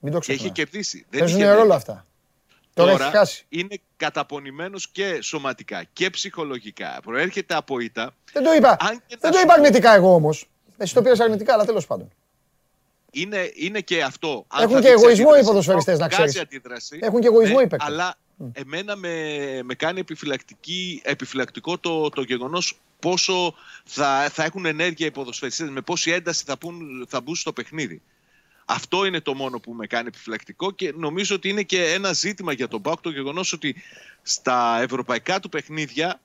[0.00, 0.58] Μην το Και είχε ξεχνάς.
[0.70, 1.06] κερδίσει.
[1.10, 1.76] Δεν Παίζουν είχε ρόλο ενέργεια.
[1.76, 2.06] αυτά.
[2.84, 3.44] Τώρα έχει χάσει.
[3.48, 6.98] είναι καταπονημένος και σωματικά και ψυχολογικά.
[7.02, 8.14] Προέρχεται από ήττα.
[8.32, 8.76] Δεν το είπα.
[8.80, 10.48] Αν και Δεν θα το σου είπα πω, αρνητικά εγώ όμως.
[10.76, 12.12] Εσύ το πήρες αρνητικά, αλλά τέλος πάντων.
[13.10, 14.44] Είναι, είναι και αυτό.
[14.48, 16.48] Αν Έχουν θα και δείξει εγωισμό οι αντίδραση, ποδοσφαιριστές, να βγάζει ξέρεις.
[16.48, 16.98] αντίδραση.
[17.02, 17.88] Έχουν και εγωισμό Ναι, οι παίκτες.
[17.88, 18.14] Αλλά
[18.52, 19.12] εμένα με,
[19.64, 25.80] με κάνει επιφυλακτική, επιφυλακτικό το, το γεγονός πόσο θα, θα έχουν ενέργεια οι ποδοσφαιριστές, με
[25.80, 28.02] πόση ένταση θα, πουν, θα μπουν στο παιχνίδι.
[28.70, 32.52] Αυτό είναι το μόνο που με κάνει επιφυλακτικό και νομίζω ότι είναι και ένα ζήτημα
[32.52, 33.76] για τον Πάουκ το γεγονός ότι
[34.22, 36.20] στα ευρωπαϊκά του παιχνίδια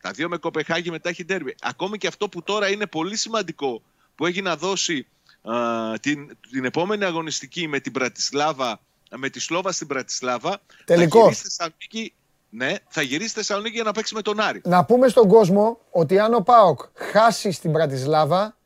[0.00, 1.54] τα δύο με Κοπεχάγη μετά έχει ντέρμπι.
[1.60, 3.82] Ακόμη και αυτό που τώρα είναι πολύ σημαντικό
[4.14, 5.06] που έχει να δώσει
[5.42, 5.54] α,
[6.00, 8.80] την, την επόμενη αγωνιστική με την Πρατισλάβα,
[9.16, 10.60] με τη Σλόβα στην Πρατισλάβα.
[10.84, 11.20] Τελικός.
[11.20, 12.14] Θα γυρίσει στη Θεσσαλονίκη,
[12.50, 14.60] ναι, θα γυρίσει στη Θεσσαλονίκη για να παίξει με τον Άρη.
[14.64, 18.57] Να πούμε στον κόσμο ότι αν ο Πάοκ χάσει στην Πρατισλάβα,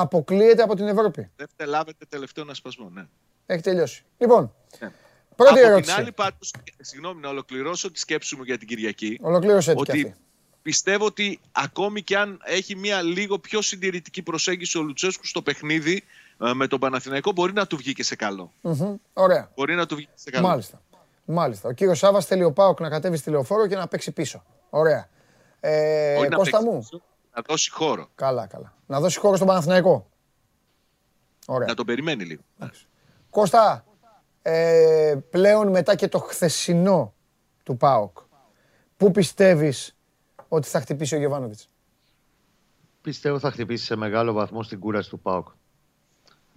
[0.00, 1.30] αποκλείεται από την Ευρώπη.
[1.56, 3.06] Δεν λάβετε τελευταίο ένα σπασμό, ναι.
[3.46, 4.04] Έχει τελειώσει.
[4.18, 4.90] Λοιπόν, Ναι.
[5.36, 5.90] πρώτη Από ερώτηση.
[5.92, 9.18] την άλλη πάντως, συγγνώμη να ολοκληρώσω τη σκέψη μου για την Κυριακή.
[9.22, 10.14] Ολοκλήρωσε την και ότι αυτή.
[10.62, 16.02] πιστεύω ότι ακόμη και αν έχει μια λίγο πιο συντηρητική προσέγγιση ο Λουτσέσκου στο παιχνίδι
[16.44, 18.52] ε, με τον Παναθηναϊκό μπορεί να του βγει και σε καλό.
[18.60, 19.50] Μμμ, Ωραία.
[19.54, 20.46] Μπορεί να του βγει και σε καλό.
[20.46, 20.82] Μάλιστα.
[21.24, 21.68] Μάλιστα.
[21.68, 24.44] Ο κύριος Σάβα θέλει ο Πάοκ να κατέβει στη λεωφόρο και να παίξει πίσω.
[24.70, 25.08] Ωραία.
[25.60, 26.78] Ε, Όχι να Κώστα παίξει μου.
[26.80, 27.02] πίσω,
[27.34, 28.08] Να δώσει χώρο.
[28.14, 28.74] Καλά, καλά.
[28.86, 30.10] Να δώσει χώρο στον Παναθηναϊκό.
[31.46, 31.68] Ωραία.
[31.68, 32.42] Να τον περιμένει λίγο.
[33.30, 33.84] Κώστα,
[34.42, 37.14] ε, πλέον μετά και το χθεσινό
[37.62, 38.18] του ΠΑΟΚ,
[38.96, 39.96] πού πιστεύεις
[40.48, 41.68] ότι θα χτυπήσει ο Γεβάνοβιτς.
[43.00, 45.48] Πιστεύω θα χτυπήσει σε μεγάλο βαθμό στην κούραση του ΠΑΟΚ.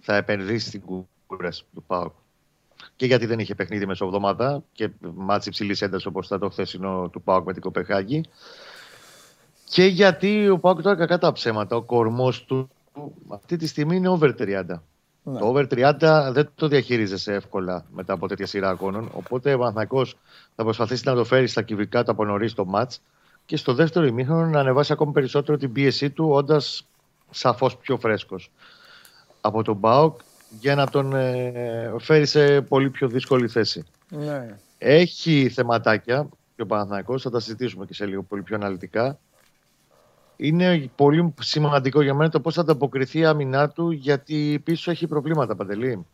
[0.00, 0.82] Θα επενδύσει στην
[1.26, 2.12] κούραση του ΠΑΟΚ.
[2.96, 7.22] Και γιατί δεν είχε παιχνίδι μεσοβδομάδα και μάτς υψηλής έντασης όπως ήταν το χθεσινό του
[7.22, 8.24] ΠΑΟΚ με την Κοπεχάγη.
[9.64, 11.76] Και γιατί ο ΠΑΟΚ τώρα κακά τα ψέματα.
[11.76, 12.70] Ο κορμός του
[13.28, 14.64] αυτή τη στιγμή είναι over 30.
[15.26, 15.38] Ναι.
[15.38, 19.10] Το over 30 δεν το διαχειρίζεσαι εύκολα μετά από τέτοια σειρά αγώνων.
[19.12, 20.16] Οπότε ο Παναθηναϊκός
[20.54, 23.00] θα προσπαθήσει να το φέρει στα κυβικά του από νωρίς το μάτς
[23.46, 26.86] και στο δεύτερο ημίχρονο να ανεβάσει ακόμη περισσότερο την πίεσή του, όντας
[27.30, 28.50] σαφώς πιο φρέσκος
[29.40, 30.20] από τον Μπάουκ
[30.60, 33.84] για να τον ε, φέρει σε πολύ πιο δύσκολη θέση.
[34.08, 34.58] Ναι.
[34.78, 39.18] Έχει θεματάκια και ο Παναθηναϊκός, θα τα συζητήσουμε και σε λίγο πολύ πιο αναλυτικά.
[40.36, 45.06] Είναι πολύ σημαντικό για μένα το πώς θα ανταποκριθεί η άμυνά του γιατί πίσω έχει
[45.06, 46.06] προβλήματα παντελή.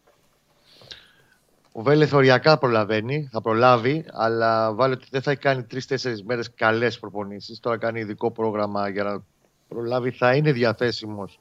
[1.73, 6.55] Ο Βέλεθ οριακά προλαβαίνει, θα προλάβει, αλλά βάλε ότι δεν θα έχει κάνει τρει-τέσσερι μέρες
[6.55, 7.61] καλές προπονήσεις.
[7.61, 9.23] Τώρα κάνει ειδικό πρόγραμμα για να
[9.69, 11.41] προλάβει, θα είναι διαθέσιμος.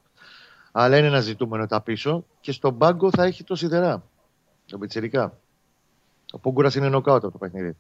[0.72, 2.26] Αλλά είναι ένα ζητούμενο τα πίσω.
[2.40, 4.04] Και στον πάγκο θα έχει το σιδερά.
[4.66, 5.38] Το πιτσιρικά.
[6.32, 7.78] Ο Πούγκουρας είναι νοκάουτ από το παιχνίδι.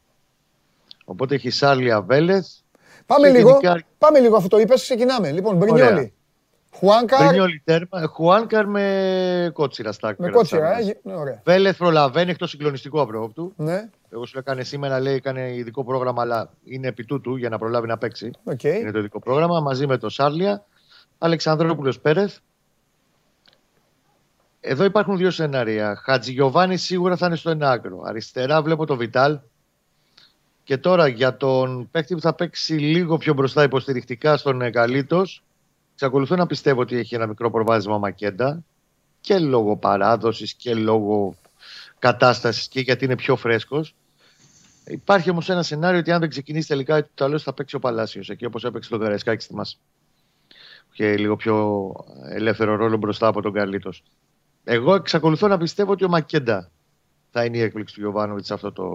[1.05, 2.47] Οπότε έχει Σάρλια Βέλεθ.
[3.09, 5.31] Πάμε Και λίγο, γενικά- πάμε λίγο αφού το είπες, ξεκινάμε.
[5.31, 6.13] Λοιπόν, Μπρινιόλι.
[6.75, 8.07] Χουάνκαρ Μπρινιόλι τέρμα.
[8.07, 10.61] Χουάνκαρ με κότσιρα στα με άκρα κότσιρα.
[10.61, 10.95] της Ε, άμυνας.
[11.03, 11.41] ναι, ωραία.
[11.45, 13.53] Βέλεθ προλαβαίνει εκτός συγκλονιστικού από του.
[13.55, 17.57] Ναι, Εγώ σου έκανε σήμερα, λέει, έκανε ειδικό πρόγραμμα, αλλά είναι επί τούτου για να
[17.57, 18.31] προλάβει να παίξει.
[18.43, 18.63] οκ.
[18.63, 20.65] Είναι το ειδικό πρόγραμμα μαζί με τον Σάρλια.
[21.17, 22.37] Αλεξανδρόπουλος Πέρεθ.
[24.61, 25.95] Εδώ υπάρχουν δύο σενάρια.
[26.03, 28.01] Χατζηγιοβάνη σίγουρα θα είναι στο ένα άκρο.
[28.05, 29.39] Αριστερά βλέπω το Βιτάλ.
[30.69, 35.25] Και τώρα για τον παίκτη που θα παίξει λίγο πιο μπροστά υποστηρικτικά στον Εγκαλίτο,
[35.93, 38.63] Εξακολουθώ να πιστεύω ότι έχει ένα μικρό προβάδισμα ο Μακέντα
[39.21, 41.35] και λόγω παράδοσης και λόγω
[41.99, 43.95] κατάστασης και γιατί είναι πιο φρέσκος.
[44.85, 48.29] Υπάρχει όμως ένα σενάριο ότι αν δεν ξεκινήσει τελικά το άλλο θα παίξει ο Παλάσιος
[48.29, 49.79] εκεί όπως έπαιξε το Γαρεσκάκη στη μας.
[50.93, 51.93] Και λίγο πιο
[52.29, 53.89] ελεύθερο ρόλο μπροστά από τον Καρλίτο.
[54.63, 56.71] Εγώ εξακολουθώ να πιστεύω ότι ο Μακέντα
[57.31, 58.85] θα είναι η έκπληξη του Γιωβάνοβιτς σε αυτό το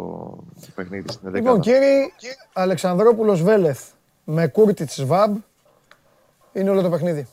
[0.74, 1.32] παιχνίδι στην 11.
[1.32, 2.10] Λοιπόν, κύριε
[2.52, 3.88] Αλεξανδρόπουλος Βέλεθ
[4.24, 5.36] με Κούρτιτς Βαμπ
[6.52, 7.26] είναι όλο το παιχνίδι.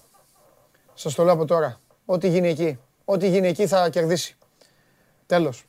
[0.94, 1.80] Σας το λέω από τώρα.
[2.06, 2.80] Ό,τι γίνει εκεί.
[3.06, 4.38] Ό,τι γίνει εκεί θα κερδίσει.
[5.26, 5.66] Τέλος.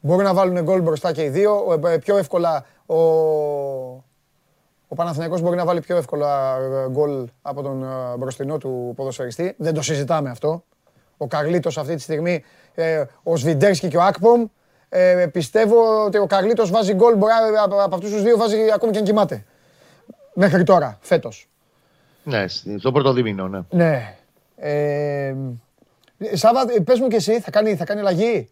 [0.00, 1.80] Μπορεί να βάλουν γκολ μπροστά και οι δύο.
[1.86, 2.96] Ε, πιο εύκολα ο,
[4.88, 9.54] ο Παναθηναϊκός μπορεί να βάλει πιο εύκολα ε, γκολ από τον ε, μπροστινό του ποδοσφαιριστή.
[9.58, 10.64] Δεν το συζητάμε αυτό.
[11.16, 12.44] Ο Καρλίτος αυτή τη στιγμή,
[13.22, 14.44] ο Σβιντέρσκι και ο Ακπομ.
[15.32, 17.32] πιστεύω ότι ο Καρλίτος βάζει γκολ, μπορεί
[17.64, 19.44] από, από αυτούς τους δύο βάζει ακόμη και αν κοιμάται.
[20.34, 21.48] Μέχρι τώρα, φέτος.
[22.22, 22.44] Ναι,
[22.78, 23.60] στο πρώτο δίμηνο, ναι.
[23.70, 24.14] Ναι.
[24.56, 25.34] Ε,
[26.32, 28.50] Σάβα, πες μου και εσύ, θα κάνει, θα κάνει αλλαγή;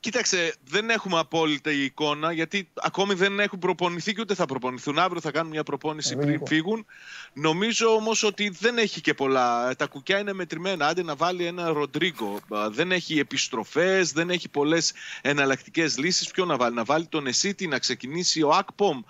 [0.00, 4.98] Κοίταξε, δεν έχουμε απόλυτη εικόνα γιατί ακόμη δεν έχουν προπονηθεί και ούτε θα προπονηθούν.
[4.98, 6.86] Αύριο θα κάνουν μια προπόνηση πριν φύγουν.
[7.32, 9.74] Νομίζω όμως ότι δεν έχει και πολλά.
[9.76, 10.86] Τα κουκιά είναι μετρημένα.
[10.86, 12.38] Άντε να βάλει ένα Ροντρίγκο.
[12.70, 16.30] Δεν έχει επιστροφές, δεν έχει πολλές εναλλακτικές λύσεις.
[16.30, 19.00] Ποιο να βάλει, να βάλει τον Εσίτη, να ξεκινήσει ο Ακπομ.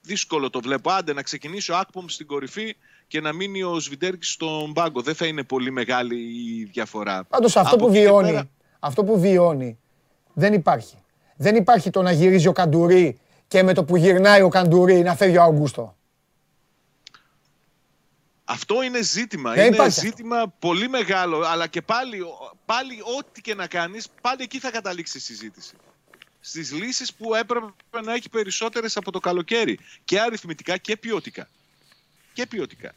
[0.00, 0.90] Δύσκολο το βλέπω.
[0.90, 2.76] Άντε να ξεκινήσει ο Ακπομ στην κορυφή
[3.06, 5.02] και να μείνει ο Σβιντέρκης στον πάγκο.
[5.02, 7.24] Δεν θα είναι πολύ μεγάλη η διαφορά.
[7.24, 9.78] Πάντως αυτό, που βιώνει, αυτό που βιώνει
[10.38, 10.96] δεν υπάρχει.
[11.36, 13.18] Δεν υπάρχει το να γυρίζει ο Καντουρί
[13.48, 15.96] και με το που γυρνάει ο Καντουρί να φεύγει ο Αγκούστο.
[18.44, 19.64] Αυτό είναι ζήτημα.
[19.64, 21.42] είναι ζήτημα πολύ μεγάλο.
[21.42, 22.22] Αλλά και πάλι,
[22.64, 25.74] πάλι ό,τι και να κάνεις, πάλι εκεί θα καταλήξει η συζήτηση.
[26.40, 27.66] Στις λύσεις που έπρεπε
[28.04, 29.78] να έχει περισσότερες από το καλοκαίρι.
[30.04, 31.48] Και αριθμητικά και ποιοτικά.
[32.32, 32.92] Και ποιοτικά.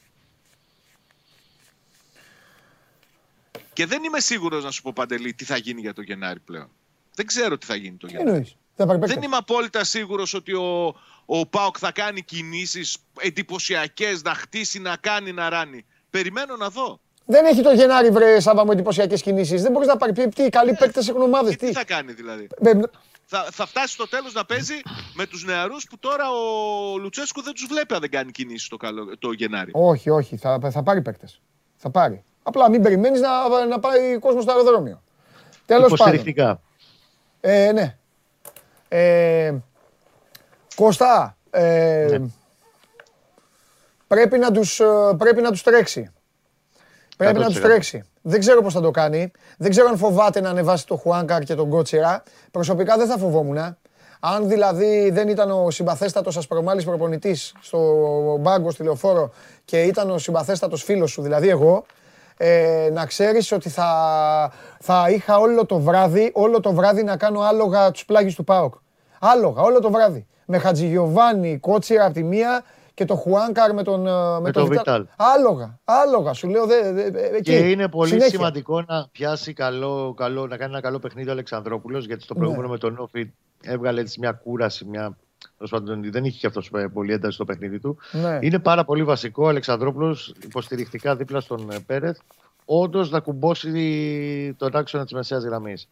[3.74, 6.70] Και δεν είμαι σίγουρος να σου πω Παντελή τι θα γίνει για το Γενάρη πλέον.
[7.20, 8.56] Δεν ξέρω τι θα γίνει το Γενάρη.
[8.76, 14.96] Δεν είμαι απόλυτα σίγουρος ότι ο, ο Πάοκ θα κάνει κινήσεις εντυπωσιακές, να χτίσει, να
[14.96, 15.86] κάνει, να ράνει.
[16.10, 17.00] Περιμένω να δω.
[17.26, 19.62] Δεν έχει το Γενάρη, βρε Σάβα μου, εντυπωσιακές κινήσεις.
[19.62, 20.14] Δεν μπορείς να πάρει.
[20.30, 21.56] Τι καλοί ε, παίκτες έχουν ομάδες.
[21.56, 22.48] Τι, θα κάνει δηλαδή;
[23.26, 24.82] Θα, θα φτάσει στο τέλος να παίζει
[25.14, 28.78] με τους νεαρούς που τώρα ο Λουτσέσκου δεν τους βλέπει αν δεν κάνει κινήσεις το,
[28.78, 29.72] καλό, το Γενάρη.
[29.74, 30.38] Όχι, όχι.
[30.38, 31.42] Θα, θα πάρει παίκτες.
[31.76, 32.24] Θα πάρει.
[32.44, 35.04] Απλά μην περιμένεις να, να πάει ο κόσμος στο αεροδρόμιο.
[35.66, 36.60] Τέλος πάντων.
[37.42, 37.96] Ε, ναι.
[38.88, 39.54] Ε,
[40.76, 42.28] Κώστα, ε, ναι.
[44.08, 44.86] πρέπει, να τους, ε,
[45.18, 46.12] πρέπει να τους τρέξει.
[47.18, 48.04] Πρέπει να τους τρέξει.
[48.22, 49.32] Δεν ξέρω πώς θα το κάνει.
[49.58, 52.24] Δεν ξέρω αν φοβάται να ανεβάσει το Χουάνκαρ και τον Κότσιρα.
[52.52, 53.78] Προσωπικά δεν θα φοβόμουν.
[54.20, 57.80] Αν δηλαδή δεν ήταν ο συμπαθέστατος Ασπρομάλης προπονητής στο
[58.40, 59.32] μπάγκο, στη λεωφόρο
[59.66, 61.86] και ήταν ο συμπαθέστατος φίλος σου, δηλαδή εγώ,
[62.42, 67.40] ε, να ξέρεις ότι θα, θα είχα όλο το βράδυ, όλο το βράδυ να κάνω
[67.40, 68.74] άλογα τους πλάγιους του ΠΑΟΚ.
[69.20, 70.28] Άλογα, όλο το βράδυ.
[70.46, 72.64] Με Χατζηγιοβάνι, Κότσιρα από τη μία
[72.94, 75.06] και το Χουάνκαρ με τον, ε, με, τον Βιτάλ.
[75.36, 76.66] Άλογα, άλογα, σου λέω.
[76.66, 77.42] Δε, δε, εκεί.
[77.42, 78.30] Και είναι πολύ Συνέχεια.
[78.30, 82.68] σημαντικό να πιάσει καλό, καλό, να κάνει ένα καλό παιχνίδι ο Αλεξανδρόπουλος, γιατί στο προηγούμενο
[82.68, 82.72] ναι.
[82.74, 83.32] με τον Όφη
[83.64, 85.18] έβγαλε έτσι μια κούραση, μια
[86.12, 87.98] δεν είχε και αυτός ε, πολύ ένταση στο παιχνίδι του.
[88.12, 88.40] Ναι.
[88.42, 92.18] Είναι πάρα πολύ βασικό ο Αλεξανδρόπουλος υποστηρικτικά δίπλα στον ε, Πέρεθ,
[92.66, 95.88] όντως να κουμπώσει τον άξονα της μεσαίας γραμμής.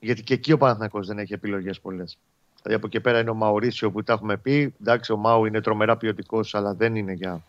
[0.00, 2.18] Γιατί και εκεί ο Παναθηναϊκός δεν έχει επιλογές πολλές.
[2.62, 4.74] Δηλαδή από εκεί πέρα είναι ο Μαουρίσιο που τα έχουμε πει.
[4.80, 7.42] Εντάξει, ο Μάου είναι τρομερά ποιοτικός, αλλά δεν είναι για,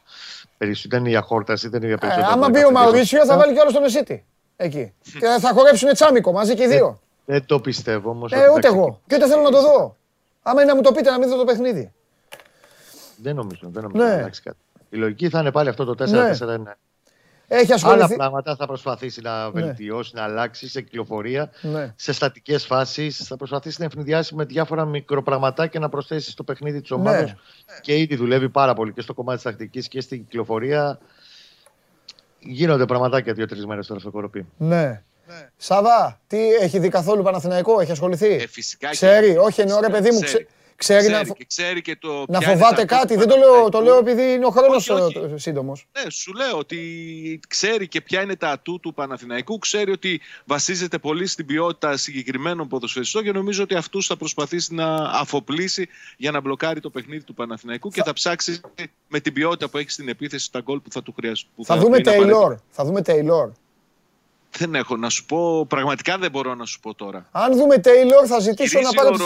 [0.88, 2.30] δεν είναι για χόρταση, δεν είναι για περισσότερο.
[2.30, 4.26] Ε, άμα μπει ο Μαουρίσιο, θα βάλει κι άλλο στον Εσίτη.
[4.56, 4.94] Εκεί.
[5.03, 6.99] και θα χορέψουν τσάμικο μαζί και οι δύο.
[7.26, 8.32] Δεν το πιστεύω όμως.
[8.32, 9.02] Ε, ούτε εγώ.
[9.07, 9.95] Και ούτε θέλω να το δω.
[10.47, 11.93] Άμα είναι να μου το πείτε να μην δω το παιχνίδι.
[13.17, 14.09] Δεν νομίζω, δεν νομίζω ναι.
[14.09, 14.57] να αλλάξει κάτι.
[14.89, 16.07] Η λογική θα είναι πάλι αυτό το 4-4-1.
[16.07, 16.73] Ναι.
[17.47, 18.03] Έχει ασχοληθεί.
[18.03, 19.61] Άλλα πράγματα θα προσπαθήσει να ναι.
[19.61, 20.22] βελτιώσει, ναι.
[20.22, 21.93] να αλλάξει σε κυκλοφορία, ναι.
[21.95, 23.17] σε στατικές φάσεις.
[23.17, 27.31] Θα προσπαθήσει να ευνηδιάσει με διάφορα μικροπραγματάκια να προσθέσει στο παιχνίδι της ομάδας.
[27.31, 27.35] Ναι.
[27.81, 30.99] Και ήδη δουλεύει πάρα πολύ και στο κομμάτι της τακτικής και στην κυκλοφορία.
[32.39, 34.47] Γίνονται πραγματάκια δύο-τρεις μέρες τώρα στο κοροπή.
[34.57, 35.03] Ναι.
[35.27, 35.49] Ναι.
[35.57, 40.11] Σάβα, τι έχει δει καθόλου Παναθηναϊκό, έχει ασχοληθεί; Ε, φυσικά ξέρει, όχι εννοώ ρε παιδί
[40.11, 40.19] μου.
[40.19, 43.15] Ξέρει, ξέρει, να, και ξέρει και το να φοβάται κάτι.
[43.15, 44.91] Δεν το λέω, το λέω επειδή είναι ο χρόνος
[45.35, 45.88] σύντομος.
[46.03, 49.57] Ναι, σου λέω ότι ξέρει και ποια είναι τα ατού του Παναθηναϊκού.
[49.57, 54.95] Ξέρει ότι βασίζεται πολύ στην ποιότητα συγκεκριμένων ποδοσφαιριστών και νομίζω ότι αυτούς θα προσπαθήσει να
[54.95, 55.88] αφοπλίσει
[56.18, 58.61] για να μπλοκάρει το παιχνίδι του Παναθηναϊκού και θα ψάξει
[59.07, 61.65] με την ποιότητα που έχει στην επίθεση τα γκολ που θα του χρειαστούν.
[61.65, 62.56] Θα, θα, δούμε Taylor.
[62.69, 63.49] Θα δούμε Taylor.
[64.57, 67.26] Δεν έχω να σου πω, πραγματικά δεν μπορώ να σου πω τώρα.
[67.32, 69.18] Αν δούμε Taylor θα ζητήσω να πάρω.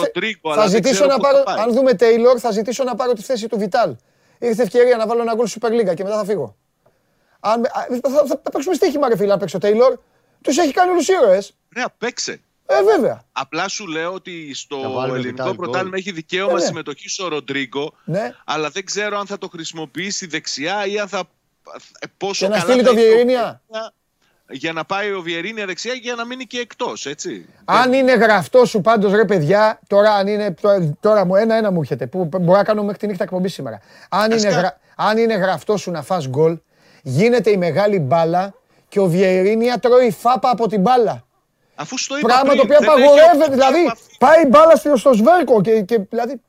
[0.54, 1.42] θα ζητήσω να πάρω...
[1.46, 3.94] Αν δούμε Taylor θα ζητήσω να πάρω τη θέση του Βιτάλ.
[4.38, 6.56] Ήρθε ευκαιρία να βάλω ένα γκολ Super League και μετά θα φύγω.
[7.40, 7.70] Αν, α,
[8.02, 9.98] θα, θα, θα παίξουμε στοίχημα, ρε φίλε, αν παίξει ο Τέιλορ.
[10.42, 11.56] Τους έχει κάνει όλους ήρωες.
[11.76, 12.40] Ναι, παίξε.
[12.66, 13.24] Ε, βέβαια.
[13.32, 15.56] Απλά σου λέω ότι στο Να βάλει ελληνικό vital goal.
[15.56, 16.60] πρωτάθλημα έχει δικαίωμα Ε, ναι.
[16.64, 18.34] συμμετοχή ο Ροντρίγκο, Ναι.
[18.44, 21.18] αλλά δεν ξέρω αν θα το χρησιμοποιήσει δεξιά ή αν θα.
[21.98, 23.62] ε, Πόσο Και να καλά στείλει θα το είναι Βιερίνια.
[24.52, 27.48] Για να πάει ο Βιερίνια δεξιά για να μείνει και εκτός, έτσι.
[27.64, 31.80] Αν είναι γραφτό σου πάντως, ρε παιδιά, τώρα, αν είναι, τώρα, τώρα μου ένα-ένα μου
[31.80, 33.80] έρχεται, που μπορώ να κάνω μέχρι τη νύχτα εκπομπή σήμερα.
[34.08, 36.58] Αν είναι, κα- γρα, αν είναι γραφτό σου να φας γκολ,
[37.02, 38.54] γίνεται η μεγάλη μπάλα
[38.88, 41.24] και ο Βιερίνια τρώει φάπα από την μπάλα.
[41.74, 43.38] Αφού στο είπα Πράγμα πριν, το οποίο δεν έχει απαγορεύεται.
[43.42, 44.02] αυτή Δηλαδή, επαφή.
[44.18, 46.40] πάει η μπάλα στο, στο σβέρκο και, και δηλαδή.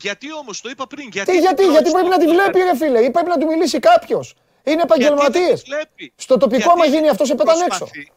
[0.00, 1.08] Γιατί όμως, το είπα πριν.
[1.12, 3.38] Γιατί, Τι, γιατί, τρώει γιατί στο- πρέπει να τη βλέπει, ρε φίλε, ή πρέπει να
[3.38, 4.34] του μιλήσει κάποιος.
[4.66, 5.62] Είναι Γιατί δεν επαγγελματίες.
[5.62, 7.78] τη βλέπει; Στο τοπικό, Γιατί άμα γίνει αυτό, σε πετάνε έξω.
[7.78, 8.10] προσπαθεί.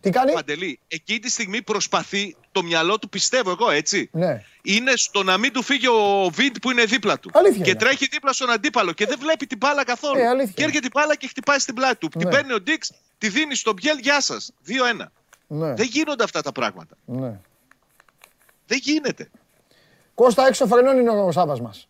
[0.00, 4.08] Τι κάνει, Παντελή, εκείνη τη στιγμή προσπαθεί το μυαλό του, πιστεύω εγώ έτσι.
[4.12, 4.42] Ναι.
[4.62, 7.30] Είναι στο να μην του φύγει ο Βίντ που είναι δίπλα του.
[7.34, 7.78] Αλήθεια και είναι.
[7.78, 10.18] τρέχει δίπλα στον αντίπαλο και δεν βλέπει την μπάλα καθόλου.
[10.20, 10.64] Ε, αλήθεια και είναι.
[10.68, 12.08] έρχεται η μπάλα και χτυπάει στην πλάτη του.
[12.08, 12.30] Την Ναι.
[12.34, 14.52] παίρνει ο Ντίξ, τη δίνει στον Μπιέλ, γεια σας.
[14.66, 15.12] 2-1.
[15.46, 16.96] Ναι, Δεν γίνονται αυτά τα πράγματα.
[17.04, 17.40] ναι.
[18.66, 19.30] Δεν γίνεται.
[20.14, 21.88] Κώστα έξω φρενών είναι ο Σάββας μας.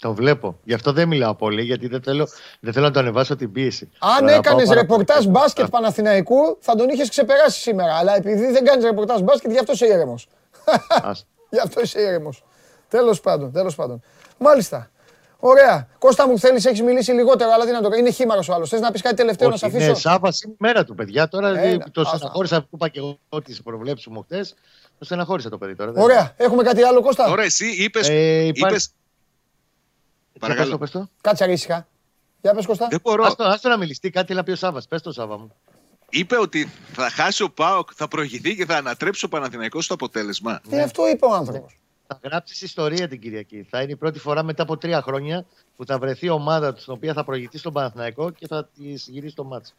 [0.00, 0.58] Το βλέπω.
[0.64, 2.28] Γι' αυτό δεν μιλάω πολύ, γιατί δεν θέλω,
[2.60, 3.90] δεν θέλω να το ανεβάσω την πίεση.
[3.98, 5.28] Αν Θέλω να έκανες πάω πάρα ρεπορτάζ πολύ.
[5.28, 7.94] μπάσκετ Παναθηναϊκού, θα τον είχες ξεπεράσει σήμερα.
[7.94, 10.28] Αλλά επειδή δεν κάνεις ρεπορτάζ μπάσκετ, γι' αυτό είσαι ήρεμος.
[11.02, 11.26] Ας.
[11.50, 12.44] γι' αυτό είσαι ήρεμος.
[12.88, 14.02] Τέλος πάντων, τέλος πάντων.
[14.38, 14.90] Μάλιστα.
[15.40, 15.88] Ωραία.
[15.98, 18.00] Κώστα μου, θέλεις, έχεις μιλήσει λιγότερο, αλλά τι να το κάνει.
[18.00, 18.68] Είναι χήμαρο ο άλλος.
[18.68, 20.94] Θες να πεις κάτι τελευταίο να σε Όχι, αφήσω; ναι, Σάββας είναι η μέρα του,
[20.94, 21.28] παιδιά.
[21.28, 22.16] Τώρα Ε, ε, ναι, το άστα.
[22.16, 24.46] στεναχώρησα που είπα και εγώ τις προβλέψεις μου χτε.
[24.98, 25.92] Το στεναχώρησα το παιδί τώρα.
[25.92, 26.34] δεν- Ωραία.
[26.36, 28.00] Έχουμε κάτι άλλο, Κώστα; Τώρα εσύ είπε.
[28.08, 28.90] Ε, υπάρχει- είπες...
[30.38, 30.78] Και Παρακαλώ.
[30.78, 31.14] πες το, πες το.
[31.20, 31.86] Κάτσε ήσυχα.
[32.40, 32.86] Για πες, Κώστα.
[32.90, 33.24] Δεν μπορώ.
[33.24, 34.88] Άστο, άστο να μιληστεί κάτι, να πει ο Σάββας.
[34.88, 35.52] Πες το Σάββα μου.
[36.10, 40.60] Είπε ότι θα χάσει ο Πάοκ, θα προηγηθεί και θα ανατρέψει ο Παναθηναϊκός στο αποτέλεσμα.
[40.70, 41.78] Τι αυτό είπε ο άνθρωπος.
[42.06, 43.66] Θα γράψεις ιστορία την Κυριακή.
[43.70, 45.44] Θα είναι η πρώτη φορά μετά από τρία χρόνια
[45.76, 49.34] που θα βρεθεί ομάδα του στην οποία θα προηγηθεί στον Παναθηναϊκό και θα τη γυρίσει
[49.34, 49.72] το μάτσο.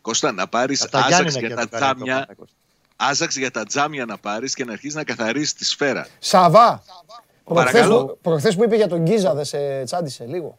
[0.00, 2.14] Κώστα, να πάρεις Από τα άζαξ Γιάννενα για και τα θα το κάνει το τζάμια,
[2.14, 2.48] Παναθηναϊκός.
[2.96, 6.06] άζαξ για τα τζάμια να πάρεις και να αρχίσεις να καθαρίσει τη σφαίρα.
[6.18, 6.82] Σαβά.
[6.86, 8.04] Προχθές Παρακαλώ.
[8.04, 10.58] που, προχθές που είπε για τον Γκίζα, δεν σε τσάντισε λίγο.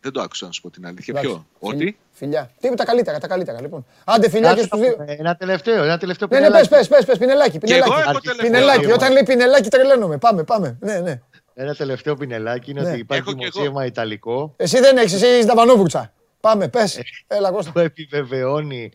[0.00, 1.14] Δεν το άκουσα να σου πω την αλήθεια.
[1.16, 1.30] Εντάξει.
[1.30, 2.50] Ποιο, Φιλ- ότι; Φιλιά.
[2.60, 3.60] Τι είπε τα καλύτερα, τα καλύτερα.
[3.60, 3.86] Λοιπόν.
[4.04, 4.96] Άντε, φιλιά και Κάτσε στους να δύο.
[4.96, 6.68] πούμε Ένα τελευταίο, ένα τελευταίο Ναι, ναι, πινελάκι.
[6.68, 8.08] πες, πες, πες, πες, πινελάκι, Και εγώ πινελάκι.
[8.10, 8.46] έχω τελευταίο.
[8.50, 8.94] Πινελάκι, Δύο.
[8.94, 10.18] όταν λέει πινελάκι τρελαίνομαι.
[10.18, 10.76] Πάμε, πάμε.
[10.80, 11.20] Ναι, ναι.
[11.54, 12.90] Ένα τελευταίο πινελάκι είναι Ναι.
[12.90, 13.50] ότι υπάρχει Έχω κι εγώ.
[13.52, 16.12] δημοσίευμα ιταλικό Εσύ δεν έχεις, εσύ έχεις τα βανόβουρτσα.
[16.40, 17.00] Πάμε, πες.
[17.26, 17.72] Έλα, Κώστα.
[17.72, 18.92] που επιβεβαιώνει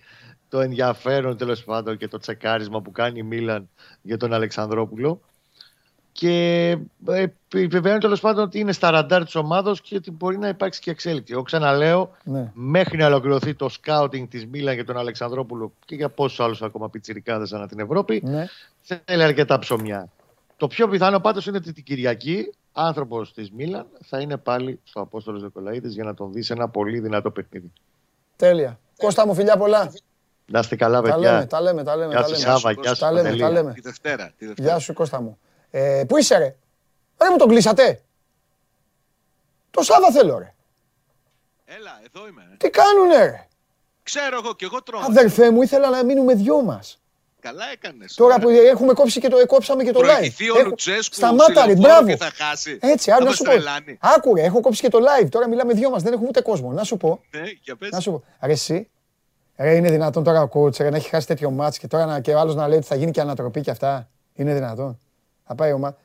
[0.50, 3.70] το ενδιαφέρον τέλος πάντων και το τσεκάρισμα που κάνει η Μίλαν
[4.02, 5.22] για τον Αλεξανδρόπουλο.
[6.16, 6.78] Και
[7.54, 10.92] επιβεβαιώνει τέλος πάντων ότι είναι στα ραντάρ της ομάδα και ότι μπορεί να υπάρξει και
[10.92, 11.34] εξέλιξη.
[11.34, 12.52] Εγώ ξαναλέω, Ναι.
[12.54, 16.90] μέχρι να ολοκληρωθεί το σκάουτινγκ της Μίλαν για τον Αλεξανδρόπουλο και για πόσους άλλους ακόμα
[16.90, 18.46] πιτσιρικάδες ανά την Ευρώπη, Ναι.
[18.82, 20.10] θέλει αρκετά ψωμιά.
[20.58, 25.02] Το πιο πιθανό πάντως είναι ότι την Κυριακή άνθρωπος της Μίλαν θα είναι πάλι στο
[25.02, 27.72] Απόστολος Δεκολαίδη για να τον δεις σε ένα πολύ δυνατό παιχνίδι.
[28.36, 28.80] Τέλεια.
[28.98, 29.92] Κώστα μου, φιλιά πολλά.
[30.46, 31.48] Να είστε καλά, Τα λέμε, παιδιά.
[31.48, 32.12] τα λέμε, τα λέμε.
[32.14, 32.44] Γεια τα σου, λέμε.
[32.46, 32.72] Σάβα.
[32.72, 33.42] Γεια Γεια σου, σου, Τα λέμε, Παντελή.
[33.42, 33.74] τα λέμε.
[33.74, 34.32] Τη Δευτέρα.
[34.38, 34.70] Τη Δευτέρα.
[34.70, 35.38] Γεια σου, Κώστα μου.
[35.76, 36.56] Ε, πού είσαι, ρε;
[37.22, 38.02] Ρε μου τον κλείσατε.
[39.72, 40.54] Το Σάβα θέλω, ρε.
[41.66, 42.42] Έλα, εδώ είμαι.
[42.54, 42.56] ε.
[42.58, 43.48] Τι κάνουνε, ρε;
[44.04, 45.02] Ξέρω εγώ και εγώ τρώω.
[45.02, 46.98] Αδερφέ μου, ήθελα να μείνουμε δυο μας.
[47.40, 48.14] Καλά έκανες.
[48.14, 50.04] Τώρα που έχουμε κόψει και το, ε, κόψαμε και το live.
[50.04, 52.08] Προηγηθεί ο Έχω- Λουτσέσκου Σταμάτα, ρε, σε μπράβο.
[52.08, 52.78] και θα χάσει.
[52.82, 53.50] Έτσι, Θα άρα να μας σου πω.
[53.50, 53.98] τρελάνει.
[54.02, 55.28] Άκουρε, έχω κόψει και το live.
[55.30, 56.72] Τώρα μιλάμε δυο μας, δεν έχουμε ούτε κόσμο.
[56.72, 57.22] Να σου πω.
[57.32, 57.90] Ναι, για πες.
[57.92, 58.24] Να σου πω.
[58.42, 58.90] Ρε, εσύ.
[59.58, 62.20] Ρε, είναι δυνατόν τώρα ο coach ρε, να έχει χάσει τέτοιο μάτς και τώρα να,
[62.20, 64.10] και ο άλλος να λέει ότι θα γίνει και ανατροπή και αυτά.
[64.34, 65.00] Είναι δυνατόν.
[65.48, 65.98] Θα πάει η ομάδα.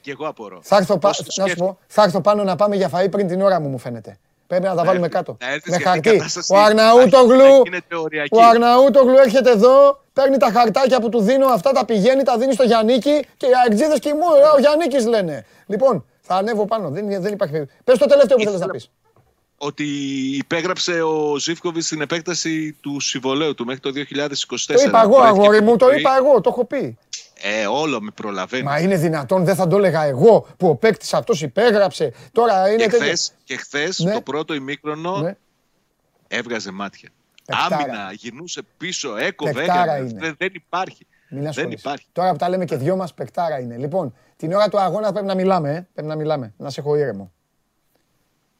[0.00, 0.58] Και εγώ απορώ.
[0.62, 1.08] Θα έρθω, πα...
[1.08, 1.70] Πώς το να σου σκέφτομαι.
[1.70, 4.18] πω, θα έρθω πάνω να πάμε για φαΐ πριν την ώρα μου, μου φαίνεται.
[4.46, 5.36] Πρέπει να τα βάλουμε έρθεις- κάτω.
[5.40, 6.10] να έρθεις Με γιατί η χαρτί.
[6.18, 8.36] κατάσταση Ο Αρναούτογλου, θα γίνεται οριακή.
[8.36, 12.52] ο Αρναούτογλου έρχεται εδώ, παίρνει τα χαρτάκια που του δίνω, αυτά τα πηγαίνει, τα δίνει
[12.52, 14.20] στο Γιαννίκη και οι αεξίδες κοιμούν.
[14.22, 15.44] Ε, Ο Γιαννίκης λένε.
[15.66, 16.90] Λοιπόν, θα ανέβω πάνω.
[16.90, 17.80] Δεν, δεν υπάρχει περίπτωση.
[17.84, 18.90] Πες το τελευταίο που θέλεις να Ήθελα- πεις.
[19.58, 19.84] Ότι
[20.36, 24.76] υπέγραψε ο Ζήφκοβιτς στην επέκταση του συμβολέου του μέχρι το 2024.
[24.76, 25.98] Το είπα εγώ, Προέθηκε αγόρι μου, το πρωί.
[25.98, 26.98] είπα εγώ, το έχω πει.
[27.46, 28.64] Ε, όλο με προλαβαίνεις.
[28.66, 32.12] Μα είναι δυνατόν, δεν θα το έλεγα εγώ που ο παίκτης αυτός υπέγραψε.
[32.32, 33.06] Τώρα είναι Και τέτοιο.
[33.06, 34.12] χθε και χθες, Ναι.
[34.12, 35.36] το πρώτο ημίχρονο Ναι.
[36.28, 37.08] έβγαζε μάτια.
[37.44, 37.76] Παικτάρα.
[37.76, 40.08] Άμυνα, γυρνούσε πίσω, έκοβε, Παικτάρα έκανε.
[40.08, 40.20] είναι.
[40.20, 41.06] Δεν, δεν υπάρχει.
[41.28, 41.76] Μην δεν ασχολείσαι.
[41.80, 42.06] υπάρχει.
[42.12, 43.76] Τώρα που τα λέμε και δυο μας, παικτάρα είναι.
[43.76, 45.86] Λοιπόν, την ώρα του αγώνα πρέπει να μιλάμε, ε.
[45.94, 46.52] Πρέπει να μιλάμε.
[46.56, 47.32] Να σε έχω ήρεμο.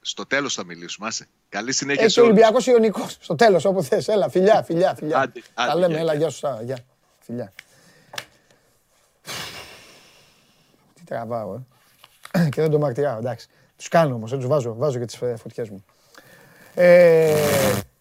[0.00, 1.06] Στο τέλος θα μιλήσουμε.
[1.06, 1.26] Άσε.
[1.48, 2.34] Καλή συνέχεια Έχει σε ο όλους.
[2.36, 3.16] Ολυμπιακός Ιωνικός.
[3.20, 4.08] Στο τέλος, όπου θες.
[4.08, 5.18] Έλα, φιλιά, φιλιά, φιλιά.
[5.18, 6.20] Άντε, άντε, Τα λέμε, γεια, έλα, γεια.
[6.20, 6.78] γεια σου, Σάρα, γεια.
[7.20, 7.52] Φιλιά.
[11.04, 12.48] τραβάω, ε.
[12.52, 13.48] και δεν το μαρτυράω, εντάξει.
[13.76, 15.84] Τους κάνω όμως, δεν τους βάζω, βάζω και τις ε, φωτιές μου.
[16.74, 17.34] Ε,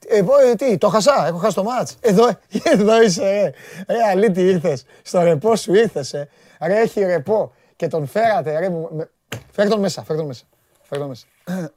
[0.07, 1.97] ε τι, το χασά, έχω χάσει το μάτς.
[1.99, 2.27] Εδώ,
[2.73, 3.53] εδώ είσαι, ε.
[3.93, 4.85] Ρε, αλήτη ήρθες.
[5.01, 6.29] Στο ρεπό σου ήρθες, ε.
[6.61, 7.53] Ρε, έχει ρεπό.
[7.75, 8.69] Και τον φέρατε, ρε.
[8.69, 9.09] Με...
[9.77, 10.43] Μέσα, φέρ μέσα.
[10.81, 11.25] Φέρ μέσα.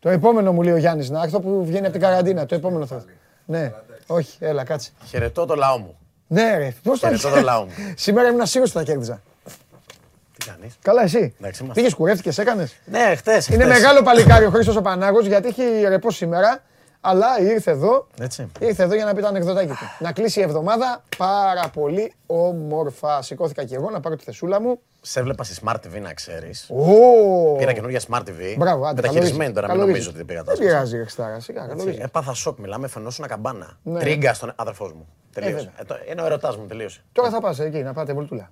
[0.00, 2.46] Το επόμενο μου λέει ο Γιάννης να έρθω που βγαίνει από την καραντίνα.
[2.46, 3.04] Το επόμενο θα
[3.44, 3.72] ναι
[4.10, 4.90] όχι, έλα, κάτσε.
[5.06, 5.98] Χαιρετώ το λαό μου.
[6.26, 7.70] Ναι, ρε, πώς το Χαιρετώ το λαό μου.
[7.96, 9.22] Σήμερα ήμουν σίγουρο ότι θα κέρδιζα.
[10.38, 11.34] Τι κάνεις; Καλά, εσύ.
[11.40, 11.80] Εντάξει, είμαστε.
[11.80, 12.74] Πήγες, κουρεύτηκες, έκανες.
[12.84, 13.48] Ναι, χτες.
[13.48, 13.78] Είναι χτες.
[13.80, 16.62] μεγάλο παλικάρι ο Χρήστος ο Πανάγος γιατί έχει ρεπό σήμερα.
[17.00, 18.50] Αλλά ήρθε εδώ, Έτσι.
[18.60, 19.90] ήρθε εδώ για να πει το ανεκδοτάκι του.
[19.98, 23.22] Να κλείσει η εβδομάδα πάρα πολύ όμορφα.
[23.22, 24.80] Σηκώθηκα και εγώ να πάρω τη θεσούλα μου.
[25.10, 26.70] Σε έβλεπα στη Smart TV να ξέρεις.
[26.70, 27.56] Ω!
[27.56, 28.54] Πήρα καινούργια Smart TV.
[28.58, 29.00] Μπράβο, άντε.
[29.00, 29.54] Μεταχειρισμένη καλορίζεις.
[29.54, 30.04] τώρα, μην Καλορίζεις.
[30.06, 30.66] νομίζω ότι πήγα Δεν τόσο.
[30.68, 32.00] πειράζει, ρε Ξτάρα, σιγά, καλορίζεις.
[32.04, 33.78] Έπαθα σοκ, μιλάμε, φαινόσουν καμπάνα.
[33.82, 33.98] Ναι.
[34.00, 35.06] Τρίγκα στον αδερφός μου.
[35.32, 35.54] Τελείωσε.
[35.54, 35.72] βέβαια.
[35.78, 37.00] Ε, το- είναι ο ερωτάς μου, τελείωσε.
[37.12, 38.50] Τώρα θα πας εκεί να πάτε βολτούλα.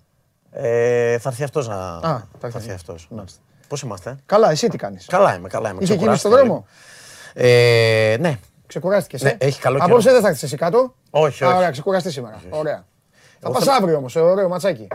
[0.51, 1.75] Ε, θα έρθει αυτός να.
[2.01, 3.09] θα θα έρθει έρθει αυτός.
[3.69, 5.83] Πώς είμαστε; Καλά, εσύ τι κάνεις; Καλά είμαι, καλά είμαι.
[5.83, 6.67] Είχε κίνηση στον Ξεκουράστηκα δρόμο;
[7.35, 7.49] λίγο.
[8.13, 8.39] Ε, ναι.
[8.67, 9.89] Ξεκουράστηκες, Ναι, ε; έχει καλό καιρό.
[9.91, 11.57] Απόψε δεν θα έρθεις εσύ κάτω; Όχι, Α, όχι.
[11.57, 12.41] Ωραία, ξεκουραστεί σήμερα.
[12.51, 12.85] Ωραία.
[13.15, 14.89] Θα Εγώ πας θέλω- αύριο όμως, σε ωραίο ματσάκι.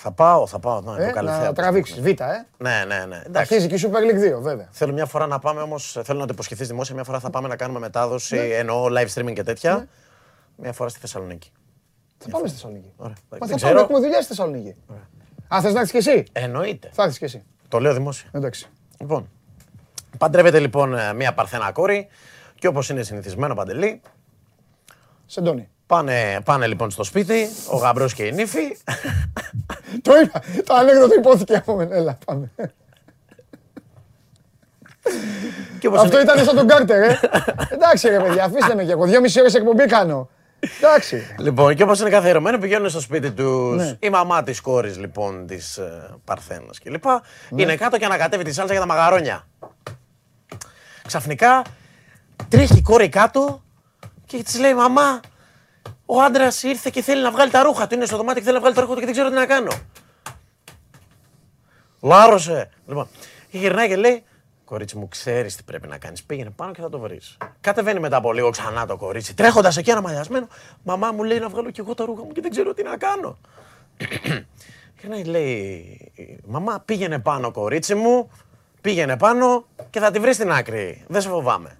[0.00, 0.80] Θα πάω, θα πάω.
[0.80, 1.52] Ναι, Ε, το καλή να θέα.
[1.52, 2.00] τραβήξεις.
[2.00, 2.14] Β, ε.
[2.58, 3.16] Ναι, ναι, ναι.
[3.26, 3.30] Εντάξει.
[3.54, 4.68] Αρχίζει και η Super League 2, βέβαια.
[4.70, 6.94] Θέλω μια φορά να πάμε όμως, θέλω να το υποσχεθείς δημόσια.
[6.94, 8.42] Μια φορά θα πάμε να κάνουμε μετάδοση, Ναι.
[8.42, 9.86] εννοώ live streaming και τέτοια.
[10.56, 11.52] Μια φορά στη Θεσσαλονίκη.
[12.18, 12.92] Θα πάμε στη Θεσσαλονίκη.
[12.96, 13.14] Ωραία.
[13.30, 13.70] Μα Δεν θα ξέρω.
[13.72, 14.74] πάμε, έχουμε δουλειά στη Θεσσαλονίκη.
[15.54, 16.88] Α, θες να έρθεις κι εσύ; Εννοείται.
[16.92, 17.42] Θα έρθεις κι εσύ.
[17.68, 18.28] Το λέω δημόσια.
[18.32, 18.68] Εντάξει.
[19.00, 19.28] Λοιπόν,
[20.18, 22.08] παντρεύεται λοιπόν ε, μια παρθένα κόρη
[22.54, 24.00] και όπως είναι συνηθισμένο παντελή,
[25.26, 25.68] Σεντόνι.
[25.88, 28.58] Πάνε, πάνε λοιπόν στο σπίτι, ο γαμπρός και η νύφη.
[30.02, 30.42] Το είπα.
[30.64, 31.96] Το ανέκδοτο υπόθηκε από μένα.
[31.96, 32.50] Έλα, πάμε.
[35.78, 37.20] και όπως Αυτό είναι- ήταν σαν τον Κάρτερ, ε.
[37.68, 39.04] Εντάξει, ρε παιδιά, αφήστε με κι εγώ.
[39.06, 40.28] Δύο μισή ώρες εκπομπή κάνω.
[40.80, 41.34] Εντάξει.
[41.38, 43.96] Λοιπόν, και όπως είναι καθιερωμένο, πηγαίνουν στο σπίτι τους Ναι.
[44.00, 47.04] η μαμά της κόρης λοιπόν της ε, Παρθένας κλπ.
[47.56, 49.46] Είναι κάτω και ανακατεύει τη σάλτσα για τα μαγαρόνια.
[51.06, 51.62] Ξαφνικά
[52.48, 53.62] τρέχει η κόρη κάτω
[54.26, 55.20] και της λέει «Μαμά,
[56.10, 57.94] ο άντρας ήρθε και θέλει να βγάλει τα ρούχα του.
[57.94, 59.46] Είναι στο δωμάτιο και θέλει να βγάλει τα ρούχα του και δεν ξέρω τι να
[59.46, 59.70] κάνω.
[62.00, 62.70] Λάρωσε.
[62.86, 63.08] Λοιπόν,
[63.50, 64.22] και γυρνάει και λέει:
[64.64, 66.22] Κορίτσι μου, ξέρεις τι πρέπει να κάνεις.
[66.22, 67.36] Πήγαινε πάνω και θα το βρεις.
[67.60, 70.48] Κατεβαίνει μετά από λίγο ξανά το κορίτσι, τρέχοντας εκεί αναμαλιασμένο.
[70.82, 72.96] Μαμά μου λέει να βγάλω κι εγώ τα ρούχα μου και δεν ξέρω τι να
[72.96, 73.38] κάνω.
[75.00, 76.12] Γυρνάει, λέει:
[76.46, 78.30] Μαμά, πήγαινε πάνω, κορίτσι μου.
[78.80, 81.04] Πήγαινε πάνω και θα τη βρεις στην άκρη.
[81.08, 81.78] Δεν σε φοβάμαι.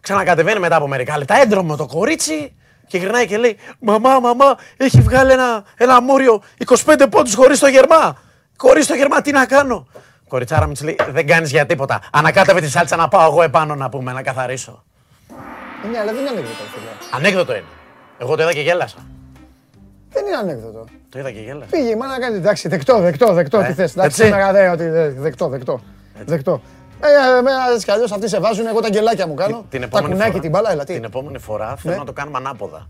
[0.00, 2.55] Ξανακατεβαίνει μετά από μερικά λεπτά, έντρομο το κορίτσι
[2.86, 7.66] και γυρνάει και λέει: Μαμά, μαμά, έχει βγάλει ένα, ένα μόριο 25 πόντους χωρίς το
[7.66, 8.16] γερμά.
[8.56, 9.86] Χωρίς το γερμά, τι να κάνω.
[10.28, 12.00] Κοριτσάρα μου της λέει: Δεν κάνεις για τίποτα.
[12.12, 14.84] Ανακάτευε τη σάλτσα να πάω εγώ επάνω να πούμε, να καθαρίσω.
[15.90, 16.90] Ναι, αλλά δεν είναι ανέκδοτο, φίλε.
[17.10, 17.64] Ανέκδοτο είναι.
[18.18, 18.96] Εγώ το είδα και γέλασα.
[20.10, 20.84] Δεν είναι ανέκδοτο.
[21.08, 21.66] Το είδα και γέλασα.
[21.70, 22.36] Πήγε η μάνα να κάνει.
[22.36, 23.58] Εντάξει, δεκτό, δεκτό, δεκτό.
[23.58, 23.90] Ε, Τι θες.
[23.92, 24.22] Εντάξει, έτσι.
[24.22, 24.88] σήμερα δεν ότι.
[24.88, 25.80] δε- Δεκτό, δεκτό.
[26.24, 26.62] Δεκτό.
[27.00, 28.66] Ε, εμένα έτσι κι αλλιώς αυτοί σε βάζουν.
[28.66, 29.64] Εγώ τα γκελάκια μου κάνω.
[29.70, 30.92] Την Τα επόμενη κουνάκι φορά- την μπάλα, έλα τι.
[30.94, 31.98] Την επόμενη φορά θέλω Ναι.
[32.00, 32.88] να το κάνουμε ανάποδα.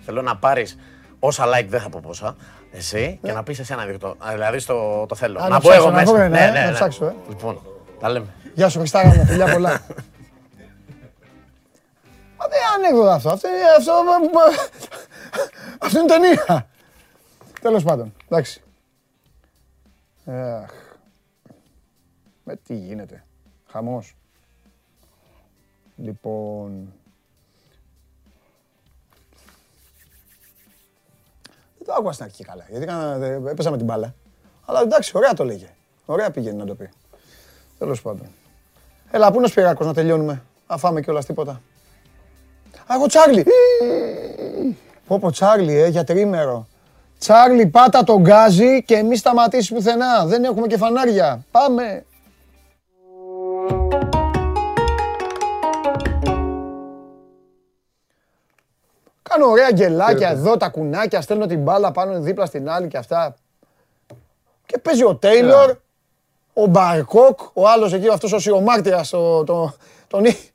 [0.00, 0.78] Θέλω να πάρεις
[1.18, 2.36] όσα like δεν θα πω πόσα,
[2.72, 4.16] εσύ, και να πεις εσύ ένα ανέκδοτο.
[4.26, 5.38] Α, Δηλαδή στο, το θέλω.
[5.38, 5.44] Ναι.
[5.44, 6.12] Α, να να πω ψάξω, εγώ να μέσα.
[6.12, 7.14] βρω ένα, ε, να ψάξω, ε.
[7.28, 7.60] Λοιπόν,
[8.00, 8.26] τα λέμε.
[8.54, 9.70] Γεια σου, Χριστάρα μου, φιλιά πολλά.
[12.38, 13.30] Μα δεν είναι ανέκδοτο αυτό.
[13.30, 13.92] Αυτό είναι, αυτό,
[15.78, 16.66] αυτό είναι ταινία.
[17.60, 18.62] Τέλος πάντων, εντάξει.
[20.26, 20.70] Αχ.
[22.44, 23.24] Με τι γίνεται.
[23.74, 24.14] Χαμός.
[25.96, 26.92] Λοιπόν...
[31.78, 34.14] Δεν το άκουγα στην αρχή καλά, γιατί έκανα- δε- έπαιζα με την μπάλα.
[34.64, 35.68] Αλλά εντάξει, ωραία το λέγε.
[36.06, 36.90] Ωραία πήγαινε να το πει.
[37.78, 38.26] Τέλος πάντων.
[39.10, 40.42] Έλα, πού είναι ο Σπυράκος να τελειώνουμε.
[40.68, 41.52] Να φάμε κιόλας τίποτα.
[42.86, 43.44] Α, εγώ Τσάρλι.
[45.06, 46.66] Πω πω Τσάρλι, ε, για τρίμερο.
[47.18, 50.26] Τσάρλι, πάτα τον γκάζι και μη σταματήσεις πουθενά.
[50.26, 51.44] Δεν έχουμε και φανάρια.
[51.50, 52.04] Πάμε.
[59.34, 63.34] Κάνω ωραία γκελάκια εδώ, τα κουνάκια, στέλνω την μπάλα πάνω δίπλα στην άλλη και αυτά.
[64.66, 65.76] Και παίζει ο Τέιλορ,
[66.52, 69.74] ο Μπαρκόκ, ο άλλος εκεί, αυτός ο σιωμάρτυρας, το, το,
[70.06, 70.52] τον, εί-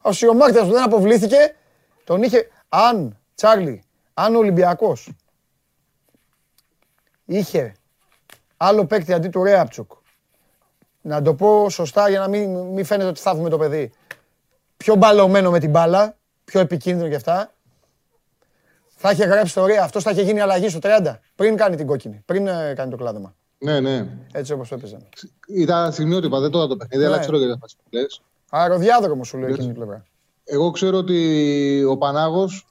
[0.00, 1.56] ο σιωμάρτυρας που δεν αποβλήθηκε,
[2.04, 3.82] τον είχε, αν, Τσάρλι,
[4.14, 5.10] αν ο Ολυμπιακός
[7.24, 7.74] είχε
[8.56, 9.90] άλλο παίκτη αντί του Ρέαπτσουκ,
[11.00, 13.92] να το πω σωστά για να μην, μην φαίνεται ότι θαύουμε το παιδί,
[14.76, 16.16] πιο μπαλωμένο με την μπάλα,
[16.46, 17.52] πιο επικίνδυνο και αυτά,
[18.96, 21.86] θα είχε γράψει το Ρέα, αυτός θα είχε γίνει αλλαγή στο 30, πριν κάνει την
[21.86, 23.34] κόκκινη, πριν ε, κάνει το κλάδεμα.
[23.58, 24.06] Ναι, ναι.
[24.32, 24.98] Έτσι όπως έπαιζε.
[25.48, 27.20] Ήταν στιγμιότυπα, δεν τώρα το παιχνίδι, αλλά Ναι.
[27.20, 28.22] ξέρω για τα που λες.
[28.50, 30.04] Αεροδιάδρομο σου λέει εκείνη η πλευρά.
[30.44, 32.66] Εγώ ξέρω ότι ο Πανάγος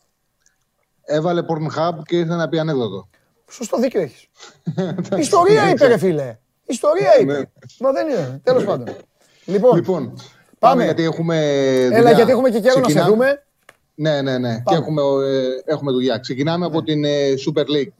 [1.03, 3.07] έβαλε Pornhub και ήρθε να πει ανέκδοτο.
[3.51, 4.27] Σωστό δίκιο έχεις.
[5.17, 6.37] Ιστορία είπε ρε φίλε.
[6.65, 7.21] Ιστορία Ναι.
[7.23, 7.51] είπε.
[7.79, 8.39] Μα δεν είναι.
[8.43, 8.95] Τέλος πάντων.
[9.45, 10.15] Λοιπόν, Λοιπόν, πάμε,
[10.59, 10.83] πάμε.
[10.83, 11.37] γιατί έχουμε
[11.85, 12.11] Έλα δουλειά.
[12.11, 13.44] γιατί έχουμε και καιρό να σε Ξεκινάμε- δούμε.
[13.95, 14.61] Ναι, ναι, ναι.
[14.65, 16.17] Και έχουμε, ε, έχουμε δουλειά.
[16.17, 17.93] Ξεκινάμε από την ε, Super League.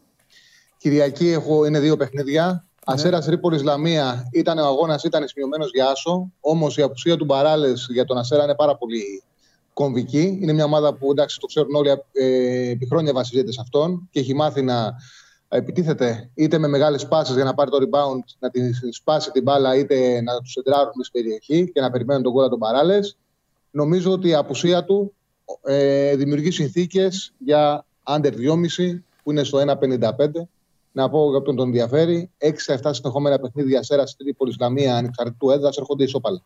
[0.77, 2.65] Κυριακή έχω, είναι δύο παιχνίδια.
[2.85, 6.32] Αστέρας Τρίπολης Λαμία ήταν ο αγώνας, ήταν σημειωμένο για άσο.
[6.40, 9.24] Όμως η απουσία του Μπαράλες για τον Αστέρα είναι πάρα πολύ
[9.74, 10.40] κομβική.
[10.41, 14.19] Είναι μια ομάδα που εντάξει, το ξέρουν όλοι, ε, επί χρόνια βασίζεται σε αυτόν και
[14.19, 14.95] έχει μάθει να
[15.48, 19.75] επιτίθεται είτε με μεγάλες πάσει για να πάρει το rebound, να τη σπάσει την μπάλα,
[19.75, 22.99] είτε να τους εντράρουν στην περιοχή και να περιμένουν τον κόλλα των παράλε.
[23.72, 25.14] Νομίζω ότι η απουσία του
[25.64, 30.48] ε, δημιουργεί συνθήκες για under 2,5 που είναι στο 1,55.
[30.91, 35.77] Να πω για όποιον τον ενδιαφέρει, 6-7 συνεχόμενα παιχνίδια Σέρα στην Τρίπολη Ισλαμία ανεξαρτήτου έδρας
[35.77, 36.41] έρχονται ισόπαλα.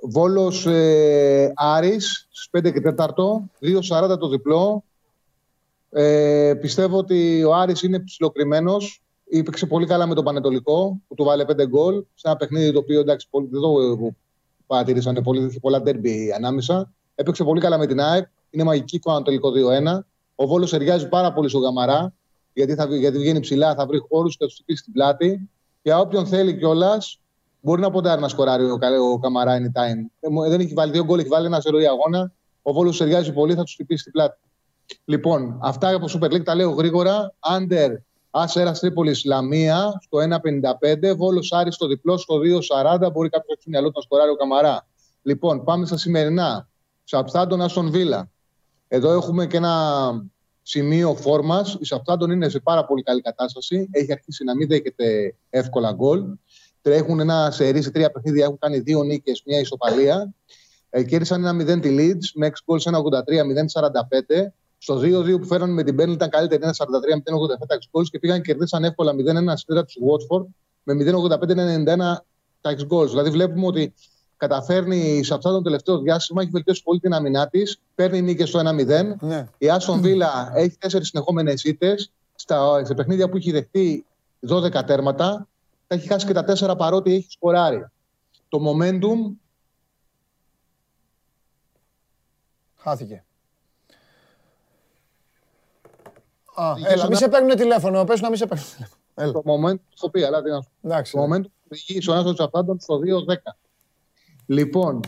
[0.00, 2.94] Βόλος ε, Άρης στις 5 και
[3.90, 4.84] 4, 2-40 το διπλό.
[5.90, 9.02] Ε, πιστεύω ότι ο Άρης είναι ψηλοκριμένος.
[9.24, 12.78] Υπήρξε πολύ καλά με τον Πανετολικό που του βάλε 5 γκολ σε ένα παιχνίδι το
[12.78, 14.12] οποίο εντάξει, πολύ, δεν το
[14.66, 16.92] παρατηρήσαν πολύ, είχε πολλά τέρμπι ανάμεσα.
[17.14, 18.26] Έπαιξε πολύ καλά με την ΑΕΚ.
[18.50, 19.98] Είναι μαγική εικόνα το τελικό 2-1.
[20.34, 22.14] Ο Βόλος ταιριάζει πάρα πολύ στο Γαμαρά
[22.52, 25.50] γιατί, θα, γιατί βγαίνει ψηλά, θα βρει χώρους και θα τους χτυπήσει στην πλάτη.
[25.82, 27.20] Για όποιον θέλει κιόλας,
[27.60, 28.78] μπορεί να ποντάρει να σκοράρει ο,
[29.12, 30.10] ο Καμαρά anytime.
[30.20, 32.32] Ε, δεν έχει βάλει δύο γκολ, έχει βάλει ένα σερόι αγώνα.
[32.62, 34.38] Ο Βόλος ταιριάζει πολύ, θα τους χτυπήσει στην πλάτη.
[35.04, 37.34] Λοιπόν, αυτά από Super League τα λέω γρήγορα.
[37.58, 37.88] Under
[38.30, 41.16] Άσερας Τρίπολης Λαμία στο 1,55.
[41.16, 43.12] Βόλος Άρης στο διπλό στο 2,40.
[43.12, 44.86] Μπορεί κάποιος να μυαλό να σκοράρει ο Καμαρά.
[45.22, 46.68] Λοιπόν, πάμε στα σημερινά.
[47.04, 48.30] Σαπτάντον Άστον Βίλα.
[48.88, 50.24] Εδώ έχουμε και ένα
[50.62, 51.76] σημείο φόρμας.
[51.80, 53.88] Η Σαπτάντον είναι σε πάρα πολύ καλή κατάσταση.
[53.90, 56.24] Έχει αρχίσει να μην δέχεται εύκολα γκολ.
[56.82, 58.44] Τρέχουν ένα σερί σε τρία παιχνίδια.
[58.44, 60.34] Έχουν κάνει δύο νίκες, μια ισοπαλία.
[60.90, 64.52] Ε, κέρδισαν ένα 0 τη Leeds με 6 γκολ σε 1,83, 0,45.
[64.78, 68.36] Στο 2-2 που φέραν με την Μπέρνλ ήταν καλύτερη 1-43 0-87 τα goals και πήγαν
[68.36, 70.46] και κερδίσαν εύκολα 0-1 στη του Watford
[70.82, 71.84] με 0-85-91
[72.60, 73.08] τα goals.
[73.08, 73.94] Δηλαδή βλέπουμε ότι
[74.46, 78.58] καταφέρνει σε αυτό το τελευταίο διάστημα, έχει βελτιώσει πολύ την αμυνά της, παίρνει νίκες στο
[78.58, 79.16] 1-0.
[79.20, 79.48] Ναι.
[79.58, 82.12] Η Άστον Βίλα έχει τέσσερις συνεχόμενες ήττες.
[82.82, 84.06] Σε παιχνίδια που έχει δεχτεί
[84.48, 85.48] 12 τέρματα,
[85.86, 87.86] τα έχει χάσει και τα τέσσερα παρότι έχει σκοράρει.
[88.48, 89.36] Το momentum.
[92.76, 93.24] Χάθηκε.
[96.54, 98.04] Α, έλα, μη σε παίρνουν τηλέφωνο.
[98.04, 99.32] Πες να μη σε παίρνουν τηλέφωνο.
[99.32, 101.18] Το moment, το έχω πει, αλλά τι να σου πω.
[101.18, 103.34] Το moment που οδηγεί στον Άστον Τσαφάντων στο 2-10.
[104.46, 105.00] Λοιπόν,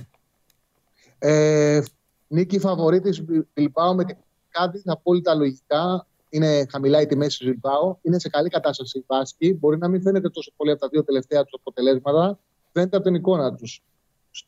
[1.18, 1.80] ε,
[2.28, 4.16] νίκη φαβορήτης Μπιλμπάου με την
[4.48, 6.06] κάτι απόλυτα λογικά.
[6.28, 7.98] Είναι χαμηλά η τιμή τη Μπιλμπάου.
[8.02, 9.54] Είναι σε καλή κατάσταση η Βάσκη.
[9.54, 12.38] Μπορεί να μην φαίνεται τόσο πολύ από τα δύο τελευταία τους αποτελέσματα.
[12.72, 13.82] Φαίνεται από την εικόνα τους.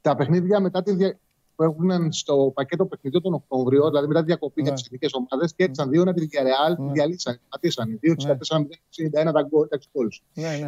[0.01, 0.93] Τα παιχνίδια μετά τη,
[1.57, 5.55] που έχουν στο πακέτο παιχνιδιού τον Οκτώβριο, δηλαδή μετά τη διακοπή για τις εθνικές ομάδες,
[5.55, 8.01] και έτσι δύο να τη Villarreal, τη διαλύσαν, πατήσαν.
[8.03, 10.09] 2-64-61 τα γκολ.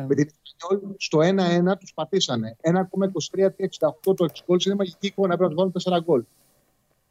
[0.09, 2.57] Με την Espanyol στο 1-1 τους πατήσανε.
[2.61, 6.25] 1,23-68 το εξ είναι μαγική εικόνα, πρέπει να τους βάλουν 4 γκολ.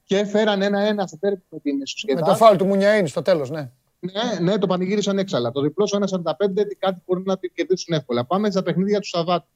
[0.03, 1.77] Και φέραν 1-1 στο τέρμι με την
[2.15, 3.72] Με το φάουλ του Μουνιαίνη στο τέλος, ναι.
[3.99, 5.51] Ναι, ναι, το πανηγύρισαν έξαλα.
[5.51, 8.25] Το διπλό στο 1,45 κάτι μπορεί να την κερδίσουν εύκολα.
[8.25, 9.47] Πάμε στα παιχνίδια του Σαββάτου.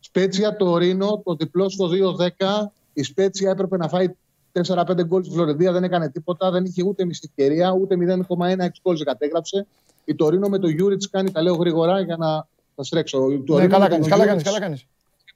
[0.00, 4.08] Σπέτσια το Ρήνο, το διπλό στο 2-10 η Σπέτσια έπρεπε να φάει
[4.52, 9.02] 4-5 γκολ στη Φλωρεντία, δεν έκανε τίποτα, δεν είχε ούτε μισή ευκαιρία, ούτε 0,1 γκολ
[9.04, 9.66] κατέγραψε.
[10.04, 12.46] Η Τωρίνο με το Γιούριτς κάνει, τα λέω γρήγορα για να
[12.76, 13.26] σας τρέξω.
[13.28, 14.42] Ναι, καλά κάνεις, καλά κάνεις.
[14.42, 14.86] Καλά κάνεις.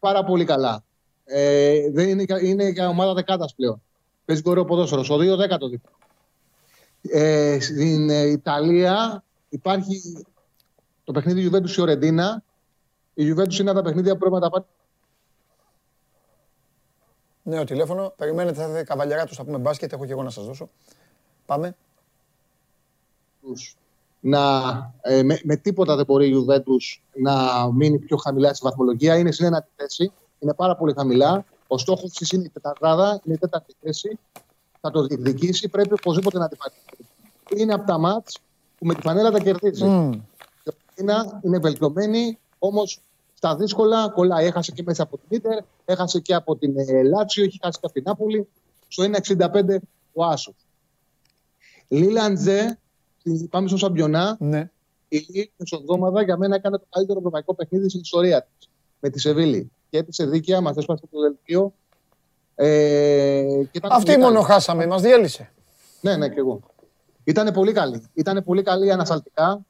[0.00, 0.84] Πάρα πολύ καλά.
[1.24, 3.82] Ε, δεν είναι, είναι για ομάδα δεκάτας πλέον.
[4.24, 5.02] Παίζει κορυφαίο ποδόσφαιρο.
[5.04, 5.90] Στο 2-10 το δίπλο.
[7.02, 10.24] Ε, στην ε, Ιταλία υπάρχει
[11.04, 12.42] το παιχνίδι Juventus Φιορεντίνα.
[13.14, 14.64] Η Juventus είναι τα παιχνίδια που πρέπει να τα πάρει
[17.42, 18.12] Νέο τηλέφωνο.
[18.16, 19.36] Περιμένετε, θα δείτε καβαλιαρά τους.
[19.36, 19.92] Θα πούμε μπάσκετ.
[19.92, 20.68] Έχω και εγώ να σας δώσω.
[21.46, 21.76] Πάμε.
[24.20, 24.60] Να,
[25.00, 29.16] ε, με, με, τίποτα δεν μπορεί η Ιουβέντους να μείνει πιο χαμηλά στη βαθμολογία.
[29.16, 30.12] Είναι στην ένατη θέση.
[30.38, 31.44] Είναι πάρα πολύ χαμηλά.
[31.66, 34.18] Ο στόχος της είναι η τετράδα, είναι η τέταρτη θέση.
[34.80, 35.68] Θα το διεκδικήσει.
[35.68, 36.74] Πρέπει οπωσδήποτε να την πάρει.
[37.62, 38.38] Είναι από τα μάτς
[38.78, 39.84] που με τη φανέλα τα κερδίζει.
[39.86, 40.20] Mm.
[40.94, 43.00] Είναι, είναι βελτιωμένη, όμως
[43.42, 44.46] στα δύσκολα κολλάει.
[44.46, 47.86] Έχασε και μέσα από την Ιντερ, έχασε και από την ε, Λάτσιο, έχει χάσει και
[47.86, 48.48] από την Νάπολη.
[48.88, 49.04] Στο
[49.36, 49.76] 1,65
[50.12, 50.54] ο Άσος.
[51.88, 52.78] Λίλαντζε,
[53.50, 54.36] πάμε στο Σαμπιονά.
[54.40, 54.70] Ναι.
[55.08, 58.68] Η Λίλ μεσοδόμαδα για μένα έκανε το καλύτερο ευρωπαϊκό παιχνίδι στην ιστορία της.
[59.00, 59.70] Με τη Σεβίλη.
[59.90, 61.72] Και έπεισε δίκαια, μας έσπασε το δελτίο.
[62.54, 64.44] Ε, Αυτή μόνο καλή.
[64.44, 65.52] χάσαμε, μας διέλυσε.
[66.00, 66.60] Ναι, ναι, και εγώ.
[67.24, 68.02] Ήταν πολύ καλή.
[68.14, 69.60] Ήταν πολύ καλή ανασταλτικά.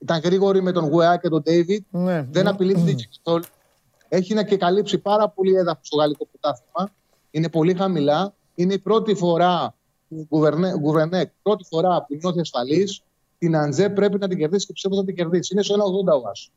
[0.00, 1.86] Ήταν γρήγορη με τον Γουεά και τον Ντέιβιτ.
[1.90, 3.18] Ναι, δεν ναι, απειλήθηκε ναι.
[3.22, 3.44] καθόλου.
[4.08, 6.92] Έχει να και καλύψει πάρα πολύ έδαφος στο γαλλικό πρωτάθλημα.
[7.30, 8.34] Είναι πολύ χαμηλά.
[8.54, 9.74] Είναι η πρώτη φορά
[10.08, 10.28] που
[10.78, 13.02] Γκουβερνέκ, πρώτη φορά που νιώθει ασφαλής.
[13.38, 15.52] Την Αντζέ πρέπει να την κερδίσει και πιστεύω θα την κερδίσει.
[15.52, 16.50] Είναι στο 1,80 ο Άσο.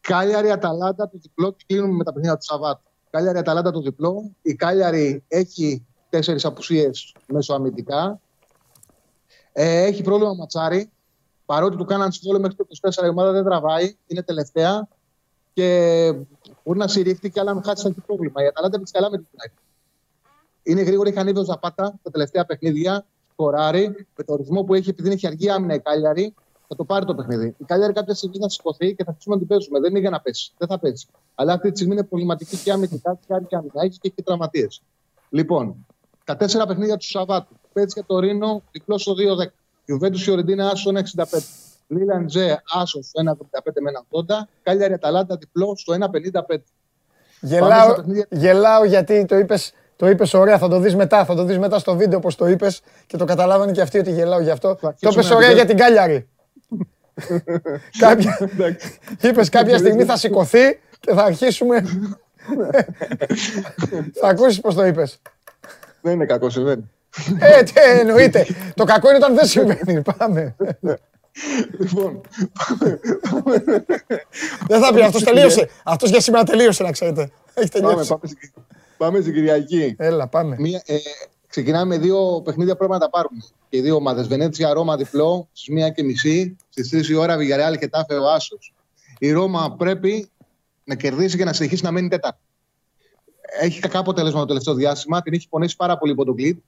[0.00, 2.90] Κάλιαρη Αταλάντα το διπλό και κλείνουμε με τα παιχνίδια του Σαββάτου.
[3.10, 4.30] Κάλιαρη Αταλάντα το διπλό.
[4.42, 8.20] Η Κάλιαρη έχει τέσσερις απουσίες μέσω αμυντικά.
[9.52, 10.90] Ε, έχει πρόβλημα ματσάρι
[11.46, 12.66] Παρότι του κάναν συμβόλαιο μέχρι το
[13.02, 14.88] 24, η ομάδα δεν τραβάει, είναι τελευταία
[15.52, 16.12] και
[16.64, 18.42] μπορεί να συρρήχτει και άλλα να χάσει έχει πρόβλημα.
[18.42, 19.62] Η Αταλάντα έπαιξε καλά με την United.
[20.62, 24.90] Είναι γρήγορη, είχαν ανέβει ο Ζαπάτα τα τελευταία παιχνίδια, σκοράρει, με το ρυθμό που έχει,
[24.90, 26.34] επειδή είναι έχει αργή άμυνα η Κάλιαρη,
[26.68, 27.54] θα το πάρει το παιχνίδι.
[27.58, 29.80] Η Κάλιαρη κάποια στιγμή θα σηκωθεί και θα αφήσουμε να την παίζουμε.
[29.80, 30.52] Δεν είναι για να πέσει.
[30.58, 31.06] Δεν θα πέσει.
[31.34, 33.82] Αλλά αυτή τη στιγμή είναι προβληματική και αμυντικά και άλλη και άμυνα.
[33.82, 34.82] Έχεις και έχει τραυματίες.
[35.30, 35.86] Λοιπόν,
[36.24, 37.54] τα τέσσερα παιχνίδια του Σαββάτου.
[37.72, 39.46] Πέτσε το Ρήνο, διπλός στο 2-10.
[39.84, 41.38] Ιουβέντου Φιωρεντίνα, άσο 1,65.
[41.86, 44.34] Λίλαν Τζε, άσο στο 1,75 με 1,80.
[44.62, 46.56] Κάλιαρη Αταλάντα, διπλό στο 1,55.
[47.40, 47.94] Γελάω,
[48.30, 49.56] γελάω γιατί το είπε
[49.96, 52.46] το είπες ωραία, θα το δεις μετά, θα το δεις μετά στο βίντεο όπως το
[52.46, 54.78] είπες και το καταλάβανε και αυτοί ότι γελάω γι' αυτό.
[54.80, 56.28] Το είπες ωραία για την Κάλιαρη.
[57.98, 58.50] κάποια...
[59.20, 61.82] είπες κάποια στιγμή θα σηκωθεί και θα αρχίσουμε...
[64.20, 65.20] θα ακούσεις πώς το είπες.
[66.00, 66.90] Δεν είναι κακό, συμβαίνει.
[67.38, 68.46] Ε, τι εννοείται.
[68.74, 70.02] Το κακό είναι όταν δεν συμβαίνει.
[70.16, 70.56] Πάμε.
[71.78, 72.20] Λοιπόν,
[74.68, 75.68] Δεν θα πει, αυτός τελείωσε.
[75.84, 77.30] Αυτός για σήμερα τελείωσε, να ξέρετε.
[77.54, 77.94] Έχει τελειώσει.
[77.94, 78.20] Πάμε, πάμε,
[78.96, 79.94] πάμε στην Κυριακή.
[79.98, 80.56] Έλα, πάμε.
[80.58, 80.96] Μία, ε,
[81.46, 83.40] ξεκινάμε με δύο παιχνίδια πρέπει να τα πάρουμε.
[83.68, 84.26] Και οι δύο ομάδες.
[84.26, 86.56] Βενέτσια Ρώμα διπλό στις 1 και μισή.
[86.68, 88.74] Στις 3 η ώρα Βηγαρεάλ και Τάφε ο Άσος.
[89.18, 90.30] Η Ρώμα πρέπει
[90.84, 92.38] να κερδίσει και να συνεχίσει να μένει τέταρτη.
[93.60, 95.22] Έχει κακά αποτέλεσμα το τελευταίο διάστημα.
[95.22, 96.58] Την έχει πονέσει πάρα πολύ από τον κλειπ.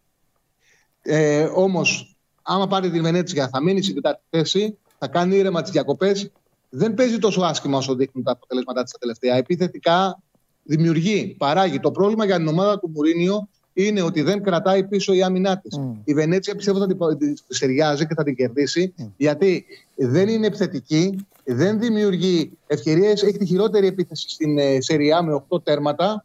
[1.06, 5.70] Ε, Όμως, άμα πάρει την Βενέτσια, θα μείνει στην τετάρτη θέση, θα κάνει ήρεμα τις
[5.70, 6.30] διακοπές.
[6.68, 9.36] Δεν παίζει τόσο άσχημα όσο δείχνουν τα αποτελέσματά της τα τελευταία.
[9.36, 10.22] Επιθετικά
[10.62, 11.80] δημιουργεί, παράγει.
[11.80, 15.80] Το πρόβλημα για την ομάδα του Μουρίνιο είναι ότι δεν κρατάει πίσω η άμυνά της.
[16.04, 21.26] Η Βενέτσια πιστεύω θα την την ταιριάζει και θα την κερδίσει, γιατί δεν είναι επιθετική,
[21.44, 23.22] δεν δημιουργεί ευκαιρίες.
[23.22, 26.24] Έχει τη χειρότερη επίθεση στην ε, Σεριά με 8 τέρματα.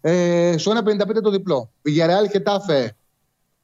[0.00, 1.70] Ε, στο 1,55 το διπλό.
[1.82, 2.96] Villarreal και Τάφε.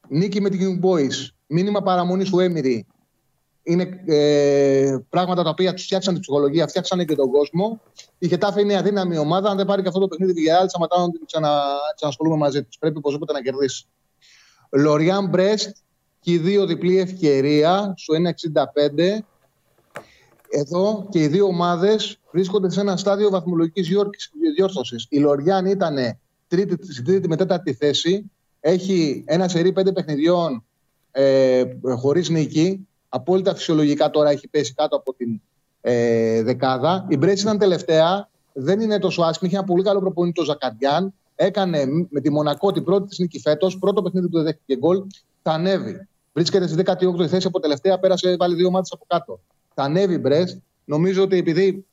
[0.09, 1.29] Νίκη με την Young Boys.
[1.47, 2.87] Μήνυμα παραμονής του Έμιρη.
[3.63, 7.81] Είναι ε, πράγματα τα οποία τους φτιάξαν την ψυχολογία, φτιάξαν και τον κόσμο.
[8.19, 9.51] Η Γετάφε είναι αδύναμη ομάδα.
[9.51, 11.63] Αν δεν πάρει και αυτό το παιχνίδι τη Villarreal, σταματάω να την ξανα,
[11.95, 12.77] ξανασχολούμαι μαζί τη.
[12.81, 13.87] Πρέπει οπωσδήποτε να κερδίσει.
[14.71, 15.77] Λοριάν Μπρέστ
[16.21, 19.19] και οι δύο διπλή ευκαιρία στο 1,65.
[20.49, 23.89] Εδώ και οι δύο ομάδες βρίσκονται σε ένα στάδιο βαθμολογικής
[24.55, 25.07] διόρθωσης.
[25.09, 25.97] Η Λοριάν ήταν
[26.49, 28.31] τρίτη, στην τρίτη με τέταρτη θέση.
[28.69, 30.65] Έχει ένα σερί πέντε παιχνιδιών
[31.11, 31.65] ε,
[31.99, 32.89] χωρίς νίκη.
[33.09, 35.41] Απόλυτα φυσιολογικά τώρα έχει πέσει κάτω από την
[35.81, 37.07] ε, δεκάδα.
[37.09, 38.29] Η Μπρέτς ήταν τελευταία.
[38.53, 39.49] Δεν είναι τόσο άσχημη.
[39.49, 41.15] Είχε ένα πολύ καλό προπονητή το Ζακαρδιάν.
[41.35, 43.79] Έκανε με τη Μονακό την πρώτη της νίκη φέτος.
[43.79, 45.03] Πρώτο παιχνίδι που δεν δέχτηκε γκολ.
[45.43, 46.09] Θα ανέβει.
[46.33, 47.99] Βρίσκεται στη 18η θέση από τελευταία.
[47.99, 49.41] Πέρασε, βάλει δύο μάτσε από κάτω.
[49.75, 50.59] Θα ανέβει η Μπρέστ.
[50.85, 51.85] Νομίζω ότι επειδή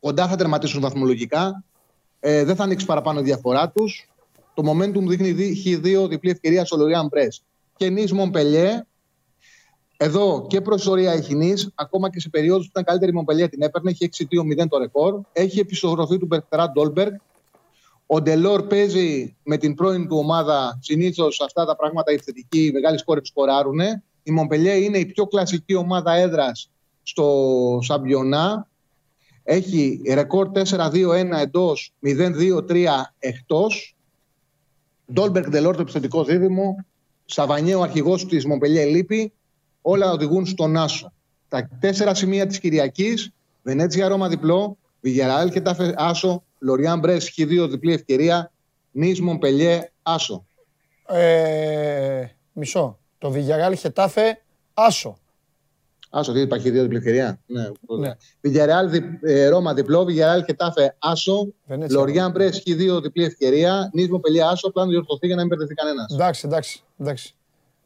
[0.00, 1.64] κοντά θα τερματίσουν βαθμολογικά,
[2.20, 4.08] ε, δεν θα ανοίξει παραπάνω η διαφορά τους.
[4.54, 7.42] Το momentum δείχνει Χ2 διπλή ευκαιρία στο Λοριάν Μπρέστ.
[7.76, 8.84] Και νης Μομπελιέ.
[9.96, 13.62] Εδώ και προσωρία έχει νης, ακόμα και σε περίοδους που ήταν καλύτερη η Μομπελιέ την
[13.62, 13.90] έπαιρνε.
[13.90, 15.20] Έχει 6-2-0 το ρεκόρ.
[15.32, 17.12] Έχει επιστροφή του Μπερτερά Ντόλμπεργκ.
[18.06, 20.78] Ο Ντελόρ παίζει με την πρώην του ομάδα.
[20.82, 23.80] Συνήθως αυτά τα πράγματα οι θετικοί, οι μεγάλοι σκόρε σκοράρουν.
[24.22, 26.70] Η Μομπελιέ είναι η πιο κλασική ομάδα έδρας
[27.02, 28.68] στο Σαμπιονά.
[29.42, 33.93] Έχει ρεκόρ 4-2-1 εντός, 0-2-3 εκτός.
[35.12, 36.84] Ντόλμπεργκ Ντελόρ το επιθετικό δίδυμο.
[37.24, 39.32] Σαβανιέ ο αρχηγός της Μομπελιέ λείπει.
[39.82, 41.12] Όλα οδηγούν στον Άσο.
[41.48, 43.32] Τα τέσσερα σημεία της Κυριακής.
[43.62, 44.78] Βενέτσια Ρώμα διπλό.
[45.00, 46.42] Βιγιαρεάλ Χετάφε Άσο.
[46.58, 48.52] Λοριάν Μπρεστ Χ2 διπλή ευκαιρία.
[48.90, 50.46] Νις Μομπελιέ Άσο.
[51.08, 52.98] Ε, μισό.
[53.18, 54.42] Το Villarreal Χετάφε
[54.74, 55.18] Άσο.
[56.16, 57.38] Άσο, τι υπάρχει δύο διπλή ευκαιρία.
[57.46, 57.68] Ναι.
[57.98, 58.12] Ναι.
[58.44, 60.00] Villarreal δι, ε, Ρώμα διπλό.
[60.08, 61.46] Villarreal και Τάφε Άσο.
[61.66, 61.98] Βενέτσια.
[61.98, 63.90] Λοριάν Μπρέσ Χ2 διπλή ευκαιρία.
[63.92, 64.68] Νη Μομπελιέ Άσο.
[64.68, 66.06] Απλά να διορθωθεί για να μην μπερδευτεί κανένας.
[66.12, 66.82] Εντάξει, εντάξει.
[67.00, 67.34] εντάξει.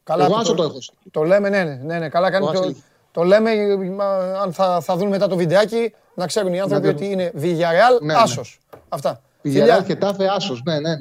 [0.03, 0.77] Καλά, Εγώ το- Άσο το έχω.
[1.11, 2.09] Το λέμε, ναι, ναι, ναι, ναι.
[2.09, 2.45] καλά κάνει.
[2.45, 2.75] Εγώ Το, Άσο.
[3.11, 3.51] το λέμε,
[3.95, 4.05] μα,
[4.41, 8.01] αν θα, θα δουν μετά το βιντεάκι, να ξέρουν οι άνθρωποι Να ότι είναι Villarreal
[8.01, 8.19] Ναι, ναι.
[8.19, 8.59] Άσος.
[8.89, 9.21] Αυτά.
[9.21, 10.61] Villarreal Φιλιά, και Τάφε Άσος.
[10.65, 10.89] Ναι, ναι, ναι.
[10.89, 10.99] ναι.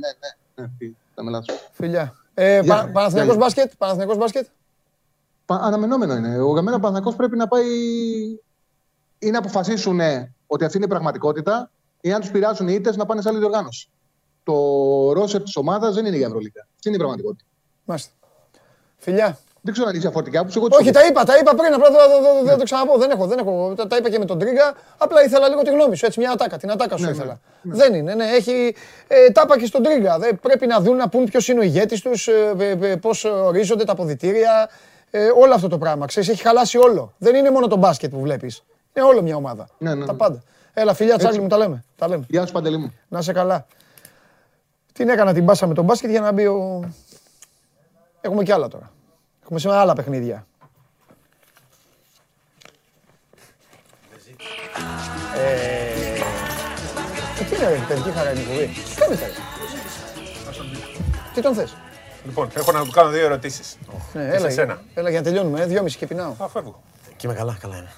[0.55, 0.69] ναι.
[0.79, 1.69] φι- Θα με λάθος.
[1.73, 2.15] φιλιά.
[2.35, 2.75] Ε, Γεια.
[2.75, 3.45] πα, Παναθηναϊκός Γεια.
[3.45, 4.47] μπάσκετ, Παναθηναϊκός μπάσκετ.
[5.49, 6.39] Πα- Αναμενόμενο είναι.
[6.39, 7.67] Ο Γαμμένα Παναθηναϊκός πρέπει να πάει
[9.19, 10.01] ή να αποφασίσουν
[10.47, 11.71] ότι αυτή είναι η πραγματικότητα
[12.01, 13.89] ή αν τους πειράζουν οι ήττες να πάνε σε άλλη διοργάνωση.
[14.43, 14.55] Το
[15.13, 16.67] ρόσερ της ομάδας δεν είναι για Ευρωλίγα.
[16.75, 17.45] Αυτή είναι η πραγματικότητα.
[17.85, 18.11] Μάλιστα.
[18.97, 19.39] Φιλιά.
[19.61, 20.59] Δεν ξέρω αν έχει διαφορετικά άποψη.
[20.59, 20.99] Εγώ τις Όχι, έχω.
[20.99, 22.99] τα είπα, τα είπα πριν, απλά δεν δεν- δεν- δεν το ξαναπώ.
[22.99, 23.73] Δεν έχω, δεν έχω.
[23.77, 24.75] Τα, τα είπα και με τον Τρίγκα.
[24.99, 26.07] Απλά ήθελα λίγο τη γνώμη σου.
[26.07, 26.57] Έτσι, μια ατάκα.
[26.57, 27.41] Την ατάκα σου Ναι, ναι, ήθελα.
[27.63, 28.25] Δεν είναι, ναι.
[28.25, 28.75] Έχει,
[29.09, 30.19] ε, τα είπα και στον Τρίγκα.
[30.19, 33.93] Δεν, πρέπει να δουν να πούν ποιος είναι ο ηγέτης τους, ε, πώς ορίζονται τα
[33.93, 34.69] αποδητήρια
[35.11, 36.07] ε, όλο αυτό το πράγμα.
[36.07, 37.15] Ξέρεις, έχει χαλάσει όλο.
[37.19, 38.65] Δεν είναι μόνο το μπάσκετ που βλέπεις.
[38.93, 39.69] Είναι όλο μια ομάδα.
[39.79, 40.19] Ναι, ναι, τα ναι.
[40.19, 40.43] πάντα.
[40.75, 41.85] Έλα, φιλιά Τσάκλι μου, τα λέμε.
[41.97, 42.25] Τα λέμε.
[42.29, 42.93] Γεια σου, Παντελή μου.
[43.09, 43.67] Να σε καλά.
[44.93, 46.89] Την έκανα την μπάσα με τον μπάσκετ για να μπει ο...
[48.21, 48.91] Έχουμε κι άλλα τώρα.
[49.43, 50.47] Έχουμε σήμερα άλλα παιχνίδια.
[55.37, 55.53] Ε...
[57.41, 59.17] ε τι είναι η παιδική χαρά είναι η Τι
[61.35, 61.75] Τι τον θες;
[62.29, 63.77] Λοιπόν, έχω να του κάνω δύο ερωτήσεις.
[64.13, 64.81] Ναι, Και σε έλα, σένα.
[64.95, 66.35] έλα για να τελειώνουμε, ε, δυόμιση και πεινάω.
[66.39, 66.83] Α, φεύγω.
[67.17, 67.91] Και είμαι καλά, καλά είναι.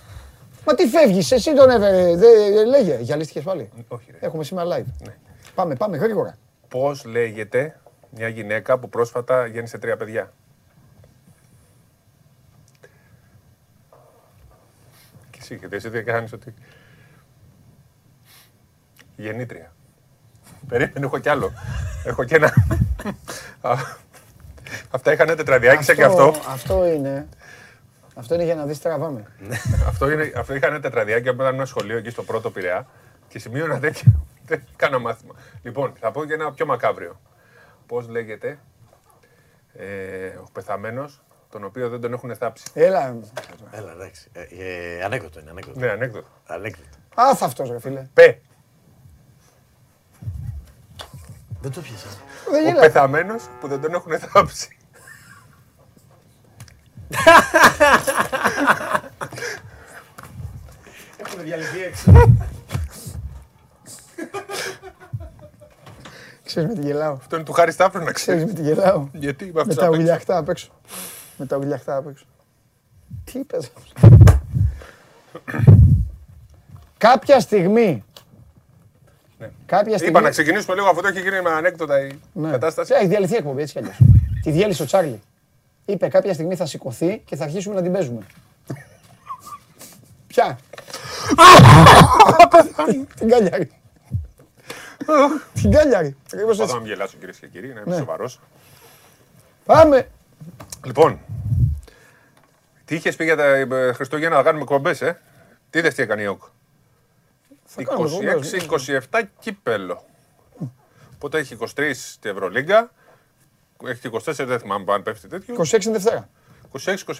[0.66, 3.70] Μα τι φεύγεις, εσύ τον έφερε, δε, λέγε, γυαλίστηκες πάλι.
[3.88, 4.18] Όχι, ρε.
[4.20, 4.84] Έχουμε σήμερα live.
[5.06, 5.16] Ναι.
[5.54, 6.38] Πάμε, πάμε, γρήγορα.
[6.68, 10.32] Πώς λέγεται μια γυναίκα που πρόσφατα γέννησε τρία παιδιά;
[15.30, 16.54] Και εσύ, γιατί εσύ δεν κάνεις ότι...
[19.16, 19.72] Γεννήτρια.
[20.68, 21.52] Περίμενε, έχω κι άλλο.
[22.04, 22.52] έχω κι ένα...
[24.70, 26.34] Α, Αυτά είχαν τετραδιάκι σαν και αυτό.
[26.48, 27.28] Αυτό είναι.
[28.14, 29.24] Αυτό είναι για να δεις τραβάμε.
[29.90, 32.86] αυτό, είναι, αυτό είχαν τετραδιάκι από ένα σχολείο εκεί στο πρώτο Πειραιά
[33.28, 34.26] και σημείωνα τέτοιο.
[34.46, 35.34] Δεν κάνα μάθημα.
[35.62, 37.20] Λοιπόν, θα πω και ένα πιο μακάβριο.
[37.86, 38.58] Πώς λέγεται
[39.72, 42.64] ε, ο πεθαμένος, τον οποίο δεν τον έχουν θάψει.
[42.74, 43.16] Έλα.
[43.70, 44.28] Έλα, εντάξει.
[44.32, 45.80] Ε, ε, ανέκδοτο είναι, ανέκδοτο.
[45.80, 46.26] Ναι, ανέκδοτο.
[46.46, 46.96] Ανέκδοτο.
[47.14, 48.08] Άθ' αυτός ρε φίλε.
[48.14, 48.40] Πε.
[51.62, 52.06] Δεν το πιάσα.
[52.50, 52.80] Δεν Ο γελάει.
[52.86, 54.76] πεθαμένος που δεν τον έχουν θάψει.
[61.16, 62.12] Έχουν διαλυθεί έξω.
[66.44, 67.12] Ξέρεις με τι γελάω.
[67.12, 68.62] Αυτό είναι του Χάρη Στάφρου να Ξέρεις ξέρεις.
[68.64, 69.08] με τι γελάω.
[69.12, 70.02] Γιατί με Με αυτούς τα απ' έξω.
[70.02, 70.70] ουλιαχτά απ' έξω.
[71.36, 72.24] Με τα ουλιαχτά απ' έξω.
[73.24, 73.70] Τι είπες.
[76.98, 78.04] Κάποια στιγμή.
[79.40, 79.50] Ναι.
[79.66, 80.08] Κάποια στιγμή.
[80.08, 82.50] Είπα να ξεκινήσουμε λίγο αφού το έχει γίνει με ανέκδοτα η Ναι.
[82.50, 82.94] κατάσταση.
[82.94, 83.96] Έχει διαλυθεί η εκπομπή έτσι κι αλλιώς.
[84.42, 85.20] Τη διέλυσε ο Τσάρλι.
[85.84, 88.26] Είπε κάποια στιγμή θα σηκωθεί και θα αρχίσουμε να την παίζουμε.
[90.26, 90.58] Ποια;
[93.18, 93.70] Την κάλιαρη.
[95.54, 96.16] Την Κάλιαρι.
[96.32, 96.74] Ακριβώς Πάω έτσι.
[96.76, 97.96] να μην γελάσω κυρίες και κύριοι, να είμαι Ναι.
[97.96, 98.40] σοβαρός.
[99.64, 100.08] Πάμε.
[100.84, 101.18] Λοιπόν,
[102.84, 105.12] τι είχες πει για τα ε, Χριστούγεννα να κάνουμε εκπομπές, ε;
[105.70, 106.42] Τι είδες τι έκανε η ΕΟΚ;
[107.76, 108.54] Κάνουμε εκπομπές,
[109.10, 110.04] 26-27 κύπελλο.
[111.14, 111.66] Οπότε έχει 23
[112.20, 112.90] τη Ευρωλίγκα.
[113.84, 115.54] Έχει και 24, δεν θυμάμαι αν πέφτει τέτοιο.
[115.58, 116.28] 26 είναι Δευτέρα.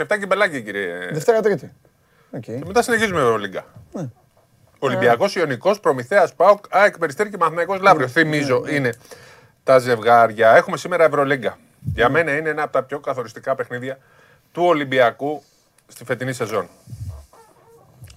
[0.07, 1.09] 26-27 κυπελάκι, κύριε.
[1.12, 1.73] Δευτέρα Τρίτη.
[2.31, 2.41] Οκ.
[2.41, 3.65] Και μετά συνεχίζουμε Ευρωλίγκα.
[3.93, 4.09] Ναι.
[4.79, 8.07] Ολυμπιακός Ιωνικός, Προμηθέας Πάοκ, ΑΕΚ Περιστέρη και Μαθηναϊκό Λαύριο.
[8.07, 8.12] Ναι.
[8.12, 8.95] Θυμίζω είναι
[9.65, 10.51] τα ζευγάρια.
[10.51, 11.59] Έχουμε σήμερα Ευρωλίγκα.
[11.95, 13.99] Για μένα είναι ένα από τα πιο καθοριστικά παιχνίδια
[14.53, 15.43] του Ολυμπιακού
[15.87, 16.69] στη φετινή σεζόν.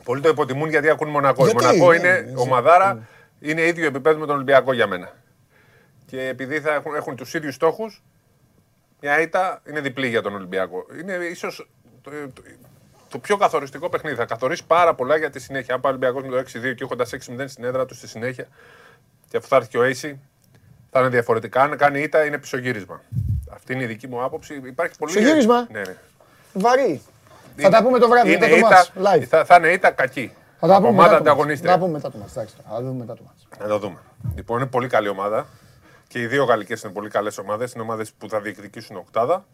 [0.03, 1.45] Πολλοί το υποτιμούν γιατί ακούν Μονακό.
[1.45, 3.07] Γιατί, Η Μονακό ναι, είναι ναι, ομαδάρα,
[3.39, 5.11] είναι ίδιο επίπεδο με τον Ολυμπιακό για μένα.
[6.05, 8.03] Και επειδή θα έχουν, έχουν τους ίδιους στόχους,
[9.01, 10.85] μια ήττα είναι διπλή για τον Ολυμπιακό.
[10.99, 11.69] Είναι ίσως
[12.01, 12.41] το, το,
[13.09, 14.15] το πιο καθοριστικό παιχνίδι.
[14.15, 15.75] Θα καθορίσει πάρα πολλά για τη συνέχεια.
[15.75, 18.47] Αν πάει ο Ολυμπιακός με το 6-2 και έχοντας 6-0 στην έδρα του στη συνέχεια,
[19.29, 20.15] και αφού θα έρθει και ο AC,
[20.91, 21.61] θα είναι διαφορετικά.
[21.61, 23.01] Αν κάνει ήττα, είναι πισωγύρισμα.
[23.51, 24.61] Αυτή είναι η δική μου άποψη.
[24.65, 25.13] Υπάρχει πολύ.
[25.13, 25.95] Πισωγύρισμα; Ναι, ναι.
[26.53, 27.01] Βαρύ.
[27.55, 28.91] Θα Είναι- τα πούμε το βράδυ είναι μετά το ήττα- μάτς.
[28.97, 29.23] Live.
[29.27, 30.33] Θα, θα είναι ήττα κακή.
[30.59, 31.29] Θα τα πούμε Ομάδα μετά το μάτς.
[31.29, 31.71] ανταγωνίστρια.
[31.71, 32.31] Θα τα πούμε μετά το μάτς.
[32.35, 32.55] εντάξει.
[32.69, 33.47] Θα δούμε μετά το μάτς.
[33.59, 33.97] Να το δούμε.
[34.35, 35.45] Λοιπόν, είναι πολύ καλή ομάδα.
[36.07, 37.73] Και οι δύο γαλλικές είναι πολύ καλές ομάδες.
[37.73, 39.45] Είναι ομάδες που θα διεκδικήσουν οκτάδα.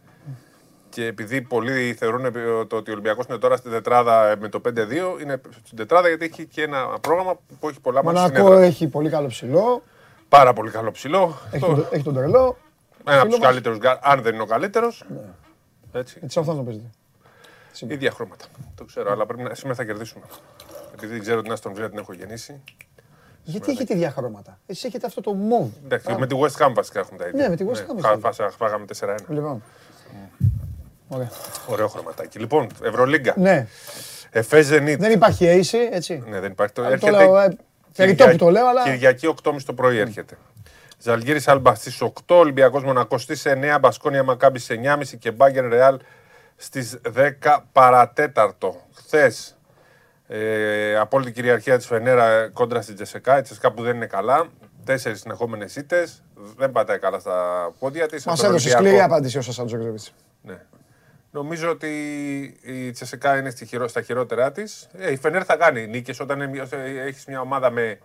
[0.90, 4.60] Και επειδή πολλοί θεωρούν επί- το ότι ο Ολυμπιακός είναι τώρα στην τετράδα με το
[4.60, 8.54] 5-2, είναι στην τετράδα γιατί έχει και ένα πρόγραμμα που έχει πολλά μάτια στην Μονακό
[8.56, 8.66] έδρα.
[8.68, 9.84] έχει πολύ καλό ψηλό.
[10.30, 11.38] Πάρα πολύ καλό ψηλό.
[11.52, 12.58] Έχει Το- τον, έχει τον τρελό.
[13.06, 13.48] Ένα από φίλο τους μας.
[13.48, 15.06] καλύτερους, αν δεν είναι ο καλύτερος.
[15.92, 16.20] Έτσι.
[16.24, 16.64] Έτσι αυτό να
[17.72, 17.94] παίζετε.
[17.94, 18.46] ίδια χρώματα.
[18.76, 20.26] Το ξέρω, αλλά πρέπει να, σήμερα θα κερδίσουμε.
[20.94, 22.62] Επειδή δεν ξέρω την Άστον Βίλα την έχω γεννήσει.
[23.44, 24.60] Γιατί έχετε ίδια χρώματα.
[24.66, 25.70] Εσείς έχετε αυτό το μοβ.
[25.86, 27.42] Εντάξει, με τη West Ham βασικά έχουμε τα ίδια.
[27.44, 28.20] Ναι, με τη West Ham Χα- είστε.
[28.20, 29.16] φάσα- Φάγαμε 4-1.
[29.30, 29.64] Λοιπόν.
[31.08, 31.30] Ωραία.
[31.68, 32.40] Ωραίο χρωματάκι.
[32.40, 33.34] Λοιπόν, Ευρωλίγκα.
[33.38, 33.68] Ναι.
[34.32, 35.00] Εφές Ζενίτ.
[35.00, 36.24] Δεν υπάρχει AC, έτσι.
[36.28, 36.74] Ναι, δεν υπάρχει.
[36.74, 37.58] Το, Το έρχεται λέω, ε,
[37.96, 40.38] περιττό που το λέω, αλλά- Κυριακή 8.30 το πρωί έρχεται.
[41.02, 46.00] Ζαλγίρι Άλμπας στις 8, Ολυμπιακός Μονακός στις 9, Μπασκόνια Μακάμπης στις 9.30 και Μπάγκερ Ρεάλ
[46.62, 47.00] στις
[47.42, 48.76] 10 παρατέταρτο.
[48.94, 49.58] Χθες
[50.28, 53.38] ε, απόλυτη κυριαρχία της Φενέρα κόντρα στην Τζεσεκά.
[53.38, 54.48] Η Τζεσεκά που δεν είναι καλά.
[54.84, 56.24] Τέσσερις συνεχόμενες ήττες.
[56.58, 58.26] Δεν πατάει καλά στα πόδια της.
[58.26, 60.02] Μας έδωσε σκληρή απάντηση ο Σασάν Τζόκροβιτ.
[60.42, 60.62] Ναι.
[61.32, 61.90] Νομίζω ότι
[62.62, 64.88] η Τσεσεκά είναι στη χειρό, στα χειρότερά της.
[64.98, 66.20] Ε, η Φενέρ θα κάνει νίκες.
[66.20, 66.42] Όταν
[67.06, 68.00] έχεις μια ομάδα με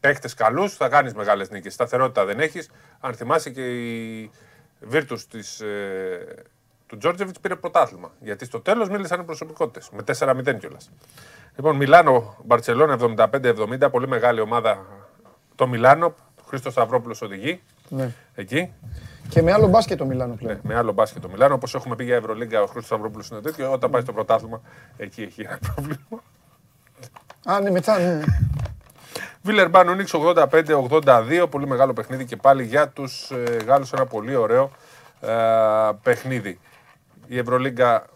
[0.00, 1.72] παίχτε καλούς, θα κάνεις μεγάλες νίκες.
[1.72, 2.70] Σταθερότητα δεν έχεις.
[3.00, 4.30] Αν θυμάσαι και η
[4.80, 6.42] Βίρτου ε,
[6.88, 8.10] του Τζόρτζεβιτς πήρε πρωτάθλημα.
[8.20, 9.90] Γιατί στο τέλος μίλησαν οι προσωπικότητες.
[9.92, 10.90] Με 4-0 κιόλας.
[11.56, 13.90] Λοιπόν, Μιλάνο, Μπαρσελόνα 75-70.
[13.90, 14.86] Πολύ μεγάλη ομάδα
[15.54, 16.14] το Μιλάνο.
[16.48, 17.62] Χρήστος Σταυρόπουλος οδηγεί.
[17.88, 18.12] Ναι.
[18.34, 18.72] Εκεί.
[19.28, 20.54] Και με άλλο μπάσκετ το Μιλάνο πλέον.
[20.54, 21.54] Ναι, με άλλο μπάσκετ το Μιλάνο.
[21.54, 23.72] Όπως έχουμε πει για Ευρωλίγκα, ο Χρήστος Σταυρόπουλος είναι τέτοιο.
[23.72, 24.60] Όταν πάει στο πρωτάθλημα,
[24.96, 26.22] εκεί έχει ένα πρόβλημα.
[27.44, 28.20] Α, ναι, μετά, ναι.
[29.42, 31.46] Βιλερμπάν Ούνιξ 85-82.
[31.50, 33.92] Πολύ μεγάλο παιχνίδι και πάλι για τους ε, Γάλλους.
[33.92, 34.70] Ένα πολύ ωραίο
[35.20, 35.32] ε,
[36.02, 36.58] παιχνίδι.
[37.28, 38.06] Η Ευρωλίγκα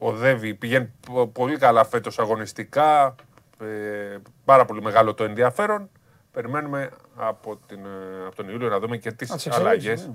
[0.00, 3.14] οδεύει, πηγαίνει πο- πολύ καλά φέτος αγωνιστικά.
[3.60, 5.90] ε, πάρα πολύ μεγάλο το ενδιαφέρον.
[6.32, 10.06] Περιμένουμε από, την, ε, από τον Ιούλιο να δούμε και Α, τις τις εξελίξεις, αλλαγές
[10.06, 10.14] ναι.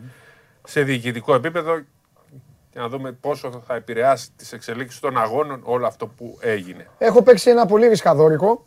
[0.67, 1.79] σε διοικητικό επίπεδο
[2.71, 6.87] και να δούμε πόσο θα επηρεάσει τις εξελίξεις των αγώνων όλο αυτό που έγινε.
[6.97, 8.65] Έχω παίξει ένα πολύ ρισκαδόρικο.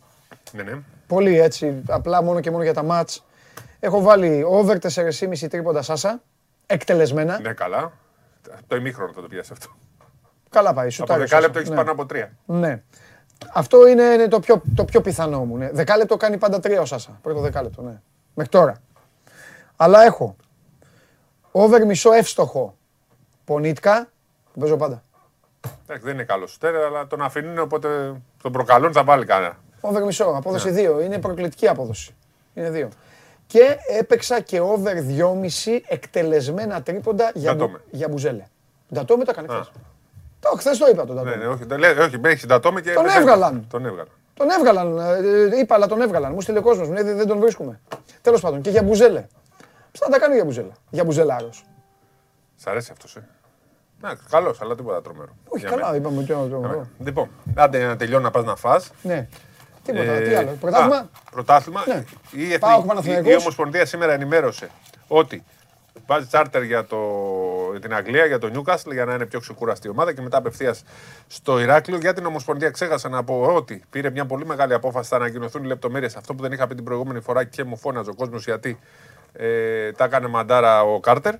[0.51, 0.79] Ναι, ναι.
[1.07, 3.25] Πολύ έτσι, απλά μόνο και μόνο για τα μάτς.
[3.79, 6.21] Έχω βάλει over 4,5 τρίποντα Σάσα.
[6.65, 7.39] Εκτελεσμένα.
[7.39, 7.91] Ναι, καλά.
[8.67, 9.67] Το ημίχρονο θα το πιάσει αυτό.
[10.49, 10.85] Καλά πάει.
[10.85, 11.59] Από σουτάρει ο δεκάλεπτο Σάσα.
[11.59, 11.75] έχεις Ναι.
[11.75, 12.31] πάνω από τρία.
[12.45, 12.83] Ναι.
[13.53, 15.57] Αυτό είναι, είναι το, πιο, το πιο πιθανό μου.
[15.57, 15.69] Ναι.
[15.71, 17.19] Δεκάλεπτο κάνει πάντα τρία ο Σάσα.
[17.21, 18.01] Πρώτο δεκάλεπτο, ναι.
[18.33, 18.75] Μέχρι τώρα.
[19.75, 20.35] Αλλά έχω
[21.51, 22.77] over μισό εύστοχο
[23.45, 24.09] Πονίτκα.
[24.53, 25.03] που Παίζω πάντα.
[25.83, 29.57] Εντάξει, δεν είναι καλό σουτέρ, αλλά τον αφήνουν οπότε τον προκαλούν θα βάλει κανένα.
[29.81, 30.23] Over μισό.
[30.25, 30.89] Απόδοση Ναι.
[30.89, 31.03] 2.
[31.03, 32.15] Είναι προκλητική απόδοση.
[32.53, 32.87] Είναι 2.
[33.51, 37.81] Και έπαιξα και over 2,5 εκτελεσμένα τρίποντα για, μπου, Ντατόμε.
[37.91, 38.43] για μπουζέλε.
[38.93, 39.55] Ντατόμε το έκανε Α.
[39.55, 39.71] χθες.
[40.39, 41.43] Το χθες το είπα τον Ναι, Ντατόμε.
[41.45, 42.93] ναι, όχι, δεν λέει- όχι, έχεις ντατόμε και.
[42.93, 43.65] Τον έπαιζε- έβγαλαν.
[43.69, 44.07] Τον έβγαλαν.
[44.33, 44.97] Τον έβγαλαν.
[45.53, 46.33] ε, Είπα, αλλά τον έβγαλαν.
[46.33, 46.87] Μου στείλε ο κόσμος.
[46.87, 47.79] Μου λέει δεν τον βρίσκουμε.
[48.21, 49.25] Τέλος πάντων και για μπουζέλε.
[49.91, 50.71] Θα τα κάνω για μπουζέλα.
[50.89, 51.63] Για μπουζελάρος.
[52.55, 53.27] Σ' αρέσει αυτός, ε.
[54.01, 55.31] Ναι, καλός, αλλά τίποτα τρομερό.
[55.47, 55.97] Όχι, Για καλά, μένα.
[55.97, 56.87] είπαμε ότι είναι το- Ωραία.
[57.03, 58.91] Λοιπόν, άντε να τελειώνει να πας να φας.
[59.01, 59.27] Ναι.
[59.83, 60.11] Τίποτα.
[60.11, 60.57] Ε, Τι άλλο.
[60.59, 60.95] Πρωτάθλημα.
[60.95, 61.83] α, Πρωτάθλημα.
[61.87, 61.93] Ναι.
[62.31, 63.31] Η, εθνική- Πάοκ η, Παναθηναϊκός.
[63.31, 64.69] η Ομοσπονδία σήμερα ενημέρωσε
[65.07, 65.43] ότι
[66.05, 66.97] βάζει τσάρτερ για το,
[67.81, 70.83] την Αγγλία, για το Newcastle, για να είναι πιο ξεκουραστή η ομάδα και μετά απευθείας
[71.27, 71.97] στο Ηράκλειο.
[71.97, 75.09] Για την Ομοσπονδία ξέχασα να πω ότι πήρε μια πολύ μεγάλη απόφαση.
[75.09, 76.15] Θα ανακοινωθούν οι λεπτομέρειες.
[76.15, 78.79] Αυτό που δεν είχα πει την προηγούμενη φορά και μου φώναζε ο κόσμος γιατί
[79.33, 81.35] ε, τα έκανε μαντάρα ο Κάρτερ.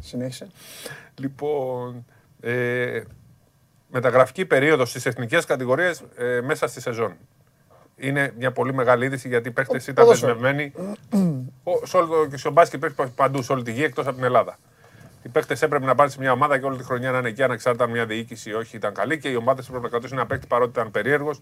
[0.00, 0.48] Συνέχισε.
[1.14, 2.06] Λοιπόν,
[2.40, 3.00] ε,
[3.90, 7.16] μεταγραφική περίοδο στις εθνικές κατηγορίες ε, μέσα στη σεζόν.
[7.96, 10.32] Είναι μια πολύ μεγάλη είδηση γιατί οι παίκτες ήταν ποδόσφαιρο.
[10.34, 10.72] δεσμευμένοι
[11.62, 14.14] ο- σε όλο το, και στο μπάσκετ παίζει παντού, σε όλη τη γη εκτός από
[14.14, 14.58] την Ελλάδα.
[15.22, 17.42] Οι παίκτες έπρεπε να πάνε σε μια ομάδα και όλη τη χρονιά να είναι εκεί,
[17.42, 19.18] ανεξάρτητα αν μια διοίκηση ή όχι ήταν καλή.
[19.18, 21.40] Και οι ομάδες έπρεπε να κρατήσουν ένα παίκτη παρότι ήταν περίεργος.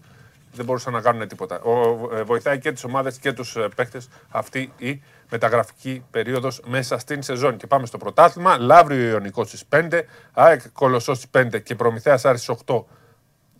[0.53, 1.61] Δεν μπορούσαν να κάνουν τίποτα.
[1.61, 1.71] Ο,
[2.15, 7.57] ε, βοηθάει και τις ομάδες και τους παίκτες αυτή η μεταγραφική περίοδος μέσα στην σεζόν.
[7.57, 8.57] Και πάμε στο πρωτάθλημα.
[8.57, 10.01] Λαύριο Ιωνικός στις 5,
[10.33, 12.83] ΑΕΚ Κολοσσός στις 5 και Προμηθέας Άρης στις 8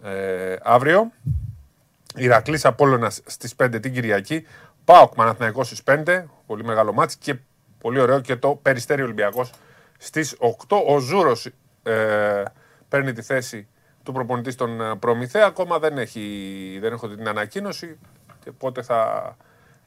[0.04, 1.12] ε, αύριο.
[2.16, 4.46] Ηρακλής Απόλλωνας στις 5 την Κυριακή.
[4.86, 7.36] ΠΑΟΚ Παναθηναϊκός στις 5, πολύ μεγάλο μάτς και
[7.78, 9.52] πολύ ωραίο και το Περιστέρι Ολυμπιακός
[9.98, 10.78] στις 8.
[10.88, 11.50] Ο Ζούρος
[11.84, 12.44] ε,
[12.90, 13.68] παίρνει τη θέση
[14.04, 15.46] του προπονητή στον ε, Προμηθέα.
[15.46, 17.98] Ακόμα δεν, έχει, δεν έχω δει την ανακοίνωση
[18.44, 19.36] και πότε θα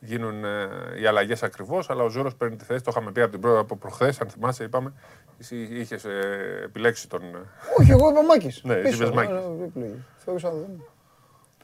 [0.00, 0.68] γίνουν ε,
[1.00, 1.90] οι αλλαγές ακριβώς.
[1.90, 2.82] Αλλά ο Ζούρος παίρνει τη θέση.
[2.84, 4.92] Το είχαμε πει από, την προ, από προχθές, αν θυμάσαι, είπαμε.
[5.40, 6.10] Εσύ είχες ε,
[6.64, 7.22] επιλέξει τον.
[7.22, 7.38] ε,
[7.78, 8.60] Όχι, εγώ είπα Μάκης.
[8.64, 8.88] Ναι, Πίσω.
[8.88, 9.30] εσύ είπες Μάκης.
[9.34, 10.02] Ε, ε, επιλογή.
[10.24, 10.82] Θεώρησα δεν-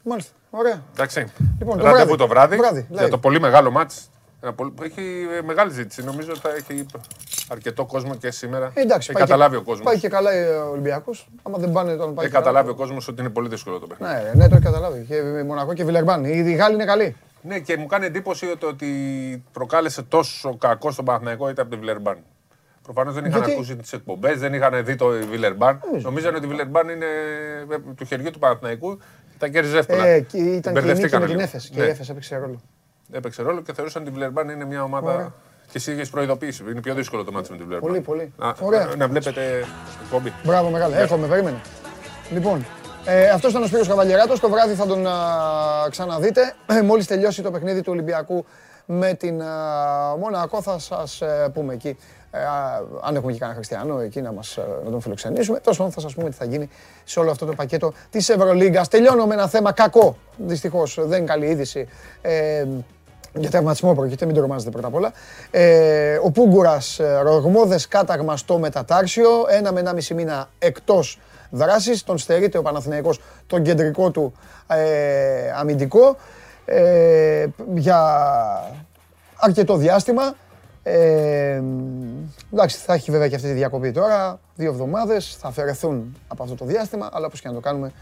[0.02, 0.32] Μάλιστα.
[0.50, 0.82] Ωραία.
[0.92, 1.32] Εντάξει.
[1.58, 2.16] Λοιπόν, το Ραντεβού βράδυ.
[2.16, 3.10] το βράδυ, Βράδυ, για live.
[3.10, 4.10] το πολύ μεγάλο ματς.
[4.40, 6.04] Ένα πολύ- Έχει ε, μεγάλη ζήτηση.
[6.04, 6.86] Νομίζω ότι θα έχει
[7.48, 8.70] αρκετό κόσμο και σήμερα.
[8.74, 9.84] Ε, εντάξει, έχει πάει καταλάβει και, ο κόσμος.
[9.84, 11.28] Πάει και καλά ε, ο Ολυμπιακός.
[11.42, 12.24] Άμα δεν πάνε, τον πάει.
[12.24, 12.44] Έχει καλά.
[12.44, 14.12] καταλάβει ο κόσμος ότι είναι πολύ δύσκολο το παιχνίδι.
[14.12, 15.04] Ναι, ρε, ναι, το έχει καταλάβει.
[15.08, 16.24] Και Μονακό και Βιλερμπάν.
[16.24, 17.16] Οι οι Γάλλοι είναι καλοί.
[17.46, 18.88] Ναι, και μου κάνει εντύπωση ότι- ότι
[19.52, 22.18] προκάλεσε τόσο κακό στον Παναθηναϊκό ήταν από τη Βιλερμπάν.
[22.82, 25.80] Προφανώς δεν είχαν Γιατί; ακούσει τις εκπομπές, δεν είχαν δει το Βιλερμπάν.
[26.02, 27.04] Νομίζαν ότι η Βιλερμπάν είναι
[27.70, 28.98] ε, του χεριού του Παναθηναϊκού.
[29.38, 30.06] Τα κέρδιζε εύκολα.
[30.06, 31.48] Ε, και ήταν και η νίκη Μπερδευτήκανε με την λίγο.
[31.48, 31.70] Έφεση.
[31.70, 31.86] Και Ναι.
[31.86, 32.60] η Έφεση έπαιξε ρόλο.
[33.12, 35.12] Έπαιξε ρόλο και θεωρούσαν ότι η Βιλερμπάν είναι μια ομάδα.
[35.14, 35.32] Ωραία.
[35.66, 36.64] Και εσύ είχες προειδοποιήσει.
[36.70, 37.90] Είναι πιο δύσκολο το μάτι με την Βιλερμπάν.
[37.90, 38.32] Πολύ, πολύ.
[38.38, 38.94] Να, Ωραία.
[38.96, 39.64] να βλέπετε
[40.04, 40.32] εκπομπή.
[40.44, 40.94] Μπράβο, μεγάλε.
[40.94, 41.00] Ναι.
[41.00, 41.60] Έρχομαι, περίμενε.
[42.32, 42.64] Λοιπόν,
[43.08, 44.40] ε, αυτός ήταν ο Σπύρος Καβαλιεράτος.
[44.40, 45.12] Το βράδυ θα τον α,
[45.90, 46.54] ξαναδείτε.
[46.88, 48.44] Μόλις τελειώσει το παιχνίδι του Ολυμπιακού
[48.86, 49.46] με την α,
[50.18, 51.96] Μονακό, θα σας πούμε εκεί.
[52.30, 55.58] Ε, α, αν έχουμε και κανένα χριστιανό εκεί να, μας, ε, να τον φιλοξενήσουμε.
[55.58, 56.68] Τέλος πάντων, θα σας πούμε τι θα γίνει
[57.04, 58.88] σε όλο αυτό το πακέτο της Ευρωλίγκας.
[58.88, 60.16] Τελειώνω με ένα θέμα κακό.
[60.36, 61.88] Δυστυχώς δεν είναι καλή είδηση.
[62.22, 62.66] Ε,
[63.34, 65.12] για τραυματισμό πρόκειται, μην τρομάζετε πρώτα απ' όλα.
[65.50, 71.18] Ε, ο Πούγκουρας ρογμόδε κάταγμα στο μετατάξιο, ένα με ένα μισή μήνα εκτός
[71.50, 72.04] δράση.
[72.04, 74.32] Τον στερείται ο Παναθηναϊκός τον κεντρικό του
[74.66, 76.16] ε, αμυντικό
[76.64, 78.00] ε, για
[79.36, 80.34] αρκετό διάστημα.
[80.82, 81.62] Ε,
[82.52, 84.40] εντάξει, θα έχει βέβαια και αυτή τη διακοπή τώρα.
[84.54, 87.92] Δύο εβδομάδες θα αφαιρεθούν από αυτό το διάστημα, αλλά όπως και να το κάνουμε,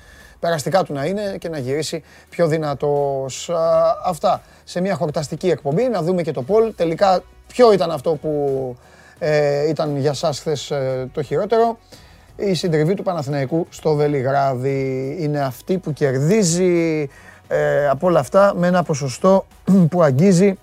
[0.41, 3.51] περαστικά του να είναι και να γυρίσει πιο δυνατός.
[4.05, 6.75] Αυτά σε μια χορταστική εκπομπή, να δούμε και το Πολ.
[6.77, 8.77] Τελικά, ποιο ήταν αυτό που
[9.19, 10.73] ε, ήταν για σας χθες
[11.13, 11.79] το χειρότερο.
[12.37, 17.09] Η συντριβή του Παναθηναϊκού στο Βελιγράδι είναι αυτή που κερδίζει
[17.49, 19.47] ε, από όλα αυτά με ένα ποσοστό
[19.91, 20.55] που αγγίζει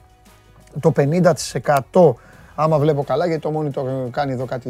[0.79, 0.93] το
[1.93, 2.13] 50%
[2.55, 4.69] άμα βλέπω καλά, γιατί το monitor κάνει εδώ κάτι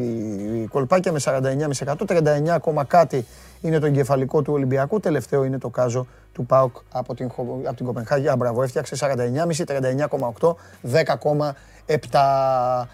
[0.72, 1.94] κολπάκια με 49,5%.
[2.08, 3.26] 39, ακόμα κάτι
[3.62, 5.00] είναι το εγκεφαλικό του Ολυμπιακού.
[5.00, 8.30] Τελευταίο είναι το κάζο του ΠΑΟΚ από την, Χο- από την Κοπενχάγη.
[8.30, 10.56] Α, μπράβο, έφτιαξε 49,5, 39,8,
[10.92, 12.88] 10,7.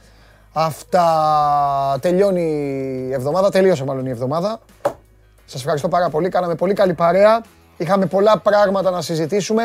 [0.60, 2.42] Αυτά τελειώνει
[3.10, 4.60] η εβδομάδα, τελείωσε μάλλον η εβδομάδα.
[5.46, 7.42] Σας ευχαριστώ πάρα πολύ, κάναμε πολύ καλή παρέα.
[7.78, 9.64] Είχαμε πολλά πράγματα να συζητήσουμε.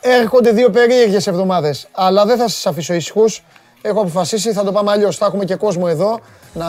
[0.00, 3.44] Έρχονται δύο περίεργες εβδομάδες, αλλά δεν θα σας αφήσω ήσυχους.
[3.88, 5.16] Έχω αποφασίσει, θα το πάμε αλλιώς.
[5.16, 6.20] Θα έχουμε και κόσμο εδώ
[6.52, 6.66] να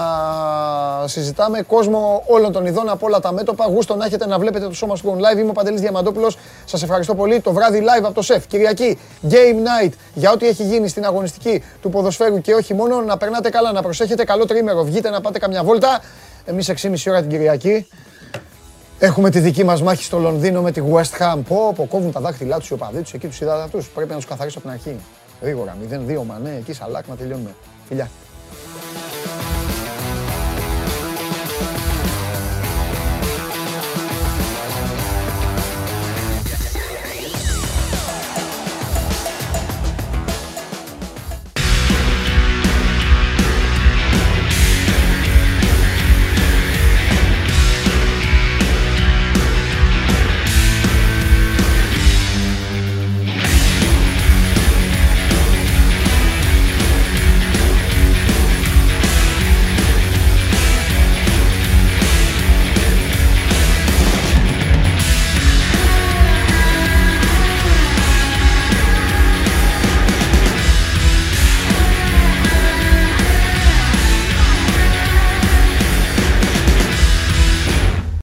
[1.06, 1.62] συζητάμε.
[1.62, 3.66] Κόσμο όλων των ειδών από όλα τα μέτωπα.
[3.66, 5.38] Γούστο να έχετε να βλέπετε το σώμα σου live.
[5.38, 6.38] Είμαι ο Παντελής Διαμαντόπουλος.
[6.66, 7.40] Σας ευχαριστώ πολύ.
[7.40, 8.48] Το βράδυ live από το ΣΕΦ.
[8.48, 13.02] Κυριακή, Game Night για ό,τι έχει γίνει στην αγωνιστική του ποδοσφαίρου και όχι μόνο.
[13.02, 14.84] Να περνάτε καλά, να προσέχετε καλό τρίμερο.
[14.84, 16.02] Βγείτε να πάτε καμιά βόλτα.
[16.46, 17.88] Εμείς 6,5 ώρα την Κυριακή.
[19.00, 21.40] Έχουμε τη δική μας μάχη στο Λονδίνο με τη West Ham.
[21.48, 23.88] Πω, πω, κόβουν τα δάχτυλά τους οι οπαδοί τους, εκεί τους είδατε αυτούς.
[23.88, 25.00] Πρέπει να τους καθαρίσω από την αρχή.
[25.42, 27.56] Γρήγορα, 0-2 μανέ, εκεί σαλάκ να τελειώνουμε.
[27.88, 28.10] Φιλιά.